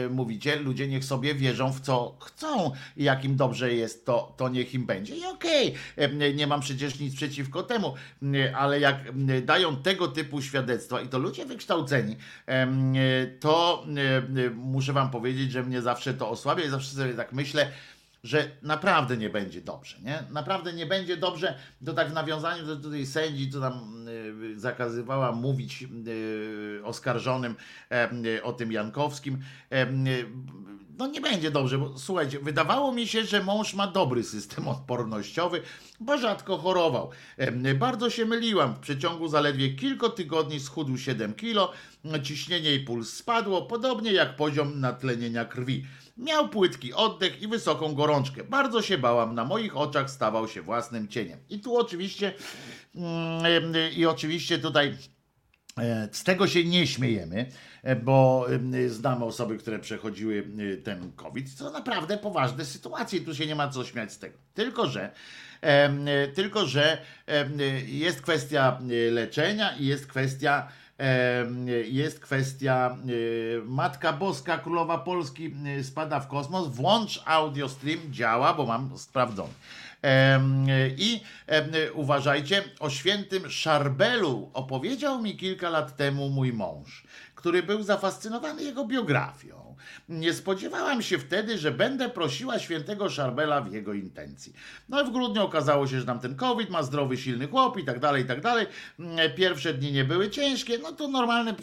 mówicie, 0.10 0.56
ludzie 0.56 0.88
niech 0.88 1.06
sobie 1.06 1.36
wierzą 1.36 1.74
w 1.74 1.82
co 1.82 2.18
chcą 2.22 2.72
i 2.98 3.04
jak 3.04 3.26
im 3.26 3.36
dobrze 3.36 3.74
jest, 3.74 4.06
to, 4.06 4.34
to 4.38 4.50
niech 4.50 4.74
im 4.74 4.86
będzie. 4.86 5.16
I 5.16 5.26
okej, 5.26 5.74
okay, 5.98 6.34
nie 6.34 6.48
mam 6.48 6.62
przecież 6.62 7.00
nic 7.00 7.16
przeciwko 7.16 7.64
temu, 7.64 7.94
ale 8.56 8.80
jak 8.80 8.96
dają 9.46 9.76
tego 9.76 10.08
typu 10.08 10.42
świadectwa 10.42 11.02
i 11.02 11.08
to 11.08 11.20
ludzie 11.20 11.46
wykształceni, 11.46 12.16
to 13.40 13.86
muszę 14.56 14.94
wam 14.94 15.12
powiedzieć, 15.12 15.52
że 15.52 15.64
mnie 15.64 15.82
zawsze 15.82 16.14
to 16.14 16.30
osłabia 16.30 16.64
i 16.64 16.70
zawsze 16.70 16.96
sobie 16.96 17.14
tak 17.14 17.34
myślę, 17.34 17.72
że 18.24 18.52
naprawdę 18.62 19.18
nie 19.18 19.30
będzie 19.30 19.62
dobrze, 19.62 19.98
nie? 20.02 20.24
Naprawdę 20.32 20.74
nie 20.74 20.86
będzie 20.86 21.18
dobrze, 21.18 21.58
to 21.86 21.94
tak 21.94 22.10
w 22.10 22.14
nawiązaniu 22.14 22.66
do 22.66 22.76
tutaj 22.76 23.06
sędzi, 23.06 23.50
co 23.52 23.60
tam 23.60 24.08
y, 24.08 24.60
zakazywała 24.60 25.32
mówić 25.32 25.88
y, 26.08 26.82
oskarżonym 26.84 27.56
y, 28.26 28.44
o 28.44 28.54
tym 28.54 28.72
Jankowskim, 28.72 29.40
no 31.04 31.10
nie 31.10 31.22
będzie 31.22 31.52
dobrze, 31.52 31.78
bo 31.78 31.98
słuchajcie, 31.98 32.40
wydawało 32.40 32.92
mi 32.92 33.08
się, 33.08 33.26
że 33.26 33.44
mąż 33.44 33.74
ma 33.74 33.88
dobry 33.88 34.24
system 34.24 34.68
odpornościowy, 34.68 35.62
bo 36.00 36.18
rzadko 36.18 36.58
chorował. 36.58 37.10
Bardzo 37.76 38.10
się 38.10 38.26
myliłam, 38.26 38.74
w 38.74 38.80
przeciągu 38.80 39.28
zaledwie 39.28 39.70
kilku 39.70 40.10
tygodni 40.10 40.60
schudł 40.60 40.98
7 40.98 41.34
kilo, 41.34 41.72
ciśnienie 42.24 42.76
i 42.76 42.80
puls 42.80 43.14
spadło, 43.14 43.62
podobnie 43.62 44.14
jak 44.14 44.36
poziom 44.36 44.80
natlenienia 44.80 45.46
krwi. 45.46 45.86
Miał 46.18 46.50
płytki 46.50 46.94
oddech 46.94 47.42
i 47.42 47.48
wysoką 47.48 47.96
gorączkę. 47.96 48.44
Bardzo 48.44 48.82
się 48.82 48.98
bałam, 48.98 49.36
na 49.36 49.46
moich 49.46 49.78
oczach 49.78 50.10
stawał 50.10 50.48
się 50.48 50.62
własnym 50.62 51.08
cieniem. 51.08 51.40
I 51.50 51.60
tu 51.60 51.78
oczywiście, 51.78 52.34
mm, 52.96 53.74
i 53.96 54.06
oczywiście 54.06 54.60
tutaj 54.60 54.98
z 56.12 56.24
tego 56.24 56.48
się 56.48 56.64
nie 56.64 56.88
śmiejemy, 56.88 57.46
e, 57.84 57.96
bo 57.96 58.48
znamy 58.88 59.26
osoby, 59.26 59.58
które 59.58 59.80
przechodziły 59.80 60.48
e, 60.74 60.78
ten 60.78 61.12
COVID. 61.12 61.58
To 61.58 61.72
naprawdę 61.72 62.18
poważne 62.18 62.66
sytuacje. 62.66 63.22
Tu 63.22 63.36
się 63.36 63.48
nie 63.48 63.56
ma 63.56 63.68
co 63.68 63.86
śmiać 63.86 64.14
z 64.14 64.20
tego. 64.20 64.38
Tylko, 64.54 64.88
że 64.88 65.12
tylko, 66.36 66.66
że 66.66 66.98
jest 67.86 68.22
kwestia 68.22 68.80
leczenia 69.12 69.78
i 69.78 69.86
jest 69.86 70.08
kwestia 70.08 70.68
jest 71.86 72.20
kwestia 72.20 72.98
Matka 73.66 74.14
Boska, 74.14 74.58
Królowa 74.58 74.98
Polski 74.98 75.56
spada 75.84 76.20
w 76.20 76.28
kosmos. 76.28 76.68
Włącz 76.68 77.24
audio 77.26 77.70
stream, 77.70 78.00
działa, 78.12 78.54
bo 78.54 78.66
mam 78.66 78.98
sprawdzony. 78.98 79.54
I 80.98 81.22
uważajcie, 81.94 82.64
o 82.80 82.90
świętym 82.90 83.50
Szarbelu 83.50 84.50
opowiedział 84.54 85.22
mi 85.22 85.38
kilka 85.38 85.70
lat 85.70 85.98
temu 85.98 86.30
mój 86.30 86.54
mąż, 86.54 87.04
który 87.36 87.64
był 87.64 87.84
zafascynowany 87.84 88.64
jego 88.64 88.86
biografią. 88.86 89.63
Nie 90.10 90.34
spodziewałam 90.34 91.02
się 91.02 91.18
wtedy, 91.18 91.58
że 91.58 91.72
będę 91.72 92.10
prosiła 92.10 92.60
świętego 92.60 93.10
Szarbela 93.10 93.62
w 93.62 93.74
jego 93.74 93.94
intencji. 93.94 94.54
No 94.90 95.02
i 95.02 95.06
w 95.06 95.12
grudniu 95.12 95.44
okazało 95.44 95.88
się, 95.88 96.00
że 96.00 96.06
tam 96.06 96.20
ten 96.20 96.36
COVID 96.36 96.70
ma 96.70 96.84
zdrowy, 96.84 97.18
silny 97.18 97.48
chłop 97.48 97.78
i 97.78 97.84
tak 97.84 98.00
dalej, 98.00 98.24
i 98.24 98.26
tak 98.26 98.42
dalej. 98.42 98.68
Pierwsze 99.36 99.74
dni 99.74 99.92
nie 99.92 100.04
były 100.04 100.30
ciężkie, 100.30 100.78
no 100.78 100.92
to 100.92 101.08
normalny 101.08 101.56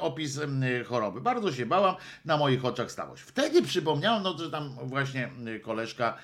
opis 0.00 0.40
choroby. 0.86 1.20
Bardzo 1.20 1.52
się 1.52 1.66
bałam, 1.66 1.94
na 2.24 2.36
moich 2.36 2.64
oczach 2.64 2.90
stało 2.90 3.16
się. 3.16 3.24
Wtedy 3.24 3.62
przypomniałam, 3.62 4.22
no, 4.22 4.38
że 4.38 4.50
tam 4.50 4.76
właśnie 4.82 5.30
koleżka 5.62 6.18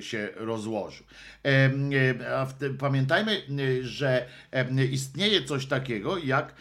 się 0.00 0.28
rozłożył. 0.36 1.06
Pamiętajmy, 2.78 3.42
że 3.82 4.26
istnieje 4.90 5.44
coś 5.44 5.66
takiego, 5.66 6.18
jak 6.18 6.54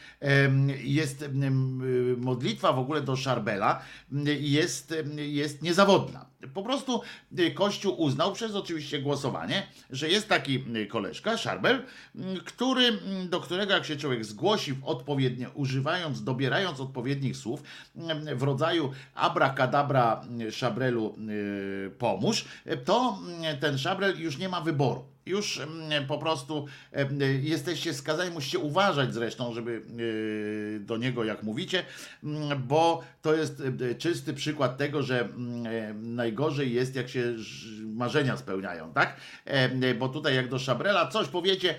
jest 0.84 1.26
modlitwa 2.18 2.74
w 2.74 2.80
ogóle 2.80 3.02
do 3.02 3.16
Szarbela, 3.16 3.82
jest, 4.40 4.94
jest 5.16 5.62
niezawodna. 5.62 6.26
Po 6.54 6.64
prostu 6.64 7.02
Kościół 7.54 8.02
uznał 8.02 8.34
przez 8.34 8.56
oczywiście 8.56 9.02
głosowanie, 9.02 9.68
że 9.90 10.10
jest 10.10 10.30
taki 10.30 10.64
koleżka, 10.90 11.38
Szarbel, 11.38 11.84
który, 12.46 13.00
do 13.30 13.40
którego 13.40 13.74
jak 13.74 13.86
się 13.86 13.96
człowiek 13.96 14.26
zgłosi 14.26 14.76
odpowiednio, 14.84 15.50
używając, 15.54 16.24
dobierając 16.24 16.80
odpowiednich 16.80 17.38
słów 17.38 17.64
w 18.36 18.44
rodzaju 18.44 18.92
abracadabra 19.16 20.22
Szabrelu 20.52 21.16
pomóż, 21.98 22.46
to 22.86 23.20
ten 23.60 23.78
Szabrel 23.78 24.22
już 24.22 24.38
nie 24.38 24.50
ma 24.50 24.62
wyboru 24.62 25.13
już 25.26 25.58
mm, 25.58 26.08
po 26.08 26.18
prostu 26.18 26.66
jesteście 27.42 27.94
skazani, 27.94 28.32
musicie 28.32 28.60
uważać 28.60 29.14
zresztą, 29.14 29.54
żeby 29.54 29.82
e, 30.76 30.80
do 30.80 30.98
niego 30.98 31.24
jak 31.24 31.44
mówicie, 31.44 31.86
mm, 32.24 32.64
bo 32.68 33.04
to 33.22 33.36
jest 33.36 33.64
czysty 33.98 34.34
przykład 34.34 34.78
tego, 34.78 35.04
że 35.04 35.22
mm, 35.22 36.16
najgorzej 36.16 36.74
jest 36.74 36.96
jak 36.96 37.10
się 37.10 37.36
marzenia 37.94 38.38
spełniają, 38.38 38.94
tak? 38.94 39.18
Bo 40.00 40.10
tutaj 40.10 40.36
jak 40.36 40.50
do 40.50 40.60
Szabrela 40.60 41.08
coś 41.08 41.28
powiecie, 41.28 41.76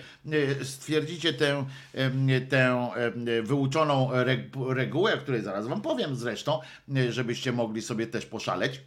e, 0.60 0.64
stwierdzicie 0.64 1.32
tę, 1.32 1.64
tę 2.48 2.88
wyuczoną 3.42 4.10
regułę, 4.68 5.14
o 5.14 5.18
której 5.18 5.42
zaraz 5.42 5.66
wam 5.66 5.82
powiem 5.82 6.16
zresztą, 6.16 6.60
e, 6.96 7.12
żebyście 7.12 7.52
mogli 7.52 7.82
sobie 7.82 8.06
też 8.06 8.26
poszaleć 8.26 8.80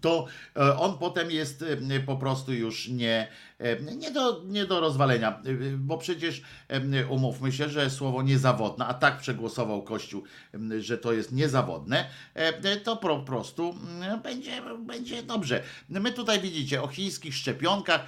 to 0.00 0.26
on 0.78 0.98
potem 0.98 1.30
jest 1.30 1.64
po 2.06 2.16
prostu 2.16 2.52
już 2.52 2.88
nie, 2.88 3.28
nie 3.96 4.10
do, 4.10 4.42
nie 4.46 4.66
do 4.66 4.80
rozwalenia, 4.80 5.42
bo 5.78 5.98
przecież 5.98 6.42
umówmy 7.08 7.52
się, 7.52 7.68
że 7.68 7.90
słowo 7.90 8.22
niezawodne, 8.22 8.86
a 8.86 8.94
tak 8.94 9.18
przegłosował 9.18 9.82
Kościół, 9.82 10.22
że 10.78 10.98
to 10.98 11.12
jest 11.12 11.32
niezawodne, 11.32 12.06
to 12.84 12.96
po 12.96 13.18
prostu 13.18 13.74
będzie, 14.22 14.62
będzie 14.78 15.22
dobrze. 15.22 15.62
My 15.88 16.12
tutaj 16.12 16.40
widzicie 16.40 16.82
o 16.82 16.88
chińskich 16.88 17.34
szczepionkach. 17.34 18.06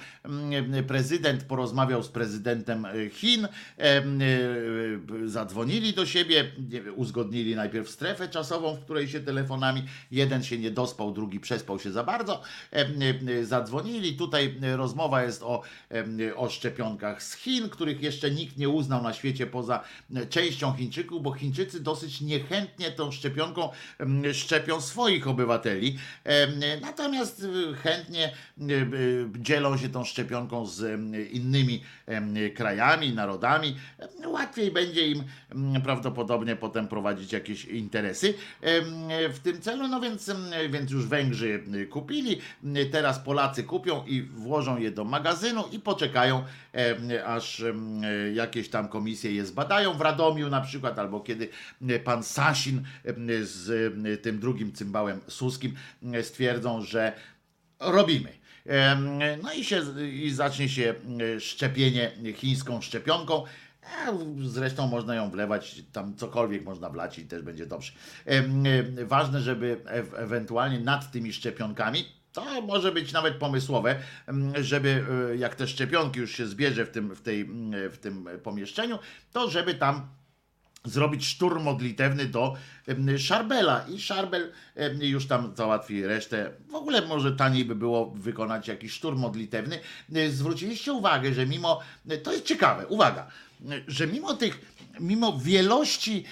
Prezydent 0.87 1.43
porozmawiał 1.43 2.03
z 2.03 2.09
prezydentem 2.09 2.87
Chin, 3.11 3.47
zadzwonili 5.25 5.93
do 5.93 6.05
siebie, 6.05 6.51
uzgodnili 6.95 7.55
najpierw 7.55 7.89
strefę 7.89 8.29
czasową, 8.29 8.75
w 8.75 8.79
której 8.79 9.07
się 9.07 9.19
telefonami, 9.19 9.83
jeden 10.11 10.43
się 10.43 10.57
nie 10.57 10.71
dospał, 10.71 11.11
drugi 11.11 11.39
przespał 11.39 11.79
się 11.79 11.91
za 11.91 12.03
bardzo, 12.03 12.41
zadzwonili. 13.43 14.17
Tutaj 14.17 14.59
rozmowa 14.75 15.23
jest 15.23 15.38
jest 15.39 15.43
o, 15.43 15.61
o 16.35 16.49
szczepionkach 16.49 17.23
z 17.23 17.33
Chin, 17.33 17.69
których 17.69 18.01
jeszcze 18.01 18.31
nikt 18.31 18.57
nie 18.57 18.69
uznał 18.69 19.03
na 19.03 19.13
świecie 19.13 19.47
poza 19.47 19.83
częścią 20.29 20.73
Chińczyków, 20.73 21.23
bo 21.23 21.33
Chińczycy 21.33 21.79
dosyć 21.79 22.21
niechętnie 22.21 22.91
tą 22.91 23.11
szczepionką 23.11 23.69
szczepią 24.33 24.81
swoich 24.81 25.27
obywateli. 25.27 25.97
Natomiast 26.81 27.43
e, 27.71 27.73
chętnie 27.73 28.25
e, 28.25 28.33
dzielą 29.39 29.77
się 29.77 29.89
tą 29.89 30.03
szczepionką 30.03 30.65
z 30.65 30.99
innymi 31.31 31.83
krajami, 32.55 33.13
narodami. 33.13 33.75
Łatwiej 34.25 34.71
będzie 34.71 35.07
im 35.07 35.23
prawdopodobnie 35.83 36.55
potem 36.55 36.87
prowadzić 36.87 37.33
jakieś 37.33 37.65
interesy 37.65 38.33
w 39.33 39.39
tym 39.43 39.61
celu. 39.61 39.87
No 39.87 39.99
więc, 39.99 40.31
więc 40.69 40.91
już 40.91 41.05
Węgrzy 41.05 41.63
kupili, 41.89 42.41
teraz 42.91 43.19
Polacy 43.19 43.63
kupią 43.63 44.05
i 44.05 44.21
włożą 44.21 44.77
je 44.77 44.91
do 44.91 45.03
magazynu 45.03 45.28
magazynu 45.29 45.63
i 45.71 45.79
poczekają, 45.79 46.43
aż 47.25 47.63
jakieś 48.33 48.69
tam 48.69 48.87
komisje 48.87 49.33
je 49.33 49.45
zbadają 49.45 49.93
w 49.93 50.01
Radomiu 50.01 50.49
na 50.49 50.61
przykład, 50.61 50.99
albo 50.99 51.19
kiedy 51.19 51.49
pan 52.03 52.23
Sasin 52.23 52.83
z 53.41 53.93
tym 54.23 54.39
drugim 54.39 54.73
cymbałem 54.73 55.21
suskim 55.27 55.75
stwierdzą, 56.21 56.81
że 56.81 57.13
robimy. 57.79 58.29
No 59.43 59.53
i, 59.53 59.63
się, 59.63 59.81
i 60.13 60.31
zacznie 60.31 60.69
się 60.69 60.95
szczepienie 61.39 62.11
chińską 62.35 62.81
szczepionką. 62.81 63.43
Zresztą 64.41 64.87
można 64.87 65.15
ją 65.15 65.29
wlewać, 65.29 65.81
tam 65.91 66.15
cokolwiek 66.15 66.63
można 66.63 66.89
wlać 66.89 67.19
i 67.19 67.25
też 67.25 67.41
będzie 67.41 67.65
dobrze. 67.65 67.91
Ważne, 69.05 69.41
żeby 69.41 69.81
e 69.85 70.17
ewentualnie 70.17 70.79
nad 70.79 71.11
tymi 71.11 71.33
szczepionkami 71.33 72.18
To 72.33 72.61
może 72.61 72.91
być 72.91 73.11
nawet 73.11 73.35
pomysłowe, 73.35 73.95
mm, 74.27 74.63
żeby 74.63 75.05
e, 75.31 75.37
jak 75.37 75.55
te 75.55 75.67
szczepionki 75.67 76.19
już 76.19 76.31
się 76.31 76.47
zbierze 76.47 76.85
w 76.85 76.89
tym, 76.89 77.15
w 77.15 77.21
tej, 77.21 77.41
mm, 77.41 77.91
w 77.91 77.97
tym 77.97 78.29
pomieszczeniu, 78.43 78.99
to 79.33 79.49
żeby 79.49 79.73
tam 79.75 80.07
zrobić 80.85 81.25
szturm 81.25 81.63
modlitewny 81.63 82.25
do 82.25 82.55
em, 82.87 83.17
Szarbela 83.17 83.85
i 83.87 84.01
Szarbel 84.01 84.51
już 84.99 85.27
tam 85.27 85.53
załatwi 85.55 86.05
resztę. 86.05 86.51
W 86.69 86.75
ogóle 86.75 87.07
może 87.07 87.31
taniej 87.35 87.65
by 87.65 87.75
było 87.75 88.11
wykonać 88.11 88.67
jakiś 88.67 88.91
szturm 88.93 89.19
modlitewny. 89.19 89.79
E, 90.15 90.29
Zwróciliście 90.29 90.93
uwagę, 90.93 91.33
że 91.33 91.45
mimo, 91.45 91.79
e, 92.09 92.17
to 92.17 92.31
jest 92.31 92.45
ciekawe, 92.45 92.87
uwaga, 92.87 93.27
e, 93.69 93.81
że 93.87 94.07
mimo 94.07 94.33
tych, 94.33 94.59
mimo 94.99 95.37
wielości 95.37 96.25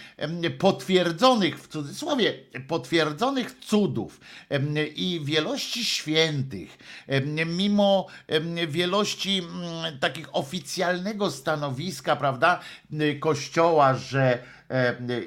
potwierdzonych, 0.60 1.60
w 1.60 1.68
cudzysłowie, 1.68 2.34
potwierdzonych 2.68 3.60
cudów 3.60 4.20
i 4.96 5.22
wielości 5.24 5.86
świętych, 5.86 6.78
mimo 7.46 8.08
wielości 8.68 9.38
mm, 9.40 10.00
takich 10.00 10.36
oficjalnego 10.36 11.32
stanowiska, 11.32 12.16
prawda, 12.16 12.60
kościoła, 13.20 13.94
że 13.94 14.44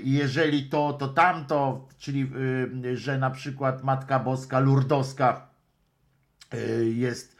jeżeli 0.04 0.68
to, 0.68 0.92
to 0.92 1.08
tamto, 1.08 1.88
czyli 1.98 2.30
y, 2.84 2.96
że 2.96 3.18
na 3.18 3.30
przykład 3.30 3.84
Matka 3.84 4.18
Boska 4.18 4.60
Lurdowska 4.60 5.48
y, 6.54 6.92
jest 6.96 7.39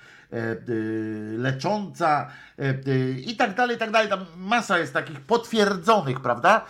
lecząca 1.39 2.31
e, 2.59 2.75
y, 2.89 3.21
i 3.27 3.37
tak 3.37 3.55
dalej, 3.55 3.77
i 3.77 3.79
tak 3.79 3.91
dalej. 3.91 4.09
Tam 4.09 4.27
masa 4.37 4.79
jest 4.79 4.93
takich 4.93 5.21
potwierdzonych, 5.21 6.21
prawda? 6.21 6.65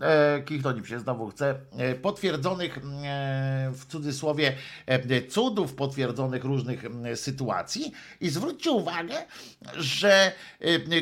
E, 0.00 0.42
Kichnąć 0.42 0.88
się 0.88 1.00
znowu 1.00 1.28
chce, 1.28 1.54
e, 1.78 1.94
potwierdzonych 1.94 2.78
e, 2.78 2.80
w 3.72 3.86
cudzysłowie 3.86 4.52
cudów, 5.28 5.74
potwierdzonych 5.74 6.44
różnych 6.44 6.84
sytuacji. 7.14 7.92
I 8.20 8.28
zwróćcie 8.28 8.70
uwagę, 8.70 9.14
że 9.76 10.32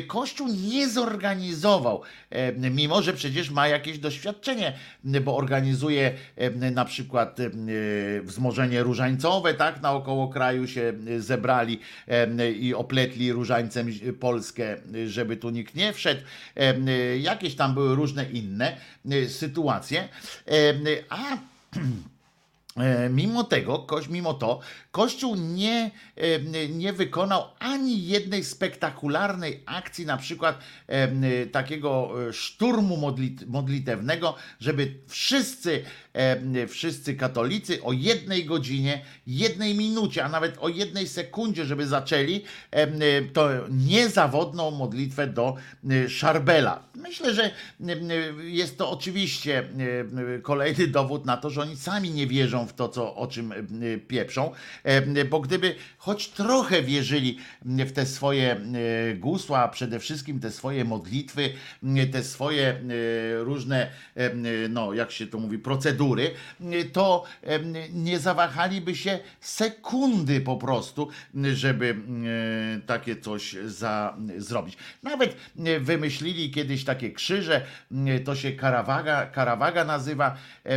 Kościół 0.07 0.47
nie 0.47 0.89
zorganizował, 0.89 2.01
mimo 2.71 3.01
że 3.01 3.13
przecież 3.13 3.49
ma 3.49 3.67
jakieś 3.67 3.99
doświadczenie, 3.99 4.73
bo 5.03 5.37
organizuje 5.37 6.13
na 6.71 6.85
przykład 6.85 7.37
wzmożenie 8.23 8.83
różańcowe, 8.83 9.53
tak, 9.53 9.81
naokoło 9.81 10.27
kraju 10.27 10.67
się 10.67 10.93
zebrali 11.17 11.79
i 12.59 12.73
opletli 12.73 13.31
różańcem 13.31 13.87
Polskę, 14.19 14.77
żeby 15.07 15.37
tu 15.37 15.49
nikt 15.49 15.75
nie 15.75 15.93
wszedł. 15.93 16.21
Jakieś 17.19 17.55
tam 17.55 17.73
były 17.73 17.95
różne 17.95 18.31
inne 18.31 18.77
sytuacje, 19.29 20.09
E, 20.45 21.05
a 21.09 21.33
E, 21.33 21.39
Mimo 23.09 23.43
tego, 23.43 23.87
mimo 24.09 24.33
to, 24.33 24.59
Kościół 24.91 25.35
nie, 25.35 25.91
e, 26.15 26.69
nie 26.69 26.93
wykonał 26.93 27.43
ani 27.59 28.07
jednej 28.07 28.43
spektakularnej 28.43 29.63
akcji, 29.65 30.05
na 30.05 30.17
przykład 30.17 30.59
e, 30.89 30.91
e, 30.91 31.45
takiego 31.45 32.11
e, 32.29 32.33
szturmu 32.33 32.97
modlit, 32.97 33.47
modlitewnego, 33.47 34.35
żeby 34.59 34.93
wszyscy, 35.07 35.83
e, 36.13 36.67
wszyscy 36.67 37.15
katolicy 37.15 37.83
o 37.83 37.93
jednej 37.93 38.45
godzinie, 38.45 39.01
jednej 39.27 39.75
minucie, 39.75 40.25
a 40.25 40.29
nawet 40.29 40.57
o 40.59 40.69
jednej 40.69 41.07
sekundzie, 41.07 41.65
żeby 41.65 41.87
zaczęli 41.87 42.43
e, 42.71 42.75
e, 42.75 43.21
to 43.33 43.49
niezawodną 43.69 44.71
modlitwę 44.71 45.27
do 45.27 45.55
e, 45.89 46.09
Szarbela. 46.09 46.83
Myślę, 46.95 47.33
że 47.33 47.43
e, 47.43 47.51
e, 47.81 47.95
jest 48.43 48.77
to 48.77 48.89
oczywiście 48.89 49.59
e, 49.59 50.35
e, 50.35 50.39
kolejny 50.39 50.87
dowód 50.87 51.25
na 51.25 51.37
to, 51.37 51.49
że 51.49 51.61
oni 51.61 51.77
sami 51.77 52.11
nie 52.11 52.27
wierzą 52.27 52.62
w 52.67 52.73
to, 52.73 52.89
co, 52.89 53.15
o 53.15 53.27
czym 53.27 53.51
e, 53.51 53.55
pieprzą, 54.07 54.51
e, 54.83 55.25
bo 55.25 55.39
gdyby 55.39 55.75
choć 55.97 56.29
trochę 56.29 56.83
wierzyli 56.83 57.37
w 57.65 57.91
te 57.91 58.05
swoje 58.05 58.51
e, 58.51 59.13
gusła, 59.15 59.59
a 59.59 59.67
przede 59.67 59.99
wszystkim 59.99 60.39
te 60.39 60.51
swoje 60.51 60.85
modlitwy, 60.85 61.53
e, 61.83 62.07
te 62.07 62.23
swoje 62.23 62.67
e, 62.67 62.79
różne, 63.43 63.89
e, 64.15 64.31
no 64.69 64.93
jak 64.93 65.11
się 65.11 65.27
to 65.27 65.39
mówi, 65.39 65.59
procedury, 65.59 66.31
e, 66.61 66.83
to 66.83 67.23
e, 67.43 67.59
nie 67.93 68.19
zawahaliby 68.19 68.95
się 68.95 69.19
sekundy 69.41 70.41
po 70.41 70.57
prostu, 70.57 71.09
żeby 71.53 71.95
e, 72.77 72.81
takie 72.81 73.15
coś 73.15 73.55
za, 73.65 74.17
zrobić. 74.37 74.77
Nawet 75.03 75.37
e, 75.65 75.79
wymyślili 75.79 76.51
kiedyś 76.51 76.83
takie 76.83 77.11
krzyże, 77.11 77.65
e, 78.07 78.19
to 78.19 78.35
się 78.35 78.51
karawaga, 78.51 79.25
karawaga 79.25 79.85
nazywa, 79.85 80.37
e, 80.65 80.69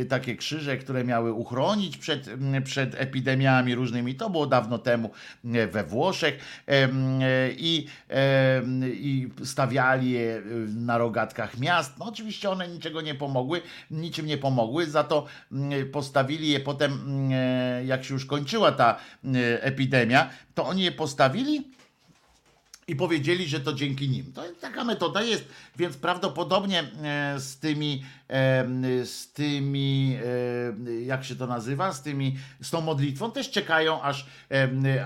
e, 0.00 0.04
takie 0.04 0.36
krzyże, 0.36 0.76
które 0.76 1.01
miały 1.04 1.32
uchronić 1.32 1.96
przed, 1.96 2.30
przed 2.64 2.94
epidemiami 2.94 3.74
różnymi. 3.74 4.14
To 4.14 4.30
było 4.30 4.46
dawno 4.46 4.78
temu 4.78 5.10
we 5.44 5.84
Włoszech 5.84 6.64
i, 7.56 7.86
i 8.92 9.28
stawiali 9.44 10.10
je 10.10 10.36
e, 10.36 10.42
na 10.68 10.98
rogatkach 10.98 11.58
miast. 11.58 11.98
No 11.98 12.04
oczywiście 12.04 12.50
one 12.50 12.68
niczego 12.68 13.00
nie 13.00 13.14
pomogły, 13.14 13.62
niczym 13.90 14.26
nie 14.26 14.38
pomogły, 14.38 14.86
za 14.86 15.04
to 15.04 15.26
postawili 15.92 16.48
je 16.48 16.60
potem, 16.60 16.92
e, 17.32 17.84
jak 17.84 18.04
się 18.04 18.14
już 18.14 18.26
kończyła 18.26 18.72
ta 18.72 18.96
epidemia, 19.60 20.30
to 20.54 20.66
oni 20.66 20.82
je 20.82 20.92
postawili 20.92 21.64
i 22.88 22.96
powiedzieli, 22.96 23.48
że 23.48 23.60
to 23.60 23.72
dzięki 23.72 24.08
nim. 24.08 24.32
To 24.32 24.42
taka 24.60 24.84
metoda 24.84 25.22
jest, 25.22 25.44
więc 25.76 25.96
prawdopodobnie 25.96 26.80
e, 27.02 27.40
z 27.40 27.58
tymi, 27.58 28.04
z 29.04 29.32
tymi, 29.32 30.18
jak 31.06 31.24
się 31.24 31.36
to 31.36 31.46
nazywa, 31.46 31.92
z 31.92 32.02
tymi, 32.02 32.36
z 32.62 32.70
tą 32.70 32.80
modlitwą 32.80 33.30
też 33.30 33.50
czekają, 33.50 34.02
aż, 34.02 34.26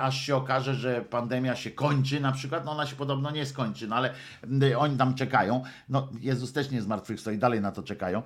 aż 0.01 0.21
się 0.21 0.37
okaże, 0.37 0.75
że 0.75 1.01
pandemia 1.01 1.57
się 1.57 1.71
kończy, 1.71 2.21
na 2.21 2.33
przykład, 2.33 2.65
no 2.65 2.73
ona 2.73 2.87
się 2.87 2.97
podobno 2.97 3.31
nie 3.31 3.47
skończy, 3.47 3.89
no 3.89 3.97
ale 3.97 4.15
oni 4.79 4.97
tam 4.97 5.15
czekają. 5.15 5.63
No 5.89 6.09
Jezus 6.21 6.53
też 6.53 6.71
nie 6.71 6.83
zmartwychwstał 6.83 7.35
i 7.35 7.39
dalej 7.39 7.61
na 7.61 7.73
to 7.73 7.83
czekają. 7.83 8.23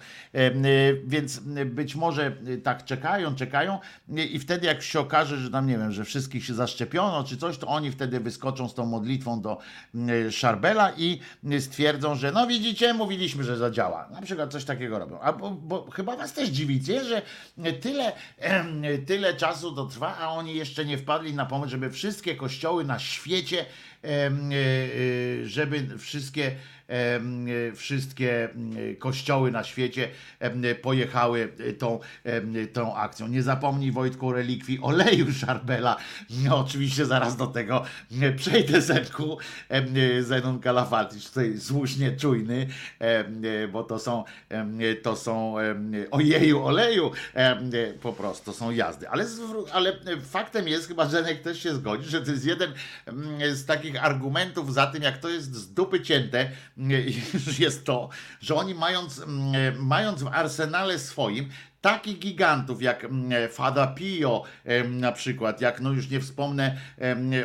Więc 1.04 1.38
być 1.66 1.96
może 1.96 2.32
tak 2.62 2.84
czekają, 2.84 3.34
czekają 3.34 3.78
i 4.08 4.38
wtedy 4.38 4.66
jak 4.66 4.82
się 4.82 5.00
okaże, 5.00 5.36
że 5.36 5.50
tam 5.50 5.66
nie 5.66 5.78
wiem, 5.78 5.92
że 5.92 6.04
wszystkich 6.04 6.44
się 6.44 6.54
zaszczepiono 6.54 7.24
czy 7.24 7.36
coś, 7.36 7.58
to 7.58 7.66
oni 7.66 7.90
wtedy 7.90 8.20
wyskoczą 8.20 8.68
z 8.68 8.74
tą 8.74 8.86
modlitwą 8.86 9.40
do 9.40 9.58
Szarbela 10.30 10.92
i 10.96 11.20
stwierdzą, 11.60 12.14
że 12.14 12.32
no 12.32 12.46
widzicie, 12.46 12.94
mówiliśmy, 12.94 13.44
że 13.44 13.56
zadziała. 13.56 14.08
Na 14.08 14.22
przykład 14.22 14.52
coś 14.52 14.64
takiego 14.64 14.89
robią. 14.98 15.20
A 15.20 15.32
bo, 15.32 15.50
bo 15.50 15.90
chyba 15.90 16.16
was 16.16 16.32
też 16.32 16.48
dziwicie, 16.48 17.04
że 17.04 17.22
tyle, 17.80 18.12
tyle 19.06 19.34
czasu 19.34 19.74
to 19.74 19.86
trwa, 19.86 20.18
a 20.18 20.28
oni 20.28 20.54
jeszcze 20.54 20.84
nie 20.84 20.98
wpadli 20.98 21.34
na 21.34 21.46
pomysł, 21.46 21.70
żeby 21.70 21.90
wszystkie 21.90 22.36
kościoły 22.36 22.84
na 22.84 22.98
świecie, 22.98 23.66
żeby 25.44 25.98
wszystkie 25.98 26.56
e, 26.90 27.72
wszystkie 27.72 28.48
kościoły 28.98 29.50
na 29.50 29.64
świecie 29.64 30.08
pojechały 30.82 31.52
e, 31.58 31.72
tą, 31.72 32.00
tą 32.72 32.96
akcją. 32.96 33.28
Nie 33.28 33.42
zapomnij 33.42 33.92
Wojtku 33.92 34.28
o 34.28 34.32
relikwii 34.32 34.78
oleju 34.82 35.32
Szarbela. 35.40 35.96
No, 36.30 36.58
oczywiście 36.58 37.06
zaraz 37.06 37.36
do 37.36 37.46
tego 37.46 37.84
e, 38.22 38.32
przejdę 38.32 38.82
Zenku. 38.82 39.38
E, 39.68 40.22
Zenon 40.22 40.60
Kalafatycz 40.60 41.28
tutaj 41.28 41.58
słusznie 41.58 42.16
czujny, 42.16 42.66
e, 42.98 43.68
bo 43.68 43.84
to 43.84 43.98
są 43.98 44.24
to 45.02 45.16
są 45.16 45.54
ojeju 46.10 46.64
oleju 46.64 47.10
e, 47.34 47.92
po 48.02 48.12
prostu, 48.12 48.52
są 48.52 48.70
jazdy. 48.70 49.08
Ale, 49.08 49.26
ale 49.72 49.92
faktem 50.30 50.68
jest, 50.68 50.88
chyba 50.88 51.06
Zenek 51.06 51.42
też 51.42 51.62
się 51.62 51.74
zgodzi, 51.74 52.08
że 52.08 52.22
to 52.22 52.30
jest 52.30 52.46
jeden 52.46 52.72
z 53.52 53.66
takich 53.66 53.89
argumentów 53.96 54.74
za 54.74 54.86
tym, 54.86 55.02
jak 55.02 55.18
to 55.18 55.28
jest 55.28 55.54
z 55.54 55.74
dupy 55.74 56.00
cięte, 56.00 56.50
jest 57.58 57.84
to, 57.84 58.08
że 58.40 58.54
oni 58.54 58.74
mając, 58.74 59.18
mm, 59.18 59.86
mając 59.86 60.22
w 60.22 60.28
arsenale 60.28 60.98
swoim 60.98 61.48
takich 61.80 62.18
gigantów 62.18 62.82
jak 62.82 63.04
mm, 63.04 63.48
Fada 63.48 63.86
Pio 63.86 64.44
na 64.88 65.12
przykład, 65.12 65.60
jak 65.60 65.80
no 65.80 65.92
już 65.92 66.10
nie 66.10 66.20
wspomnę 66.20 66.76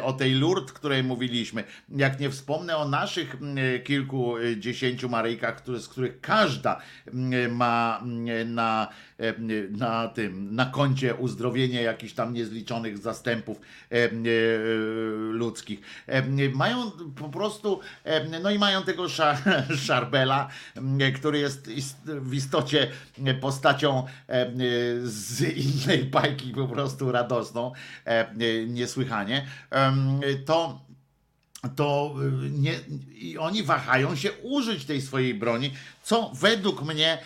o 0.03 0.13
tej 0.13 0.33
Lourdes, 0.33 0.73
której 0.73 1.03
mówiliśmy, 1.03 1.63
jak 1.89 2.19
nie 2.19 2.29
wspomnę 2.29 2.77
o 2.77 2.87
naszych 2.87 3.35
mm, 3.35 3.57
kilkudziesięciu 3.83 5.09
Maryjkach, 5.09 5.61
z 5.77 5.87
których 5.87 6.21
każda 6.21 6.81
ma 7.49 8.03
na, 8.45 8.87
na 9.71 10.07
tym, 10.07 10.55
na 10.55 10.65
koncie 10.65 11.15
uzdrowienie 11.15 11.81
jakichś 11.81 12.13
tam 12.13 12.33
niezliczonych 12.33 12.97
zastępów 12.97 13.57
em, 13.89 14.23
e, 14.25 14.29
ludzkich. 15.31 15.81
Mają 16.53 16.91
po 17.15 17.29
prostu, 17.29 17.79
no 18.43 18.51
i 18.51 18.59
mają 18.59 18.83
tego 18.83 19.09
sza, 19.09 19.37
Szarbela, 19.85 20.49
który 21.15 21.39
jest 21.39 21.69
w 22.05 22.33
istocie 22.33 22.91
postacią 23.41 24.05
z 25.03 25.41
innej 25.41 26.03
bajki 26.03 26.53
po 26.53 26.67
prostu 26.67 27.11
radosną, 27.11 27.71
niesłychanie, 28.67 29.47
to 30.45 30.85
to 31.75 32.15
nie, 32.51 32.79
i 33.15 33.37
oni 33.37 33.63
wahają 33.63 34.15
się 34.15 34.31
użyć 34.33 34.85
tej 34.85 35.01
swojej 35.01 35.33
broni, 35.33 35.71
co 36.05 36.31
według 36.33 36.81
mnie 36.81 37.17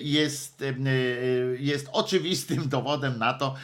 jest, 0.00 0.62
y, 0.62 0.76
jest 1.60 1.88
oczywistym 1.92 2.68
dowodem 2.76 3.18
na 3.18 3.34
to, 3.34 3.54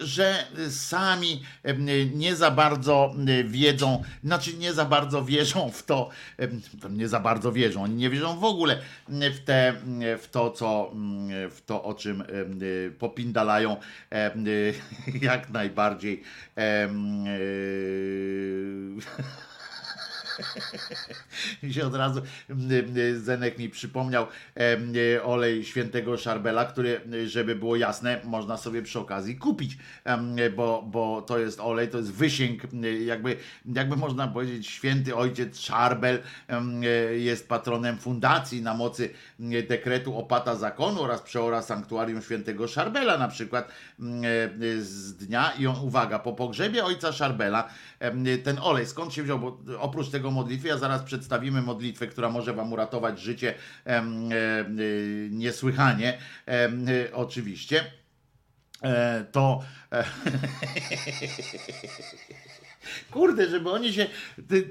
że 0.00 0.46
sami 0.70 1.42
nie 2.14 2.36
za 2.36 2.50
bardzo 2.50 3.14
wiedzą, 3.44 4.02
znaczy 4.24 4.54
nie 4.54 4.72
za 4.72 4.84
bardzo 4.84 5.24
wierzą 5.24 5.70
w 5.70 5.82
to, 5.82 6.08
nie 6.90 7.08
za 7.08 7.20
bardzo 7.20 7.52
wierzą, 7.52 7.82
oni 7.82 7.94
nie 7.94 8.10
wierzą 8.10 8.38
w 8.38 8.44
ogóle 8.44 8.78
w, 9.08 9.38
te, 9.44 9.74
w 10.18 10.28
to, 10.30 10.50
co, 10.50 10.92
w 11.50 11.60
to, 11.66 11.84
o 11.84 11.94
czym 11.94 12.24
popindalają 12.98 13.76
jak 15.22 15.50
najbardziej. 15.50 16.22
mi 21.62 21.74
się 21.74 21.86
od 21.86 21.94
razu 21.94 22.22
m, 22.50 22.68
m, 22.70 23.20
Zenek 23.20 23.58
mi 23.58 23.68
przypomniał 23.68 24.26
e, 25.16 25.22
olej 25.22 25.64
świętego 25.64 26.16
Szarbela, 26.16 26.64
który, 26.64 27.00
e, 27.12 27.28
żeby 27.28 27.54
było 27.54 27.76
jasne, 27.76 28.20
można 28.24 28.56
sobie 28.56 28.82
przy 28.82 28.98
okazji 28.98 29.36
kupić, 29.36 29.78
e, 30.04 30.50
bo, 30.50 30.82
bo 30.86 31.22
to 31.22 31.38
jest 31.38 31.60
olej, 31.60 31.88
to 31.88 31.98
jest 31.98 32.12
wysięg, 32.12 32.64
m, 32.64 32.82
jakby, 33.06 33.36
jakby 33.74 33.96
można 33.96 34.28
powiedzieć, 34.28 34.66
święty 34.66 35.16
ojciec 35.16 35.58
Szarbel 35.58 36.22
e, 36.48 36.64
jest 37.18 37.48
patronem 37.48 37.98
fundacji 37.98 38.62
na 38.62 38.74
mocy 38.74 39.10
dekretu 39.68 40.18
opata 40.18 40.56
zakonu 40.56 41.02
oraz 41.02 41.22
przeora 41.22 41.62
sanktuarium 41.62 42.22
świętego 42.22 42.68
Szarbela 42.68 43.18
na 43.18 43.28
przykład 43.28 43.68
e, 43.68 43.72
z 44.80 45.16
dnia. 45.16 45.52
I 45.58 45.66
on, 45.66 45.76
uwaga, 45.82 46.18
po 46.18 46.32
pogrzebie 46.32 46.84
ojca 46.84 47.12
Szarbela 47.12 47.68
ten 48.44 48.58
olej, 48.62 48.86
skąd 48.86 49.14
się 49.14 49.22
wziął, 49.22 49.38
bo 49.38 49.58
oprócz 49.78 50.08
tego 50.08 50.27
modlitwy, 50.30 50.72
a 50.72 50.78
zaraz 50.78 51.02
przedstawimy 51.02 51.62
modlitwę, 51.62 52.06
która 52.06 52.30
może 52.30 52.52
wam 52.52 52.72
uratować 52.72 53.20
życie 53.20 53.54
e, 53.86 53.90
e, 53.90 54.04
niesłychanie, 55.30 56.18
e, 56.48 56.68
oczywiście, 57.12 57.84
to 59.32 59.62
Kurde, 63.10 63.50
żeby 63.50 63.70
oni 63.70 63.92
się, 63.92 64.06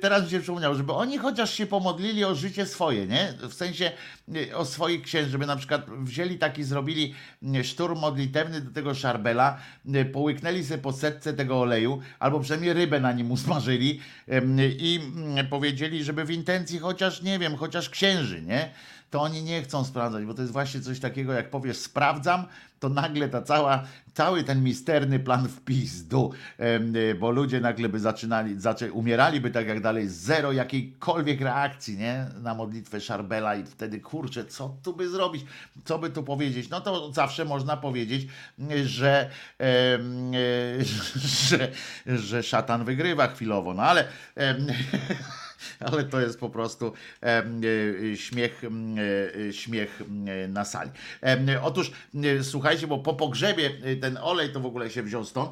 teraz 0.01 0.23
mi 0.23 0.29
się 0.29 0.39
przypomniało, 0.39 0.75
żeby 0.75 0.93
oni 0.93 1.17
chociaż 1.17 1.53
się 1.53 1.65
pomodlili 1.65 2.23
o 2.23 2.35
życie 2.35 2.65
swoje, 2.65 3.07
nie? 3.07 3.33
W 3.49 3.53
sensie 3.53 3.91
y, 4.35 4.55
o 4.55 4.65
swoich 4.65 5.01
księży, 5.01 5.29
żeby 5.29 5.45
na 5.45 5.55
przykład 5.55 5.89
wzięli 5.89 6.37
taki, 6.37 6.63
zrobili 6.63 7.15
y, 7.55 7.63
szturm 7.63 7.99
modlitewny 7.99 8.61
do 8.61 8.71
tego 8.71 8.93
szarbela, 8.93 9.57
y, 9.95 10.05
połyknęli 10.05 10.63
sobie 10.63 10.81
po 10.81 10.93
setce 10.93 11.33
tego 11.33 11.61
oleju, 11.61 12.01
albo 12.19 12.39
przynajmniej 12.39 12.73
rybę 12.73 12.99
na 12.99 13.11
nim 13.11 13.31
usmażyli 13.31 14.01
i 14.79 14.99
mm, 15.15 15.47
powiedzieli, 15.47 16.03
żeby 16.03 16.25
w 16.25 16.31
intencji 16.31 16.79
chociaż, 16.79 17.21
nie 17.21 17.39
wiem, 17.39 17.55
chociaż 17.55 17.89
księży, 17.89 18.41
nie? 18.41 18.69
To 19.09 19.21
oni 19.21 19.43
nie 19.43 19.61
chcą 19.61 19.85
sprawdzać, 19.85 20.25
bo 20.25 20.33
to 20.33 20.41
jest 20.41 20.53
właśnie 20.53 20.81
coś 20.81 20.99
takiego, 20.99 21.33
jak 21.33 21.49
powiesz 21.49 21.77
sprawdzam, 21.77 22.45
to 22.79 22.89
nagle 22.89 23.29
ta 23.29 23.41
cała, 23.41 23.83
cały 24.13 24.43
ten 24.43 24.63
misterny 24.63 25.19
plan 25.19 25.47
w 25.47 25.61
pizdu, 25.61 26.31
y, 26.95 27.15
bo 27.15 27.31
ludzie 27.31 27.61
nagle 27.61 27.89
by 27.89 27.99
zaczynali, 27.99 28.59
zaczę, 28.59 28.91
umieraliby 28.91 29.51
tak 29.51 29.67
jak 29.67 29.81
dalej, 29.81 30.07
zero 30.07 30.51
jakiejkolwiek 30.51 31.41
reakcji, 31.41 31.97
nie, 31.97 32.25
na 32.41 32.53
modlitwę 32.53 33.01
Szarbela 33.01 33.55
i 33.55 33.63
wtedy, 33.63 33.99
kurczę, 33.99 34.45
co 34.45 34.77
tu 34.83 34.93
by 34.93 35.09
zrobić, 35.09 35.45
co 35.85 35.99
by 35.99 36.09
tu 36.09 36.23
powiedzieć, 36.23 36.69
no 36.69 36.81
to 36.81 37.13
zawsze 37.13 37.45
można 37.45 37.77
powiedzieć, 37.77 38.27
że, 38.85 39.29
em, 39.57 40.33
y, 40.33 40.85
że, 41.49 41.71
że 42.05 42.43
szatan 42.43 42.85
wygrywa 42.85 43.27
chwilowo, 43.27 43.73
no 43.73 43.83
ale 43.83 44.07
em, 44.35 44.67
ale 45.91 46.03
to 46.03 46.21
jest 46.21 46.39
po 46.39 46.49
prostu 46.49 46.93
e, 47.23 47.43
śmiech, 48.15 48.63
e, 49.47 49.53
śmiech 49.53 50.01
na 50.47 50.65
sali. 50.65 50.91
Otóż 51.61 51.91
e, 52.15 52.43
słuchajcie, 52.43 52.87
bo 52.87 52.97
po 52.97 53.13
pogrzebie 53.13 53.71
ten 54.01 54.17
olej 54.21 54.51
to 54.51 54.59
w 54.59 54.65
ogóle 54.65 54.89
się 54.89 55.03
wziął 55.03 55.25
stąd, 55.25 55.51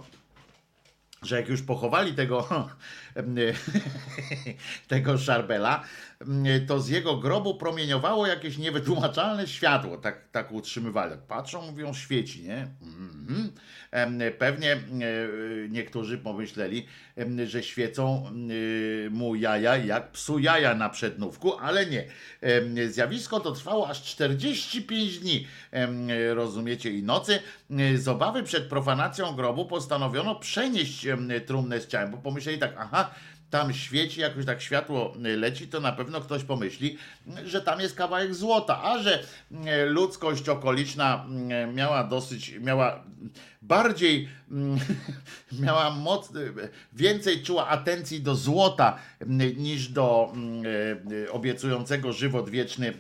że 1.22 1.36
jak 1.36 1.50
już 1.50 1.62
pochowali 1.62 2.14
tego, 2.14 2.68
tego 4.88 5.18
Szarbela, 5.18 5.84
to 6.68 6.80
z 6.80 6.90
jego 6.90 7.18
grobu 7.18 7.56
promieniowało 7.56 8.28
jakieś 8.28 8.58
niewytłumaczalne 8.58 9.48
światło. 9.48 9.98
Tak, 9.98 10.28
tak 10.32 10.52
utrzymywali. 10.52 11.16
Patrzą, 11.28 11.72
mówią, 11.72 11.94
świeci, 11.94 12.44
nie? 12.44 12.68
Mhm. 12.82 13.52
Pewnie 14.38 14.78
niektórzy 15.70 16.18
pomyśleli, 16.18 16.86
że 17.46 17.64
świecą 17.64 18.32
mu 19.12 19.36
jaja 19.36 19.78
jak 19.78 20.12
psu 20.12 20.40
jaja 20.40 20.76
na 20.76 20.90
przednówku, 20.90 21.58
ale 21.58 21.86
nie. 21.86 22.06
Zjawisko 22.90 23.40
to 23.40 23.52
trwało 23.52 23.90
aż 23.90 24.04
45 24.04 25.20
dni, 25.20 25.48
rozumiecie, 26.34 26.92
i 26.92 27.04
nocy. 27.04 27.40
Z 27.96 28.08
obawy 28.08 28.44
przed 28.44 28.64
profanacją 28.64 29.36
grobu 29.36 29.66
postanowiono 29.66 30.36
przenieść 30.36 31.08
trumnę 31.46 31.82
z 31.82 31.88
ciałem, 31.88 32.12
bo 32.12 32.18
pomyśleli 32.18 32.60
tak, 32.60 32.74
aha, 32.78 33.05
tam 33.50 33.74
świeci, 33.74 34.22
jakoś 34.22 34.46
tak 34.46 34.62
światło 34.62 35.14
y, 35.26 35.38
leci, 35.38 35.68
to 35.68 35.80
na 35.80 35.92
pewno 35.92 36.22
ktoś 36.22 36.44
pomyśli, 36.44 36.98
że 37.46 37.62
tam 37.62 37.80
jest 37.80 37.96
kawałek 37.96 38.36
złota, 38.36 38.84
a 38.84 38.98
że 39.00 39.24
y, 39.52 39.86
ludzkość 39.86 40.50
okoliczna 40.50 41.26
y, 41.70 41.74
miała 41.74 42.04
dosyć, 42.04 42.54
miała 42.60 43.04
bardziej, 43.62 44.30
miała 45.66 45.90
moc, 45.90 46.32
więcej 46.94 47.44
czuła 47.44 47.68
atencji 47.68 48.22
do 48.22 48.36
złota 48.36 48.98
niż 49.58 49.88
do 49.88 50.34
obiecującego 51.32 52.14
żywot 52.14 52.50
wieczny 52.50 52.94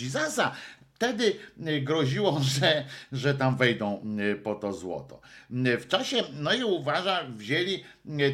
Jezusa, 0.00 0.52
Wtedy 1.00 1.36
y, 1.66 1.80
groziło, 1.80 2.40
że, 2.60 2.84
że 3.12 3.34
tam 3.34 3.56
wejdą 3.56 4.02
y, 4.32 4.36
po 4.36 4.54
to 4.54 4.72
złoto. 4.72 5.20
Y, 5.50 5.78
W 5.78 5.88
czasie, 5.88 6.16
no 6.32 6.54
i 6.54 6.64
uważa, 6.64 7.24
wzięli 7.36 7.84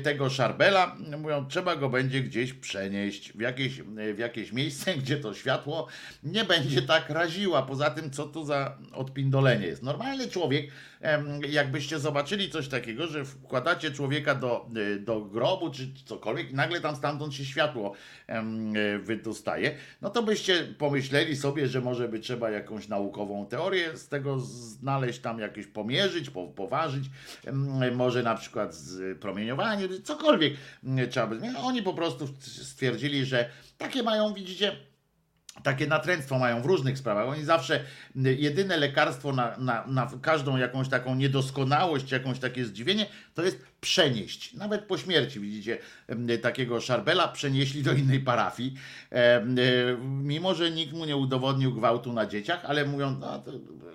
tego 0.02 0.30
szarbela, 0.30 0.96
mówią, 1.18 1.46
trzeba 1.48 1.76
go 1.76 1.88
będzie 1.88 2.20
gdzieś 2.20 2.52
przenieść 2.52 3.32
w 3.32 3.40
jakieś, 3.40 3.82
w 4.14 4.18
jakieś 4.18 4.52
miejsce, 4.52 4.94
gdzie 5.00 5.16
to 5.16 5.34
światło 5.34 5.86
nie 6.22 6.44
będzie 6.44 6.82
tak 6.82 7.10
raziła. 7.10 7.62
Poza 7.62 7.90
tym, 7.90 8.10
co 8.10 8.26
tu 8.26 8.44
za 8.44 8.78
odpindolenie 8.92 9.66
jest. 9.66 9.82
Normalny 9.82 10.28
człowiek, 10.28 10.70
jakbyście 11.48 11.98
zobaczyli 11.98 12.50
coś 12.50 12.68
takiego, 12.68 13.06
że 13.06 13.24
wkładacie 13.24 13.90
człowieka 13.90 14.34
do, 14.34 14.68
y, 14.76 15.00
do 15.00 15.20
grobu, 15.20 15.70
czy 15.70 15.88
cokolwiek, 16.04 16.52
nagle 16.52 16.80
tam 16.80 16.96
stamtąd 16.96 17.34
się 17.34 17.44
światło 17.44 17.92
y, 18.94 18.98
wydostaje, 18.98 19.74
no 20.02 20.10
to 20.10 20.22
byście 20.22 20.64
pomyśleli 20.78 21.36
sobie, 21.36 21.68
że 21.68 21.80
może 21.80 22.08
by 22.08 22.18
trzeba 22.18 22.50
jakąś 22.50 22.88
naukową 22.88 23.46
teorię 23.46 23.96
z 23.96 24.08
tego 24.08 24.40
znaleźć, 24.40 25.18
tam 25.18 25.38
jakieś 25.38 25.66
pomierzyć, 25.66 26.30
po- 26.30 26.48
poważyć, 26.48 27.04
może 27.92 28.22
na 28.22 28.34
przykład 28.34 28.74
z 28.74 29.18
promieniowanie, 29.18 29.88
cokolwiek 30.04 30.54
mm, 30.84 31.10
trzeba 31.10 31.26
by. 31.26 31.40
No, 31.52 31.60
Oni 31.60 31.82
po 31.82 31.94
prostu 31.94 32.26
stwierdzili, 32.40 33.24
że 33.24 33.50
takie 33.78 34.02
mają, 34.02 34.34
widzicie, 34.34 34.76
takie 35.62 35.86
natręctwo 35.86 36.38
mają 36.38 36.62
w 36.62 36.66
różnych 36.66 36.98
sprawach. 36.98 37.28
Oni 37.28 37.44
zawsze 37.44 37.84
jedyne 38.14 38.76
lekarstwo 38.76 39.32
na, 39.32 39.56
na, 39.58 39.86
na 39.86 40.10
każdą 40.22 40.56
jakąś 40.56 40.88
taką 40.88 41.14
niedoskonałość, 41.14 42.12
jakąś 42.12 42.38
takie 42.38 42.64
zdziwienie, 42.64 43.06
to 43.34 43.42
jest 43.42 43.64
przenieść. 43.86 44.54
Nawet 44.54 44.84
po 44.84 44.98
śmierci, 44.98 45.40
widzicie, 45.40 45.78
takiego 46.42 46.80
szarbela 46.80 47.28
przenieśli 47.28 47.82
do 47.82 47.92
innej 47.92 48.20
parafii. 48.20 48.74
E, 49.12 49.42
y, 49.42 49.96
Mimo, 50.02 50.54
że 50.54 50.70
nikt 50.70 50.92
mu 50.92 51.04
nie 51.04 51.16
udowodnił 51.16 51.74
gwałtu 51.74 52.12
na 52.12 52.26
dzieciach, 52.26 52.64
ale 52.64 52.84
mówią, 52.84 53.16
no 53.20 53.42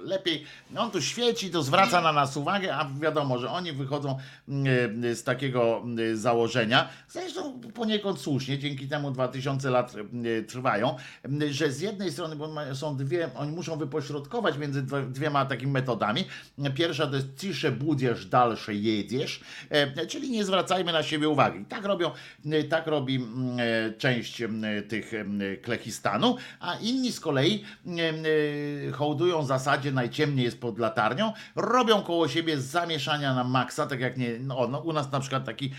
lepiej, 0.04 0.46
no 0.72 0.82
on 0.82 0.92
tu 0.92 1.02
świeci, 1.02 1.50
to 1.50 1.64
zwraca 1.64 2.02
na 2.02 2.14
nas 2.14 2.38
uwagę, 2.38 2.76
a 2.76 2.90
wiadomo, 3.02 3.38
że 3.38 3.50
oni 3.50 3.72
wychodzą 3.72 4.18
y, 5.06 5.16
z 5.16 5.24
takiego 5.24 5.84
y, 6.00 6.18
założenia, 6.18 6.90
zresztą 7.10 7.62
poniekąd 7.74 8.20
słusznie, 8.20 8.60
dzięki 8.60 8.88
temu 8.88 9.12
2000 9.12 9.70
lat 9.70 9.94
trwają, 10.48 10.96
y, 11.42 11.54
że 11.54 11.72
z 11.72 11.82
jednej 11.82 12.12
strony 12.12 12.36
bo 12.36 12.76
są 12.76 12.98
dwie, 12.98 13.30
oni 13.36 13.52
muszą 13.52 13.78
wypośrodkować 13.78 14.58
między 14.58 14.84
dwiema 15.10 15.46
takimi 15.46 15.72
metodami. 15.72 16.26
Pierwsza 16.76 17.08
to 17.08 17.16
jest 17.16 17.28
cisze 17.38 17.72
budziesz, 17.72 18.26
dalsze 18.26 18.76
jedziesz, 18.76 19.42
e, 19.70 19.81
czyli 20.08 20.32
nie 20.32 20.46
zwracajmy 20.46 20.92
na 20.92 21.04
siebie 21.04 21.30
uwagi. 21.30 21.66
Tak 21.66 21.86
robią, 21.86 22.12
y, 22.46 22.64
tak 22.64 22.88
robi 22.88 23.16
mm, 23.16 23.58
e, 23.60 23.94
część 23.94 24.42
mm, 24.42 24.88
tych 24.88 25.14
mm, 25.14 25.58
klechistanu, 25.62 26.36
a 26.60 26.76
inni 26.76 27.12
z 27.12 27.20
kolei 27.20 27.64
hołdują 28.94 29.44
zasadzie 29.44 29.92
najciemniej 29.92 30.46
jest 30.46 30.62
pod 30.62 30.80
latarnią, 30.80 31.34
robią 31.56 32.02
koło 32.02 32.28
siebie 32.28 32.62
zamieszania 32.62 33.36
na 33.36 33.44
maksa, 33.44 33.88
tak 33.88 34.00
jak 34.00 34.18
nie, 34.18 34.40
no, 34.40 34.68
no, 34.68 34.80
u 34.80 34.94
nas 34.94 35.12
na 35.12 35.20
przykład 35.20 35.46
taki 35.46 35.72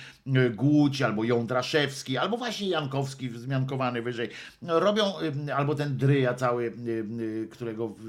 Głódź, 0.55 1.03
albo 1.03 1.25
Jądraszewski, 1.25 2.19
albo 2.19 2.37
właśnie 2.37 2.69
Jankowski, 2.69 3.29
wzmiankowany 3.29 4.03
wyżej, 4.03 4.29
robią, 4.63 5.05
y, 5.49 5.55
albo 5.55 5.75
ten 5.75 5.97
Dryja 5.97 6.35
cały, 6.35 6.73
którego 7.51 7.89
w, 7.89 8.03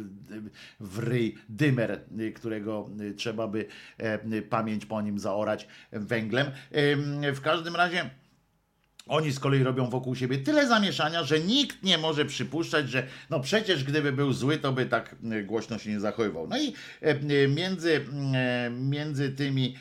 w 0.80 1.00
ryj, 1.00 1.36
dymer, 1.50 2.02
którego 2.36 2.90
trzeba 3.18 3.48
by 3.48 3.66
e, 3.98 4.42
pamięć 4.42 4.86
po 4.86 5.02
nim 5.02 5.20
zaorać 5.20 5.68
węglem. 5.92 6.52
W 7.34 7.40
każdym 7.42 7.76
razie 7.76 8.10
Oni 9.08 9.32
z 9.32 9.40
kolei 9.40 9.64
robią 9.64 9.90
wokół 9.90 10.16
siebie 10.16 10.38
tyle 10.38 10.68
zamieszania, 10.68 11.24
że 11.24 11.40
nikt 11.40 11.84
nie 11.84 11.98
może 11.98 12.26
przypuszczać, 12.26 12.90
że 12.90 13.08
no 13.30 13.40
przecież 13.40 13.84
gdyby 13.84 14.12
był 14.12 14.34
zły, 14.34 14.58
to 14.58 14.72
by 14.72 14.86
tak 14.86 15.16
e, 15.32 15.44
głośno 15.44 15.80
się 15.80 15.90
nie 15.90 16.00
zachowywał. 16.00 16.48
No 16.48 16.58
i 16.58 16.74
e, 17.02 17.48
między, 17.48 18.06
e, 18.34 18.70
między 18.70 19.30
tymi 19.30 19.76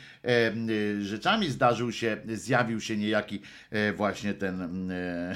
rzeczami 1.01 1.49
zdarzył 1.49 1.91
się, 1.91 2.17
zjawił 2.27 2.81
się 2.81 2.97
niejaki 2.97 3.41
e, 3.69 3.93
właśnie 3.93 4.33
ten 4.33 4.91
e, 4.91 5.35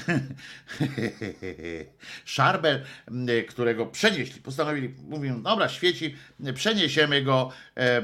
szarbel, 2.26 2.84
e, 3.28 3.44
którego 3.44 3.86
przenieśli. 3.86 4.42
Postanowili, 4.42 4.94
mówią, 5.08 5.42
dobra, 5.42 5.70
świeci, 5.70 6.16
przeniesiemy 6.54 7.22
go, 7.22 7.52
e, 7.78 8.02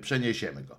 przeniesiemy 0.00 0.62
go. 0.62 0.78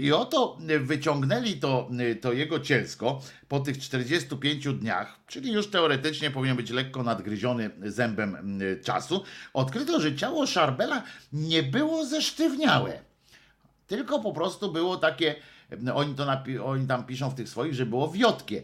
I 0.00 0.12
oto 0.12 0.58
wyciągnęli 0.80 1.54
to, 1.54 1.90
to 2.20 2.32
jego 2.32 2.60
cielsko 2.60 3.22
po 3.48 3.60
tych 3.60 3.78
45 3.78 4.68
dniach, 4.68 5.20
czyli 5.26 5.52
już 5.52 5.70
teoretycznie 5.70 6.30
powinien 6.30 6.56
być 6.56 6.70
lekko 6.70 7.02
nadgryziony 7.02 7.70
zębem 7.82 8.60
czasu. 8.84 9.24
Odkryto, 9.52 10.00
że 10.00 10.16
ciało 10.16 10.46
Szarbela 10.46 11.02
nie 11.32 11.62
było 11.62 12.06
zesztywniałe 12.06 13.09
tylko 13.90 14.18
po 14.18 14.32
prostu 14.32 14.72
było 14.72 14.96
takie, 14.96 15.34
oni, 15.94 16.14
to 16.14 16.24
napi- 16.26 16.64
oni 16.64 16.86
tam 16.86 17.04
piszą 17.06 17.30
w 17.30 17.34
tych 17.34 17.48
swoich, 17.48 17.74
że 17.74 17.86
było 17.86 18.10
wiotkie, 18.10 18.62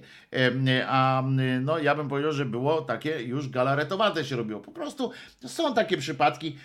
a 0.86 1.22
no 1.60 1.78
ja 1.78 1.94
bym 1.94 2.08
powiedział, 2.08 2.32
że 2.32 2.44
było 2.44 2.82
takie 2.82 3.22
już 3.22 3.48
galaretowate 3.48 4.24
się 4.24 4.36
robiło. 4.36 4.60
Po 4.60 4.72
prostu 4.72 5.10
są 5.46 5.74
takie 5.74 5.96
przypadki, 5.96 6.56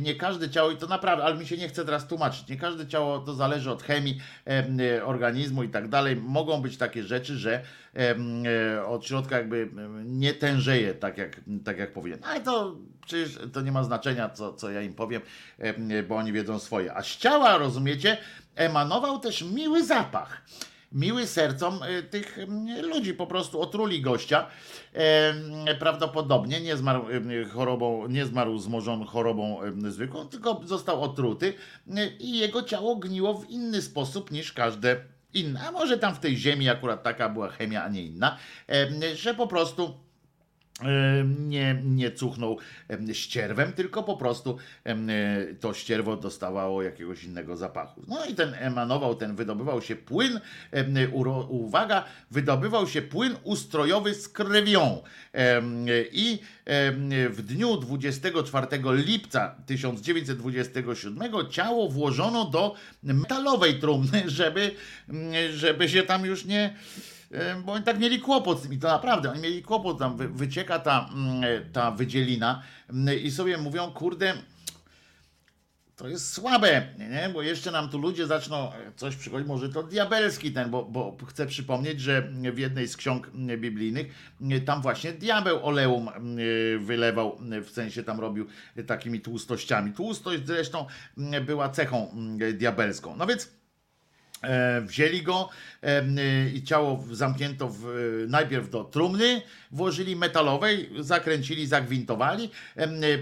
nie 0.00 0.14
każde 0.14 0.50
ciało, 0.50 0.70
i 0.70 0.76
to 0.76 0.86
naprawdę, 0.86 1.24
ale 1.24 1.36
mi 1.36 1.46
się 1.46 1.56
nie 1.56 1.68
chce 1.68 1.84
teraz 1.84 2.06
tłumaczyć, 2.06 2.48
nie 2.48 2.56
każde 2.56 2.86
ciało 2.86 3.18
to 3.18 3.34
zależy 3.34 3.70
od 3.70 3.82
chemii 3.82 4.20
em, 4.44 4.78
organizmu 5.04 5.62
i 5.62 5.68
tak 5.68 5.88
dalej. 5.88 6.16
Mogą 6.16 6.62
być 6.62 6.76
takie 6.76 7.02
rzeczy, 7.02 7.38
że 7.38 7.62
e, 7.96 8.86
od 8.86 9.06
środka 9.06 9.38
jakby 9.38 9.68
nie 10.04 10.34
tężeje 10.34 10.94
tak 10.94 11.18
jak, 11.18 11.40
tak 11.64 11.78
jak 11.78 11.92
powinien. 11.92 12.18
Ale 12.24 12.40
to 12.40 12.76
przecież 13.06 13.38
to 13.52 13.60
nie 13.60 13.72
ma 13.72 13.84
znaczenia, 13.84 14.28
co, 14.28 14.52
co 14.54 14.70
ja 14.70 14.82
im 14.82 14.94
powiem, 14.94 15.22
em, 15.58 15.88
bo 16.08 16.16
oni 16.16 16.32
wiedzą 16.32 16.58
swoje. 16.58 16.94
A 16.94 17.02
z 17.02 17.16
ciała, 17.16 17.58
rozumiecie, 17.58 18.16
emanował 18.56 19.18
też 19.18 19.42
miły 19.42 19.84
zapach. 19.84 20.42
Miły 20.92 21.26
sercom 21.26 21.80
y, 21.82 22.02
tych 22.02 22.38
mm, 22.38 22.86
ludzi, 22.86 23.14
po 23.14 23.26
prostu 23.26 23.60
otruli 23.60 24.00
gościa. 24.02 24.46
Prawdopodobnie 25.78 26.60
nie 26.60 26.76
zmarł 26.76 27.04
chorobą, 27.52 28.06
nie 28.06 28.26
zmarł 28.26 28.58
zmożon 28.58 29.04
chorobą 29.04 29.60
zwykłą, 29.88 30.28
tylko 30.28 30.60
został 30.64 31.02
otruty 31.02 31.54
y, 31.88 32.16
i 32.20 32.38
jego 32.38 32.62
ciało 32.62 32.96
gniło 32.96 33.34
w 33.34 33.50
inny 33.50 33.82
sposób 33.82 34.30
niż 34.30 34.52
każde 34.52 34.96
inne. 35.34 35.68
A 35.68 35.72
może 35.72 35.98
tam 35.98 36.14
w 36.14 36.20
tej 36.20 36.36
ziemi 36.36 36.68
akurat 36.68 37.02
taka 37.02 37.28
była 37.28 37.48
chemia, 37.48 37.84
a 37.84 37.88
nie 37.88 38.02
inna, 38.02 38.38
że 39.14 39.34
po 39.34 39.46
prostu 39.46 40.04
nie, 41.38 41.82
nie 41.84 42.10
cuchnął 42.10 42.58
em, 42.88 43.14
ścierwem, 43.14 43.72
tylko 43.72 44.02
po 44.02 44.16
prostu 44.16 44.58
e, 44.84 44.96
to 45.60 45.74
ścierwo 45.74 46.16
dostawało 46.16 46.82
jakiegoś 46.82 47.24
innego 47.24 47.56
zapachu. 47.56 48.02
No 48.08 48.24
i 48.24 48.34
ten 48.34 48.54
emanował, 48.54 49.14
ten 49.14 49.36
wydobywał 49.36 49.82
się 49.82 49.96
płyn, 49.96 50.40
uwaga, 51.48 52.04
wydobywał 52.30 52.88
się 52.88 53.02
płyn 53.02 53.36
ustrojowy 53.42 54.14
z 54.14 54.28
krwią. 54.28 55.02
I 56.12 56.38
w 57.30 57.42
dniu 57.42 57.76
24 57.76 58.66
lipca 58.84 59.54
1927 59.66 61.32
ciało 61.50 61.88
włożono 61.88 62.44
do 62.44 62.74
metalowej 63.02 63.80
trumny, 63.80 64.22
żeby, 64.30 64.70
żeby 65.54 65.88
się 65.88 66.02
tam 66.02 66.24
już 66.24 66.44
nie 66.44 66.74
bo 67.64 67.72
oni 67.72 67.84
tak 67.84 67.98
mieli 67.98 68.20
kłopot 68.20 68.58
z 68.58 68.62
tym 68.62 68.72
i 68.72 68.78
to 68.78 68.88
naprawdę, 68.88 69.30
oni 69.30 69.40
mieli 69.40 69.62
kłopot, 69.62 69.98
tam 69.98 70.16
wy, 70.16 70.28
wycieka 70.28 70.78
ta, 70.78 71.10
mm, 71.14 71.42
ta 71.72 71.90
wydzielina 71.90 72.62
mm, 72.90 73.18
i 73.18 73.30
sobie 73.30 73.58
mówią, 73.58 73.90
kurde, 73.90 74.34
to 75.96 76.08
jest 76.08 76.32
słabe, 76.32 76.88
nie? 76.98 77.30
bo 77.32 77.42
jeszcze 77.42 77.70
nam 77.70 77.88
tu 77.88 77.98
ludzie 77.98 78.26
zaczną 78.26 78.72
e, 78.72 78.92
coś 78.96 79.16
przychodzić, 79.16 79.48
może 79.48 79.68
to 79.68 79.82
diabelski 79.82 80.52
ten, 80.52 80.70
bo, 80.70 80.84
bo 80.84 81.16
chcę 81.26 81.46
przypomnieć, 81.46 82.00
że 82.00 82.22
w 82.52 82.58
jednej 82.58 82.88
z 82.88 82.96
ksiąg 82.96 83.30
biblijnych 83.58 84.34
tam 84.66 84.82
właśnie 84.82 85.12
diabeł 85.12 85.66
oleum 85.66 86.10
wylewał, 86.78 87.38
w 87.64 87.70
sensie 87.70 88.02
tam 88.02 88.20
robił 88.20 88.46
takimi 88.86 89.20
tłustościami. 89.20 89.92
Tłustość 89.92 90.46
zresztą 90.46 90.86
była 91.46 91.68
cechą 91.68 92.14
diabelską. 92.54 93.16
No 93.16 93.26
więc 93.26 93.48
E, 93.48 93.63
wzięli 94.86 95.22
go 95.22 95.48
e, 95.82 96.02
i 96.54 96.62
ciało 96.62 97.04
zamknięto 97.10 97.68
w, 97.68 97.86
y, 97.86 98.26
najpierw 98.28 98.70
do 98.70 98.84
trumny, 98.84 99.42
włożyli 99.74 100.16
metalowej, 100.16 100.90
zakręcili, 100.98 101.66
zagwintowali, 101.66 102.50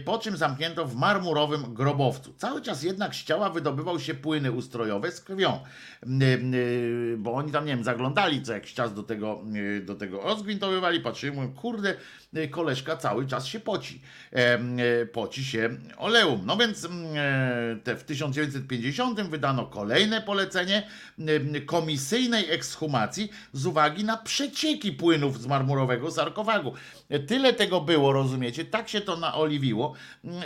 po 0.04 0.18
czym 0.18 0.36
zamknięto 0.36 0.86
w 0.86 0.96
marmurowym 0.96 1.74
grobowcu. 1.74 2.34
Cały 2.36 2.62
czas 2.62 2.82
jednak 2.82 3.14
z 3.14 3.24
ciała 3.24 3.50
wydobywał 3.50 4.00
się 4.00 4.14
płyny 4.14 4.52
ustrojowe 4.52 5.12
z 5.12 5.20
krwią, 5.20 5.60
bo 7.18 7.32
oni 7.32 7.52
tam, 7.52 7.64
nie 7.64 7.74
wiem, 7.74 7.84
zaglądali 7.84 8.42
co 8.42 8.52
jakiś 8.52 8.74
czas 8.74 8.94
do 8.94 9.02
tego, 9.02 9.42
y, 9.56 9.80
do 9.80 9.94
tego 9.94 10.20
rozgwintowywali, 10.20 11.00
patrzyli, 11.00 11.32
mówią, 11.32 11.52
kurde, 11.52 11.94
y, 12.36 12.48
koleżka 12.48 12.96
cały 12.96 13.26
czas 13.26 13.46
się 13.46 13.60
poci, 13.60 14.00
y, 15.02 15.06
poci 15.06 15.44
się 15.44 15.70
oleum. 15.96 16.40
No 16.46 16.56
więc 16.56 16.84
mm, 16.84 17.06
e, 17.16 17.76
te 17.84 17.96
w 17.96 18.04
1950 18.04 19.20
wydano 19.20 19.66
kolejne 19.66 20.22
polecenie 20.22 20.82
komisyjnej 21.66 22.50
ekshumacji 22.50 23.30
z 23.52 23.66
uwagi 23.66 24.04
na 24.04 24.16
przecieki 24.16 24.92
płynów 24.92 25.40
z 25.40 25.46
marmurowego 25.46 26.10
sarkofagu. 26.10 26.41
E, 27.09 27.19
Tyle 27.19 27.52
tego 27.52 27.81
było, 27.81 28.12
rozumiecie, 28.12 28.64
tak 28.64 28.89
się 28.89 29.01
to 29.01 29.16
naoliwiło, 29.16 29.94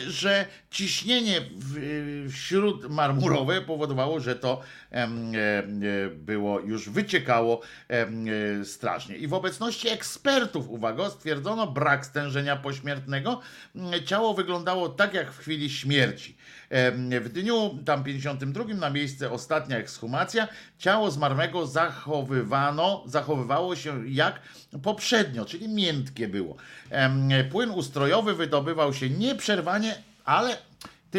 że 0.06 0.46
ciśnienie 0.70 1.40
y, 1.76 2.26
wśród 2.30 2.90
marmurowe 2.90 3.60
powodowało, 3.60 4.20
że 4.20 4.36
to 4.36 4.60
e, 4.92 4.96
e, 4.96 5.08
było 6.10 6.60
już 6.60 6.88
wyciekało 6.88 7.60
e, 7.88 8.64
strasznie. 8.64 9.16
I 9.16 9.26
w 9.26 9.34
obecności 9.34 9.88
ekspertów, 9.88 10.68
uwaga, 10.68 11.10
stwierdzono 11.10 11.66
brak 11.66 12.06
stężenia 12.06 12.56
pośmiertnego. 12.56 13.40
Ciało 14.04 14.34
wyglądało 14.34 14.88
tak 14.88 15.14
jak 15.14 15.32
w 15.32 15.38
chwili 15.38 15.70
śmierci. 15.70 16.36
Em, 16.70 17.10
W 17.20 17.28
dniu 17.28 17.78
tam 17.84 18.04
52 18.04 18.64
na 18.64 18.90
miejsce 18.90 19.30
ostatnia 19.30 19.78
ekshumacja 19.78 20.48
ciało 20.78 21.10
zmarłego 21.10 21.66
zachowywano, 21.66 23.02
zachowywało 23.06 23.76
się 23.76 24.08
jak 24.08 24.40
poprzednio, 24.82 25.44
czyli 25.44 25.68
miętkie 25.68 26.28
było. 26.28 26.56
Em, 26.90 27.28
Płyn 27.50 27.70
ustrojowy 27.70 28.34
wydobywał 28.34 28.94
się 28.94 29.10
nieprzerwanie, 29.10 29.94
ale 30.24 30.56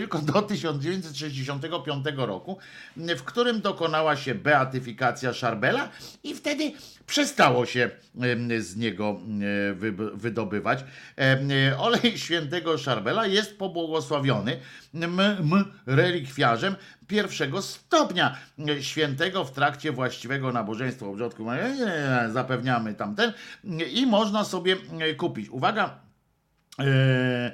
tylko 0.01 0.19
do 0.19 0.41
1965 0.41 2.05
roku, 2.15 2.57
w 2.97 3.23
którym 3.23 3.61
dokonała 3.61 4.15
się 4.15 4.35
beatyfikacja 4.35 5.33
Szarbela 5.33 5.89
i 6.23 6.35
wtedy 6.35 6.71
przestało 7.05 7.65
się 7.65 7.89
z 8.59 8.75
niego 8.75 9.19
wydobywać. 10.13 10.83
Olej 11.77 12.17
świętego 12.17 12.77
Szarbela 12.77 13.27
jest 13.27 13.57
pobłogosławiony 13.57 14.59
m, 14.93 15.19
m, 15.19 15.65
relikwiarzem 15.85 16.75
pierwszego 17.07 17.61
stopnia 17.61 18.37
świętego 18.81 19.45
w 19.45 19.51
trakcie 19.51 19.91
właściwego 19.91 20.51
nabożeństwa 20.51 21.05
obrządku. 21.05 21.45
Zapewniamy 22.33 22.93
tamten 22.93 23.33
i 23.93 24.05
można 24.05 24.43
sobie 24.43 24.75
kupić. 25.17 25.49
Uwaga, 25.49 26.07
E, 26.79 26.83
e, 26.83 26.85
e, 26.85 27.51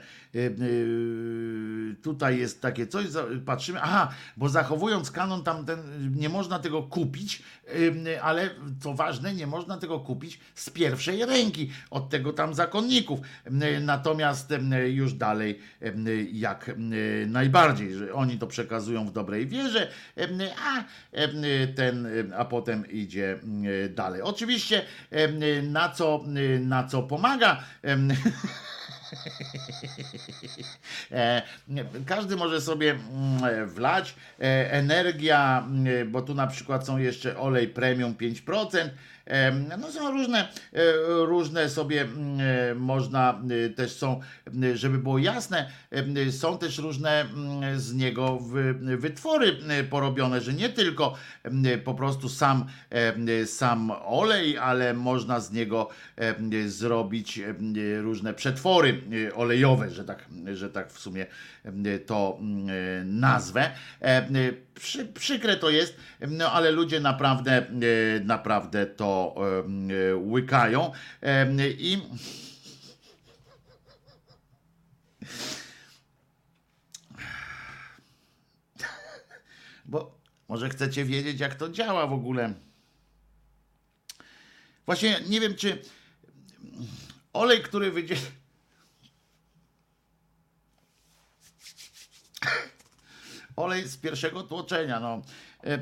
tutaj 2.02 2.38
jest 2.38 2.62
takie 2.62 2.88
coś, 2.88 3.06
patrzymy, 3.46 3.82
aha, 3.82 4.10
bo 4.38 4.50
zachowując 4.50 5.12
kanon 5.12 5.44
tam 5.44 5.66
ten, 5.66 5.80
nie 6.16 6.30
można 6.30 6.60
tego 6.60 6.84
kupić, 6.84 7.44
e, 8.12 8.24
ale 8.24 8.50
co 8.82 8.94
ważne, 8.94 9.34
nie 9.34 9.48
można 9.48 9.78
tego 9.78 10.00
kupić 10.00 10.40
z 10.56 10.70
pierwszej 10.70 11.26
ręki 11.26 11.72
od 11.90 12.10
tego 12.10 12.34
tam 12.34 12.54
zakonników. 12.54 13.20
Natomiast 13.82 14.54
już 14.88 15.14
dalej 15.14 15.60
jak 16.32 16.72
najbardziej, 17.28 17.94
że 17.94 18.14
oni 18.14 18.38
to 18.38 18.48
przekazują 18.48 19.08
w 19.08 19.12
dobrej 19.12 19.48
wierze, 19.48 19.92
a 20.66 20.84
ten, 21.76 22.08
a 22.38 22.46
potem 22.46 22.92
idzie 22.92 23.40
dalej. 23.90 24.22
Oczywiście 24.22 24.86
na 25.64 25.90
co, 25.90 26.24
na 26.60 26.88
co 26.88 27.04
pomaga 27.04 27.64
Każdy 32.06 32.36
może 32.36 32.62
sobie 32.62 32.92
mm, 32.92 33.70
wlać. 33.70 34.16
E, 34.40 34.72
Energia, 34.72 35.64
mm, 35.68 36.12
bo 36.12 36.22
tu 36.22 36.36
na 36.36 36.48
przykład 36.48 36.86
są 36.86 36.98
jeszcze 36.98 37.38
olej 37.38 37.68
premium 37.68 38.14
5%. 38.14 38.90
No 39.80 39.92
są 39.92 40.12
różne, 40.12 40.48
e, 40.74 40.82
różne 41.26 41.70
sobie 41.70 42.02
mm, 42.02 42.40
e, 42.72 42.76
można 42.76 43.42
e, 43.66 43.70
też 43.70 43.92
są, 43.92 44.20
żeby 44.74 44.98
było 44.98 45.18
jasne, 45.18 45.70
są 46.32 46.58
też 46.58 46.78
różne 46.78 47.22
mm, 47.22 47.80
z 47.80 47.94
niego 47.94 48.40
wy- 48.40 48.98
wytwory 48.98 49.58
porobione, 49.90 50.42
że 50.42 50.54
nie 50.54 50.70
tylko 50.70 51.16
po 51.84 51.94
prostu 51.94 52.30
sam, 52.30 52.66
sam 53.46 53.92
olej, 54.06 54.58
ale 54.58 54.94
można 54.94 55.40
z 55.40 55.52
niego 55.52 55.90
zrobić 56.66 57.42
różne 58.02 58.34
przetwory 58.34 59.02
olejowe, 59.36 59.90
że 59.90 60.04
tak, 60.04 60.26
że 60.54 60.70
tak 60.70 60.92
w 60.92 61.00
sumie 61.00 61.26
to 62.06 62.40
nazwę. 63.06 63.72
Przy, 64.76 65.06
przykre 65.06 65.58
to 65.58 65.70
jest, 65.70 65.98
no 66.28 66.52
ale 66.52 66.72
ludzie 66.72 67.00
naprawdę, 67.00 67.52
e, 67.52 67.70
naprawdę 68.24 68.86
to 68.86 69.36
e, 70.12 70.16
łykają 70.16 70.92
Em, 71.22 71.58
i 71.62 72.02
bo 79.86 80.20
może 80.48 80.70
chcecie 80.70 81.06
wiedzieć, 81.06 81.40
jak 81.40 81.56
to 81.56 81.70
działa 81.70 82.08
w 82.08 82.14
ogóle. 82.14 82.54
Właśnie 84.86 85.20
nie 85.28 85.42
wiem, 85.42 85.56
czy 85.56 85.82
olej, 87.34 87.62
który 87.64 87.92
wyjdzie. 87.92 88.16
Olej 93.56 93.88
z 93.88 93.98
pierwszego 93.98 94.44
tłoczenia, 94.44 95.00
no. 95.00 95.22
E, 95.64 95.68
e, 95.68 95.76
e, 95.76 95.80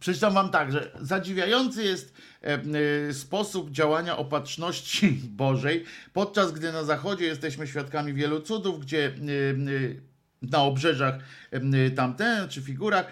Przeczytam 0.00 0.34
wam 0.34 0.50
tak, 0.50 0.72
że 0.72 0.90
zadziwiający 1.00 1.84
jest 1.84 2.14
sposób 3.12 3.70
działania 3.70 4.16
opatrzności 4.16 5.08
Bożej, 5.42 5.84
podczas 6.12 6.52
gdy 6.52 6.72
na 6.72 6.84
zachodzie 6.84 7.24
jesteśmy 7.24 7.66
świadkami 7.66 8.14
wielu 8.14 8.40
cudów, 8.40 8.80
gdzie 8.80 9.14
na 10.42 10.62
obrzeżach 10.62 11.18
tamten 11.96 12.48
czy 12.48 12.62
figurach. 12.62 13.06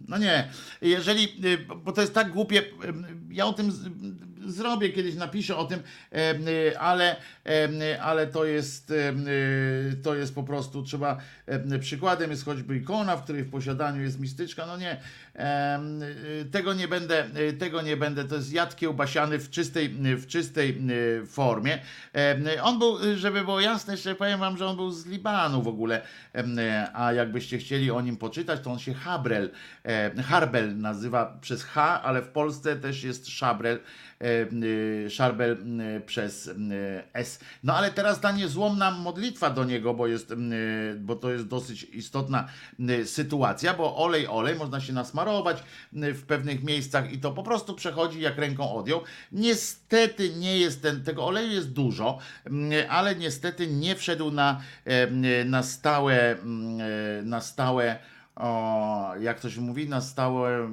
no 0.00 0.18
nie, 0.18 0.48
jeżeli, 0.80 1.28
bo 1.84 1.92
to 1.92 2.00
jest 2.00 2.14
tak 2.14 2.30
głupie, 2.30 2.62
ja 3.30 3.46
o 3.46 3.52
tym 3.52 3.72
zrobię 4.50 4.88
kiedyś, 4.88 5.14
napiszę 5.14 5.56
o 5.56 5.64
tym, 5.64 5.82
em, 6.10 6.48
y, 6.48 6.78
ale, 6.78 7.16
em, 7.44 7.72
ale 8.02 8.26
to 8.26 8.44
jest, 8.44 8.92
to 10.02 10.14
jest 10.14 10.34
po 10.34 10.42
prostu, 10.42 10.82
trzeba, 10.82 11.18
em, 11.46 11.80
przykładem 11.80 12.30
jest 12.30 12.44
choćby 12.44 12.76
ikona, 12.76 13.16
w 13.16 13.24
której 13.24 13.44
w 13.44 13.50
posiadaniu 13.50 14.02
jest 14.02 14.20
mistyczka, 14.20 14.66
no 14.66 14.76
nie, 14.76 15.00
tego 16.50 16.74
nie 16.74 16.88
będę, 16.88 17.24
tego 17.58 17.82
nie 17.82 17.96
będę, 17.96 18.24
to 18.24 18.34
jest 18.34 18.52
jad 18.52 18.76
kiełbasiany 18.76 19.38
w 19.38 19.50
czystej, 19.50 19.88
w 20.16 20.26
czystej 20.26 20.82
formie. 21.26 21.78
On 22.62 22.78
był, 22.78 22.98
żeby 23.16 23.40
było 23.40 23.60
jasne, 23.60 23.94
jeszcze 23.94 24.14
powiem 24.14 24.40
wam, 24.40 24.56
że 24.56 24.66
on 24.66 24.76
był 24.76 24.90
z 24.90 25.06
Libanu 25.06 25.62
w 25.62 25.68
ogóle, 25.68 26.02
a 26.94 27.12
jakbyście 27.12 27.58
chcieli 27.58 27.90
o 27.90 28.00
nim 28.00 28.16
poczytać, 28.16 28.60
to 28.60 28.70
on 28.70 28.78
się 28.78 28.94
Habrel, 28.94 29.50
e, 29.84 30.22
Harbel 30.22 30.78
nazywa 30.78 31.38
przez 31.40 31.64
H, 31.64 32.02
ale 32.02 32.22
w 32.22 32.28
Polsce 32.28 32.76
też 32.76 33.04
jest 33.04 33.28
Szabrel, 33.28 33.76
e, 33.76 33.80
Szarbel 35.10 35.52
y, 35.96 36.00
przez 36.00 36.46
y, 36.46 36.54
S. 37.12 37.40
No 37.62 37.76
ale 37.76 37.90
teraz 37.90 38.20
ta 38.20 38.32
niezłomna 38.32 38.90
modlitwa 38.90 39.50
do 39.50 39.64
niego, 39.64 39.94
bo, 39.94 40.06
jest, 40.06 40.30
y, 40.30 40.36
bo 41.00 41.16
to 41.16 41.32
jest 41.32 41.46
dosyć 41.46 41.82
istotna 41.82 42.48
sytuacja, 43.04 43.74
bo 43.74 43.96
olej, 43.96 44.26
olej 44.26 44.54
można 44.54 44.80
się 44.80 44.92
nasmarować 44.92 45.62
w 45.92 46.22
pewnych 46.22 46.64
miejscach 46.64 47.12
i 47.12 47.18
to 47.18 47.32
po 47.32 47.42
prostu 47.42 47.74
przechodzi 47.74 48.20
jak 48.20 48.38
ręką 48.38 48.74
odjął. 48.74 49.02
Niestety 49.32 50.30
nie 50.34 50.58
jest 50.58 50.82
ten, 50.82 51.04
tego 51.04 51.26
oleju 51.26 51.52
jest 51.52 51.72
dużo, 51.72 52.18
ale 52.88 53.14
niestety 53.14 53.66
nie 53.66 53.96
wszedł 53.96 54.30
na, 54.30 54.60
na 55.44 55.62
stałe, 55.62 56.36
na 57.24 57.40
stałe 57.40 57.98
o, 58.38 59.14
jak 59.20 59.40
to 59.40 59.50
się 59.50 59.60
mówi, 59.60 59.88
na 59.88 60.00
stałe, 60.00 60.58
y, 60.60 60.68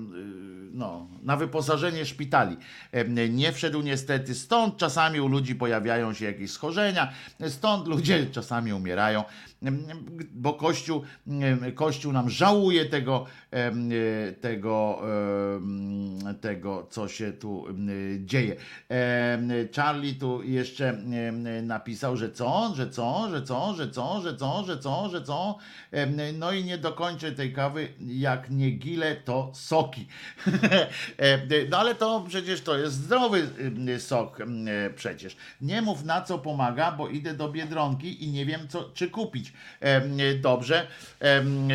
no, 0.73 1.07
na 1.23 1.37
wyposażenie 1.37 2.05
szpitali. 2.05 2.57
Nie 3.29 3.51
wszedł 3.51 3.81
niestety, 3.81 4.35
stąd 4.35 4.77
czasami 4.77 5.19
u 5.19 5.27
ludzi 5.27 5.55
pojawiają 5.55 6.13
się 6.13 6.25
jakieś 6.25 6.51
schorzenia, 6.51 7.11
stąd 7.47 7.87
ludzie 7.87 8.25
czasami 8.25 8.73
umierają, 8.73 9.23
bo 10.31 10.53
Kościół, 10.53 11.01
Kościół 11.75 12.13
nam 12.13 12.29
żałuje 12.29 12.85
tego, 12.85 13.25
e, 13.51 13.71
tego, 14.41 15.01
tego, 16.41 16.87
co 16.89 17.07
się 17.07 17.31
tu 17.31 17.65
dzieje. 18.19 18.55
Charlie 19.75 20.13
tu 20.13 20.43
jeszcze 20.43 20.97
napisał, 21.63 22.17
że 22.17 22.31
co, 22.31 22.73
że 22.75 22.89
co, 22.89 23.27
że 23.31 23.41
co, 23.41 23.73
że 23.77 23.91
co, 23.91 24.21
że 24.21 24.37
co, 24.37 24.63
że 24.63 24.79
co, 24.79 25.09
że 25.09 25.21
co. 25.21 25.57
No 26.39 26.51
i 26.51 26.63
nie 26.63 26.77
dokończę 26.77 27.31
tej 27.31 27.53
kawy, 27.53 27.87
jak 27.99 28.49
nie 28.49 28.71
gile, 28.71 29.15
to 29.15 29.51
soki. 29.53 30.07
No 31.69 31.77
ale 31.77 31.95
to 31.95 32.25
przecież 32.27 32.61
to 32.61 32.77
jest 32.77 32.95
zdrowy 32.95 33.49
sok 33.99 34.39
przecież. 34.95 35.37
Nie 35.61 35.81
mów 35.81 36.03
na 36.03 36.21
co 36.21 36.39
pomaga, 36.39 36.91
bo 36.91 37.09
idę 37.09 37.33
do 37.33 37.49
Biedronki 37.49 38.23
i 38.23 38.31
nie 38.31 38.45
wiem 38.45 38.67
co, 38.67 38.89
czy 38.93 39.09
kupić. 39.09 39.53
Em, 39.81 40.17
Dobrze, 40.41 40.87
Em, 41.19 41.67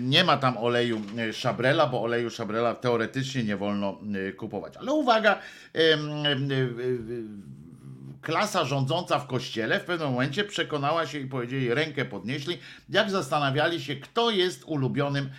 nie 0.00 0.24
ma 0.24 0.36
tam 0.36 0.56
oleju 0.58 1.02
e, 1.18 1.32
szabrela, 1.32 1.86
bo 1.86 2.02
oleju 2.02 2.30
szabrela 2.30 2.74
teoretycznie 2.74 3.44
nie 3.44 3.56
wolno 3.56 3.98
e, 4.28 4.32
kupować. 4.32 4.76
Ale 4.76 4.92
uwaga, 4.92 5.38
e, 5.74 5.78
e, 5.78 5.98
klasa 8.22 8.64
rządząca 8.64 9.18
w 9.18 9.26
kościele 9.26 9.80
w 9.80 9.84
pewnym 9.84 10.10
momencie 10.10 10.44
przekonała 10.44 11.06
się 11.06 11.18
i 11.18 11.26
powiedzieli, 11.26 11.74
rękę 11.74 12.04
podnieśli, 12.04 12.58
jak 12.88 13.10
zastanawiali 13.10 13.80
się, 13.80 13.96
kto 13.96 14.30
jest 14.30 14.64
ulubionym, 14.64 15.30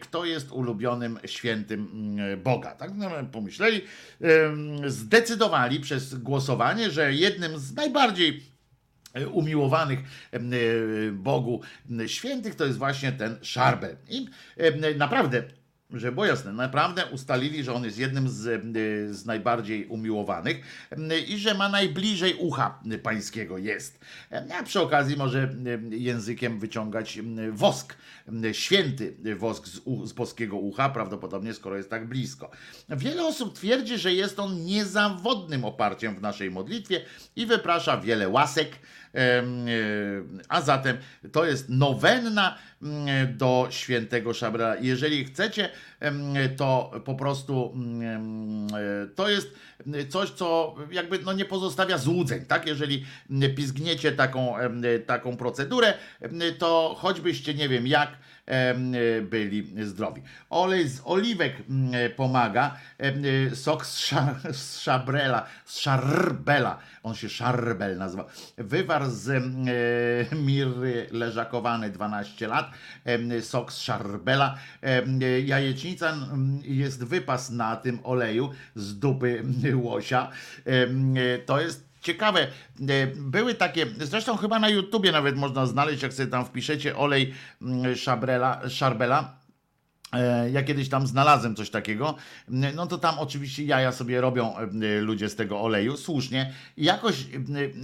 kto 0.00 0.24
jest 0.24 0.52
ulubionym 0.52 1.18
świętym 1.26 1.88
mm, 1.92 2.42
Boga. 2.42 2.70
Tak 2.70 2.90
no, 2.94 3.10
pomyśleli, 3.32 3.80
zdecydowali 4.86 5.80
przez 5.80 6.14
głosowanie, 6.14 6.90
że 6.90 7.12
jednym 7.12 7.58
z 7.58 7.74
najbardziej 7.74 8.28
e, 8.30 8.53
umiłowanych 9.32 9.98
em, 10.32 10.52
e, 10.52 10.56
Bogu 11.12 11.60
świętych 12.06 12.54
to 12.54 12.64
jest 12.64 12.78
właśnie 12.78 13.12
ten 13.12 13.36
Szarbel. 13.42 13.96
I 14.08 14.28
naprawdę 14.96 15.42
że 15.90 16.12
było 16.12 16.26
jasne, 16.26 16.52
naprawdę 16.52 17.06
ustalili, 17.06 17.64
że 17.64 17.74
on 17.74 17.84
jest 17.84 17.98
jednym 17.98 18.28
z, 18.28 18.62
z 19.16 19.26
najbardziej 19.26 19.86
umiłowanych 19.86 20.60
i 21.28 21.38
że 21.38 21.54
ma 21.54 21.68
najbliżej 21.68 22.34
ucha 22.34 22.82
pańskiego 23.02 23.58
jest. 23.58 24.00
A 24.58 24.62
przy 24.62 24.80
okazji 24.80 25.16
może 25.16 25.54
językiem 25.90 26.58
wyciągać 26.58 27.18
wosk, 27.52 27.96
święty 28.52 29.16
wosk 29.36 29.66
z, 29.66 29.80
z 30.04 30.12
boskiego 30.12 30.56
ucha, 30.56 30.88
prawdopodobnie 30.88 31.54
skoro 31.54 31.76
jest 31.76 31.90
tak 31.90 32.08
blisko. 32.08 32.50
Wiele 32.88 33.26
osób 33.26 33.54
twierdzi, 33.54 33.98
że 33.98 34.12
jest 34.12 34.40
on 34.40 34.64
niezawodnym 34.64 35.64
oparciem 35.64 36.14
w 36.14 36.22
naszej 36.22 36.50
modlitwie 36.50 37.00
i 37.36 37.46
wyprasza 37.46 38.00
wiele 38.00 38.28
łasek, 38.28 38.68
e, 38.72 38.78
A 40.48 40.60
zatem 40.60 40.96
to 41.32 41.44
jest 41.44 41.68
nowenna 41.68 42.58
mm, 42.82 43.36
do 43.36 43.66
świętego 43.70 44.34
Szabrela. 44.34 44.76
Jeżeli 44.76 45.24
chcecie, 45.24 45.68
to 46.56 46.90
po 47.04 47.14
prostu 47.14 47.72
mm, 47.74 48.66
e, 48.74 49.06
to 49.14 49.28
jest 49.28 49.54
coś, 50.08 50.30
co 50.30 50.74
jakby 50.90 51.18
no 51.18 51.32
nie 51.32 51.44
pozostawia 51.44 51.98
złudzeń, 51.98 52.44
tak? 52.46 52.66
Jeżeli 52.66 53.04
pizgniecie 53.56 54.12
taką, 54.12 54.54
taką 55.06 55.36
procedurę, 55.36 55.94
to 56.58 56.96
choćbyście 56.98 57.54
nie 57.54 57.68
wiem 57.68 57.86
jak, 57.86 58.18
byli 59.22 59.86
zdrowi. 59.86 60.22
Olej 60.50 60.88
z 60.88 61.00
oliwek 61.04 61.54
mm, 61.68 61.92
pomaga, 62.16 62.76
em, 62.98 63.22
sok 63.54 63.86
z, 63.86 64.14
z 64.52 64.80
szabrela, 64.80 65.46
z 65.64 65.78
szarbela, 65.78 66.78
on 67.02 67.14
się 67.14 67.28
szarbel 67.28 67.98
nazywa, 67.98 68.24
wywar 68.58 69.10
z 69.10 69.28
e, 69.28 70.36
miry 70.36 71.06
leżakowany 71.10 71.90
12 71.90 72.48
lat, 72.48 72.70
sok 73.40 73.72
z 73.72 73.78
szarbela, 73.78 74.54
jajecznica 75.44 76.14
jest 76.62 77.04
wypas 77.04 77.50
na 77.50 77.76
tym 77.76 77.98
oleju 78.04 78.50
z 78.74 78.98
dupy 78.98 79.42
łosia, 79.74 80.30
to 81.46 81.60
jest 81.60 81.83
Ciekawe, 82.04 82.40
e, 82.40 83.06
były 83.06 83.54
takie, 83.54 83.86
zresztą 84.00 84.36
chyba 84.36 84.58
na 84.58 84.68
YouTubie 84.68 85.12
nawet 85.12 85.36
można 85.36 85.66
znaleźć, 85.66 86.02
jak 86.02 86.12
sobie 86.12 86.28
tam 86.30 86.44
wpiszecie 86.44 86.96
olej 86.96 87.34
mm, 87.62 87.96
szabrela, 87.96 88.68
szarbela, 88.68 89.43
Ja 90.52 90.62
kiedyś 90.62 90.88
tam 90.88 91.06
znalazłem 91.06 91.56
coś 91.56 91.70
takiego, 91.70 92.14
no 92.48 92.86
to 92.86 92.98
tam 92.98 93.18
oczywiście 93.18 93.64
jaja 93.64 93.92
sobie 93.92 94.20
robią 94.20 94.56
e, 94.56 95.00
ludzie 95.00 95.28
z 95.28 95.36
tego 95.36 95.60
oleju, 95.60 95.96
słusznie. 95.96 96.52
Jakoś, 96.76 97.20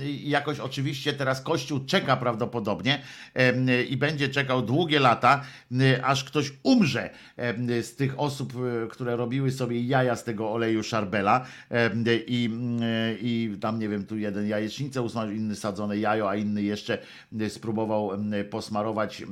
e, 0.01 0.11
jakoś 0.11 0.61
oczywiście 0.61 1.13
teraz 1.13 1.41
Kościół 1.43 1.81
czeka 1.87 2.17
prawdopodobnie 2.17 3.03
e, 3.35 3.83
i 3.83 3.97
będzie 3.97 4.29
czekał 4.29 4.63
długie 4.63 5.01
lata, 5.01 5.43
e, 5.81 6.05
aż 6.05 6.25
ktoś 6.25 6.53
umrze 6.63 7.11
e, 7.37 7.83
z 7.83 7.97
tych 7.97 8.21
osób, 8.21 8.53
e, 8.85 8.89
które 8.89 9.17
robiły 9.17 9.51
sobie 9.51 9.83
jaja 9.83 10.17
z 10.17 10.25
tego 10.25 10.53
oleju 10.53 10.83
szarbela 10.83 11.47
e, 11.71 11.91
i, 12.27 12.51
e, 12.83 13.15
i 13.21 13.57
tam 13.61 13.79
nie 13.79 13.89
wiem, 13.89 14.07
tu 14.07 14.19
jeden 14.19 14.49
jajecznicę 14.49 15.03
usmażył, 15.03 15.35
inny 15.35 15.57
sadzone 15.57 15.99
jajo, 15.99 16.31
a 16.31 16.37
inny 16.37 16.63
jeszcze 16.63 16.99
e, 17.41 17.51
spróbował 17.51 18.13
e, 18.15 18.45
posmarować 18.45 19.23
e, 19.23 19.27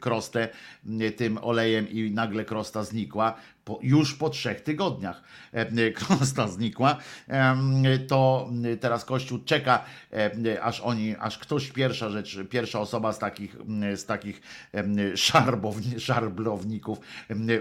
krostę 0.00 0.48
e, 1.00 1.10
tym 1.10 1.38
olejem 1.42 1.88
i 1.88 2.03
nagle 2.10 2.44
krosta 2.44 2.84
znikła. 2.84 3.34
Po, 3.64 3.78
już 3.82 4.14
po 4.14 4.30
trzech 4.30 4.60
tygodniach 4.60 5.22
e, 5.52 5.90
krosta 5.98 6.48
znikła, 6.48 6.98
Em, 7.28 7.82
to 8.08 8.50
teraz 8.80 9.04
Kościół 9.04 9.38
czeka, 9.44 9.84
e, 10.12 10.62
aż 10.62 10.80
oni, 10.80 11.16
aż 11.20 11.38
ktoś 11.38 11.70
pierwsza 11.70 12.10
rzecz, 12.10 12.38
pierwsza 12.50 12.80
osoba 12.80 13.12
z 13.12 13.18
takich, 13.18 13.56
z 13.94 14.04
takich 14.04 14.40
szarbowni, 15.14 16.00
szarblowników 16.06 16.98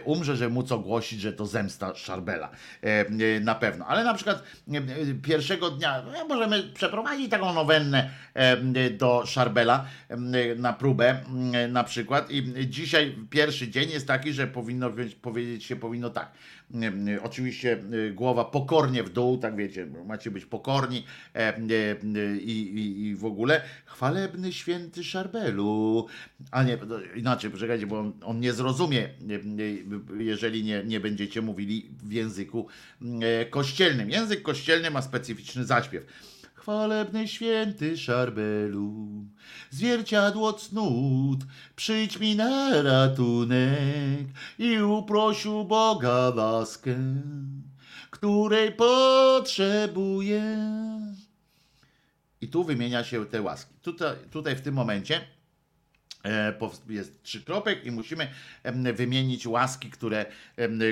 umrze, 0.03 0.35
że 0.35 0.49
móc 0.49 0.71
ogłosić, 0.71 1.21
że 1.21 1.33
to 1.33 1.45
zemsta 1.45 1.95
Szarbela. 1.95 2.49
E, 2.81 3.39
Na 3.39 3.55
pewno. 3.55 3.85
Ale 3.85 4.03
na 4.03 4.13
przykład 4.13 4.43
e, 4.73 4.81
pierwszego 5.23 5.71
dnia 5.71 6.03
no, 6.13 6.27
możemy 6.27 6.63
przeprowadzić 6.63 7.31
taką 7.31 7.53
nowennę 7.53 8.09
e, 8.33 8.89
do 8.89 9.25
Szarbela 9.25 9.85
e, 10.09 10.17
na 10.55 10.73
próbę 10.73 11.21
e, 11.53 11.67
na 11.67 11.83
przykład 11.83 12.31
i 12.31 12.69
dzisiaj 12.69 13.15
pierwszy 13.29 13.69
dzień 13.69 13.89
jest 13.89 14.07
taki, 14.07 14.33
że 14.33 14.47
powinno 14.47 14.89
powiedzieć 15.21 15.63
się 15.63 15.75
powinno 15.75 15.92
tak. 16.09 16.31
E, 16.81 17.13
e, 17.15 17.21
Oczywiście 17.21 17.83
e, 18.07 18.11
głowa 18.11 18.45
pokornie 18.45 19.03
w 19.03 19.09
dół, 19.09 19.37
tak 19.37 19.55
wiecie, 19.55 19.87
macie 20.05 20.31
być 20.31 20.45
pokorni 20.45 21.05
e, 21.35 21.57
e, 21.57 21.61
i, 22.37 22.75
i, 22.75 23.05
i 23.05 23.15
w 23.15 23.25
ogóle 23.25 23.61
chwalebny 23.85 24.53
święty 24.53 25.03
Szarbelu. 25.03 26.07
A 26.51 26.63
nie, 26.63 26.77
inaczej, 27.15 27.51
poczekajcie, 27.51 27.87
bo 27.87 27.99
on, 27.99 28.13
on 28.23 28.39
nie 28.39 28.53
zrozumie, 28.53 29.09
jeżeli 30.17 30.63
nie, 30.63 30.83
nie 30.83 30.99
będziecie 30.99 31.41
mówili 31.41 31.89
w 32.03 32.11
języku 32.11 32.67
kościelnym. 33.49 34.09
Język 34.09 34.41
kościelny 34.41 34.91
ma 34.91 35.01
specyficzny 35.01 35.65
zaśpiew. 35.65 36.05
Chwalebny 36.63 37.27
święty 37.27 37.97
Szarbelu, 37.97 39.07
zwierciadło 39.69 40.53
cnót, 40.53 41.39
przyjdź 41.75 42.19
mi 42.19 42.35
na 42.35 42.81
ratunek 42.81 44.27
i 44.59 44.81
uprosił 44.81 45.65
Boga 45.65 46.31
łaskę, 46.35 46.95
której 48.11 48.71
potrzebuję. 48.71 50.43
I 52.41 52.47
tu 52.47 52.63
wymienia 52.63 53.03
się 53.03 53.25
te 53.25 53.41
łaski. 53.41 53.73
Tutaj, 53.81 54.15
tutaj 54.31 54.55
w 54.55 54.61
tym 54.61 54.73
momencie 54.73 55.21
jest 56.89 57.23
trzy 57.23 57.41
kropek 57.41 57.85
i 57.85 57.91
musimy 57.91 58.27
wymienić 58.93 59.47
łaski, 59.47 59.89
które, 59.89 60.25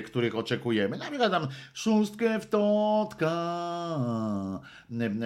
których 0.05 0.35
oczekujemy. 0.35 0.97
Na 0.97 1.09
przykład 1.09 1.31
tam 1.31 1.47
szóstkę 1.73 2.39
w 2.39 2.45
totka. 2.45 3.31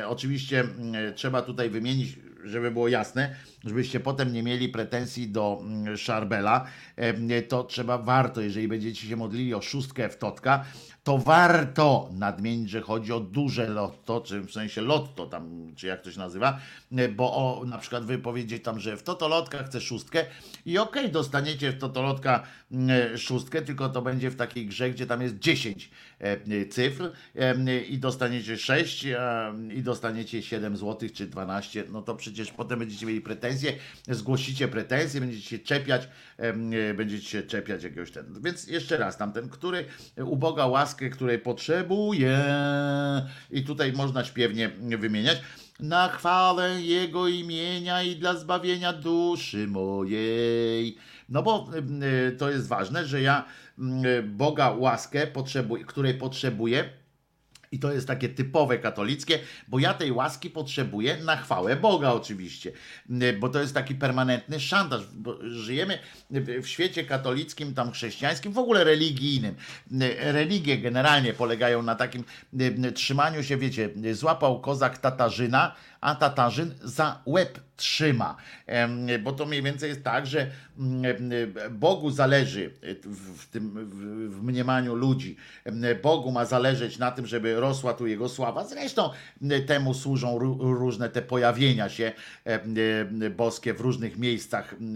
Oczywiście 0.08 0.60
em, 0.60 0.94
trzeba 1.16 1.42
tutaj 1.42 1.70
wymienić, 1.70 2.16
żeby 2.44 2.72
było 2.72 2.88
jasne, 2.88 3.36
żebyście 3.66 4.00
potem 4.00 4.34
nie 4.34 4.44
mieli 4.44 4.70
pretensji 4.70 5.28
do 5.28 5.62
mm, 5.62 5.98
Szarbela, 5.98 6.66
em, 6.96 7.30
to 7.48 7.64
trzeba, 7.64 7.98
warto, 7.98 8.42
jeżeli 8.42 8.68
będziecie 8.68 9.08
się 9.08 9.16
modlili 9.16 9.54
o 9.54 9.62
szóstkę 9.62 10.10
w 10.10 10.18
totka, 10.18 10.66
to 11.06 11.18
warto 11.18 12.10
nadmienić, 12.14 12.70
że 12.70 12.82
chodzi 12.82 13.14
o 13.14 13.20
duże 13.20 13.70
lotto, 13.70 14.22
czy 14.22 14.42
w 14.42 14.52
sensie 14.52 14.82
lotto 14.82 15.26
tam, 15.26 15.72
czy 15.76 15.88
jak 15.88 16.02
to 16.02 16.12
się 16.12 16.20
nazywa, 16.20 16.60
e, 16.92 17.10
bo 17.10 17.34
o, 17.34 17.66
na 17.66 17.78
przykład 17.78 18.06
wy 18.06 18.18
powiedzieć 18.18 18.64
tam, 18.64 18.80
że 18.80 18.98
w 18.98 19.04
totolotka 19.04 19.64
chcę 19.64 19.82
szóstkę 19.82 20.26
i 20.66 20.78
okej, 20.78 21.12
dostaniecie 21.12 21.72
w 21.72 21.78
totolotka 21.78 22.44
mm, 22.72 23.18
szóstkę, 23.18 23.62
tylko 23.62 23.90
to 23.90 24.02
będzie 24.02 24.30
w 24.30 24.36
takiej 24.36 24.66
grze, 24.66 24.90
gdzie 24.90 25.06
tam 25.06 25.22
jest 25.22 25.40
10 25.40 25.90
e, 26.20 26.66
cyfr 26.66 27.12
e, 27.36 27.82
i 27.82 27.98
dostaniecie 27.98 28.58
6 28.58 29.06
e, 29.06 29.54
i 29.74 29.82
dostaniecie 29.82 30.42
7 30.42 30.78
zł 30.78 31.10
czy 31.14 31.28
12, 31.28 31.84
no 31.92 32.02
to 32.02 32.16
przecież 32.16 32.52
potem 32.52 32.80
będziecie 32.80 33.06
mieli 33.06 33.22
pretensje, 33.22 33.55
zgłosicie 34.10 34.68
pretensje, 34.68 35.22
będziecie 35.22 35.50
się 35.50 35.60
czepiać, 35.60 36.08
e, 36.38 36.94
będziecie 36.94 37.30
się 37.30 37.44
czepiać 37.44 37.84
jakiegoś 37.84 38.12
ten. 38.12 38.42
Więc 38.44 38.68
jeszcze 38.68 38.98
raz, 38.98 39.18
tamten, 39.18 39.50
który 39.50 39.86
uboga 40.26 40.66
łaskę, 40.66 41.10
której 41.10 41.40
potrzebuje 41.40 42.46
i 43.52 43.64
tutaj 43.64 43.94
można 43.94 44.26
śpiewnie 44.26 44.70
wymieniać. 44.98 45.42
Na 45.80 46.10
chwałę 46.10 46.82
Jego 46.82 47.28
imienia 47.28 48.04
i 48.04 48.16
dla 48.16 48.36
zbawienia 48.38 48.94
duszy 48.94 49.68
mojej. 49.68 50.98
No 51.30 51.44
bo 51.44 51.70
e, 52.28 52.32
to 52.32 52.50
jest 52.50 52.68
ważne, 52.68 53.06
że 53.06 53.22
ja 53.22 53.46
mm, 53.80 54.38
Boga 54.38 54.70
łaskę, 54.70 55.28
potrzebuję, 55.28 55.86
której 55.86 56.14
potrzebuję, 56.14 56.90
i 57.72 57.80
to 57.80 57.92
jest 57.92 58.08
takie 58.08 58.30
typowe 58.30 58.80
katolickie, 58.80 59.40
bo 59.68 59.80
ja 59.80 59.94
tej 59.94 60.12
łaski 60.12 60.50
potrzebuję 60.50 61.18
na 61.18 61.38
chwałę 61.38 61.76
Boga 61.76 62.12
oczywiście, 62.12 62.72
bo 63.40 63.50
to 63.50 63.62
jest 63.62 63.74
taki 63.74 63.96
permanentny 63.96 64.60
szantaż. 64.60 65.02
Żyjemy 65.42 66.00
w 66.62 66.68
świecie 66.68 67.04
katolickim, 67.04 67.74
tam 67.74 67.92
chrześcijańskim, 67.92 68.52
w 68.52 68.58
ogóle 68.58 68.84
religijnym. 68.84 69.56
Religie 70.20 70.78
generalnie 70.78 71.34
polegają 71.34 71.82
na 71.82 71.96
takim 71.96 72.24
trzymaniu 72.94 73.44
się, 73.44 73.58
wiecie, 73.58 73.90
złapał 74.14 74.62
kozak 74.62 74.98
Tatarzyna, 74.98 75.76
a 76.02 76.16
Tatarzyn 76.16 76.74
za 76.84 77.22
łeb 77.26 77.60
trzyma. 77.76 78.36
Bo 79.24 79.32
to 79.32 79.46
mniej 79.46 79.64
więcej 79.64 79.90
jest 79.90 80.04
tak, 80.04 80.28
że 80.28 80.52
mm, 80.80 81.54
Bogu 81.72 82.12
zależy 82.12 82.74
w, 83.04 83.42
w 83.42 83.48
tym 83.50 83.90
w, 84.30 84.44
mniemaniu 84.44 84.96
ludzi. 84.96 85.36
Bogu 86.04 86.32
ma 86.32 86.46
zależeć 86.46 86.98
na 86.98 87.12
tym, 87.12 87.28
żeby 87.28 87.60
rosła 87.60 87.94
tu 87.94 88.08
jego 88.08 88.30
sława. 88.30 88.64
Zresztą 88.64 89.10
temu 89.68 89.94
służą 89.94 90.40
ró- 90.40 90.74
różne 90.80 91.10
te 91.10 91.22
pojawienia 91.22 91.90
się 91.90 92.12
boskie 93.36 93.74
w 93.74 93.82
różnych 93.82 94.18
miejscach 94.18 94.76
m, 94.82 94.96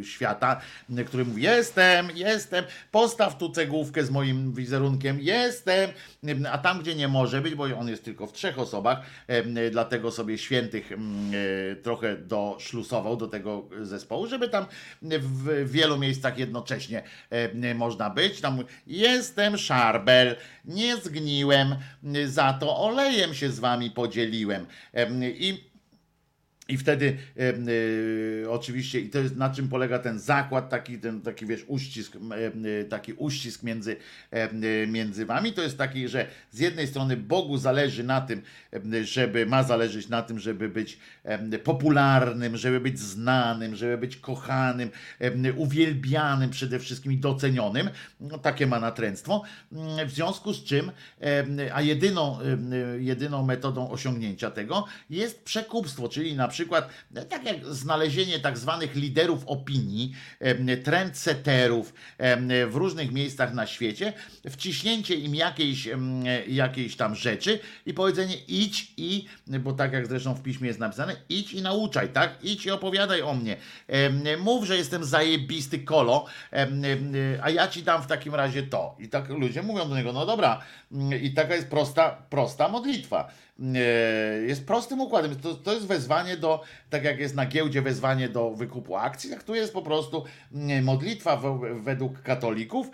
y, 0.00 0.04
świata, 0.04 0.60
który 1.06 1.24
mówi: 1.24 1.42
Jestem, 1.42 2.08
jestem, 2.14 2.64
postaw 2.90 3.38
tu 3.38 3.50
cegłówkę 3.50 4.04
z 4.04 4.10
moim 4.10 4.52
wizerunkiem, 4.52 5.20
jestem. 5.20 5.90
Em, 6.24 6.46
A 6.52 6.58
tam, 6.58 6.80
gdzie 6.80 6.94
nie 6.94 7.08
może 7.08 7.40
być, 7.40 7.54
bo 7.54 7.64
on 7.64 7.88
jest 7.88 8.04
tylko 8.04 8.26
w 8.26 8.32
trzech 8.32 8.58
osobach, 8.58 9.00
em, 9.28 9.54
dlatego 10.02 10.16
sobie 10.16 10.38
świętych 10.38 10.92
em, 10.92 11.30
e, 11.72 11.76
trochę 11.76 12.16
doszlusował 12.16 13.16
do 13.16 13.28
tego 13.28 13.68
zespołu, 13.80 14.26
żeby 14.26 14.48
tam 14.48 14.66
w 15.02 15.70
wielu 15.70 15.98
miejscach 15.98 16.38
jednocześnie 16.38 17.02
e, 17.30 17.74
można 17.74 18.10
być. 18.10 18.40
Tam 18.40 18.64
jestem 18.86 19.58
szarbel, 19.58 20.36
nie 20.64 20.96
zgniłem, 20.96 21.76
za 22.26 22.52
to 22.52 22.76
olejem 22.76 23.34
się 23.34 23.50
z 23.50 23.58
wami 23.58 23.90
podzieliłem. 23.90 24.66
Em, 24.92 25.24
I 25.24 25.71
i 26.68 26.78
wtedy 26.78 27.16
e, 27.36 27.54
e, 28.44 28.50
oczywiście, 28.50 29.00
i 29.00 29.10
to 29.10 29.18
jest 29.18 29.36
na 29.36 29.50
czym 29.50 29.68
polega 29.68 29.98
ten 29.98 30.18
zakład, 30.18 30.68
taki, 30.68 30.98
ten, 30.98 31.20
taki 31.20 31.46
wiesz, 31.46 31.64
uścisk, 31.66 32.16
e, 32.16 32.84
taki 32.84 33.12
uścisk 33.12 33.62
między, 33.62 33.96
e, 34.30 34.86
między 34.86 35.26
wami. 35.26 35.52
To 35.52 35.62
jest 35.62 35.78
taki, 35.78 36.08
że 36.08 36.26
z 36.50 36.58
jednej 36.58 36.86
strony 36.86 37.16
Bogu 37.16 37.58
zależy 37.58 38.04
na 38.04 38.20
tym, 38.20 38.42
żeby, 39.02 39.46
ma 39.46 39.62
zależeć 39.62 40.08
na 40.08 40.22
tym, 40.22 40.38
żeby 40.38 40.68
być 40.68 40.98
popularnym, 41.64 42.56
żeby 42.56 42.80
być 42.80 43.00
znanym, 43.00 43.76
żeby 43.76 43.98
być 43.98 44.16
kochanym, 44.16 44.90
uwielbianym 45.56 46.50
przede 46.50 46.78
wszystkim 46.78 47.12
i 47.12 47.16
docenionym. 47.16 47.90
No, 48.20 48.38
takie 48.38 48.66
ma 48.66 48.80
natręctwo. 48.80 49.42
Mm, 49.72 50.08
W 50.08 50.10
związku 50.10 50.52
z 50.52 50.64
czym, 50.64 50.90
a 51.72 51.82
jedyną, 51.82 52.38
jedyną 52.98 53.42
metodą 53.42 53.90
osiągnięcia 53.90 54.50
tego 54.50 54.84
jest 55.10 55.44
przekupstwo, 55.44 56.08
czyli 56.08 56.36
na 56.36 56.48
przykład 56.52 56.88
tak 57.28 57.44
jak 57.44 57.66
znalezienie 57.66 58.38
tak 58.40 58.58
zwanych 58.58 58.94
liderów 58.94 59.44
opinii, 59.46 60.12
trendsetterów 60.84 61.94
e, 62.18 62.66
w 62.66 62.76
różnych 62.76 63.12
miejscach 63.12 63.54
na 63.54 63.66
świecie, 63.66 64.12
wciśnięcie 64.50 65.14
im 65.14 65.34
jakiejś, 65.34 65.88
jakiejś 66.48 66.96
tam 66.96 67.14
rzeczy 67.14 67.60
i 67.86 67.94
powiedzenie 67.94 68.36
idź 68.48 68.92
i, 68.96 69.26
bo 69.46 69.72
tak 69.72 69.92
jak 69.92 70.06
zresztą 70.06 70.34
w 70.34 70.42
piśmie 70.42 70.68
jest 70.68 70.80
napisane, 70.80 71.16
idź 71.28 71.52
i 71.52 71.62
nauczaj, 71.62 72.08
tak? 72.08 72.38
Idź 72.42 72.66
i 72.66 72.70
opowiadaj 72.70 73.22
o 73.22 73.34
mnie. 73.34 73.56
Mów, 74.38 74.64
że 74.64 74.76
jestem 74.76 75.04
zajebisty 75.04 75.78
kolo, 75.78 76.26
a 77.42 77.50
ja 77.50 77.68
ci 77.68 77.82
dam 77.82 78.02
w 78.02 78.06
takim 78.06 78.34
razie 78.34 78.62
to. 78.62 78.96
I 78.98 79.08
tak 79.08 79.28
ludzie 79.28 79.62
mówią 79.62 79.88
do 79.88 79.96
niego, 79.96 80.12
no 80.12 80.26
dobra, 80.26 80.60
mm, 80.92 81.22
i 81.22 81.30
taka 81.30 81.54
jest 81.54 81.68
prosta, 81.68 82.10
prosta 82.30 82.68
modlitwa. 82.68 83.28
E, 83.60 84.42
jest 84.42 84.66
prostym 84.66 85.00
układem. 85.00 85.36
To, 85.36 85.54
to 85.54 85.74
jest 85.74 85.86
wezwanie 85.86 86.36
do, 86.36 86.62
tak 86.90 87.04
jak 87.04 87.18
jest 87.18 87.34
na 87.34 87.46
giełdzie 87.46 87.82
wezwanie 87.82 88.28
do 88.28 88.50
wykupu 88.50 88.96
akcji, 88.96 89.30
tak 89.30 89.42
tu 89.42 89.54
jest 89.54 89.72
po 89.72 89.82
prostu 89.82 90.24
modlitwa 90.82 91.42
według 91.80 92.22
katolików, 92.22 92.90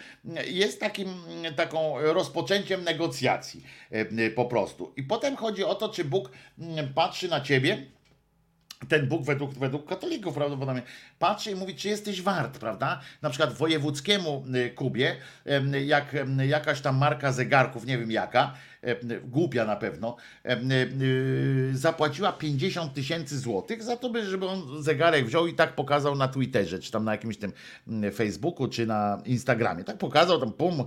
jest 0.47 0.81
takim, 0.81 1.09
taką 1.57 1.95
rozpoczęciem 2.01 2.85
negocjacji 2.85 3.63
e, 3.91 4.31
po 4.31 4.45
prostu. 4.45 4.93
I 4.97 5.03
potem 5.03 5.37
chodzi 5.37 5.65
o 5.65 5.75
to, 5.75 5.89
czy 5.89 6.05
Bóg 6.05 6.31
mm, 6.59 6.95
patrzy 6.95 7.29
na 7.29 7.41
ciebie, 7.41 7.87
ten 8.89 9.09
Bóg 9.09 9.25
według, 9.25 9.55
według 9.55 9.89
katolików 9.89 10.35
prawdopodobnie 10.35 10.83
patrzy 11.19 11.51
i 11.51 11.55
mówi, 11.55 11.75
czy 11.75 11.89
jesteś 11.89 12.23
wart, 12.23 12.59
prawda? 12.59 13.01
Na 13.23 13.31
przykład 13.31 13.53
wojewódzkiemu 13.53 14.45
y, 14.55 14.71
Kubie, 14.71 15.17
jak 15.87 16.17
jakaś 16.47 16.81
tam 16.81 16.97
marka 16.97 17.33
zegarków, 17.33 17.87
nie 17.87 17.99
wiem 17.99 18.11
jaka, 18.11 18.55
głupia 19.25 19.65
na 19.65 19.77
pewno, 19.77 20.17
y, 20.47 21.71
zapłaciła 21.73 22.33
50 22.33 22.95
tysięcy 22.95 23.39
złotych 23.39 23.83
za 23.83 23.97
to, 23.97 24.11
by- 24.11 24.27
żeby 24.27 24.47
on 24.47 24.83
zegarek 24.83 25.27
wziął 25.27 25.47
i 25.47 25.55
tak 25.55 25.75
pokazał 25.75 26.15
na 26.15 26.29
Twitterze, 26.29 26.79
czy 26.79 26.91
tam 26.93 27.05
na 27.05 27.13
jakimś 27.13 27.37
tym 27.37 27.53
Facebooku, 28.15 28.69
czy 28.69 28.87
na 28.87 29.23
Instagramie. 29.25 29.85
Tak 29.85 29.99
pokazał, 29.99 30.41
tam 30.41 30.53
pum 30.53 30.85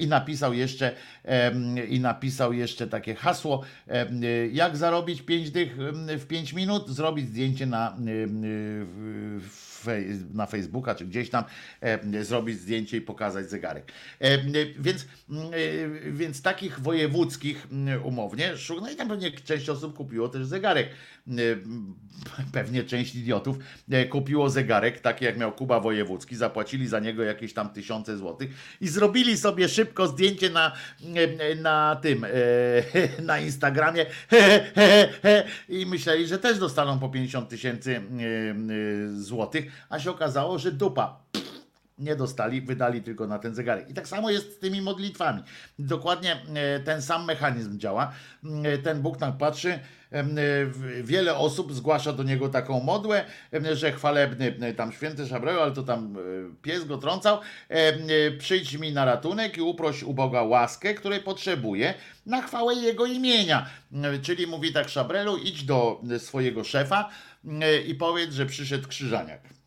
i 0.00 0.06
napisał 0.06 0.52
jeszcze 0.54 0.92
i 1.88 2.00
napisał 2.00 2.52
jeszcze 2.52 2.86
takie 2.86 3.14
hasło, 3.14 3.62
jak 4.52 4.76
zarobić 4.76 5.22
5 5.22 5.50
dych 5.50 5.76
w 6.18 6.26
5 6.26 6.52
minut, 6.52 6.88
zrobić 6.88 7.28
zdjęcie 7.28 7.66
na, 7.66 7.96
w- 9.38 9.77
na 10.34 10.46
Facebooka 10.46 10.94
czy 10.94 11.06
gdzieś 11.06 11.30
tam 11.30 11.44
e, 11.80 12.24
zrobić 12.24 12.60
zdjęcie 12.60 12.96
i 12.96 13.00
pokazać 13.00 13.50
zegarek. 13.50 13.92
E, 14.18 14.38
więc, 14.78 15.02
e, 15.02 16.10
więc 16.12 16.42
takich 16.42 16.80
wojewódzkich 16.80 17.66
umownie 18.04 18.56
szuk, 18.56 18.80
no 18.80 18.90
i 18.90 18.96
tam 18.96 19.08
pewnie 19.08 19.30
część 19.30 19.68
osób 19.68 19.96
kupiło 19.96 20.28
też 20.28 20.46
zegarek. 20.46 20.88
Pewnie 22.52 22.84
część 22.84 23.14
idiotów 23.14 23.56
kupiło 24.10 24.50
zegarek, 24.50 25.00
taki 25.00 25.24
jak 25.24 25.38
miał 25.38 25.52
Kuba 25.52 25.80
Wojewódzki, 25.80 26.36
zapłacili 26.36 26.88
za 26.88 27.00
niego 27.00 27.22
jakieś 27.22 27.52
tam 27.52 27.70
tysiące 27.70 28.16
złotych 28.16 28.50
i 28.80 28.88
zrobili 28.88 29.36
sobie 29.36 29.68
szybko 29.68 30.06
zdjęcie 30.06 30.50
na, 30.50 30.72
na 31.62 31.96
tym, 32.02 32.26
na 33.22 33.38
Instagramie 33.38 34.06
i 35.68 35.86
myśleli, 35.86 36.26
że 36.26 36.38
też 36.38 36.58
dostaną 36.58 36.98
po 36.98 37.08
50 37.08 37.48
tysięcy 37.48 38.00
złotych, 39.14 39.67
a 39.88 39.98
się 39.98 40.10
okazało, 40.10 40.58
że 40.58 40.72
dupa 40.72 41.20
nie 41.98 42.16
dostali, 42.16 42.60
wydali 42.60 43.02
tylko 43.02 43.26
na 43.26 43.38
ten 43.38 43.54
zegarek. 43.54 43.90
I 43.90 43.94
tak 43.94 44.08
samo 44.08 44.30
jest 44.30 44.56
z 44.56 44.58
tymi 44.58 44.82
modlitwami. 44.82 45.42
Dokładnie 45.78 46.42
e, 46.54 46.80
ten 46.80 47.02
sam 47.02 47.24
mechanizm 47.24 47.78
działa. 47.78 48.12
E, 48.64 48.78
Ten 48.78 49.02
Bóg 49.02 49.16
tam 49.16 49.38
patrzy, 49.38 49.78
e, 50.12 50.24
wiele 51.02 51.36
osób 51.36 51.72
zgłasza 51.72 52.12
do 52.12 52.22
niego 52.22 52.48
taką 52.48 52.80
modłę, 52.80 53.24
że 53.72 53.92
chwalebny 53.92 54.74
tam 54.76 54.92
święty 54.92 55.26
Szabreo, 55.26 55.62
ale 55.62 55.72
to 55.72 55.82
tam 55.82 56.16
pies 56.62 56.84
go 56.84 56.98
trącał, 56.98 57.40
przyjdź 58.38 58.78
mi 58.78 58.92
na 58.92 59.04
ratunek 59.04 59.56
i 59.56 59.60
uproś 59.60 60.02
u 60.02 60.14
Boga 60.14 60.42
łaskę, 60.42 60.94
której 60.94 61.20
potrzebuje 61.20 61.94
na 62.26 62.42
chwałę 62.42 62.74
Jego 62.74 63.06
imienia. 63.06 63.66
Czyli 64.22 64.46
mówi 64.46 64.72
tak 64.72 64.88
Szabrelu, 64.88 65.36
idź 65.36 65.64
do 65.64 66.00
swojego 66.18 66.64
szefa 66.64 67.08
i 67.86 67.94
powiedz, 67.94 68.34
że 68.34 68.46
przyszedł 68.46 68.88
krzyżaniak. 68.88 69.57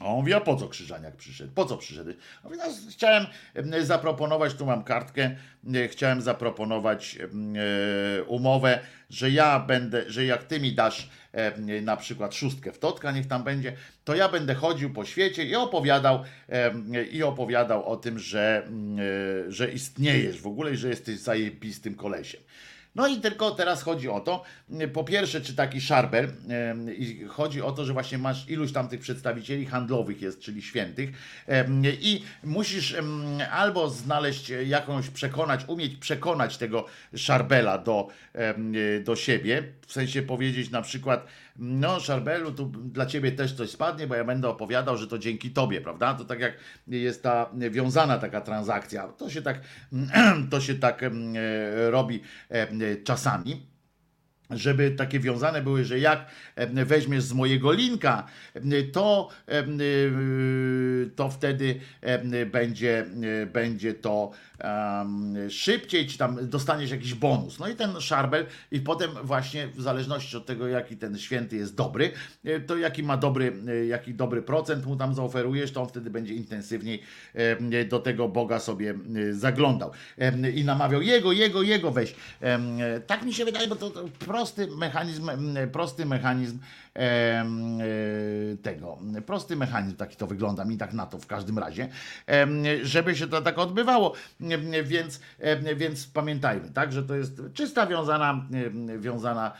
A 0.00 0.04
on 0.04 0.16
mówi, 0.16 0.34
a 0.34 0.40
po 0.40 0.56
co 0.56 0.68
Krzyżaniak 0.68 1.16
przyszedł? 1.16 1.52
Po 1.54 1.64
co 1.64 1.76
przyszedł? 1.76 2.10
On 2.10 2.16
mówi, 2.44 2.56
no, 2.56 2.90
chciałem 2.90 3.26
em, 3.54 3.84
zaproponować, 3.84 4.54
tu 4.54 4.66
mam 4.66 4.84
kartkę, 4.84 5.36
e, 5.74 5.88
chciałem 5.88 6.22
zaproponować 6.22 7.18
e, 7.18 8.22
umowę, 8.22 8.80
że 9.10 9.30
ja 9.30 9.60
będę, 9.60 10.10
że 10.10 10.24
jak 10.24 10.44
ty 10.44 10.60
mi 10.60 10.72
dasz 10.72 11.10
na 11.82 11.96
przykład 11.96 12.34
szóstkę 12.34 12.72
w 12.72 12.78
totka, 12.78 13.12
niech 13.12 13.26
tam 13.26 13.44
będzie, 13.44 13.72
to 14.04 14.14
ja 14.14 14.28
będę 14.28 14.54
chodził 14.54 14.92
po 14.92 15.04
świecie 15.04 15.44
i 15.44 15.54
opowiadał 15.54 16.24
i 17.12 17.22
opowiadał 17.22 17.88
o 17.88 17.96
tym, 17.96 18.18
że, 18.18 18.62
mm, 18.66 18.98
e, 19.48 19.52
że 19.52 19.70
istniejesz 19.70 20.40
w 20.40 20.46
ogóle 20.46 20.72
i 20.72 20.76
że 20.76 20.88
jesteś 20.88 21.18
zajebistym 21.18 21.94
kolesiem. 21.94 22.40
No 22.96 23.06
i 23.06 23.20
tylko 23.20 23.50
teraz 23.50 23.82
chodzi 23.82 24.08
o 24.08 24.20
to, 24.20 24.42
po 24.92 25.04
pierwsze, 25.04 25.40
czy 25.40 25.54
taki 25.54 25.80
szarbel, 25.80 26.32
em, 26.48 26.96
i 26.96 27.24
chodzi 27.28 27.62
o 27.62 27.72
to, 27.72 27.84
że 27.84 27.92
właśnie 27.92 28.18
masz 28.18 28.48
iluś 28.48 28.72
tam 28.72 28.88
tych 28.88 29.00
przedstawicieli 29.00 29.66
handlowych 29.66 30.22
jest, 30.22 30.40
czyli 30.40 30.62
świętych, 30.62 31.10
i 32.00 32.22
musisz 32.44 32.96
albo 33.50 33.90
znaleźć 33.90 34.52
jakąś, 34.66 35.08
przekonać, 35.10 35.60
umieć 35.66 35.96
przekonać 35.96 36.56
tego 36.56 36.84
szarbela 37.16 37.78
do, 37.78 38.08
do 39.04 39.16
siebie, 39.16 39.62
w 39.86 39.92
sensie 39.92 40.22
powiedzieć 40.22 40.70
na 40.70 40.82
przykład, 40.82 41.26
no 41.56 42.00
Szarbelu, 42.00 42.52
tu 42.52 42.66
dla 42.66 43.06
ciebie 43.06 43.32
też 43.32 43.52
coś 43.52 43.70
spadnie, 43.70 44.06
bo 44.06 44.14
ja 44.14 44.24
będę 44.24 44.48
opowiadał, 44.48 44.96
że 44.96 45.06
to 45.06 45.18
dzięki 45.18 45.50
tobie, 45.50 45.80
prawda? 45.80 46.14
To 46.14 46.24
tak 46.24 46.40
jak 46.40 46.54
jest 46.88 47.22
ta 47.22 47.50
wiązana 47.70 48.18
taka 48.18 48.40
transakcja, 48.40 49.08
to 49.08 49.30
się 49.30 49.42
tak, 49.42 49.60
to 50.50 50.60
się 50.60 50.74
tak 50.74 51.02
e, 51.02 51.10
robi 51.90 52.20
em, 52.48 52.80
czasami 53.04 53.66
żeby 54.50 54.90
takie 54.90 55.20
wiązane 55.20 55.62
były, 55.62 55.84
że 55.84 55.98
jak 55.98 56.26
weźmiesz 56.86 57.22
z 57.24 57.32
mojego 57.32 57.72
linka, 57.72 58.26
to, 58.92 59.28
y, 59.72 61.10
to 61.16 61.30
wtedy 61.30 61.80
będzie, 62.46 63.06
będzie 63.52 63.94
to 63.94 64.30
szybciej, 65.50 66.06
czy 66.06 66.18
tam 66.18 66.48
dostaniesz 66.48 66.90
jakiś 66.90 67.14
bonus. 67.14 67.58
No 67.58 67.68
i 67.68 67.74
ten 67.74 68.00
szarbel, 68.00 68.46
i 68.70 68.80
potem 68.80 69.10
właśnie 69.22 69.68
w 69.68 69.82
zależności 69.82 70.36
od 70.36 70.46
tego, 70.46 70.68
jaki 70.68 70.96
ten 70.96 71.18
święty 71.18 71.56
jest 71.56 71.74
dobry, 71.74 72.10
y, 72.46 72.60
to 72.60 72.76
jaki 72.76 73.02
ma 73.02 73.16
dobry, 73.16 73.52
y, 73.68 73.86
jaki 73.86 74.14
dobry 74.14 74.42
procent 74.42 74.86
mu 74.86 74.96
tam 74.96 75.14
zaoferujesz, 75.14 75.72
to 75.72 75.82
on 75.82 75.88
wtedy 75.88 76.10
będzie 76.10 76.34
intensywniej 76.34 77.02
em, 77.34 77.70
do 77.88 77.98
tego 77.98 78.28
Boga 78.28 78.58
sobie 78.58 78.94
zaglądał 79.30 79.90
i 80.54 80.64
namawiał 80.64 81.02
jego, 81.02 81.32
jego, 81.32 81.62
jego 81.62 81.90
weź. 81.90 82.14
Tak 83.06 83.22
mi 83.22 83.34
się 83.34 83.44
wydaje, 83.44 83.68
bo 83.68 83.76
to, 83.76 83.90
prosty 84.18 84.66
mechanizm, 84.66 85.30
prosty 85.72 86.06
mechanizm 86.06 86.58
e, 86.58 86.85
tego, 88.62 88.98
prosty 89.26 89.56
mechanizm, 89.56 89.96
taki 89.96 90.16
to 90.16 90.26
wygląda 90.26 90.64
mi 90.64 90.76
tak 90.76 90.92
na 90.92 91.06
to 91.06 91.18
w 91.18 91.26
każdym 91.26 91.58
razie, 91.58 91.88
żeby 92.82 93.16
się 93.16 93.26
to 93.26 93.42
tak 93.42 93.58
odbywało, 93.58 94.12
więc, 94.84 95.20
więc 95.76 96.06
pamiętajmy, 96.06 96.70
tak, 96.70 96.92
że 96.92 97.02
to 97.02 97.14
jest 97.14 97.42
czysta 97.54 97.86
wiązana, 97.86 98.46
wiązana 98.98 99.52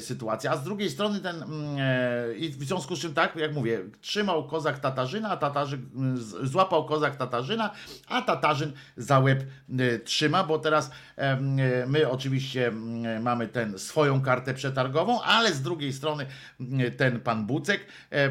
sytuacja, 0.00 0.50
a 0.50 0.56
z 0.56 0.64
drugiej 0.64 0.90
strony 0.90 1.20
ten 1.20 1.42
mm, 1.42 1.76
e, 1.78 2.34
i 2.34 2.48
w 2.48 2.64
związku 2.64 2.96
z 2.96 3.00
czym 3.00 3.14
tak, 3.14 3.36
jak 3.36 3.54
mówię, 3.54 3.80
trzymał 4.00 4.48
kozak 4.48 4.78
Tatarzyna, 4.78 5.28
a 5.30 5.36
Tatarzyn 5.36 5.86
z- 6.14 6.50
złapał 6.50 6.84
kozak 6.84 7.16
Tatarzyna, 7.16 7.70
a 8.08 8.22
Tatarzyn 8.22 8.72
za 8.96 9.18
łeb 9.18 9.44
e, 9.78 9.98
trzyma, 9.98 10.44
bo 10.44 10.58
teraz 10.58 10.90
e, 11.16 11.40
my 11.86 12.10
oczywiście 12.10 12.68
mm, 12.68 13.22
mamy 13.22 13.48
ten 13.48 13.78
swoją 13.78 14.22
kartę 14.22 14.54
przetargową, 14.54 15.22
ale 15.22 15.52
z 15.52 15.62
drugiej 15.62 15.92
strony 15.92 16.26
mm, 16.60 16.92
ten 16.92 17.20
pan 17.20 17.46
Bucek 17.46 17.80
e, 18.12 18.30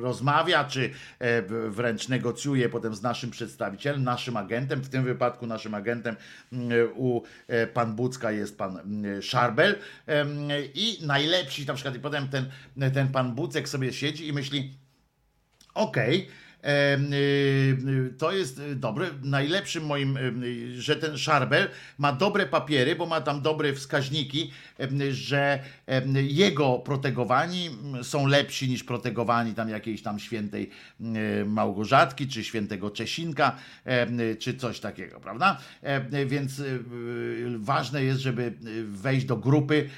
rozmawia, 0.00 0.64
czy 0.64 0.90
e, 1.18 1.42
wręcz 1.70 2.08
negocjuje 2.08 2.68
potem 2.68 2.94
z 2.94 3.02
naszym 3.02 3.30
przedstawicielem, 3.30 4.04
naszym 4.04 4.36
agentem, 4.36 4.80
w 4.80 4.88
tym 4.88 5.04
wypadku 5.04 5.46
naszym 5.46 5.74
agentem 5.74 6.16
mm, 6.52 6.88
u 6.96 7.22
e, 7.48 7.66
pan 7.66 7.96
Bucka 7.96 8.30
jest 8.30 8.58
pan 8.58 8.73
mm, 8.76 9.22
Szarbel 9.22 9.78
i 10.74 10.98
najlepsi 11.02 11.66
na 11.66 11.74
przykład 11.74 11.96
i 11.96 12.00
potem 12.00 12.28
ten, 12.28 12.50
ten 12.94 13.08
pan 13.08 13.34
Bucek 13.34 13.68
sobie 13.68 13.92
siedzi 13.92 14.28
i 14.28 14.32
myśli 14.32 14.74
okej, 15.74 16.16
em, 16.16 16.22
y, 16.22 16.30
y, 16.30 16.43
to 18.18 18.32
jest 18.32 18.58
y, 18.58 18.76
dobre. 18.76 19.06
Najlepszym 19.22 19.86
moim, 19.86 20.16
y, 20.16 20.82
że 20.82 20.96
ten 20.96 21.18
Szarbel 21.18 21.68
ma 21.98 22.12
dobre 22.12 22.46
papiery, 22.46 22.96
bo 22.96 23.06
ma 23.06 23.20
tam 23.20 23.42
dobre 23.42 23.72
wskaźniki, 23.72 24.50
że 25.10 25.58
jego 26.22 26.78
protegowani 26.78 27.66
mm, 27.66 28.04
są 28.04 28.26
lepsi 28.26 28.68
niż 28.68 28.84
protegowani 28.84 29.54
tam 29.54 29.68
jakiejś 29.68 30.02
tam 30.02 30.18
świętej 30.18 30.70
y, 31.00 31.44
Małgorzatki, 31.44 32.28
czy 32.28 32.44
świętego 32.44 32.90
Czesinka, 32.90 33.56
y, 34.30 34.36
czy 34.36 34.54
coś 34.54 34.80
takiego, 34.80 35.20
prawda? 35.20 35.58
Więc 36.26 36.58
y, 36.58 36.64
y, 36.64 37.58
ważne 37.58 38.04
jest, 38.04 38.20
żeby 38.20 38.42
y, 38.42 38.84
wejść 38.84 39.26
do 39.26 39.36
grupy 39.36 39.88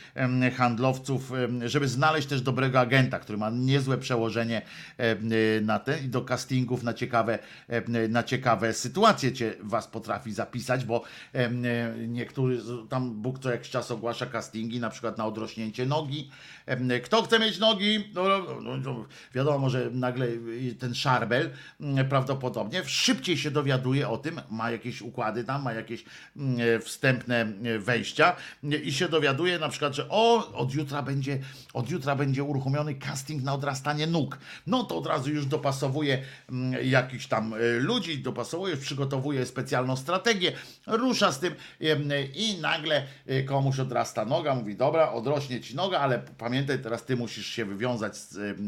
handlowców, 0.57 1.33
żeby 1.65 1.89
znaleźć 1.89 2.29
też 2.29 2.41
dobrego 2.41 2.81
agenta, 2.81 3.19
który 3.19 3.39
ma 3.39 3.51
niezłe 3.51 3.99
przełożenie 3.99 4.63
y, 5.01 5.61
na 5.61 5.79
ten 5.79 6.05
i 6.05 6.09
do 6.09 6.23
castingu 6.23 6.56
castingów 6.57 6.83
na 6.83 6.95
ciekawe, 6.95 7.39
e, 7.69 8.09
na 8.09 8.23
ciekawe 8.23 8.75
sytuacje 8.75 9.33
cię 9.33 9.55
was 9.61 9.87
potrafi 9.87 10.33
zapisać, 10.33 10.85
bo 10.85 11.03
e, 11.35 11.39
e, 11.39 11.51
niektórzy, 12.09 12.63
tam 12.89 13.11
Bóg 13.15 13.39
co 13.39 13.51
jakiś 13.51 13.71
czas 13.71 13.91
ogłasza 13.91 14.27
castingi, 14.27 14.81
na 14.81 14.91
przykład 14.91 15.19
na 15.19 15.27
odrośnięcie 15.27 15.87
nogi. 15.87 16.31
Kto 17.05 17.23
chce 17.23 17.39
mieć 17.39 17.59
nogi? 17.59 18.05
No, 18.15 18.29
no, 18.29 18.61
no, 18.61 18.77
no, 18.77 19.05
wiadomo, 19.35 19.71
że 19.71 19.91
nagle 19.91 20.27
ten 20.79 20.95
szarbel 20.95 21.51
prawdopodobnie 22.09 22.85
szybciej 22.85 23.37
się 23.37 23.51
dowiaduje 23.51 24.09
o 24.09 24.17
tym, 24.19 24.41
ma 24.51 24.71
jakieś 24.71 25.03
układy 25.03 25.45
tam, 25.45 25.63
ma 25.63 25.73
jakieś 25.73 26.05
wstępne 26.81 27.53
wejścia 27.79 28.37
i 28.85 28.93
się 28.93 29.09
dowiaduje 29.09 29.59
na 29.59 29.69
przykład, 29.69 29.95
że 29.95 30.09
o, 30.09 30.53
od 30.53 30.75
jutra 30.75 31.03
będzie, 31.03 31.39
od 31.75 31.91
jutra 31.91 32.17
będzie 32.17 32.45
uruchomiony 32.45 32.95
casting 32.95 33.43
na 33.43 33.55
odrastanie 33.55 34.07
nóg. 34.07 34.39
No 34.67 34.85
to 34.85 34.99
od 34.99 35.07
razu 35.07 35.31
już 35.31 35.47
dopasowuje 35.47 36.23
jakichś 36.83 37.27
tam 37.27 37.55
e, 37.55 37.59
ludzi, 37.79 38.19
dopasowuje, 38.19 38.77
przygotowuje 38.77 39.47
specjalną 39.47 39.97
strategię, 39.97 40.53
rusza 40.87 41.33
z 41.33 41.41
tym 41.41 41.55
em, 41.81 42.09
i 42.35 42.59
nagle 42.61 43.07
e, 43.27 43.43
komuś 43.43 43.79
odrasta 43.79 44.25
noga, 44.25 44.55
mówi 44.55 44.77
dobra, 44.77 45.13
odrośnie 45.13 45.61
ci 45.61 45.77
noga, 45.77 45.99
ale 45.99 46.23
pamiętaj, 46.39 46.79
teraz 46.79 47.05
ty 47.05 47.17
musisz 47.17 47.47
się 47.47 47.65
wywiązać 47.65 48.17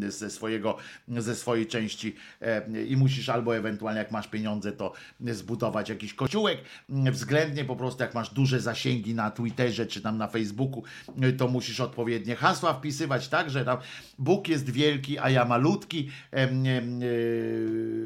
ze 0.08 0.30
swojego, 0.30 0.76
ze 1.08 1.36
swojej 1.36 1.66
części 1.66 2.16
e, 2.40 2.84
i 2.86 2.96
musisz 2.96 3.28
albo 3.28 3.56
ewentualnie 3.56 3.98
jak 3.98 4.10
masz 4.10 4.28
pieniądze, 4.28 4.72
to 4.72 4.92
zbudować 5.20 5.88
jakiś 5.88 6.14
kociołek, 6.14 6.58
m, 6.90 7.12
względnie 7.12 7.64
po 7.64 7.76
prostu 7.76 8.02
jak 8.02 8.14
masz 8.14 8.30
duże 8.30 8.60
zasięgi 8.60 9.14
na 9.14 9.30
Twitterze 9.30 9.86
czy 9.86 10.02
tam 10.02 10.18
na 10.18 10.28
Facebooku, 10.28 10.82
to 11.38 11.48
musisz 11.48 11.80
odpowiednie 11.80 12.36
hasła 12.36 12.74
wpisywać, 12.74 13.28
tak, 13.28 13.50
że 13.50 13.64
tam 13.64 13.78
Bóg 14.18 14.48
jest 14.48 14.70
wielki, 14.70 15.18
a 15.18 15.30
ja 15.30 15.44
malutki, 15.44 16.10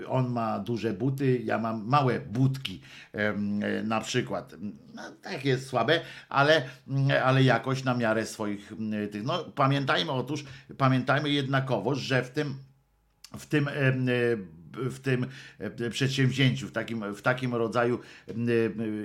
on 0.08 0.28
ma 0.32 0.58
duże 0.58 0.92
buty, 0.92 1.38
ja 1.44 1.58
mam 1.58 1.86
małe 1.86 2.20
budki 2.20 2.80
y, 3.14 3.82
na 3.84 4.00
przykład. 4.00 4.54
No, 4.94 5.02
tak 5.22 5.44
jest 5.44 5.66
słabe, 5.66 6.00
ale, 6.28 6.62
ale 7.24 7.42
jakoś 7.42 7.84
na 7.84 7.94
miarę 7.94 8.26
swoich 8.26 8.72
y, 8.72 9.08
tych. 9.08 9.24
No, 9.24 9.44
pamiętajmy 9.44 10.12
otóż, 10.12 10.44
pamiętajmy 10.78 11.30
jednakowoż, 11.30 11.98
że 11.98 12.22
w 12.22 12.30
tym 12.30 12.54
w 13.38 13.46
tym, 13.46 13.68
e, 13.68 13.72
w 14.76 15.00
tym 15.00 15.26
e, 15.58 15.90
przedsięwzięciu, 15.90 16.68
w 16.68 16.72
takim, 16.72 17.14
w 17.14 17.22
takim 17.22 17.54
rodzaju 17.54 17.98
e, 18.28 18.32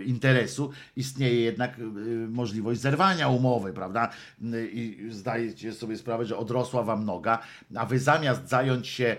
interesu 0.04 0.72
istnieje 0.96 1.42
jednak 1.42 1.80
e, 1.80 1.82
możliwość 2.30 2.82
zerwania 2.82 3.30
umowy, 3.30 3.74
prawda? 3.74 4.10
I 4.54 5.08
zdajecie 5.10 5.74
sobie 5.74 5.98
sprawę, 5.98 6.26
że 6.26 6.38
odrosła 6.38 6.84
wam 6.84 7.06
noga, 7.06 7.40
a 7.76 7.86
wy 7.86 8.00
zamiast 8.00 8.50
zająć 8.50 8.88
się 8.88 9.16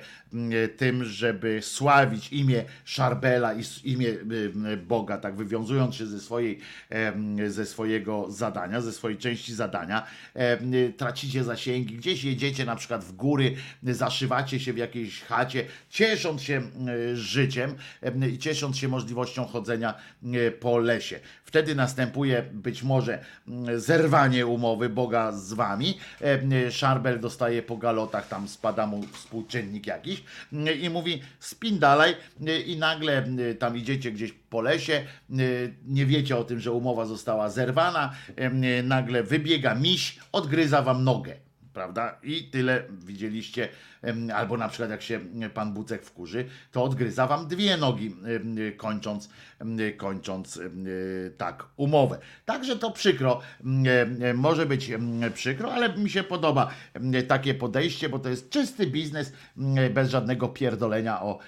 tym, 0.76 1.04
żeby 1.04 1.62
sławić 1.62 2.32
imię 2.32 2.64
Szarbela 2.84 3.54
i 3.54 3.62
imię 3.84 4.08
Boga, 4.86 5.18
tak 5.18 5.36
wywiązując 5.36 5.94
się 5.94 6.06
ze, 6.06 6.20
swojej, 6.20 6.58
ze 7.48 7.66
swojego 7.66 8.30
zadania, 8.30 8.80
ze 8.80 8.92
swojej 8.92 9.18
części 9.18 9.54
zadania, 9.54 10.06
tracicie 10.96 11.44
zasięgi, 11.44 11.96
gdzieś 11.96 12.24
jedziecie 12.24 12.64
na 12.64 12.76
przykład 12.76 13.04
w 13.04 13.12
góry, 13.12 13.56
zaszywacie 13.82 14.60
się 14.60 14.72
w 14.72 14.78
jakiejś 14.78 15.22
chacie, 15.22 15.64
ciesząc 16.38 16.42
się 16.42 16.62
e, 16.90 17.16
życiem 17.16 17.74
e, 18.02 18.28
i 18.28 18.38
ciesząc 18.38 18.78
się 18.78 18.88
możliwością 18.88 19.44
chodzenia 19.44 19.94
e, 20.24 20.50
po 20.50 20.78
lesie. 20.78 21.20
Wtedy 21.44 21.74
następuje 21.74 22.42
być 22.52 22.82
może 22.82 23.24
mm, 23.48 23.80
zerwanie 23.80 24.46
umowy 24.46 24.88
Boga 24.88 25.32
z 25.32 25.52
wami. 25.52 25.98
Szarbel 26.70 27.20
dostaje 27.20 27.62
po 27.62 27.76
galotach, 27.76 28.28
tam 28.28 28.48
spada 28.48 28.86
mu 28.86 29.02
współczynnik 29.02 29.86
jakiś 29.86 30.22
i 30.82 30.90
mówi 30.90 31.22
spin 31.40 31.78
dalej 31.78 32.14
i 32.66 32.76
nagle 32.76 33.24
tam 33.58 33.76
idziecie 33.76 34.12
gdzieś 34.12 34.32
po 34.32 34.60
lesie, 34.60 35.06
nie 35.86 36.06
wiecie 36.06 36.36
o 36.36 36.44
tym, 36.44 36.60
że 36.60 36.72
umowa 36.72 37.06
została 37.06 37.50
zerwana, 37.50 38.12
nagle 38.84 39.22
wybiega 39.22 39.74
miś, 39.74 40.18
odgryza 40.32 40.82
wam 40.82 41.04
nogę 41.04 41.34
prawda? 41.78 42.18
I 42.22 42.44
tyle 42.44 42.82
widzieliście, 42.90 43.68
albo 44.34 44.56
na 44.56 44.68
przykład 44.68 44.90
jak 44.90 45.02
się 45.02 45.20
pan 45.54 45.72
Bucek 45.72 46.04
wkurzy, 46.04 46.44
to 46.72 46.84
odgryza 46.84 47.26
wam 47.26 47.48
dwie 47.48 47.76
nogi, 47.76 48.16
kończąc, 48.76 49.28
kończąc 49.96 50.56
em, 50.56 50.86
tak 51.36 51.64
umowę. 51.76 52.18
Także 52.44 52.76
to 52.76 52.90
przykro, 52.90 53.40
em, 53.64 54.22
em, 54.22 54.38
może 54.38 54.66
być 54.66 54.90
przykro, 55.34 55.72
ale 55.72 55.96
mi 55.96 56.10
się 56.10 56.22
podoba 56.22 56.70
takie 57.28 57.54
podejście, 57.54 58.08
bo 58.08 58.18
to 58.18 58.28
jest 58.28 58.50
czysty 58.50 58.86
biznes, 58.86 59.32
bez 59.94 60.10
żadnego 60.10 60.48
pierdolenia 60.48 61.22
o, 61.22 61.38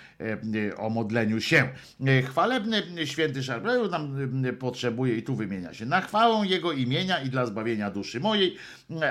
o 0.76 0.90
modleniu 0.90 1.40
się. 1.40 1.68
E, 2.06 2.22
Chwalebny 2.22 2.82
święty 3.06 3.42
Szarbelu 3.42 3.88
nam 3.88 4.32
potrzebuje 4.58 5.16
i 5.16 5.22
tu 5.22 5.36
wymienia 5.36 5.74
się 5.74 5.86
na 5.86 6.00
chwałę 6.00 6.46
jego 6.46 6.72
imienia 6.72 7.22
i 7.22 7.28
dla 7.28 7.46
zbawienia 7.46 7.90
duszy 7.90 8.20
mojej. 8.20 8.56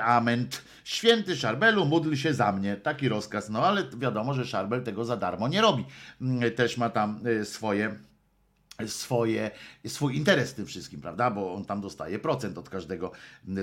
Amen. 0.04 0.48
Święty 0.84 1.36
Szarbelu, 1.38 1.86
módl 1.86 2.16
się 2.16 2.34
za 2.34 2.52
mnie. 2.52 2.76
Taki 2.76 3.10
rozkaz. 3.10 3.29
No 3.50 3.66
ale 3.66 3.84
wiadomo, 3.98 4.34
że 4.34 4.46
Szarbel 4.46 4.84
tego 4.84 5.06
za 5.06 5.18
darmo 5.18 5.48
nie 5.48 5.62
robi. 5.62 5.86
Mm, 6.22 6.52
Też 6.52 6.78
ma 6.78 6.90
tam 6.90 7.20
e, 7.42 7.46
swoje 7.46 7.96
swoje, 8.88 9.52
swój 9.88 10.18
interes 10.18 10.52
w 10.52 10.54
tym 10.54 10.66
wszystkim, 10.66 11.02
prawda? 11.02 11.32
Bo 11.32 11.54
on 11.54 11.66
tam 11.66 11.82
dostaje 11.82 12.20
procent 12.20 12.58
od 12.58 12.70
każdego 12.70 13.12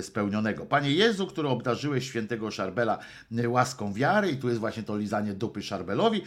spełnionego. 0.01 0.65
Panie 0.65 0.91
Jezu, 0.91 1.27
który 1.27 1.47
obdarzyłeś 1.47 2.07
świętego 2.07 2.51
Szarbela 2.51 2.99
m, 3.31 3.51
łaską 3.51 3.93
wiary, 3.93 4.31
i 4.31 4.37
tu 4.37 4.47
jest 4.47 4.59
właśnie 4.59 4.83
to 4.83 4.97
lizanie 4.97 5.33
dupy 5.33 5.63
Szarbelowi, 5.63 6.21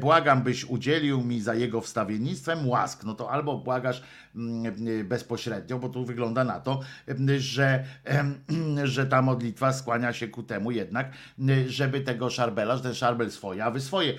błagam, 0.00 0.42
byś 0.42 0.64
udzielił 0.64 1.22
mi 1.24 1.40
za 1.40 1.54
jego 1.54 1.80
wstawiennictwem 1.80 2.68
łask. 2.68 3.04
No 3.04 3.14
to 3.14 3.30
albo 3.30 3.58
błagasz 3.58 4.02
m, 4.36 4.66
m, 4.66 5.08
bezpośrednio, 5.08 5.78
bo 5.78 5.88
tu 5.88 6.04
wygląda 6.04 6.44
na 6.44 6.60
to, 6.60 6.80
że, 7.38 7.84
że 8.84 9.06
ta 9.06 9.22
modlitwa 9.22 9.72
skłania 9.72 10.12
się 10.12 10.28
ku 10.28 10.42
temu 10.42 10.70
jednak, 10.70 11.12
żeby 11.66 12.00
tego 12.00 12.30
Szarbela, 12.30 12.76
że 12.76 12.82
ten 12.82 12.94
Szarbel 12.94 13.30
swoje, 13.30 13.64
a 13.64 13.70
wy 13.70 13.80
swoje 13.80 14.14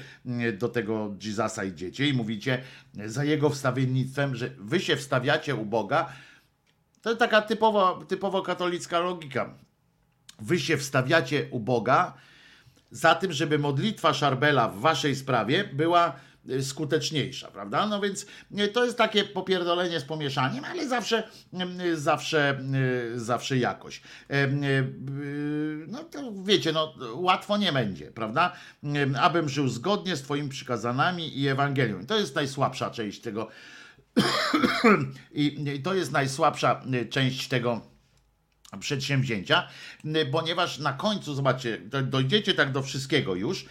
do 0.57 0.69
tego 0.69 1.15
Jezusa 1.23 1.64
idziecie 1.64 2.07
i 2.07 2.14
mówicie 2.14 2.61
za 3.06 3.23
jego 3.23 3.49
wstawiennictwem, 3.49 3.90
że 4.34 4.49
wy 4.57 4.80
się 4.80 4.95
wstawiacie 4.95 5.55
u 5.55 5.65
Boga. 5.65 6.09
To 7.01 7.15
taka 7.15 7.41
typowo, 7.41 8.05
typowo 8.07 8.41
katolicka 8.41 8.99
logika. 8.99 9.53
Wy 10.39 10.59
się 10.59 10.77
wstawiacie 10.77 11.47
u 11.51 11.59
Boga 11.59 12.13
za 12.91 13.15
tym, 13.15 13.34
żeby 13.34 13.59
modlitwa 13.59 14.13
Szarbela 14.13 14.68
w 14.68 14.80
waszej 14.80 15.15
sprawie 15.15 15.63
była 15.63 16.15
y, 16.49 16.63
skuteczniejsza, 16.63 17.51
prawda? 17.51 17.88
No 17.88 18.01
więc 18.01 18.26
y, 18.59 18.68
to 18.68 18.85
jest 18.85 18.97
takie 18.97 19.23
popierdolenie 19.23 19.99
z 19.99 20.03
pomieszaniem, 20.03 20.65
ale 20.65 20.88
zawsze, 20.88 21.23
y, 21.81 21.97
zawsze, 21.97 22.59
zawsze 23.15 23.57
jakoś. 23.57 24.01
No 25.88 26.03
to 26.03 26.34
wiecie, 26.43 26.72
no 26.72 26.93
łatwo 27.13 27.57
nie 27.57 27.73
będzie, 27.73 28.11
prawda? 28.11 28.53
Ym, 28.84 29.15
Abym 29.15 29.49
żył 29.49 29.68
zgodnie 29.68 30.15
z 30.15 30.22
twoimi 30.22 30.49
przykazanami 30.49 31.39
i 31.39 31.47
Ewangelią. 31.47 32.05
To 32.05 32.20
jest 32.20 32.36
najsłabsza 32.36 32.91
część 32.91 33.21
tego 33.21 33.47
i 35.34 35.81
to 35.84 35.94
jest 35.94 36.12
najsłabsza 36.12 36.81
y, 36.94 37.06
część 37.06 37.48
tego 37.48 37.81
przedsięwzięcia, 38.80 39.68
y, 40.06 40.26
ponieważ 40.31 40.80
na 40.80 40.94
końcu, 40.94 41.34
zobaczcie, 41.34 41.78
do- 41.78 42.02
dojdziecie 42.02 42.54
tak 42.54 42.72
do 42.72 42.81
wszystkiego 42.81 43.36
już, 43.36 43.64
y, 43.64 43.68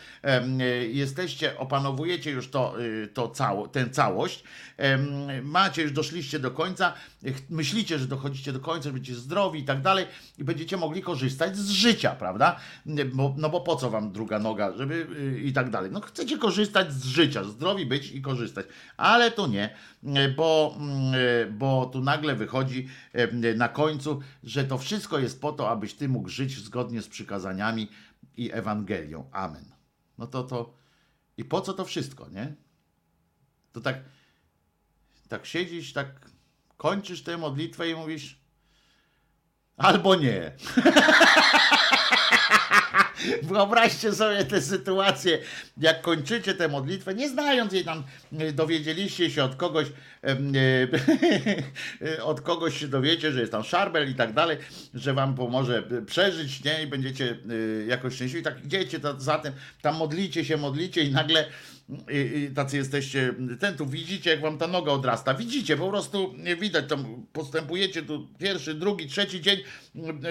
jesteście, 0.93 1.59
opanowujecie 1.59 2.31
już 2.31 2.51
to, 2.51 2.75
to 3.15 3.28
cało, 3.28 3.69
tę 3.69 3.91
całość, 3.91 4.44
macie, 5.42 5.83
już 5.83 5.92
doszliście 5.92 6.39
do 6.39 6.50
końca, 6.50 6.92
myślicie, 7.50 7.99
że 7.99 8.07
dochodzicie 8.07 8.52
do 8.52 8.60
końca, 8.60 8.91
będziecie 8.91 9.18
zdrowi 9.18 9.60
i 9.60 9.65
tak 9.65 9.83
dalej 9.83 10.07
i 10.39 10.44
będziecie 10.44 10.76
mogli 10.76 11.02
korzystać 11.02 11.57
z 11.57 11.70
życia, 11.70 12.10
prawda? 12.10 12.57
Bo, 13.12 13.34
no 13.39 13.50
bo 13.50 13.60
po 13.60 13.76
co 13.76 13.91
wam 13.91 14.12
druga 14.12 14.39
noga, 14.39 14.73
żeby 14.76 15.07
y, 15.34 15.41
i 15.41 15.52
tak 15.52 15.70
dalej. 15.70 15.91
No 15.91 16.00
chcecie 16.00 16.39
korzystać 16.39 16.92
z 16.92 17.05
życia, 17.05 17.44
zdrowi 17.44 17.86
być 17.86 18.12
i 18.12 18.23
korzystać, 18.23 18.67
ale 18.97 19.31
tu 19.31 19.47
nie, 19.47 19.75
y, 20.05 20.34
bo, 20.36 20.76
mm, 20.78 21.15
y, 21.15 21.52
bo 21.52 21.86
tu 21.86 22.00
nagle 22.00 22.34
wychodzi 22.34 22.89
na 23.57 23.68
końcu, 23.68 24.20
że 24.42 24.65
to 24.65 24.78
wszystko 24.78 25.18
jest 25.18 25.41
po 25.41 25.52
to, 25.52 25.70
abyś 25.70 25.94
ty 25.94 26.09
mógł 26.09 26.28
żyć 26.28 26.59
zgodnie 26.59 27.02
z 27.02 27.09
przykazaniami 27.09 27.89
i 28.36 28.52
Ewangelią. 28.52 29.31
Amen. 29.33 29.65
No 30.18 30.26
to 30.26 30.42
to. 30.42 30.75
I 31.36 31.44
po 31.44 31.60
co 31.60 31.73
to 31.73 31.84
wszystko, 31.84 32.28
nie? 32.28 32.55
To 33.73 33.81
tak. 33.81 34.05
Tak 35.31 35.47
siedzisz, 35.47 35.92
tak 35.92 36.07
kończysz 36.76 37.23
tę 37.23 37.39
modlitwę 37.39 37.91
i 37.91 37.94
mówisz. 37.94 38.39
Albo 39.76 40.15
nie. 40.15 40.52
Wyobraźcie 43.42 44.12
sobie 44.12 44.44
tę 44.44 44.62
sytuację, 44.62 45.39
jak 45.76 46.00
kończycie 46.00 46.55
tę 46.55 46.68
modlitwę, 46.68 47.15
nie 47.15 47.28
znając 47.28 47.73
jej 47.73 47.84
tam, 47.84 48.05
dowiedzieliście 48.52 49.31
się 49.31 49.44
od 49.44 49.57
kogoś, 49.57 49.86
od 52.23 52.40
kogoś 52.40 52.81
się 52.81 52.89
dowiecie, 52.89 53.32
że 53.32 53.40
jest 53.40 53.52
tam 53.52 53.65
szarbel 53.65 54.10
i 54.10 54.15
tak 54.15 54.32
dalej, 54.32 54.58
że 54.94 55.15
wam 55.15 55.34
pomoże 55.34 55.82
przeżyć, 56.07 56.65
nie, 56.65 56.82
i 56.82 56.86
będziecie 56.86 57.36
e, 57.82 57.86
jakoś 57.86 58.15
szczęśliwi, 58.15 58.44
tak 58.44 58.65
idziecie 58.65 59.00
za 59.18 59.39
tym, 59.39 59.52
tam 59.82 59.97
modlicie 59.97 60.44
się, 60.44 60.57
modlicie 60.57 61.02
i 61.02 61.12
nagle 61.12 61.47
i, 62.10 62.39
i 62.39 62.55
tacy 62.55 62.76
jesteście, 62.76 63.34
ten 63.60 63.76
tu 63.76 63.86
widzicie, 63.86 64.31
jak 64.31 64.40
wam 64.40 64.58
ta 64.58 64.66
noga 64.66 64.92
odrasta. 64.92 65.34
Widzicie, 65.34 65.76
po 65.76 65.89
prostu 65.89 66.34
widać, 66.60 66.89
tam 66.89 67.26
postępujecie 67.32 68.02
tu 68.02 68.28
pierwszy, 68.39 68.74
drugi, 68.74 69.07
trzeci 69.07 69.40
dzień, 69.40 69.58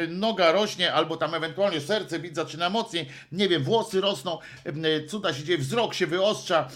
noga 0.07 0.51
rośnie, 0.51 0.93
albo 0.93 1.17
tam 1.17 1.33
ewentualnie 1.33 1.81
serce 1.81 2.19
bit 2.19 2.35
zaczyna 2.35 2.69
mocniej, 2.69 3.05
nie 3.31 3.49
wiem, 3.49 3.63
włosy 3.63 4.01
rosną, 4.01 4.37
cuda 5.07 5.33
się 5.33 5.43
dzieje, 5.43 5.57
wzrok 5.57 5.93
się 5.93 6.07
wyostrza, 6.07 6.67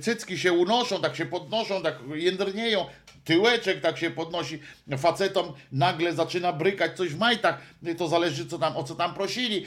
cycki 0.00 0.38
się 0.38 0.52
unoszą, 0.52 1.00
tak 1.00 1.16
się 1.16 1.26
podnoszą, 1.26 1.82
tak 1.82 1.95
jędrnieją, 2.14 2.86
tyłeczek 3.24 3.80
tak 3.80 3.98
się 3.98 4.10
podnosi, 4.10 4.58
facetom 4.98 5.52
nagle 5.72 6.14
zaczyna 6.14 6.52
brykać 6.52 6.96
coś 6.96 7.08
w 7.08 7.18
majtach, 7.18 7.60
to 7.98 8.08
zależy 8.08 8.46
co 8.46 8.58
tam, 8.58 8.76
o 8.76 8.84
co 8.84 8.94
tam 8.94 9.14
prosili, 9.14 9.64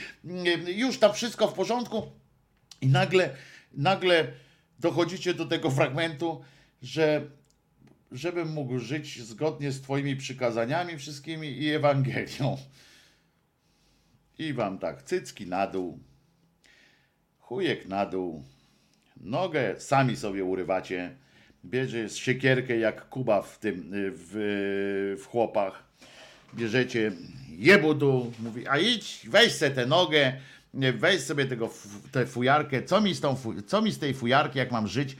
już 0.66 0.98
tam 0.98 1.12
wszystko 1.12 1.48
w 1.48 1.54
porządku. 1.54 2.12
I 2.80 2.86
nagle 2.86 3.36
nagle 3.72 4.32
dochodzicie 4.78 5.34
do 5.34 5.46
tego 5.46 5.70
fragmentu, 5.70 6.44
że 6.82 7.30
żebym 8.12 8.48
mógł 8.48 8.78
żyć 8.78 9.22
zgodnie 9.22 9.72
z 9.72 9.80
Twoimi 9.80 10.16
przykazaniami 10.16 10.98
wszystkimi 10.98 11.48
i 11.48 11.70
Ewangelią. 11.70 12.56
I 14.38 14.52
wam 14.52 14.78
tak, 14.78 15.02
cycki 15.02 15.46
na 15.46 15.66
dół, 15.66 15.98
chujek 17.38 17.86
na 17.86 18.06
dół, 18.06 18.44
nogę 19.16 19.80
sami 19.80 20.16
sobie 20.16 20.44
urywacie, 20.44 21.16
bierze 21.64 22.08
siekierkę 22.08 22.76
jak 22.76 23.08
Kuba 23.08 23.42
w 23.42 23.58
tym, 23.58 23.90
w, 23.92 25.16
w 25.22 25.26
chłopach, 25.26 25.82
bierzecie 26.54 27.12
jebu 27.48 27.94
dół, 27.94 28.32
mówi, 28.38 28.68
a 28.68 28.78
idź, 28.78 29.26
weź 29.28 29.52
se 29.52 29.70
tę 29.70 29.86
nogę, 29.86 30.32
weź 30.74 31.20
sobie 31.20 31.46
tego, 31.46 31.70
tę 32.12 32.26
fujarkę, 32.26 32.82
co 32.82 33.00
mi, 33.00 33.14
z 33.14 33.20
tą, 33.20 33.36
co 33.66 33.82
mi 33.82 33.92
z 33.92 33.98
tej 33.98 34.14
fujarki, 34.14 34.58
jak 34.58 34.70
mam 34.72 34.88
żyć 34.88 35.16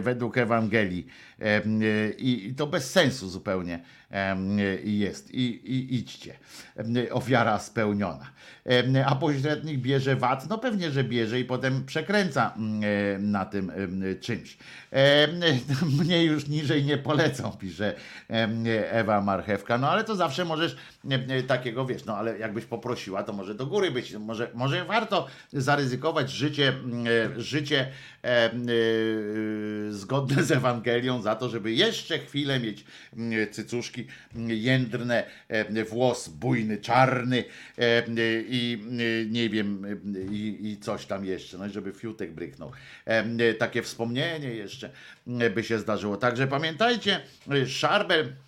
według 0.00 0.38
Ewangelii. 0.38 1.06
I 2.18 2.54
to 2.56 2.66
bez 2.66 2.90
sensu 2.90 3.28
zupełnie 3.28 3.80
jest. 4.84 5.34
I, 5.34 5.40
i 5.44 5.94
idźcie. 5.94 6.34
Ofiara 7.10 7.58
spełniona. 7.58 8.30
A 9.06 9.14
pośrednik 9.14 9.78
bierze 9.78 10.16
VAT? 10.16 10.48
No 10.48 10.58
pewnie, 10.58 10.90
że 10.90 11.04
bierze 11.04 11.40
i 11.40 11.44
potem 11.44 11.86
przekręca 11.86 12.54
na 13.18 13.44
tym 13.44 13.72
czymś. 14.20 14.58
Mnie 16.00 16.24
już 16.24 16.48
niżej 16.48 16.84
nie 16.84 16.98
polecą, 16.98 17.52
pisze 17.52 17.94
Ewa 18.90 19.20
Marchewka. 19.20 19.78
No 19.78 19.90
ale 19.90 20.04
to 20.04 20.16
zawsze 20.16 20.44
możesz 20.44 20.76
takiego, 21.46 21.86
wiesz, 21.86 22.04
no 22.04 22.16
ale 22.16 22.38
jakbyś 22.38 22.64
poprosiła, 22.64 23.22
to 23.22 23.32
może 23.32 23.54
do 23.54 23.66
góry 23.66 23.90
być. 23.90 24.14
Może, 24.14 24.50
może 24.54 24.84
warto 24.84 25.26
zaryzykować 25.52 26.30
życie, 26.30 26.72
życie 27.36 27.92
zgodne 29.90 30.44
z 30.44 30.52
Ewangelią 30.52 31.22
za 31.28 31.34
to, 31.34 31.48
żeby 31.48 31.72
jeszcze 31.72 32.18
chwilę 32.18 32.60
mieć 32.60 32.84
cycuszki 33.50 34.06
jędrne, 34.48 35.26
włos 35.90 36.28
bujny, 36.28 36.78
czarny 36.78 37.44
i 38.48 38.78
nie 39.30 39.48
wiem, 39.48 39.86
i, 40.32 40.58
i 40.62 40.76
coś 40.76 41.06
tam 41.06 41.24
jeszcze, 41.24 41.58
no 41.58 41.68
żeby 41.68 41.92
fiutek 41.92 42.32
bryknął. 42.32 42.72
Takie 43.58 43.82
wspomnienie 43.82 44.48
jeszcze 44.48 44.90
by 45.54 45.64
się 45.64 45.78
zdarzyło. 45.78 46.16
Także 46.16 46.46
pamiętajcie, 46.46 47.20
Szarbel 47.66 48.24
E, 48.26 48.47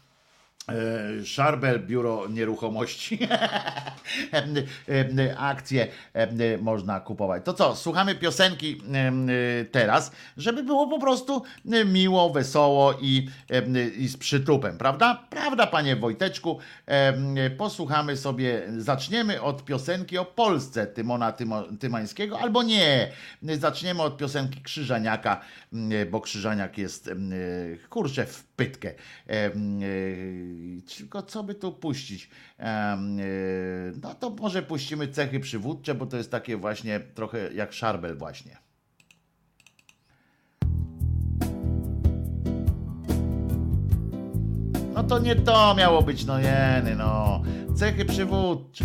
Szarbel, 1.24 1.80
biuro 1.86 2.28
nieruchomości. 2.28 3.18
Akcje 5.38 5.88
można 6.60 7.00
kupować. 7.00 7.44
To 7.44 7.54
co, 7.54 7.76
słuchamy 7.76 8.14
piosenki 8.14 8.82
teraz, 9.72 10.12
żeby 10.36 10.62
było 10.62 10.88
po 10.88 10.98
prostu 10.98 11.42
miło, 11.86 12.30
wesoło 12.30 12.94
i, 13.00 13.28
z 14.08 14.16
przytupem, 14.16 14.78
prawda? 14.78 15.26
Prawda, 15.30 15.66
panie 15.66 15.96
Wojteczku? 15.96 16.58
Posłuchamy 17.58 18.16
sobie, 18.16 18.62
zaczniemy 18.78 19.42
od 19.42 19.64
piosenki 19.64 20.18
o 20.18 20.24
Polsce 20.24 20.86
Tymona 20.86 21.32
Tymo, 21.32 21.62
Tymańskiego, 21.80 22.40
albo 22.40 22.62
nie. 22.62 23.10
Zaczniemy 23.42 24.02
od 24.02 24.16
piosenki 24.16 24.62
Krzyżaniaka, 24.62 25.40
bo 26.10 26.20
Krzyżaniak 26.20 26.78
jest, 26.78 27.10
kurczę, 27.90 28.26
w 28.26 28.44
pytkę. 28.44 28.94
Tylko 30.96 31.22
co 31.22 31.42
by 31.42 31.54
tu 31.54 31.72
puścić? 31.72 32.30
E, 32.58 32.98
no 34.02 34.14
to 34.14 34.30
może 34.30 34.62
puścimy 34.62 35.08
cechy 35.08 35.40
przywódcze, 35.40 35.94
bo 35.94 36.06
to 36.06 36.16
jest 36.16 36.30
takie 36.30 36.56
właśnie 36.56 37.00
trochę 37.00 37.52
jak 37.52 37.72
szarbel 37.72 38.18
właśnie. 38.18 38.56
No 44.94 45.04
to 45.04 45.18
nie 45.18 45.36
to 45.36 45.74
miało 45.74 46.02
być, 46.02 46.24
no 46.24 46.38
jeny, 46.38 46.96
no. 46.96 47.42
Cechy 47.76 48.04
przywódcze. 48.04 48.84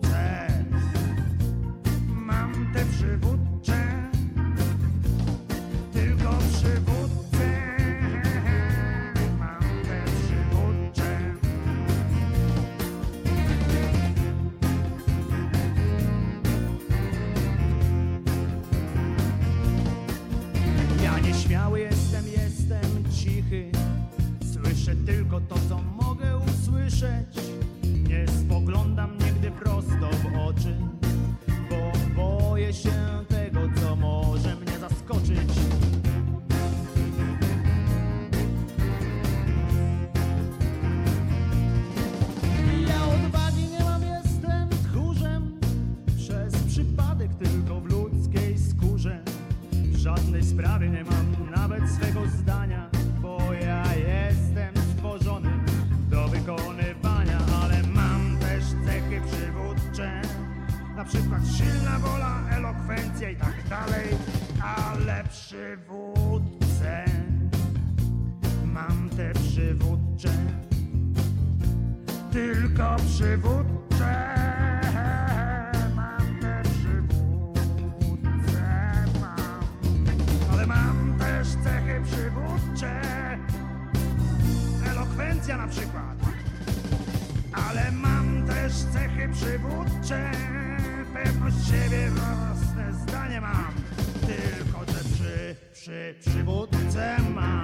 tylko 25.05 25.41
to, 25.41 25.55
co 25.69 25.79
mogę 26.07 26.37
usłyszeć. 26.37 27.27
Nie 27.83 28.27
spoglądam 28.27 29.17
nigdy 29.17 29.51
prosto 29.51 30.09
w 30.23 30.47
oczy, 30.47 30.75
bo 31.69 31.91
boję 32.15 32.73
się 32.73 32.91
tego, 33.27 33.59
co 33.81 33.95
może 33.95 34.55
mnie 34.55 34.79
zaskoczyć. 34.79 35.49
Ja 42.87 43.05
odwagi 43.05 43.63
nie 43.71 43.83
mam, 43.83 44.01
jestem 44.03 44.69
tchórzem, 44.69 45.59
przez 46.17 46.63
przypadek 46.63 47.35
tylko 47.35 47.81
w 47.81 47.85
ludzkiej 47.85 48.57
skórze. 48.59 49.23
W 49.71 49.95
żadnej 49.95 50.43
sprawie 50.43 50.89
nie 50.89 51.03
mam 51.03 51.51
nawet 51.55 51.89
swego 51.89 52.19
zdania. 52.27 52.60
Dalej, 63.69 64.07
ale 64.63 65.23
przywódcę. 65.23 67.05
Mam 68.65 69.09
te 69.09 69.33
przywódcze, 69.33 70.29
tylko 72.31 72.95
przywódcze. 72.95 74.35
Mam 75.95 76.39
te 76.41 76.63
przywódce, 76.63 78.63
mam, 79.21 79.59
ale 80.51 80.67
mam 80.67 81.15
też 81.19 81.47
cechy 81.47 82.01
przywódcze, 82.03 83.01
elokwencja 84.91 85.57
na 85.57 85.67
przykład. 85.67 86.17
Ale 87.67 87.91
mam 87.91 88.47
też 88.47 88.73
cechy 88.73 89.29
przywódcze, 89.33 90.31
pewność 91.23 91.67
siebie, 91.67 92.09
własne 92.09 92.93
zdanie 92.93 93.41
mam. 93.41 93.73
Tylko 94.21 94.85
te 94.85 95.03
przy, 95.13 95.55
przy, 95.73 96.15
przywódce 96.19 97.17
mam. 97.35 97.63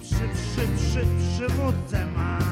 Przy, 0.00 0.14
przy, 0.14 0.68
przy, 0.76 1.06
przywódce 1.36 2.06
mam. 2.06 2.51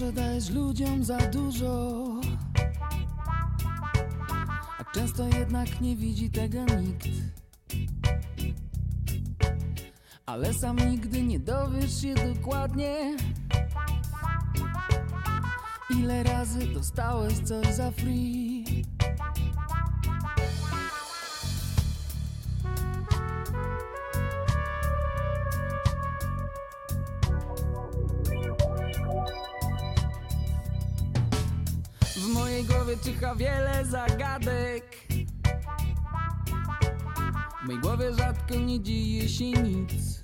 Może 0.00 0.12
dajesz 0.12 0.50
ludziom 0.50 1.04
za 1.04 1.18
dużo. 1.18 2.04
A 4.78 4.84
często 4.94 5.24
jednak 5.38 5.80
nie 5.80 5.96
widzi 5.96 6.30
tego 6.30 6.58
nikt. 6.64 7.08
Ale 10.26 10.54
sam 10.54 10.76
nigdy 10.90 11.22
nie 11.22 11.38
dowiesz 11.38 12.00
się 12.02 12.14
dokładnie 12.14 13.16
Ile 15.90 16.22
razy 16.22 16.66
dostałeś 16.66 17.38
coś 17.38 17.66
za 17.66 17.90
free 17.90 18.57
czyha 33.08 33.34
wiele 33.34 33.84
zagadek. 33.84 34.96
W 37.62 37.66
mojej 37.66 37.80
głowie 37.80 38.14
rzadko 38.14 38.54
nie 38.54 38.80
dzieje 38.80 39.28
się 39.28 39.44
nic. 39.44 40.22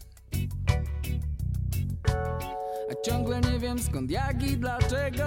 A 2.91 2.95
ciągle 3.07 3.41
nie 3.41 3.59
wiem 3.59 3.79
skąd, 3.79 4.11
jak 4.11 4.43
i 4.43 4.57
dlaczego. 4.57 5.25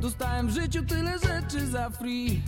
Dostałem 0.00 0.46
w 0.46 0.50
życiu 0.50 0.86
tyle 0.86 1.18
rzeczy 1.18 1.66
za 1.66 1.90
free. 1.90 2.42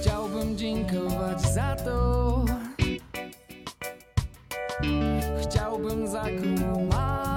Chciałbym 0.00 0.58
dziękować 0.58 1.40
za 1.42 1.76
to. 1.76 2.44
Chciałbym 5.42 6.08
zakumać 6.08 7.29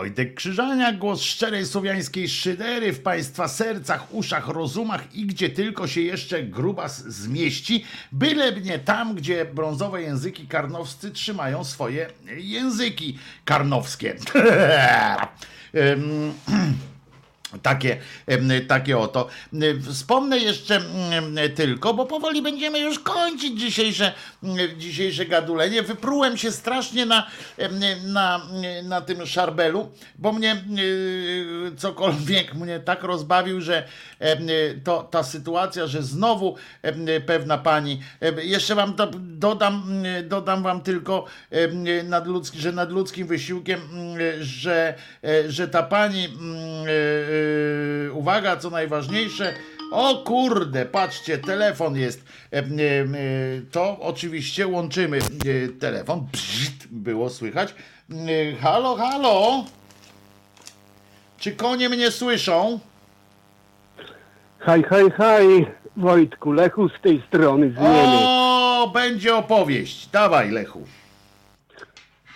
Wojtek 0.00 0.34
Krzyżaniak, 0.34 0.98
głos 0.98 1.22
szczerej 1.22 1.66
słowiańskiej 1.66 2.28
szydery 2.28 2.92
w 2.92 3.02
Państwa 3.02 3.48
sercach, 3.48 4.14
uszach, 4.14 4.48
rozumach 4.48 5.14
i 5.14 5.26
gdzie 5.26 5.50
tylko 5.50 5.86
się 5.86 6.00
jeszcze 6.00 6.42
grubas 6.42 7.04
zmieści, 7.04 7.84
byle 8.12 8.52
nie 8.52 8.78
tam, 8.78 9.14
gdzie 9.14 9.44
brązowe 9.44 10.02
języki 10.02 10.46
karnowscy 10.46 11.10
trzymają 11.10 11.64
swoje 11.64 12.06
języki 12.36 13.18
karnowskie. 13.44 14.16
Takie, 17.62 17.96
takie 18.68 18.98
oto. 18.98 19.28
Wspomnę 19.92 20.38
jeszcze 20.38 20.80
tylko, 21.54 21.94
bo 21.94 22.06
powoli 22.06 22.42
będziemy 22.42 22.78
już 22.78 22.98
kończyć 22.98 23.60
dzisiejsze, 23.60 24.12
dzisiejsze 24.78 25.26
gadulenie. 25.26 25.82
Wyprułem 25.82 26.36
się 26.36 26.50
strasznie 26.50 27.06
na, 27.06 27.26
na, 28.06 28.40
na 28.82 29.00
tym 29.00 29.26
szarbelu, 29.26 29.90
bo 30.18 30.32
mnie 30.32 30.64
cokolwiek 31.76 32.54
mnie 32.54 32.80
tak 32.80 33.02
rozbawił, 33.02 33.60
że 33.60 33.84
to, 34.84 35.02
ta 35.02 35.22
sytuacja, 35.22 35.86
że 35.86 36.02
znowu 36.02 36.56
pewna 37.26 37.58
pani, 37.58 38.00
jeszcze 38.42 38.74
wam 38.74 38.94
do, 38.94 39.06
dodam, 39.16 40.02
dodam 40.24 40.62
wam 40.62 40.80
tylko, 40.80 41.24
nadludzki, 42.04 42.60
że 42.60 42.72
nadludzkim 42.72 43.26
wysiłkiem, 43.26 43.80
mm, 43.92 44.18
że, 44.40 44.94
e, 45.24 45.50
że 45.50 45.68
ta 45.68 45.82
pani 45.82 46.28
uwaga, 48.12 48.56
co 48.56 48.70
najważniejsze. 48.70 49.54
O 49.92 50.14
kurde, 50.24 50.86
patrzcie, 50.86 51.38
telefon 51.38 51.96
jest. 51.96 52.24
E, 52.52 52.56
e, 52.56 52.62
e, 52.62 52.66
To 53.70 53.98
oczywiście 54.00 54.66
łączymy 54.66 55.18
telefon. 55.80 56.26
Było 56.90 57.30
słychać. 57.30 57.74
Halo, 58.60 58.96
halo. 58.96 59.64
Czy 61.38 61.52
konie 61.52 61.88
mnie 61.88 62.10
słyszą? 62.10 62.80
Haj, 64.58 64.82
haj, 64.82 65.10
haj, 65.10 65.66
Wojtku, 65.96 66.52
Lechu 66.52 66.88
z 66.88 67.00
tej 67.02 67.22
strony 67.28 67.70
z 67.70 67.76
Niemiec. 67.76 68.20
O, 68.24 68.90
będzie 68.94 69.36
opowieść. 69.36 70.06
Dawaj, 70.06 70.50
Lechu. 70.50 70.82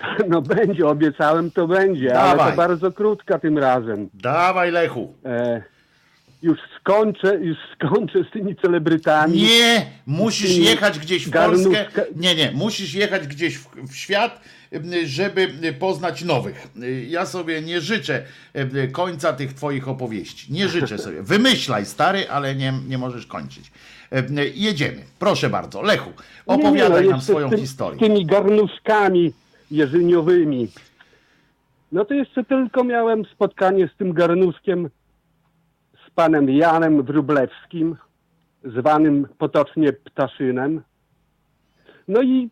No 0.29 0.43
będzie, 0.43 0.87
obiecałem, 0.87 1.51
to 1.51 1.67
będzie, 1.67 2.19
ale 2.21 2.31
Dawaj. 2.37 2.51
to 2.51 2.57
bardzo 2.57 2.93
krótka 2.93 3.39
tym 3.39 3.59
razem. 3.59 4.09
Dawaj, 4.15 4.71
Lechu. 4.71 5.15
E, 5.25 5.63
już 6.43 6.59
skończę, 6.81 7.35
już 7.41 7.57
skończę 7.75 8.19
z 8.25 8.33
tymi 8.33 8.57
celebrytami. 8.57 9.43
Nie, 9.43 9.87
musisz 10.07 10.57
jechać 10.57 10.99
gdzieś 10.99 11.27
w 11.27 11.31
Polskę. 11.31 11.71
garnuszka- 11.71 12.03
Nie, 12.17 12.35
nie, 12.35 12.51
musisz 12.55 12.95
jechać 12.95 13.27
gdzieś 13.27 13.59
w, 13.59 13.69
w 13.89 13.97
świat, 13.97 14.41
żeby 15.05 15.49
poznać 15.79 16.25
nowych. 16.25 16.67
Y, 16.83 17.05
Ja 17.09 17.27
sobie 17.27 17.63
nie 17.63 17.81
życzę 17.81 18.23
końca 18.93 19.33
tych 19.33 19.53
twoich 19.53 19.89
opowieści. 19.89 20.53
Nie 20.53 20.69
życzę 20.69 20.99
sobie. 20.99 21.23
Wymyślaj, 21.35 21.87
stary, 21.87 22.29
ale 22.31 22.55
nie, 22.55 22.73
nie 22.89 22.99
możesz 22.99 23.27
kończyć. 23.27 23.73
Jedziemy. 24.55 25.05
Proszę 25.19 25.51
bardzo. 25.51 25.83
Lechu, 25.83 26.11
Nie, 26.49 26.57
nie, 26.57 26.63
opowiadaj 26.63 27.05
no, 27.05 27.11
nam 27.11 27.21
swoją 27.21 27.47
z 27.49 27.51
tym- 27.51 27.61
historię. 27.61 27.99
Z 27.99 28.01
tymi 28.03 28.27
garnuszkami 28.27 29.33
jeżyniowymi. 29.77 30.69
No 31.93 32.05
to 32.05 32.15
jeszcze 32.15 32.45
tylko 32.45 32.85
miałem 32.85 33.25
spotkanie 33.25 33.89
z 33.95 33.97
tym 33.97 34.13
garnuszkiem 34.13 34.91
z 36.07 36.11
panem 36.15 36.51
Janem 36.51 37.03
Wróblewskim, 37.03 37.97
zwanym 38.65 39.29
potocznie 39.39 39.93
Ptaszynem. 39.93 40.83
No 42.09 42.23
i 42.23 42.51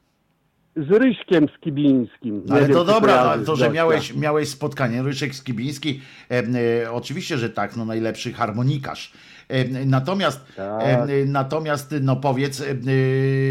z 0.77 0.91
Ryśkiem 0.91 1.47
Skibińskim. 1.57 2.43
Nie 2.47 2.53
Ale 2.53 2.61
wiem, 2.61 2.73
to 2.73 2.85
dobra, 2.85 3.19
kojarzysz 3.19 3.47
to, 3.47 3.57
że 3.57 3.71
miałeś, 3.71 4.15
miałeś 4.15 4.49
spotkanie, 4.49 5.03
Ryszek 5.03 5.35
Skibiński, 5.35 6.01
e, 6.31 6.43
e, 6.85 6.93
oczywiście, 6.93 7.39
że 7.39 7.51
tak, 7.51 7.77
no 7.77 7.85
najlepszy 7.85 8.33
harmonikarz. 8.33 9.13
Natomiast, 9.87 10.55
Tak. 10.57 10.83
natomiast, 11.27 11.95
no 12.01 12.17
powiedz 12.17 12.63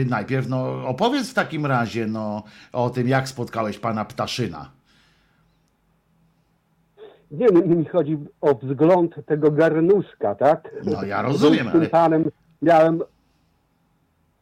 najpierw, 0.09 0.49
no 0.49 0.87
opowiedz 0.87 1.31
w 1.31 1.33
takim 1.33 1.65
razie, 1.65 2.07
no 2.07 2.43
o 2.73 2.89
tym, 2.89 3.07
jak 3.07 3.27
spotkałeś 3.27 3.79
pana 3.79 4.05
Ptaszyna. 4.05 4.69
Nie, 7.31 7.47
mi 7.47 7.75
mi 7.75 7.85
chodzi 7.85 8.17
o 8.41 8.55
wzgląd 8.55 9.15
tego 9.25 9.51
garnuszka, 9.51 10.35
tak? 10.35 10.69
No, 10.85 11.03
ja 11.03 11.21
rozumiem, 11.21 11.67
Z 11.67 11.71
tym 11.71 11.81
ale- 11.81 11.89
panem 11.89 12.31
miałem... 12.61 13.01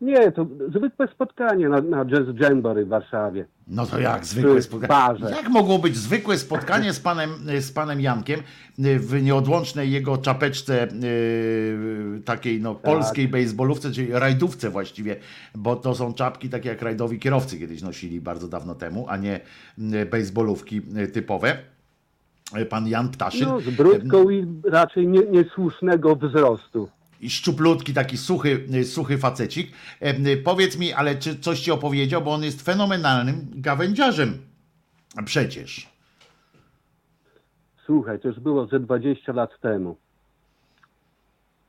Nie, 0.02 0.32
to 0.32 0.46
zwykłe 0.70 1.08
spotkanie 1.08 1.70
na, 1.70 1.82
na 1.82 2.06
Jazz 2.06 2.28
Jamboree 2.40 2.86
w 2.86 2.88
Warszawie. 2.88 3.46
No 3.70 3.86
to 3.86 4.00
jak 4.00 4.26
zwykłe 4.26 4.62
spotkanie. 4.62 5.20
Jak 5.30 5.50
mogło 5.50 5.80
być 5.80 5.98
zwykłe 5.98 6.38
spotkanie 6.38 6.94
z 6.94 7.00
panem, 7.00 7.30
z 7.60 7.72
panem 7.72 8.02
Jankiem 8.02 8.42
w 8.78 9.22
nieodłącznej 9.22 9.92
jego 9.92 10.18
czapeczce 10.18 10.88
y, 11.04 12.22
takiej 12.26 12.62
no, 12.62 12.76
polskiej 12.76 13.28
bejsbolówce, 13.28 13.92
czyli 13.92 14.08
rajdówce 14.12 14.70
właściwie, 14.70 15.16
bo 15.56 15.76
to 15.76 15.96
są 15.96 16.14
czapki 16.14 16.50
takie 16.50 16.70
jak 16.70 16.82
rajdowi 16.82 17.20
kierowcy 17.20 17.60
kiedyś 17.60 17.82
nosili 17.82 18.22
bardzo 18.22 18.48
dawno 18.48 18.76
temu, 18.76 19.06
a 19.10 19.18
nie 19.18 19.40
y, 19.80 20.06
bejsbolówki 20.06 20.82
y, 20.98 21.08
typowe. 21.08 21.58
Pan 22.70 22.88
Jan 22.88 23.10
Ptaszyn. 23.10 23.48
No, 23.48 23.60
z 23.60 23.70
brudką 23.70 24.30
i 24.30 24.46
raczej 24.64 25.08
nie, 25.08 25.20
niesłusznego 25.20 26.16
wzrostu. 26.16 26.90
I 27.22 27.30
szczuplutki, 27.30 27.94
taki 27.94 28.18
suchy, 28.18 28.66
y, 28.74 28.86
suchy 28.86 29.18
facecik. 29.18 29.72
E, 30.02 30.18
y, 30.28 30.38
Powiedz 30.38 30.78
mi, 30.78 30.94
ale 30.94 31.16
czy 31.16 31.40
coś 31.40 31.60
ci 31.60 31.72
opowiedział, 31.72 32.22
bo 32.22 32.34
on 32.34 32.44
jest 32.44 32.62
fenomenalnym 32.62 33.48
gawędziarzem 33.56 34.38
przecież. 35.26 35.90
Słuchaj, 37.86 38.20
to 38.20 38.28
już 38.28 38.40
było 38.40 38.66
ze 38.68 38.80
20 38.80 39.34
lat 39.34 39.60
temu. 39.62 39.98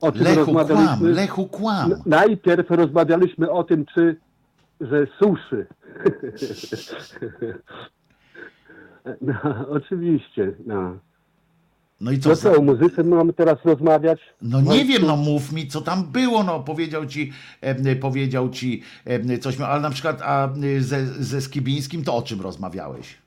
O 0.01 0.13
czym 0.13 0.23
Lechu 0.23 0.45
kłam, 0.53 0.57
rozmawialiśmy? 0.69 1.11
Lechu 1.11 1.47
kłam. 1.47 1.95
Najpierw 2.07 2.71
rozmawialiśmy 2.71 3.51
o 3.51 3.65
tym, 3.65 3.85
czy 3.95 4.17
że 4.81 5.07
suszy. 5.19 5.67
no, 9.21 9.69
oczywiście. 9.69 10.53
No. 10.67 10.99
No 12.01 12.13
i 12.13 12.19
co? 12.19 12.29
No 12.29 12.37
co, 12.37 12.57
o 12.57 12.63
muzyce 12.63 13.05
mamy 13.05 13.33
teraz 13.33 13.59
rozmawiać? 13.65 14.21
No 14.43 14.61
nie 14.61 14.85
wiem, 14.85 15.07
no 15.07 15.17
mów 15.17 15.53
mi, 15.53 15.69
co 15.69 15.81
tam 15.81 16.05
było, 16.05 16.43
no 16.45 16.61
powiedział 16.61 17.07
ci, 17.07 17.33
e, 17.61 17.97
powiedział 17.97 18.51
ci 18.51 18.83
e, 19.05 19.39
coś, 19.39 19.61
ale 19.61 19.81
na 19.81 19.91
przykład 19.91 20.23
a 20.23 20.49
ze, 20.81 21.07
ze 21.07 21.41
Skibińskim 21.41 22.05
to 22.05 22.17
o 22.17 22.23
czym 22.23 22.41
rozmawiałeś? 22.41 23.21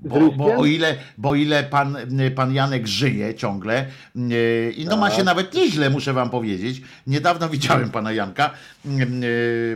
Bo, 0.00 0.30
bo, 0.30 0.56
o 0.56 0.64
ile, 0.66 0.96
bo 1.18 1.28
o 1.28 1.34
ile 1.34 1.64
pan, 1.64 1.96
pan 2.34 2.54
Janek 2.54 2.86
żyje 2.86 3.34
ciągle 3.34 3.86
e, 4.16 4.70
i 4.70 4.84
no 4.84 4.96
ma 4.96 5.08
Tak. 5.08 5.18
się 5.18 5.24
nawet 5.24 5.54
nieźle, 5.54 5.90
muszę 5.90 6.12
wam 6.12 6.30
powiedzieć. 6.30 6.82
Niedawno 7.06 7.48
widziałem 7.48 7.90
pana 7.90 8.12
Janka 8.12 8.50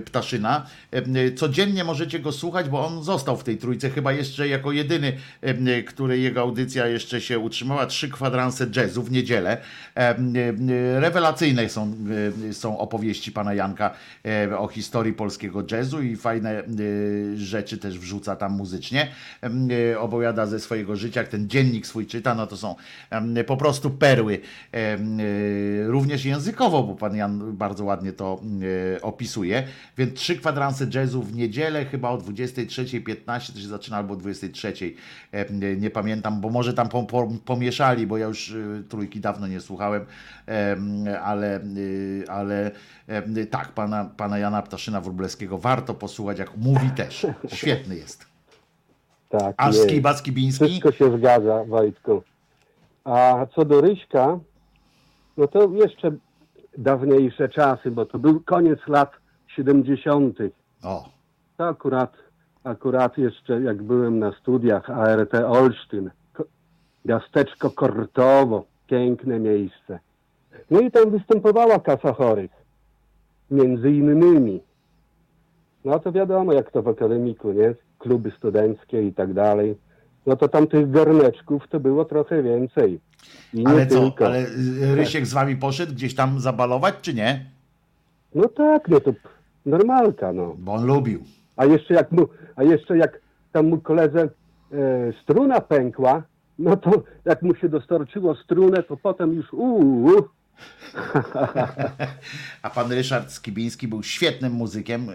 Ptaszyna. 0.04 0.66
E, 0.90 1.32
Codziennie 1.32 1.84
możecie 1.84 2.18
go 2.18 2.32
słuchać, 2.32 2.68
bo 2.68 2.86
on 2.86 3.02
został 3.04 3.36
w 3.36 3.44
tej 3.44 3.56
trójce 3.58 3.90
chyba 3.90 4.12
jeszcze 4.12 4.48
jako 4.48 4.72
jedyny, 4.72 5.12
e, 5.42 5.82
który 5.82 6.18
jego 6.18 6.40
audycja 6.40 6.86
jeszcze 6.86 7.20
się 7.20 7.38
utrzymała. 7.38 7.86
Trzy 7.86 8.08
kwadranse 8.10 8.66
jazzu 8.76 9.02
w 9.02 9.10
niedzielę. 9.10 9.56
E, 9.96 10.00
e, 10.00 10.16
Rewelacyjne 11.00 11.68
są, 11.68 11.94
e, 12.48 12.52
są 12.54 12.78
opowieści 12.78 13.32
pana 13.32 13.54
Janka 13.54 13.90
e, 14.26 14.58
o 14.58 14.68
historii 14.68 15.12
polskiego 15.12 15.64
jazzu 15.70 16.02
i 16.02 16.16
fajne 16.16 16.50
e, 16.50 16.64
rzeczy 17.36 17.78
też 17.78 17.98
wrzuca 17.98 18.36
tam 18.36 18.52
muzycznie. 18.52 19.08
E, 19.92 19.98
Opowiada 20.00 20.46
ze 20.46 20.60
swojego 20.60 20.96
życia, 20.96 21.20
jak 21.20 21.28
ten 21.28 21.48
dziennik 21.48 21.86
swój 21.86 22.06
czyta, 22.06 22.34
no 22.34 22.46
to 22.46 22.56
są 22.56 22.74
po 23.46 23.56
prostu 23.56 23.90
perły. 23.90 24.38
E, 24.74 24.96
Również 25.86 26.24
językowo, 26.24 26.82
bo 26.82 26.94
pan 26.94 27.16
Jan 27.16 27.56
bardzo 27.56 27.84
ładnie 27.84 28.12
to 28.12 28.40
e, 28.95 28.95
opisuje. 29.02 29.62
Więc 29.98 30.14
trzy 30.14 30.36
kwadranse 30.36 30.86
jazzu 30.94 31.22
w 31.22 31.34
niedzielę, 31.34 31.84
chyba 31.84 32.10
o 32.10 32.18
23.15 32.18 33.52
to 33.52 33.60
się 33.60 33.68
zaczyna, 33.68 33.96
albo 33.96 34.14
23.00. 34.14 34.94
Em, 35.32 35.60
e, 35.62 35.76
Nie 35.76 35.90
pamiętam, 35.90 36.40
bo 36.40 36.50
może 36.50 36.74
tam 36.74 36.88
pom- 36.88 37.06
pom- 37.06 37.38
pomieszali, 37.38 38.06
bo 38.06 38.18
ja 38.18 38.26
już 38.26 38.52
e, 38.52 38.82
trójki 38.88 39.20
dawno 39.20 39.46
nie 39.46 39.60
słuchałem, 39.60 40.06
Em, 40.46 41.04
ale, 41.22 41.56
e, 41.56 42.30
ale 42.30 42.70
tak, 43.50 43.68
pana, 43.72 44.04
pana 44.16 44.38
Jana 44.38 44.62
Ptaszyna 44.62 45.00
Wróblewskiego 45.00 45.58
warto 45.58 45.94
posłuchać, 45.94 46.38
jak 46.38 46.56
mówi 46.56 46.90
też. 46.90 47.26
Świetny 47.54 47.96
jest. 47.96 48.26
Tak, 49.28 49.54
A. 49.56 49.72
Skiba 49.72 50.14
Skibiński? 50.14 50.64
Wszystko 50.64 50.92
się 50.92 51.18
zgadza, 51.18 51.64
Wojtku. 51.64 52.22
A 53.04 53.46
co 53.54 53.64
do 53.64 53.80
Ryśka, 53.80 54.38
no 55.36 55.48
to 55.48 55.70
jeszcze 55.72 56.10
dawniejsze 56.78 57.48
czasy, 57.48 57.90
bo 57.90 58.06
to 58.06 58.18
był 58.18 58.40
koniec 58.40 58.78
lat 58.88 59.12
70. 59.48 60.38
O, 60.84 61.04
To 61.56 61.68
akurat, 61.68 62.12
akurat 62.64 63.18
jeszcze 63.18 63.60
jak 63.60 63.82
byłem 63.82 64.18
na 64.18 64.32
studiach 64.32 64.90
ART 64.90 65.34
Olsztyn, 65.34 66.10
Ko- 66.32 66.44
miasteczko 67.04 67.70
Kortowo, 67.70 68.64
piękne 68.86 69.38
miejsce. 69.38 69.98
No 70.70 70.80
i 70.80 70.90
tam 70.90 71.10
występowała 71.10 71.78
kasa 71.78 72.12
chorych, 72.12 72.50
między 73.50 73.90
innymi. 73.90 74.60
No 75.84 75.98
to 75.98 76.12
wiadomo, 76.12 76.52
jak 76.52 76.70
to 76.70 76.82
w 76.82 76.88
akademiku, 76.88 77.52
nie? 77.52 77.74
Kluby 77.98 78.30
studenckie 78.30 79.02
i 79.02 79.12
tak 79.12 79.32
dalej. 79.32 79.76
no 80.26 80.36
to 80.36 80.48
tam 80.48 80.66
tych 80.66 80.90
garneczków 80.90 81.68
to 81.68 81.80
było 81.80 82.04
trochę 82.04 82.42
więcej. 82.42 83.00
Nie 83.54 83.68
Ale 83.68 83.86
co, 83.86 84.00
tylko. 84.00 84.26
ale 84.26 84.40
y, 84.40 84.94
Rysiek 84.94 85.26
z 85.26 85.32
wami 85.32 85.56
poszedł 85.56 85.92
gdzieś 85.92 86.14
tam 86.14 86.40
zabalować, 86.40 86.94
czy 87.02 87.14
nie? 87.14 87.46
No 88.34 88.48
tak, 88.48 88.88
no 88.88 89.00
to 89.00 89.12
normalka, 89.66 90.32
no. 90.32 90.54
Bo 90.58 90.72
on 90.72 90.86
lubił. 90.86 91.20
A 91.56 91.64
jeszcze 91.64 91.94
jak 91.94 92.12
mu, 92.12 92.26
a 92.56 92.62
jeszcze 92.62 92.98
jak 92.98 93.20
tam 93.52 93.68
mu 93.68 93.78
koledze 93.78 94.20
e, 94.22 94.28
struna 95.22 95.60
pękła, 95.60 96.22
no 96.58 96.76
to 96.76 97.02
jak 97.24 97.42
mu 97.42 97.54
się 97.54 97.68
dostarczyło 97.68 98.34
strunę, 98.34 98.82
to 98.82 98.96
potem 98.96 99.32
już 99.34 99.52
uuu, 99.52 100.22
A 102.62 102.70
pan 102.70 102.92
Ryszard 102.92 103.32
Skibiński 103.32 103.88
był 103.88 104.02
świetnym 104.02 104.52
muzykiem. 104.52 105.08
y, 105.10 105.12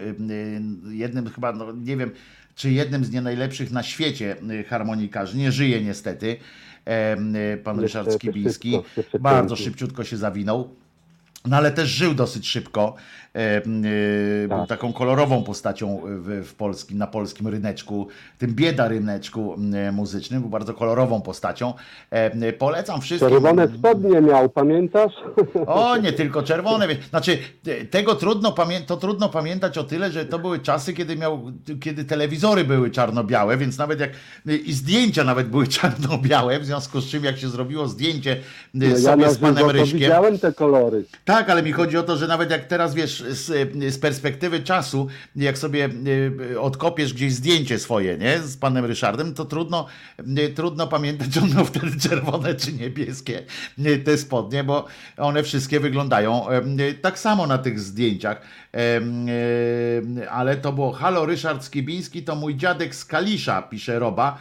y, 0.90 0.96
Jednym 0.96 1.30
chyba, 1.30 1.52
no, 1.52 1.72
nie 1.72 1.96
wiem, 1.96 2.10
czy 2.54 2.70
jednym 2.70 3.04
z 3.04 3.10
nie 3.10 3.20
najlepszych 3.20 3.70
na 3.70 3.82
świecie 3.82 4.36
y, 4.50 4.64
harmonikarzy. 4.64 5.36
Nie 5.38 5.52
żyje 5.52 5.82
niestety. 5.82 6.36
Pan 7.64 7.80
Ryszard 7.80 8.12
Skibiński 8.12 8.78
bardzo 9.20 9.56
szybciutko 9.56 10.04
się 10.04 10.16
zawinął. 10.16 10.76
No 11.46 11.56
ale 11.56 11.70
też 11.72 11.88
żył 11.88 12.14
dosyć 12.14 12.48
szybko. 12.48 12.94
E, 13.34 13.58
y, 13.58 14.48
Był 14.48 14.58
Tak. 14.58 14.68
taką 14.68 14.92
kolorową 14.92 15.44
postacią 15.44 16.00
w, 16.04 16.46
w 16.48 16.54
polskim, 16.54 16.98
na 16.98 17.06
polskim 17.06 17.48
ryneczku, 17.48 18.08
tym 18.38 18.54
bieda 18.54 18.88
ryneczku 18.88 19.54
muzycznym. 19.92 20.40
Był 20.40 20.50
bardzo 20.50 20.74
kolorową 20.74 21.20
postacią. 21.22 21.74
E, 22.10 22.52
Polecam 22.52 23.00
wszystkim. 23.00 23.30
czerwone 23.30 23.68
spodnie 23.78 24.20
miał, 24.20 24.48
pamiętasz? 24.48 25.12
O, 25.66 25.96
nie 25.96 26.12
tylko 26.12 26.42
czerwone. 26.42 26.86
Znaczy, 27.10 27.38
te- 27.62 27.84
tego 27.84 28.14
trudno 28.14 28.54
to 28.86 28.96
trudno 28.96 29.28
pamiętać 29.28 29.78
o 29.78 29.84
tyle, 29.84 30.10
że 30.12 30.24
to 30.24 30.38
były 30.38 30.58
czasy, 30.58 30.92
kiedy 30.94 31.16
miał, 31.16 31.42
kiedy 31.80 32.04
telewizory 32.04 32.64
były 32.64 32.90
czarno-białe, 32.90 33.56
więc 33.56 33.78
nawet 33.78 34.00
jak 34.00 34.10
i 34.66 34.72
zdjęcia 34.72 35.24
nawet 35.24 35.48
były 35.48 35.66
czarno-białe, 35.78 36.60
w 36.60 36.64
związku 36.66 37.00
z 37.00 37.08
czym 37.10 37.24
jak 37.24 37.38
się 37.38 37.48
zrobiło 37.48 37.88
zdjęcie 37.88 38.36
No, 38.74 38.86
ja 38.86 38.96
sobie 38.98 39.24
na 39.26 39.32
z 39.32 39.38
panem 39.38 39.70
Ryśkiem. 39.70 39.98
widziałem 40.00 40.38
te 40.38 40.52
kolory. 40.52 41.04
Tak, 41.32 41.50
ale 41.50 41.62
mi 41.62 41.72
chodzi 41.72 41.98
o 41.98 42.02
to, 42.02 42.16
że 42.16 42.26
nawet 42.26 42.50
jak 42.50 42.64
teraz 42.64 42.94
wiesz, 42.94 43.24
z, 43.28 43.72
z 43.94 43.98
perspektywy 43.98 44.60
czasu, 44.60 45.08
jak 45.36 45.58
sobie 45.58 45.88
y, 46.50 46.60
odkopiesz 46.60 47.14
gdzieś 47.14 47.32
zdjęcie 47.32 47.78
swoje, 47.78 48.18
nie, 48.18 48.38
z 48.38 48.56
panem 48.56 48.84
Ryszardem, 48.84 49.34
to 49.34 49.44
trudno, 49.44 49.86
y, 50.38 50.48
trudno 50.48 50.86
pamiętać, 50.86 51.28
czy 51.28 51.40
on 51.40 51.64
wtedy 51.66 52.00
czerwone 52.00 52.54
czy 52.54 52.72
niebieskie 52.72 53.42
y, 53.78 53.98
te 53.98 54.18
spodnie, 54.18 54.64
bo 54.64 54.86
one 55.16 55.42
wszystkie 55.42 55.80
wyglądają 55.80 56.46
tak 57.02 57.18
samo 57.18 57.46
na 57.46 57.58
tych 57.58 57.80
zdjęciach. 57.80 58.42
Ale 60.30 60.56
to 60.56 60.72
było 60.72 60.92
Halo 60.92 61.26
Ryszard 61.26 61.64
Skibiński, 61.64 62.22
to 62.22 62.34
mój 62.36 62.56
dziadek 62.56 62.94
z 62.94 63.04
Kalisza, 63.04 63.62
pisze 63.62 63.98
Roba. 63.98 64.38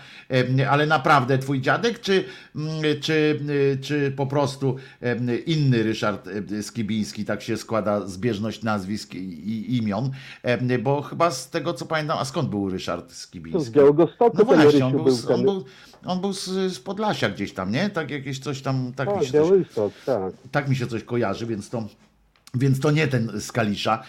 Ale 0.69 0.85
naprawdę 0.85 1.37
twój 1.37 1.61
dziadek, 1.61 1.99
czy, 1.99 2.23
mm, 2.55 2.71
czy, 3.01 3.39
y, 3.49 3.77
czy 3.81 4.13
po 4.15 4.27
prostu 4.27 4.75
inny 5.45 5.83
Ryszard 5.83 6.29
Skibiński, 6.61 7.25
tak 7.25 7.41
się 7.41 7.57
składa 7.57 8.07
zbieżność 8.07 8.63
nazwisk 8.63 9.13
i, 9.13 9.77
imion? 9.77 10.11
Bo 10.83 11.01
chyba 11.01 11.31
z 11.31 11.49
tego 11.49 11.73
co 11.73 11.85
pamiętam, 11.85 12.17
a 12.17 12.25
skąd 12.25 12.49
był 12.49 12.69
Ryszard 12.69 13.11
z 13.11 13.17
Skibiński? 13.17 13.71
Białegostoku 13.71 14.37
No 14.37 14.43
właśnie, 14.43 14.85
on 14.85 14.91
był, 14.91 15.09
z, 15.09 15.25
on 15.25 15.43
był, 15.43 15.65
on 16.05 16.21
był 16.21 16.33
z, 16.33 16.45
z 16.73 16.79
Podlasia 16.79 17.29
gdzieś 17.29 17.53
tam, 17.53 17.71
nie? 17.71 17.89
Tak 17.89 18.11
jakieś 18.11 18.39
coś 18.39 18.61
tam, 18.61 18.93
tak 18.95 19.07
mi 19.07 19.13
Tak, 19.13 19.23
się 19.23 19.31
coś 19.31 19.67
tak. 20.05 20.33
tak 20.51 20.69
mi 20.69 20.75
się 20.75 20.87
coś 20.87 21.03
kojarzy, 21.03 21.45
więc 21.45 21.69
to. 21.69 21.87
Więc 22.53 22.79
to 22.79 22.91
nie 22.91 23.07
ten 23.07 23.31
z 23.41 23.51
Kalisza. 23.51 24.03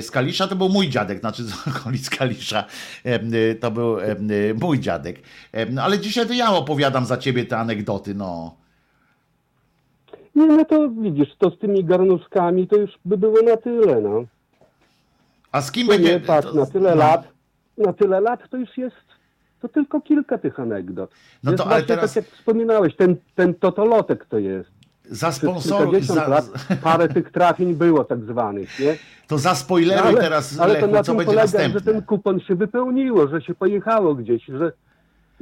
Z 0.00 0.10
Kalisza 0.10 0.48
to 0.48 0.56
był 0.56 0.68
mój 0.68 0.88
dziadek, 0.88 1.20
znaczy 1.20 1.44
z 1.48 1.68
okolic 1.68 2.10
Kalisza. 2.10 2.64
To 3.60 3.70
był 3.70 3.96
mój 4.60 4.80
dziadek. 4.80 5.16
No, 5.70 5.82
Ale 5.82 5.98
dzisiaj 5.98 6.26
to 6.26 6.32
ja 6.32 6.50
opowiadam 6.54 7.04
za 7.06 7.16
ciebie 7.16 7.44
te 7.46 7.58
anegdoty, 7.58 8.14
no. 8.14 8.56
Nie, 10.34 10.46
no 10.46 10.64
to 10.64 10.90
widzisz, 10.90 11.28
to 11.38 11.50
z 11.50 11.58
tymi 11.58 11.84
garnuszkami 11.84 12.68
to 12.68 12.76
już 12.76 12.90
by 13.04 13.18
było 13.18 13.42
na 13.42 13.56
tyle, 13.56 14.00
no. 14.00 14.24
A 15.52 15.62
z 15.62 15.72
kim 15.72 15.86
To 15.86 15.92
będzie. 15.92 16.12
nie, 16.14 16.20
patrz, 16.20 16.48
to- 16.48 16.54
na 16.54 16.66
tyle 16.66 16.90
no. 16.90 16.96
lat, 16.96 17.28
na 17.78 17.92
tyle 17.92 18.20
lat 18.20 18.40
to 18.50 18.56
już 18.56 18.78
jest, 18.78 18.96
to 19.60 19.68
tylko 19.68 20.00
kilka 20.00 20.38
tych 20.38 20.60
anegdot. 20.60 21.10
No 21.44 21.50
jest 21.50 21.64
to, 21.64 21.70
ale 21.70 21.82
teraz- 21.82 22.14
tak 22.14 22.24
jak 22.24 22.34
wspominałeś, 22.34 22.96
ten, 22.96 23.16
ten 23.34 23.54
totolotek 23.54 24.26
to 24.26 24.38
jest. 24.38 24.70
Za 25.10 25.32
sponsorów. 25.32 26.04
Za, 26.04 26.28
lat 26.28 26.44
parę 26.82 27.08
tych 27.08 27.30
trafień 27.32 27.74
było 27.74 28.04
tak 28.04 28.24
zwanych, 28.24 28.80
nie? 28.80 28.96
to 29.26 29.38
za 29.38 29.54
spoileruj 29.54 30.14
teraz, 30.14 30.60
ale 30.60 30.74
to 30.74 30.80
Lechu, 30.80 30.92
na 30.92 31.02
co 31.02 31.12
tym 31.12 31.16
będzie 31.16 31.26
polega, 31.26 31.42
następne. 31.42 31.80
że 31.80 31.84
ten 31.84 32.02
kupon 32.02 32.40
się 32.40 32.54
wypełniło, 32.54 33.28
że 33.28 33.42
się 33.42 33.54
pojechało 33.54 34.14
gdzieś, 34.14 34.44
że 34.44 34.72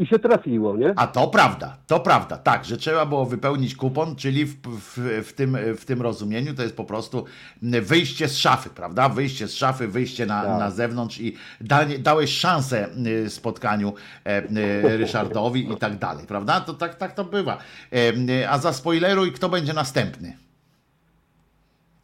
i 0.00 0.06
się 0.06 0.18
trafiło, 0.18 0.76
nie? 0.76 0.92
A 0.96 1.06
to 1.06 1.28
prawda, 1.28 1.76
to 1.86 2.00
prawda, 2.00 2.36
tak, 2.36 2.64
że 2.64 2.76
trzeba 2.76 3.06
było 3.06 3.26
wypełnić 3.26 3.76
kupon, 3.76 4.16
czyli 4.16 4.44
w, 4.44 4.56
w, 4.66 5.22
w, 5.28 5.32
tym, 5.32 5.56
w 5.76 5.84
tym 5.84 6.02
rozumieniu 6.02 6.54
to 6.54 6.62
jest 6.62 6.76
po 6.76 6.84
prostu 6.84 7.24
wyjście 7.62 8.28
z 8.28 8.36
szafy, 8.36 8.70
prawda? 8.70 9.08
Wyjście 9.08 9.48
z 9.48 9.54
szafy, 9.54 9.88
wyjście 9.88 10.26
na, 10.26 10.42
Tak. 10.42 10.58
na 10.58 10.70
zewnątrz 10.70 11.20
i 11.20 11.36
da, 11.60 11.84
dałeś 11.98 12.30
szansę 12.30 12.88
y, 13.06 13.30
spotkaniu 13.30 13.94
e, 14.24 14.42
y, 14.42 14.96
Ryszardowi 14.96 15.72
i 15.72 15.76
tak 15.76 15.98
dalej, 15.98 16.26
prawda? 16.26 16.60
To 16.60 16.74
tak, 16.74 16.94
tak 16.94 17.14
to 17.14 17.24
bywa. 17.24 17.58
E, 17.92 18.50
A 18.50 18.58
zaspoileruj, 18.58 19.32
kto 19.32 19.48
będzie 19.48 19.72
następny. 19.72 20.36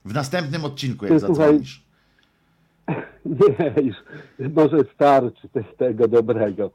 W 0.04 0.14
następnym 0.14 0.64
odcinku, 0.64 1.06
jak 1.06 1.20
słuchaj, 1.20 1.36
zadzwonisz. 1.36 1.85
Nie, 3.26 3.82
już 3.82 3.96
może 4.54 4.78
starczy 4.94 5.48
te, 5.48 5.64
tego 5.64 6.08
dobrego. 6.08 6.70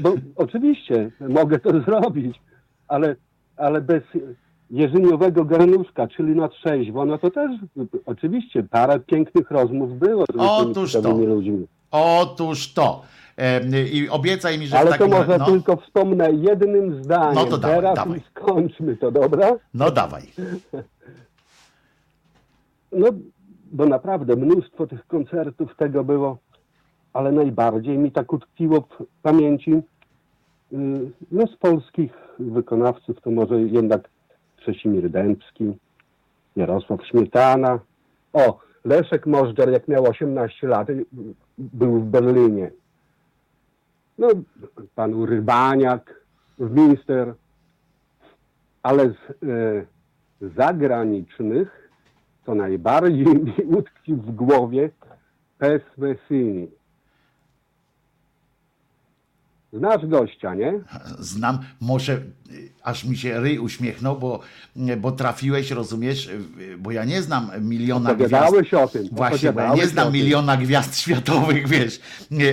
Bo 0.00 0.14
oczywiście 0.36 1.10
mogę 1.20 1.58
to 1.58 1.80
zrobić, 1.80 2.40
ale, 2.88 3.16
ale 3.56 3.80
bez 3.80 4.02
jerzyniowego 4.70 5.44
garnuszka, 5.44 6.08
czyli 6.08 6.36
na 6.36 6.48
trzeźwo, 6.48 7.04
no 7.04 7.18
to 7.18 7.30
też 7.30 7.50
oczywiście 8.06 8.62
parę 8.62 9.00
pięknych 9.00 9.50
rozmów 9.50 9.98
było 9.98 10.24
z 10.24 10.36
Otóż 10.38 10.92
tymi 10.92 11.02
to. 11.04 11.12
ludźmi. 11.16 11.66
Otóż 11.90 12.72
to. 12.72 13.02
I 13.92 14.08
obiecaj 14.08 14.58
mi, 14.58 14.66
że 14.66 14.78
Ale 14.78 14.86
to 14.92 14.98
takim 14.98 15.10
może 15.16 15.38
no, 15.38 15.46
tylko 15.46 15.76
wspomnę 15.76 16.32
jednym 16.32 17.04
zdaniem 17.04 17.34
No 17.34 17.44
to 17.44 17.58
dawaj, 17.58 17.76
teraz 17.76 17.94
dawaj. 17.96 18.20
skończmy 18.30 18.96
to, 18.96 19.10
dobra? 19.10 19.52
no 19.74 19.90
dawaj. 19.90 20.22
No, 22.92 23.06
bo 23.72 23.86
naprawdę 23.86 24.36
mnóstwo 24.36 24.86
tych 24.86 25.06
koncertów 25.06 25.76
tego 25.76 26.04
było, 26.04 26.38
ale 27.12 27.32
najbardziej 27.32 27.98
mi 27.98 28.12
tak 28.12 28.32
utkwiło 28.32 28.80
w 28.80 29.06
pamięci 29.22 29.72
y, 29.72 29.82
no 31.32 31.46
z 31.46 31.56
polskich 31.56 32.12
wykonawców 32.38 33.20
to 33.20 33.30
może 33.30 33.60
jednak 33.60 34.08
Krzesimir 34.56 35.10
Dębski, 35.10 35.72
Jarosław 36.56 37.06
Śmietana, 37.06 37.78
o, 38.32 38.58
Leszek 38.84 39.26
Możdżer 39.26 39.70
jak 39.70 39.88
miał 39.88 40.04
18 40.04 40.66
lat 40.68 40.90
y, 40.90 41.04
był 41.58 42.00
w 42.00 42.04
Berlinie. 42.04 42.70
No, 44.18 44.28
pan 44.94 45.24
Rybaniak 45.24 46.22
Minster, 46.58 47.34
ale 48.82 49.08
z 49.08 49.42
y, 49.42 49.86
zagranicznych 50.40 51.81
to 52.44 52.54
najbardziej 52.54 53.26
mi 53.44 53.54
utkwił 53.66 54.16
w 54.16 54.34
głowie 54.34 54.90
Pes. 55.58 55.82
Znasz 59.72 60.06
gościa, 60.06 60.54
nie? 60.54 60.80
znam, 61.18 61.58
może 61.80 62.12
y, 62.12 62.72
aż 62.82 63.04
mi 63.04 63.16
się 63.16 63.40
ryj 63.40 63.58
uśmiechnął, 63.58 64.18
bo, 64.18 64.40
bo 64.98 65.12
trafiłeś, 65.12 65.70
rozumiesz, 65.70 66.26
y, 66.26 66.78
bo 66.78 66.90
ja 66.90 67.04
nie 67.04 67.22
znam 67.22 67.50
miliona 67.60 68.14
gwiazd. 68.14 68.54
O 68.72 68.88
tym. 68.88 69.08
Właśnie, 69.12 69.52
bo 69.52 69.60
ja 69.60 69.74
nie 69.74 69.86
znam 69.86 70.12
miliona 70.12 70.56
gwiazd 70.56 70.98
światowych, 70.98 71.68
wiesz, 71.68 72.00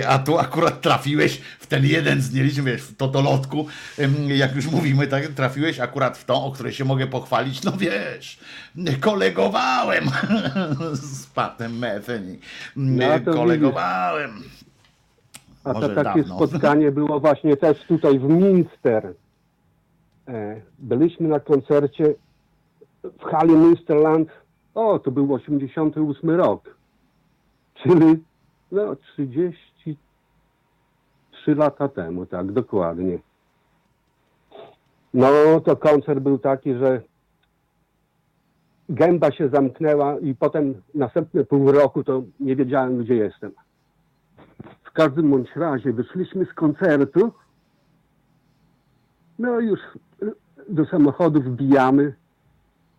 a 0.08 0.18
tu 0.18 0.38
akurat 0.38 0.80
trafiłeś 0.80 1.40
w 1.60 1.66
ten 1.66 1.86
jeden 1.86 2.20
z 2.20 2.32
nielicznych, 2.32 2.64
wiesz, 2.64 2.82
w 2.82 2.96
totolotku, 2.96 3.66
jak 4.28 4.56
już 4.56 4.66
mówimy, 4.66 5.06
tak, 5.06 5.26
trafiłeś 5.26 5.80
akurat 5.80 6.18
w 6.18 6.24
tą, 6.24 6.44
o 6.44 6.52
której 6.52 6.72
się 6.72 6.84
mogę 6.84 7.06
pochwalić, 7.06 7.62
no 7.62 7.72
wiesz, 7.72 8.38
kolegowałem 9.00 10.04
z 10.92 11.26
Patem 11.26 11.78
Metheny, 11.78 12.38
No 12.76 13.32
kolegowałem. 13.32 14.42
A 15.64 15.74
to 15.74 15.88
takie 15.88 16.22
dawno. 16.22 16.36
spotkanie 16.36 16.92
było 16.92 17.20
właśnie 17.20 17.56
też 17.56 17.84
tutaj 17.84 18.18
w 18.18 18.28
Minster. 18.28 19.14
E, 20.28 20.60
Byliśmy 20.78 21.28
na 21.28 21.40
koncercie 21.40 22.14
w 23.02 23.24
hali 23.24 23.54
Münsterland. 23.54 24.26
O, 24.74 24.98
to 24.98 25.10
był 25.10 25.34
88 25.34 26.30
rok. 26.30 26.76
Czyli 27.74 28.24
no 28.72 28.96
33 28.96 29.94
lata 31.54 31.88
temu, 31.88 32.26
tak, 32.26 32.52
dokładnie. 32.52 33.18
No, 35.14 35.60
to 35.64 35.76
koncert 35.76 36.20
był 36.20 36.38
taki, 36.38 36.74
że 36.74 37.02
gęba 38.88 39.32
się 39.32 39.48
zamknęła 39.48 40.18
i 40.18 40.34
potem 40.34 40.82
następne 40.94 41.44
pół 41.44 41.72
roku 41.72 42.04
to 42.04 42.22
nie 42.40 42.56
wiedziałem, 42.56 42.98
gdzie 42.98 43.14
jestem. 43.14 43.52
W 45.00 45.02
każdym 45.02 45.30
bądź 45.30 45.56
razie 45.56 45.92
wyszliśmy 45.92 46.44
z 46.44 46.54
koncertu 46.54 47.32
No 49.38 49.60
już 49.60 49.80
y, 50.22 50.32
do 50.68 50.86
samochodu 50.86 51.42
wbijamy, 51.42 52.14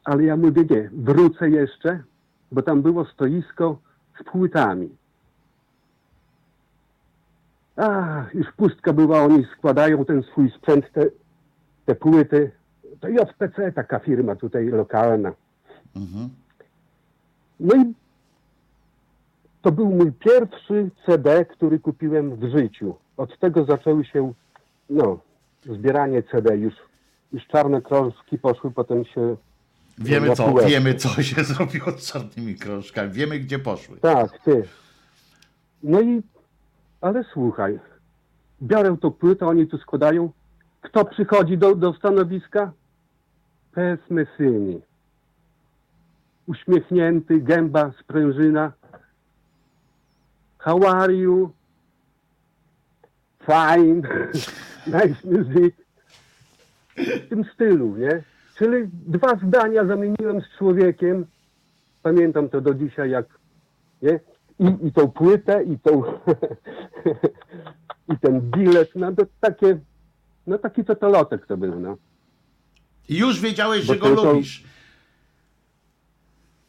ale 0.04 0.24
ja 0.24 0.38
mówię, 0.38 0.66
nie, 0.70 0.90
wrócę 0.94 1.50
jeszcze, 1.50 2.04
bo 2.52 2.62
tam 2.62 2.82
było 2.82 3.06
stoisko 3.06 3.80
z 4.20 4.24
płytami. 4.24 4.90
A, 7.76 8.24
już 8.34 8.52
pustka 8.52 8.94
była, 8.94 9.24
oni 9.24 9.48
składają 9.58 10.06
ten 10.06 10.24
swój 10.24 10.52
sprzęt, 10.52 10.92
te, 10.92 11.06
te 11.86 11.96
płyty. 11.96 12.52
To 13.00 13.08
JPC, 13.08 13.72
taka 13.72 14.00
firma 14.00 14.36
tutaj 14.36 14.68
lokalna. 14.68 15.32
No 17.60 17.76
i 17.76 17.94
to 19.62 19.72
był 19.72 19.90
mój 19.90 20.12
pierwszy 20.12 20.90
CD, 21.06 21.46
który 21.46 21.80
kupiłem 21.80 22.36
w 22.36 22.58
życiu. 22.58 22.96
Od 23.18 23.40
tego 23.40 23.66
zaczęły 23.66 24.06
się, 24.06 24.34
no, 24.90 25.20
zbieranie 25.66 26.24
CD. 26.24 26.58
Już, 26.58 26.74
już 27.34 27.48
czarne 27.48 27.82
krążki 27.82 28.38
poszły, 28.38 28.72
potem 28.72 29.06
się... 29.06 29.36
Wiemy 29.98 30.36
co, 30.36 30.54
wiemy 30.54 30.94
co 30.94 31.24
się 31.24 31.44
zrobiło 31.54 31.92
z 31.92 32.12
czarnymi 32.12 32.56
krążkami. 32.56 33.12
Wiemy 33.12 33.40
gdzie 33.40 33.60
poszły. 33.60 33.98
Tak, 33.98 34.40
ty. 34.40 34.64
No 35.84 36.02
i, 36.02 36.22
ale 37.02 37.24
słuchaj, 37.34 37.80
biorę 38.62 38.98
tą 39.02 39.12
płytę, 39.12 39.48
oni 39.48 39.68
tu 39.68 39.78
składają. 39.78 40.32
Kto 40.82 41.06
przychodzi 41.06 41.58
do, 41.58 41.76
do 41.76 41.94
stanowiska? 41.94 42.72
Pes 43.74 44.00
Messyni. 44.10 44.82
Uśmiechnięty, 46.48 47.42
gęba 47.42 47.92
sprężyna. 48.00 48.72
How 50.64 50.84
are 50.88 51.14
you? 51.14 51.54
Fine. 53.46 54.02
nice 54.88 55.18
music. 55.24 55.76
W 56.98 57.30
tym 57.30 57.44
stylu, 57.54 57.98
nie? 57.98 58.24
Czyli 58.58 58.88
dwa 58.94 59.36
zdania 59.48 59.86
zamieniłem 59.86 60.42
z 60.42 60.58
człowiekiem. 60.58 61.26
Pamiętam 62.04 62.50
to 62.50 62.62
do 62.62 62.74
dzisiaj, 62.74 63.10
jak 63.10 63.26
nie? 64.02 64.20
I, 64.60 64.88
I 64.88 64.92
tą 64.92 65.12
płytę, 65.12 65.64
i 65.64 65.80
tą 65.80 66.04
i 68.14 68.18
ten 68.22 68.42
bilet, 68.42 68.90
no 68.96 69.12
to 69.12 69.24
takie, 69.40 69.80
no 70.48 70.58
taki 70.58 70.84
totolotek 70.86 71.46
to 71.46 71.58
był, 71.58 71.80
no. 71.80 71.98
I 73.10 73.18
już 73.18 73.40
wiedziałeś, 73.40 73.88
Bo 73.88 73.94
że 73.94 74.00
go 74.00 74.08
tylko- 74.08 74.34
lubisz. 74.34 74.64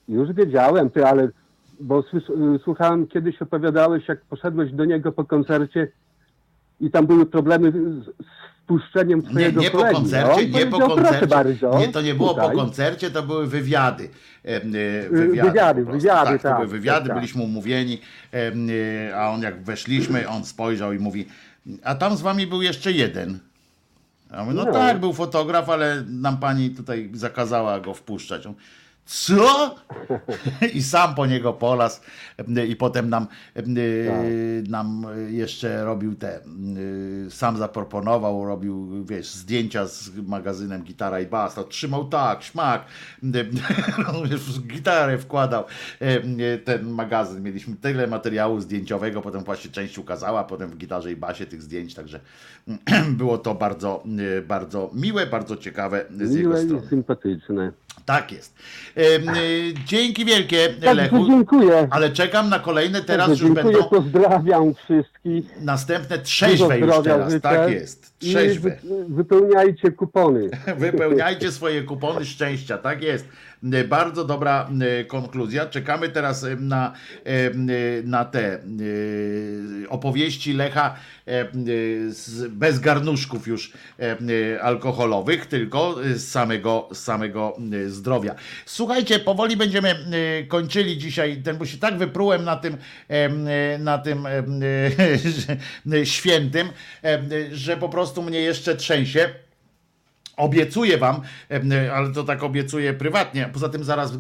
Już 0.09 0.33
wiedziałem, 0.33 0.91
ty, 0.91 1.07
ale 1.07 1.29
bo 1.83 2.01
słys- 2.03 2.59
słuchałem 2.65 3.07
kiedyś 3.07 3.43
opowiadałeś, 3.43 4.09
jak 4.09 4.21
poszedłeś 4.21 4.73
do 4.73 4.85
niego 4.85 5.13
po 5.13 5.25
koncercie 5.25 5.89
i 6.81 6.91
tam 6.91 7.07
były 7.07 7.27
problemy 7.27 7.71
z, 7.73 7.75
z 8.05 8.09
wpuszczeniem 8.65 9.21
Nie, 9.21 9.29
twojego 9.31 9.61
nie 9.61 9.71
po 9.71 9.79
kolegi. 9.79 9.97
koncercie, 9.97 10.33
On 10.33 10.51
nie 10.51 10.67
po 10.67 10.79
koncercie. 10.81 11.27
bardzo, 11.27 11.79
Nie, 11.79 11.89
to 11.89 12.03
nie 12.03 12.15
było 12.15 12.35
po 12.35 12.41
tutaj. 12.41 12.57
koncercie, 12.57 13.11
to 13.11 13.23
były 13.23 13.47
wywiady. 13.47 14.09
Em, 14.45 14.63
e, 14.63 15.09
wywiady, 15.11 15.85
po 15.85 15.91
prostu. 15.91 15.93
wywiady, 15.93 16.31
tak. 16.31 16.43
To 16.43 16.49
tak, 16.49 16.57
były 16.57 16.69
wywiady, 16.69 16.99
tak, 17.01 17.09
tak. 17.09 17.17
byliśmy 17.17 17.43
umówieni, 17.43 18.01
a 19.17 19.31
on 19.31 19.43
jak 19.43 19.63
weszliśmy, 19.63 20.29
on 20.29 20.45
spojrzał 20.45 20.93
i 20.93 20.99
mówi, 20.99 21.27
a 21.85 21.95
tam 21.95 22.17
z 22.17 22.21
wami 22.23 22.47
był 22.47 22.63
jeszcze 22.63 22.93
jeden. 22.93 23.39
Ja 24.33 24.45
mówię, 24.45 24.57
no, 24.57 24.65
No. 24.65 24.73
tak, 24.73 25.01
był 25.01 25.13
fotograf, 25.13 25.69
ale 25.69 26.05
nam 26.09 26.37
pani 26.37 26.71
tutaj 26.71 27.11
zakazała 27.15 27.81
go 27.81 27.95
wpuszczać. 27.95 28.47
On, 28.47 28.55
co? 29.05 29.75
I 30.75 30.83
sam 30.83 31.15
po 31.15 31.27
niego 31.27 31.53
polas 31.53 32.01
em, 32.39 32.67
i 32.69 32.77
potem 32.77 33.11
nam, 33.11 33.27
em, 33.55 33.77
e, 33.79 33.81
nam 34.69 35.07
jeszcze 35.29 35.85
robił 35.85 36.15
te, 36.15 36.37
e, 36.37 36.41
sam 37.31 37.57
zaproponował, 37.57 38.45
robił, 38.45 39.05
wiesz, 39.05 39.31
zdjęcia 39.31 39.87
z 39.87 40.11
magazynem 40.27 40.83
Gitara 40.83 41.21
i 41.21 41.27
Bas, 41.27 41.55
to 41.55 41.65
trzymał 41.65 42.09
tak, 42.09 42.43
śmak, 42.43 42.85
gitarę 44.73 45.19
wkładał 45.19 45.65
ten 46.65 46.91
magazyn. 46.91 47.43
Mieliśmy 47.43 47.77
tyle 47.77 48.07
materiału 48.07 48.61
zdjęciowego, 48.61 49.23
potem 49.23 49.45
właśnie 49.45 49.71
część 49.71 49.99
ukazała, 49.99 50.45
potem 50.45 50.71
w 50.71 50.77
Gitarze 50.77 51.13
i 51.13 51.17
Basie 51.17 51.47
tych 51.47 51.63
zdjęć, 51.63 51.95
także 51.95 52.21
było 53.19 53.39
to 53.39 53.55
bardzo, 53.55 54.05
e, 54.39 54.43
bardzo 54.43 54.91
miłe, 54.95 55.27
bardzo 55.27 55.57
ciekawe 55.57 56.05
z 56.11 56.35
jego 56.35 56.49
Miłe 56.49 56.65
strony. 56.65 56.87
i 56.87 56.89
sympatyczne. 56.89 57.73
Tak 58.05 58.33
jest. 58.33 58.55
E, 58.97 59.01
dzięki 59.87 60.25
wielkie, 60.25 60.69
Także 60.69 60.95
Lechu. 60.95 61.27
dziękuję. 61.27 61.89
Ale 61.91 62.11
czekam 62.11 62.49
na 62.49 62.59
kolejne, 62.59 63.03
teraz 63.03 63.29
już 63.29 63.39
dziękuję, 63.39 63.65
będą 63.65 63.83
pozdrawiam 63.85 64.75
wszystkich. 64.75 65.45
następne 65.61 66.17
Dużo 66.19 66.25
trzeźwe 66.27 66.79
już 66.79 66.95
teraz. 67.05 67.31
życzę. 67.33 67.41
Tak 67.41 67.71
jest. 67.71 68.13
Trzeźwe. 68.19 68.71
wy- 68.83 69.05
wypełniajcie 69.09 69.91
kupony. 69.93 70.51
Wypełniajcie 70.79 71.53
swoje 71.53 71.83
kupony 71.83 72.25
szczęścia, 72.25 72.79
tak 72.79 73.03
jest. 73.03 73.29
E, 73.63 73.85
Bardzo 73.85 74.25
dobra 74.25 74.71
e, 75.01 75.05
konkluzja. 75.05 75.67
Czekamy 75.67 76.09
teraz 76.09 76.45
e, 76.45 76.57
na, 76.57 76.93
na 78.05 78.25
te 78.25 78.59
opowieści 79.89 80.53
Lecha 80.53 80.97
bez 82.49 82.81
garnuszków 82.81 83.47
już 83.47 83.73
alkoholowych, 84.63 85.47
tylko 85.47 85.97
z 86.15 86.29
samego, 86.29 86.89
z 86.93 86.99
samego 86.99 87.57
zdrowia. 87.87 88.35
Słuchajcie, 88.67 89.19
powoli 89.19 89.57
będziemy 89.57 89.95
kończyli 90.49 90.99
dzisiaj, 90.99 91.43
ten, 91.43 91.57
bo 91.57 91.67
się 91.67 91.79
tak 91.79 91.99
wyprułem 91.99 92.45
na 92.45 92.57
tym, 92.57 92.77
na 93.79 93.99
tym 93.99 94.27
świętym, 96.05 96.69
że 97.53 97.77
po 97.77 97.89
prostu 97.89 98.23
mnie 98.23 98.41
jeszcze 98.41 98.77
trzęsie. 98.77 99.29
Obiecuję 100.37 100.99
wam, 100.99 101.21
ale 101.95 102.13
to 102.13 102.25
tak 102.25 102.43
obiecuję 102.43 102.95
prywatnie. 102.95 103.49
Poza 103.53 103.69
tym 103.69 103.85
zaraz 103.85 104.13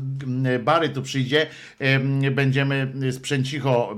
Bary 0.65 0.89
tu 0.89 1.03
przyjdzie. 1.03 1.47
em, 1.79 2.21
Będziemy 2.35 2.93
sprzęcicho 3.11 3.97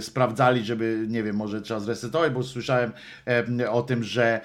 sprawdzali, 0.00 0.64
żeby, 0.64 1.04
nie 1.08 1.22
wiem, 1.22 1.36
może 1.36 1.60
trzeba 1.62 1.80
zresetować, 1.80 2.32
bo 2.32 2.42
słyszałem 2.42 2.92
em, 3.26 3.58
o 3.70 3.82
tym, 3.82 4.04
że, 4.04 4.40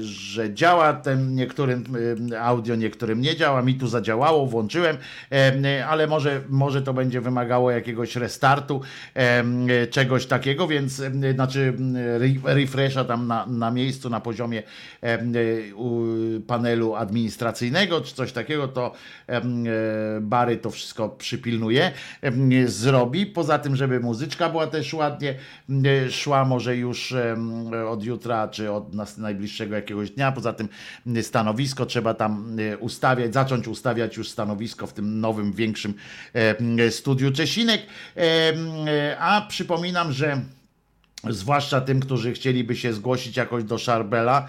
że 0.00 0.54
działa 0.54 0.92
ten 0.92 1.34
niektórym 1.34 1.84
audio, 2.40 2.74
niektórym 2.74 3.20
nie 3.20 3.36
działa. 3.36 3.62
Mi 3.62 3.74
tu 3.74 3.86
zadziałało, 3.86 4.46
włączyłem, 4.46 4.96
em, 5.30 5.62
ale 5.88 6.06
może, 6.06 6.40
może 6.48 6.82
to 6.82 6.94
będzie 6.94 7.20
wymagało 7.20 7.70
jakiegoś 7.70 8.16
restartu, 8.16 8.80
czegoś 9.90 10.26
takiego, 10.26 10.68
więc 10.68 11.02
znaczy 11.34 11.74
re- 12.44 12.54
refresha 12.54 13.04
tam 13.04 13.26
na, 13.26 13.46
na 13.46 13.70
miejscu, 13.70 14.10
na 14.10 14.20
poziomie 14.20 14.62
panelu 16.46 16.94
administracyjnego, 16.94 18.00
czy 18.00 18.14
coś 18.14 18.32
takiego, 18.32 18.68
to 18.68 18.92
e, 19.28 19.42
Bary 20.20 20.56
to 20.56 20.70
wszystko 20.70 21.08
przypilnuje, 21.08 21.92
zrobi. 22.66 23.26
Poza 23.26 23.58
tym, 23.58 23.76
żeby 23.76 24.00
muzyczka 24.00 24.48
była 24.48 24.66
też 24.66 24.94
ładnie 24.94 25.34
e, 25.84 26.10
szła, 26.10 26.44
może 26.44 26.76
już 26.76 27.14
od 27.88 28.04
jutra, 28.04 28.48
czy 28.48 28.72
od 28.72 28.94
nas 28.94 29.18
najbliższego 29.18 29.76
jakiegoś 29.76 30.10
dnia. 30.10 30.32
Poza 30.32 30.52
tym 30.52 30.68
stanowisko 31.22 31.86
trzeba 31.86 32.14
tam 32.14 32.56
e, 32.72 32.78
ustawiać, 32.78 33.34
zacząć 33.34 33.68
ustawiać 33.68 34.16
już 34.16 34.28
stanowisko 34.28 34.86
w 34.86 34.92
tym 34.92 35.20
nowym, 35.20 35.52
większym 35.52 35.94
studiu 36.90 37.32
Czesinek. 37.32 37.82
A 39.18 39.46
przypominam, 39.48 40.12
że 40.12 40.40
zwłaszcza 41.28 41.80
tym, 41.80 42.00
którzy 42.00 42.32
chcieliby 42.32 42.76
się 42.76 42.92
zgłosić 42.92 43.36
jakoś 43.36 43.64
do 43.64 43.78
Szarbela, 43.78 44.46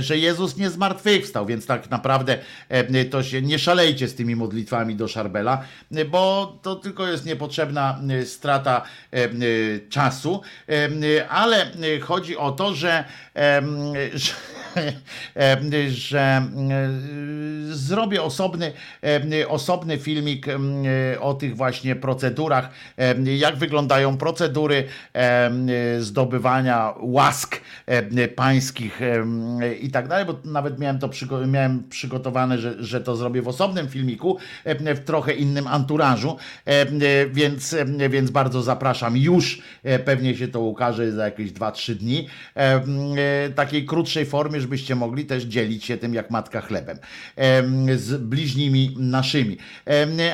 że 0.00 0.18
Jezus 0.18 0.56
nie 0.56 0.70
zmartwychwstał, 0.70 1.46
więc 1.46 1.66
tak 1.66 1.90
naprawdę 1.90 2.38
to 3.10 3.22
się 3.22 3.42
nie 3.42 3.58
szalejcie 3.58 4.08
z 4.08 4.14
tymi 4.14 4.36
modlitwami 4.36 4.96
do 4.96 5.08
Szarbela, 5.08 5.64
bo 6.10 6.58
to 6.62 6.76
tylko 6.76 7.06
jest 7.06 7.26
niepotrzebna 7.26 8.00
strata 8.24 8.82
em, 9.10 9.40
czasu, 9.88 10.40
ale 11.28 11.70
chodzi 12.00 12.36
o 12.36 12.52
to, 12.52 12.74
że, 12.74 13.04
że 14.14 14.32
że 15.88 16.42
zrobię 17.70 18.22
osobny, 18.22 18.72
osobny 19.48 19.98
filmik 19.98 20.46
o 21.20 21.34
tych 21.34 21.56
właśnie 21.56 21.96
procedurach, 21.96 22.70
jak 23.24 23.56
wyglądają 23.56 24.16
procedury 24.16 24.84
zdobywania 25.98 26.94
łask 27.00 27.60
pańskich 28.36 29.00
i 29.80 29.90
tak 29.90 30.08
dalej, 30.08 30.26
bo 30.26 30.38
nawet 30.44 30.78
miałem 30.78 30.98
to 30.98 31.08
przygo- 31.08 31.48
miałem 31.48 31.88
przygotowane, 31.88 32.58
że, 32.58 32.82
że 32.84 33.00
to 33.00 33.16
zrobię 33.16 33.42
w 33.42 33.48
osobnym 33.48 33.88
filmiku, 33.88 34.38
w 34.64 35.00
trochę 35.04 35.32
innym 35.32 35.66
anturażu, 35.66 36.36
więc, 37.32 37.76
więc 38.10 38.30
bardzo 38.30 38.62
zapraszam 38.62 39.16
już, 39.16 39.62
e, 39.82 39.98
pewnie 39.98 40.36
się 40.36 40.48
to 40.48 40.60
ukaże 40.60 41.12
za 41.12 41.24
jakieś 41.24 41.52
2-3 41.52 41.94
dni, 41.94 42.28
e, 42.54 43.50
takiej 43.50 43.86
krótszej 43.86 44.26
formie, 44.26 44.60
żebyście 44.62 44.94
mogli 44.94 45.24
też 45.24 45.42
dzielić 45.44 45.84
się 45.84 45.96
tym 45.96 46.14
jak 46.14 46.30
matka 46.30 46.60
chlebem 46.60 46.98
em, 47.36 47.98
z 47.98 48.22
bliźnimi 48.22 48.96
naszymi. 48.98 49.58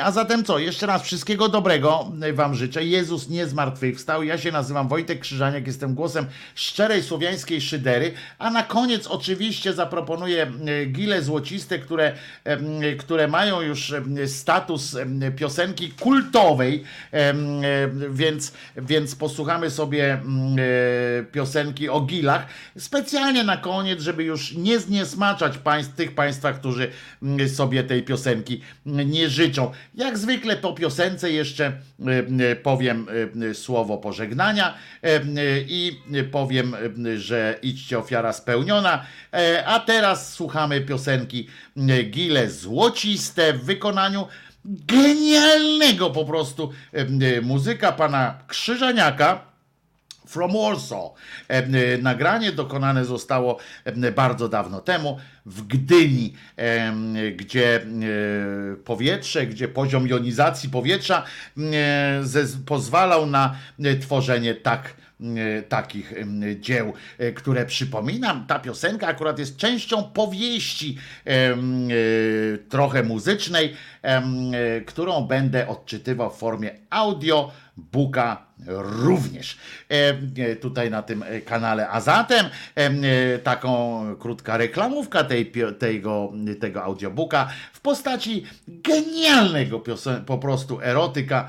A 0.05 0.11
zatem 0.11 0.45
co? 0.45 0.59
Jeszcze 0.59 0.87
raz 0.87 1.03
wszystkiego 1.03 1.49
dobrego 1.49 2.13
Wam 2.35 2.55
życzę. 2.55 2.85
Jezus 2.85 3.29
nie 3.29 3.47
zmartwychwstał. 3.47 4.23
Ja 4.23 4.39
się 4.39 4.53
nazywam 4.53 4.89
Wojtek 4.89 5.21
Krzyżaniak. 5.21 5.67
Jestem 5.67 5.95
głosem 5.95 6.27
szczerej 6.55 7.03
słowiańskiej 7.03 7.61
szydery, 7.61 8.13
a 8.39 8.51
na 8.51 8.63
koniec 8.63 9.07
oczywiście 9.07 9.73
zaproponuję 9.73 10.53
gile 10.87 11.23
złociste, 11.23 11.79
które, 11.79 12.13
które 12.99 13.29
mają 13.29 13.61
już 13.61 13.95
status 14.27 14.97
piosenki 15.37 15.91
kultowej, 15.91 16.85
więc, 18.11 18.53
więc 18.77 19.15
posłuchamy 19.15 19.71
sobie 19.71 20.13
e, 20.13 20.21
piosenki 21.33 21.89
o 21.89 22.01
gilach, 22.01 22.47
specjalnie 22.79 23.45
na 23.45 23.57
koniec, 23.57 24.01
żeby 24.01 24.18
już 24.25 24.55
nie 24.55 24.81
zniesmaczać 24.81 25.59
państw, 25.59 25.95
tych 25.95 26.15
państwa, 26.15 26.53
którzy 26.53 26.91
mm, 27.23 27.49
sobie 27.49 27.85
tej 27.85 28.03
piosenki 28.03 28.61
mm, 28.87 29.11
nie 29.11 29.29
życzą. 29.29 29.73
Jak 29.95 30.19
zwykle 30.19 30.57
po 30.57 30.73
piosence 30.73 31.31
jeszcze 31.31 31.67
e, 31.67 31.73
e, 32.51 32.57
powiem 32.57 33.07
e, 33.51 33.55
słowo 33.55 33.99
pożegnania 33.99 34.75
i 35.69 35.99
powiem, 36.33 36.77
że 37.17 37.59
idźcie 37.63 37.99
ofiara 37.99 38.33
spełniona. 38.33 39.07
A 39.67 39.81
teraz 39.81 40.33
słuchamy 40.33 40.81
piosenki 40.81 41.49
Gile 42.11 42.51
Złociste 42.51 43.53
w 43.53 43.65
wykonaniu 43.65 44.27
genialnego 44.65 46.11
po 46.11 46.25
prostu 46.25 46.73
muzyka 47.43 47.93
pana 47.93 48.39
Krzyżaniaka. 48.47 49.49
From 50.29 50.53
Warsaw. 50.53 51.13
E, 51.51 51.55
e, 51.55 51.99
Nagranie 51.99 52.53
dokonane 52.53 53.05
zostało 53.05 53.59
e, 53.85 54.13
bardzo 54.13 54.49
dawno 54.49 54.81
temu 54.81 55.19
w 55.47 55.67
Gdyni, 55.67 56.35
e, 56.57 56.93
gdzie 57.37 57.77
e, 57.77 58.77
powietrze, 58.85 59.47
gdzie 59.47 59.69
poziom 59.69 60.07
jonizacji 60.09 60.69
powietrza 60.69 61.25
e, 61.59 62.23
pozwalał 62.67 63.27
na 63.27 63.57
e, 63.85 63.97
tworzenie 63.97 64.55
tak 64.55 64.95
e, 65.21 65.63
takich 65.63 66.15
dzieł, 66.61 66.93
e, 67.19 67.33
które 67.33 67.67
przypominam, 67.67 68.47
ta 68.47 68.59
piosenka 68.59 69.07
akurat 69.07 69.39
jest 69.39 69.57
częścią 69.57 70.03
powieści 70.03 70.99
e, 71.27 71.57
trochę 72.69 73.03
muzycznej, 73.03 73.75
e, 74.03 74.23
którą 74.87 75.21
będę 75.21 75.69
odczytywał 75.69 76.31
w 76.31 76.39
formie 76.39 76.71
audio 76.91 77.53
booka 77.77 78.48
również 78.67 79.59
e, 79.91 80.09
e, 80.37 80.57
tutaj 80.57 80.91
na 80.91 81.03
tym 81.03 81.23
e, 81.23 81.41
kanale. 81.41 81.89
A 81.89 82.01
zatem 82.01 82.47
em, 82.75 83.03
taką 83.43 84.03
krótka 84.17 84.57
reklamówka 84.57 85.25
tej, 85.25 85.53
tego, 85.79 86.33
tego 86.61 86.85
audiobooka 86.85 87.49
w 87.73 87.81
postaci 87.81 88.45
genialnego 88.69 89.79
piosen- 89.79 90.25
po 90.25 90.39
prostu 90.39 90.81
erotyka, 90.81 91.49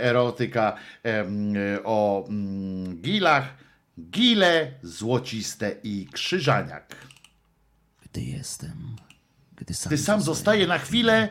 erotyka 0.00 0.76
o 1.84 2.28
gilach, 3.00 3.54
gile 4.10 4.72
złociste 4.82 5.76
i 5.82 6.08
krzyżaniak. 6.12 6.96
Gdy 8.02 8.20
jestem, 8.22 8.96
gdy 9.56 9.74
sam, 9.74 9.90
Gdy 9.90 9.98
sam 9.98 10.20
zostaje 10.22 10.66
na 10.66 10.78
chwilę, 10.78 11.28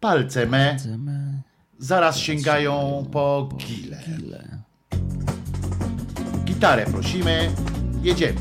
palce 0.00 0.46
me 0.46 0.76
me 0.98 1.49
zaraz 1.80 2.18
sięgają 2.18 3.04
po 3.12 3.48
gile. 3.56 4.02
Gitarę 6.44 6.86
prosimy, 6.86 7.50
jedziemy. 8.02 8.40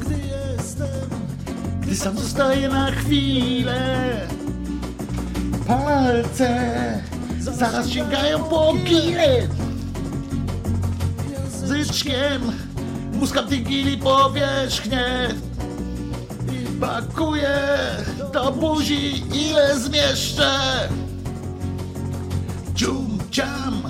Gdy 0.00 0.14
jestem, 0.14 1.10
gdy 1.80 1.96
sam 1.96 2.18
zostaję 2.18 2.68
na 2.68 2.90
chwilę, 2.90 4.10
palce 5.66 7.02
zaraz 7.40 7.88
sięgają 7.88 8.44
po 8.44 8.74
gile. 8.84 9.48
Zyczkiem 11.64 12.42
muskam 13.12 13.46
tej 13.46 13.64
gili 13.64 13.98
powierzchnię 13.98 15.28
pakuję 16.80 17.58
do 18.32 18.52
buzi 18.52 19.22
ile 19.32 19.78
zmieszczę. 19.78 20.50
Cium, 22.74 23.18
ciam, 23.30 23.82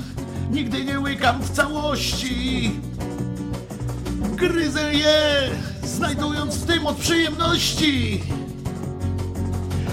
nigdy 0.50 0.84
nie 0.84 1.00
łykam 1.00 1.42
w 1.42 1.50
całości. 1.50 2.70
Gryzę 4.36 4.94
je, 4.94 5.50
znajdując 5.84 6.54
w 6.54 6.66
tym 6.66 6.86
od 6.86 6.96
przyjemności. 6.96 8.22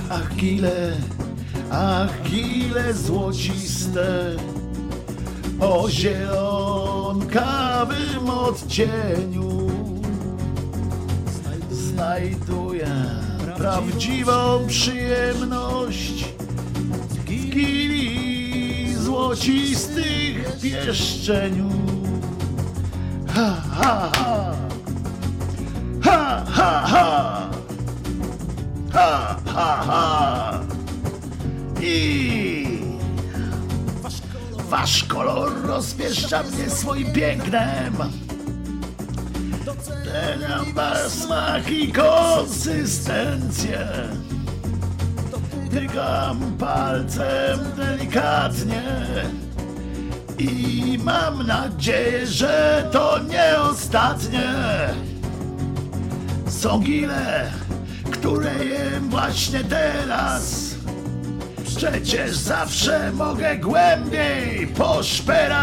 Ach, 0.09 0.35
gile, 0.35 0.93
ach, 1.71 2.21
gile 2.23 2.93
złociste, 2.93 4.35
o 5.59 5.89
zielonkawym 5.89 8.29
odcieniu 8.29 9.46
znajduję 11.97 12.87
prawdziwą 13.57 14.67
przyjemność 14.67 16.25
w 17.09 17.23
gili 17.25 18.95
złocistych 18.95 20.59
pieszczeniu. 20.61 21.69
Ha, 23.33 23.55
ha, 23.71 24.11
ha. 24.15 24.53
Ha, 26.03 26.45
ha, 26.51 26.83
ha. 26.87 27.49
Ha, 28.93 29.39
ha, 29.45 29.83
ha. 29.87 30.59
I 31.81 32.67
wasz 34.69 35.03
kolor 35.03 35.51
rozpieszcza 35.63 36.43
mnie 36.43 36.69
swoim 36.69 37.13
pięknem. 37.13 37.93
Doceniam 39.77 40.73
wasz 40.73 40.97
smak 40.97 41.69
i 41.69 41.91
konsystencję. 41.91 43.87
Tykam 45.71 46.57
palcem 46.59 47.59
delikatnie 47.75 48.83
i 50.37 50.99
mam 51.03 51.47
nadzieję, 51.47 52.27
że 52.27 52.89
to 52.91 53.19
nie 53.29 53.59
ostatnie. 53.59 54.53
Są 56.47 56.79
gile, 56.79 57.51
które 58.11 58.65
jem 58.65 59.09
właśnie 59.09 59.63
teraz. 59.63 60.75
Przecież 61.77 62.37
zawsze 62.37 63.11
mogę 63.11 63.57
głębiej 63.57 64.67
poszperać. 64.67 65.57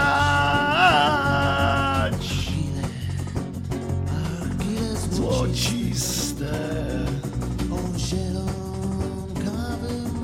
Złociste 5.54 6.50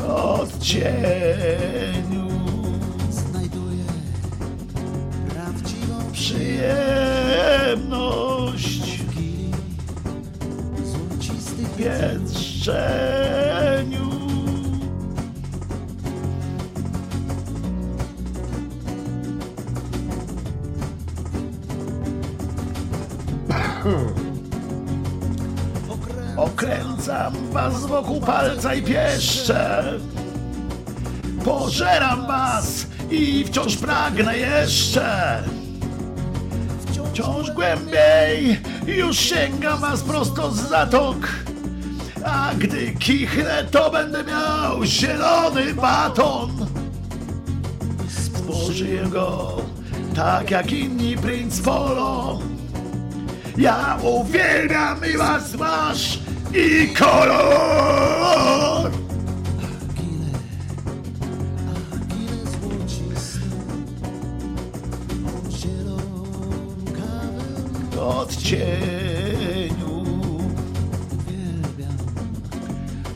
odcieniu 0.09 1.11
przyjemność. 6.13 7.31
w 11.63 11.77
pieszczeniu. 11.77 13.31
Okręcam 26.41 27.33
was 27.53 27.87
wokół 27.87 28.21
palca 28.21 28.75
i 28.75 28.83
pieszczę. 28.83 29.85
Pożeram 31.45 32.27
was 32.27 32.87
i 33.11 33.45
wciąż 33.45 33.77
pragnę 33.77 34.39
jeszcze. 34.39 35.43
Wciąż 37.13 37.51
głębiej 37.51 38.61
już 38.87 39.19
sięgam 39.19 39.81
was 39.81 40.03
prosto 40.03 40.53
z 40.53 40.69
zatok. 40.69 41.29
A 42.25 42.51
gdy 42.59 42.93
kichnę, 42.93 43.65
to 43.71 43.91
będę 43.91 44.25
miał 44.25 44.85
zielony 44.85 45.75
baton. 45.75 46.67
Spożyję 48.09 49.03
go 49.03 49.57
tak 50.15 50.51
jak 50.51 50.73
inni 50.73 51.17
princ 51.17 51.61
polo. 51.61 52.39
Ja 53.57 53.99
uwielbiam 54.03 55.01
i 55.15 55.17
was 55.17 55.55
masz 55.55 56.30
i 56.55 56.95
kolor. 56.95 58.91
Odcieniu 68.01 70.05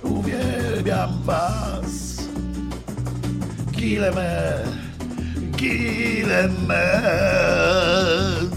uwielbiam 0.03 1.11
was 1.27 2.29
Gileme, 3.73 4.65
Gileme. 5.57 6.85
Ach, 7.05 8.54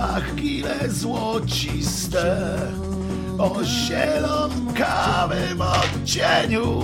ach, 0.00 0.34
gile 0.34 0.90
złociste, 0.90 2.58
o 3.38 3.64
zielonkawym 3.64 5.60
odcieniu. 5.60 6.80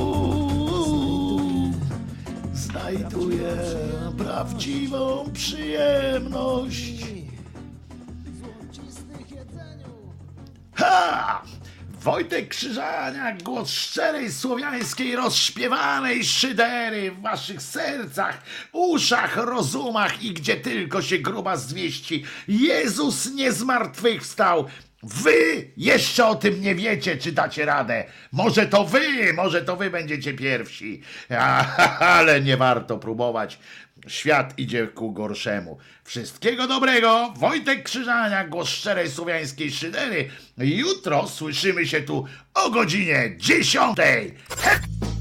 Znajduję 2.54 3.56
prawdziwą 4.18 5.30
przyjemność. 5.32 7.06
Ha! 10.74 11.42
Wojtek 12.06 12.48
Krzyżaniak, 12.48 13.42
głos 13.42 13.70
szczerej 13.70 14.32
słowiańskiej, 14.32 15.16
rozśpiewanej 15.16 16.24
szydery 16.24 17.10
w 17.10 17.22
waszych 17.22 17.62
sercach, 17.62 18.42
uszach, 18.72 19.36
rozumach 19.36 20.22
i 20.22 20.32
gdzie 20.32 20.56
tylko 20.56 21.02
się 21.02 21.18
gruba 21.18 21.56
zmieści. 21.56 22.24
Jezus 22.48 23.34
nie 23.34 23.52
zmartwychwstał. 23.52 24.66
Wy 25.02 25.70
jeszcze 25.76 26.26
o 26.26 26.34
tym 26.34 26.60
nie 26.60 26.74
wiecie, 26.74 27.16
czy 27.16 27.32
dacie 27.32 27.64
radę. 27.64 28.04
Może 28.32 28.66
to 28.66 28.84
wy, 28.84 29.32
może 29.32 29.62
to 29.62 29.76
wy 29.76 29.90
będziecie 29.90 30.34
pierwsi. 30.34 31.02
Ale 32.18 32.40
nie 32.40 32.56
warto 32.56 32.98
próbować. 32.98 33.58
Świat 34.06 34.58
idzie 34.58 34.86
ku 34.86 35.12
gorszemu. 35.12 35.78
Wszystkiego 36.04 36.66
dobrego. 36.66 37.34
Wojtek 37.36 37.82
Krzyżania, 37.82 38.48
głos 38.48 38.68
szczerej 38.68 39.10
słowiańskiej 39.10 39.70
szydery. 39.70 40.30
Jutro 40.58 41.28
słyszymy 41.28 41.86
się 41.86 42.00
tu 42.00 42.24
o 42.54 42.70
godzinie 42.70 43.34
10. 43.38 43.96
He! 43.96 45.15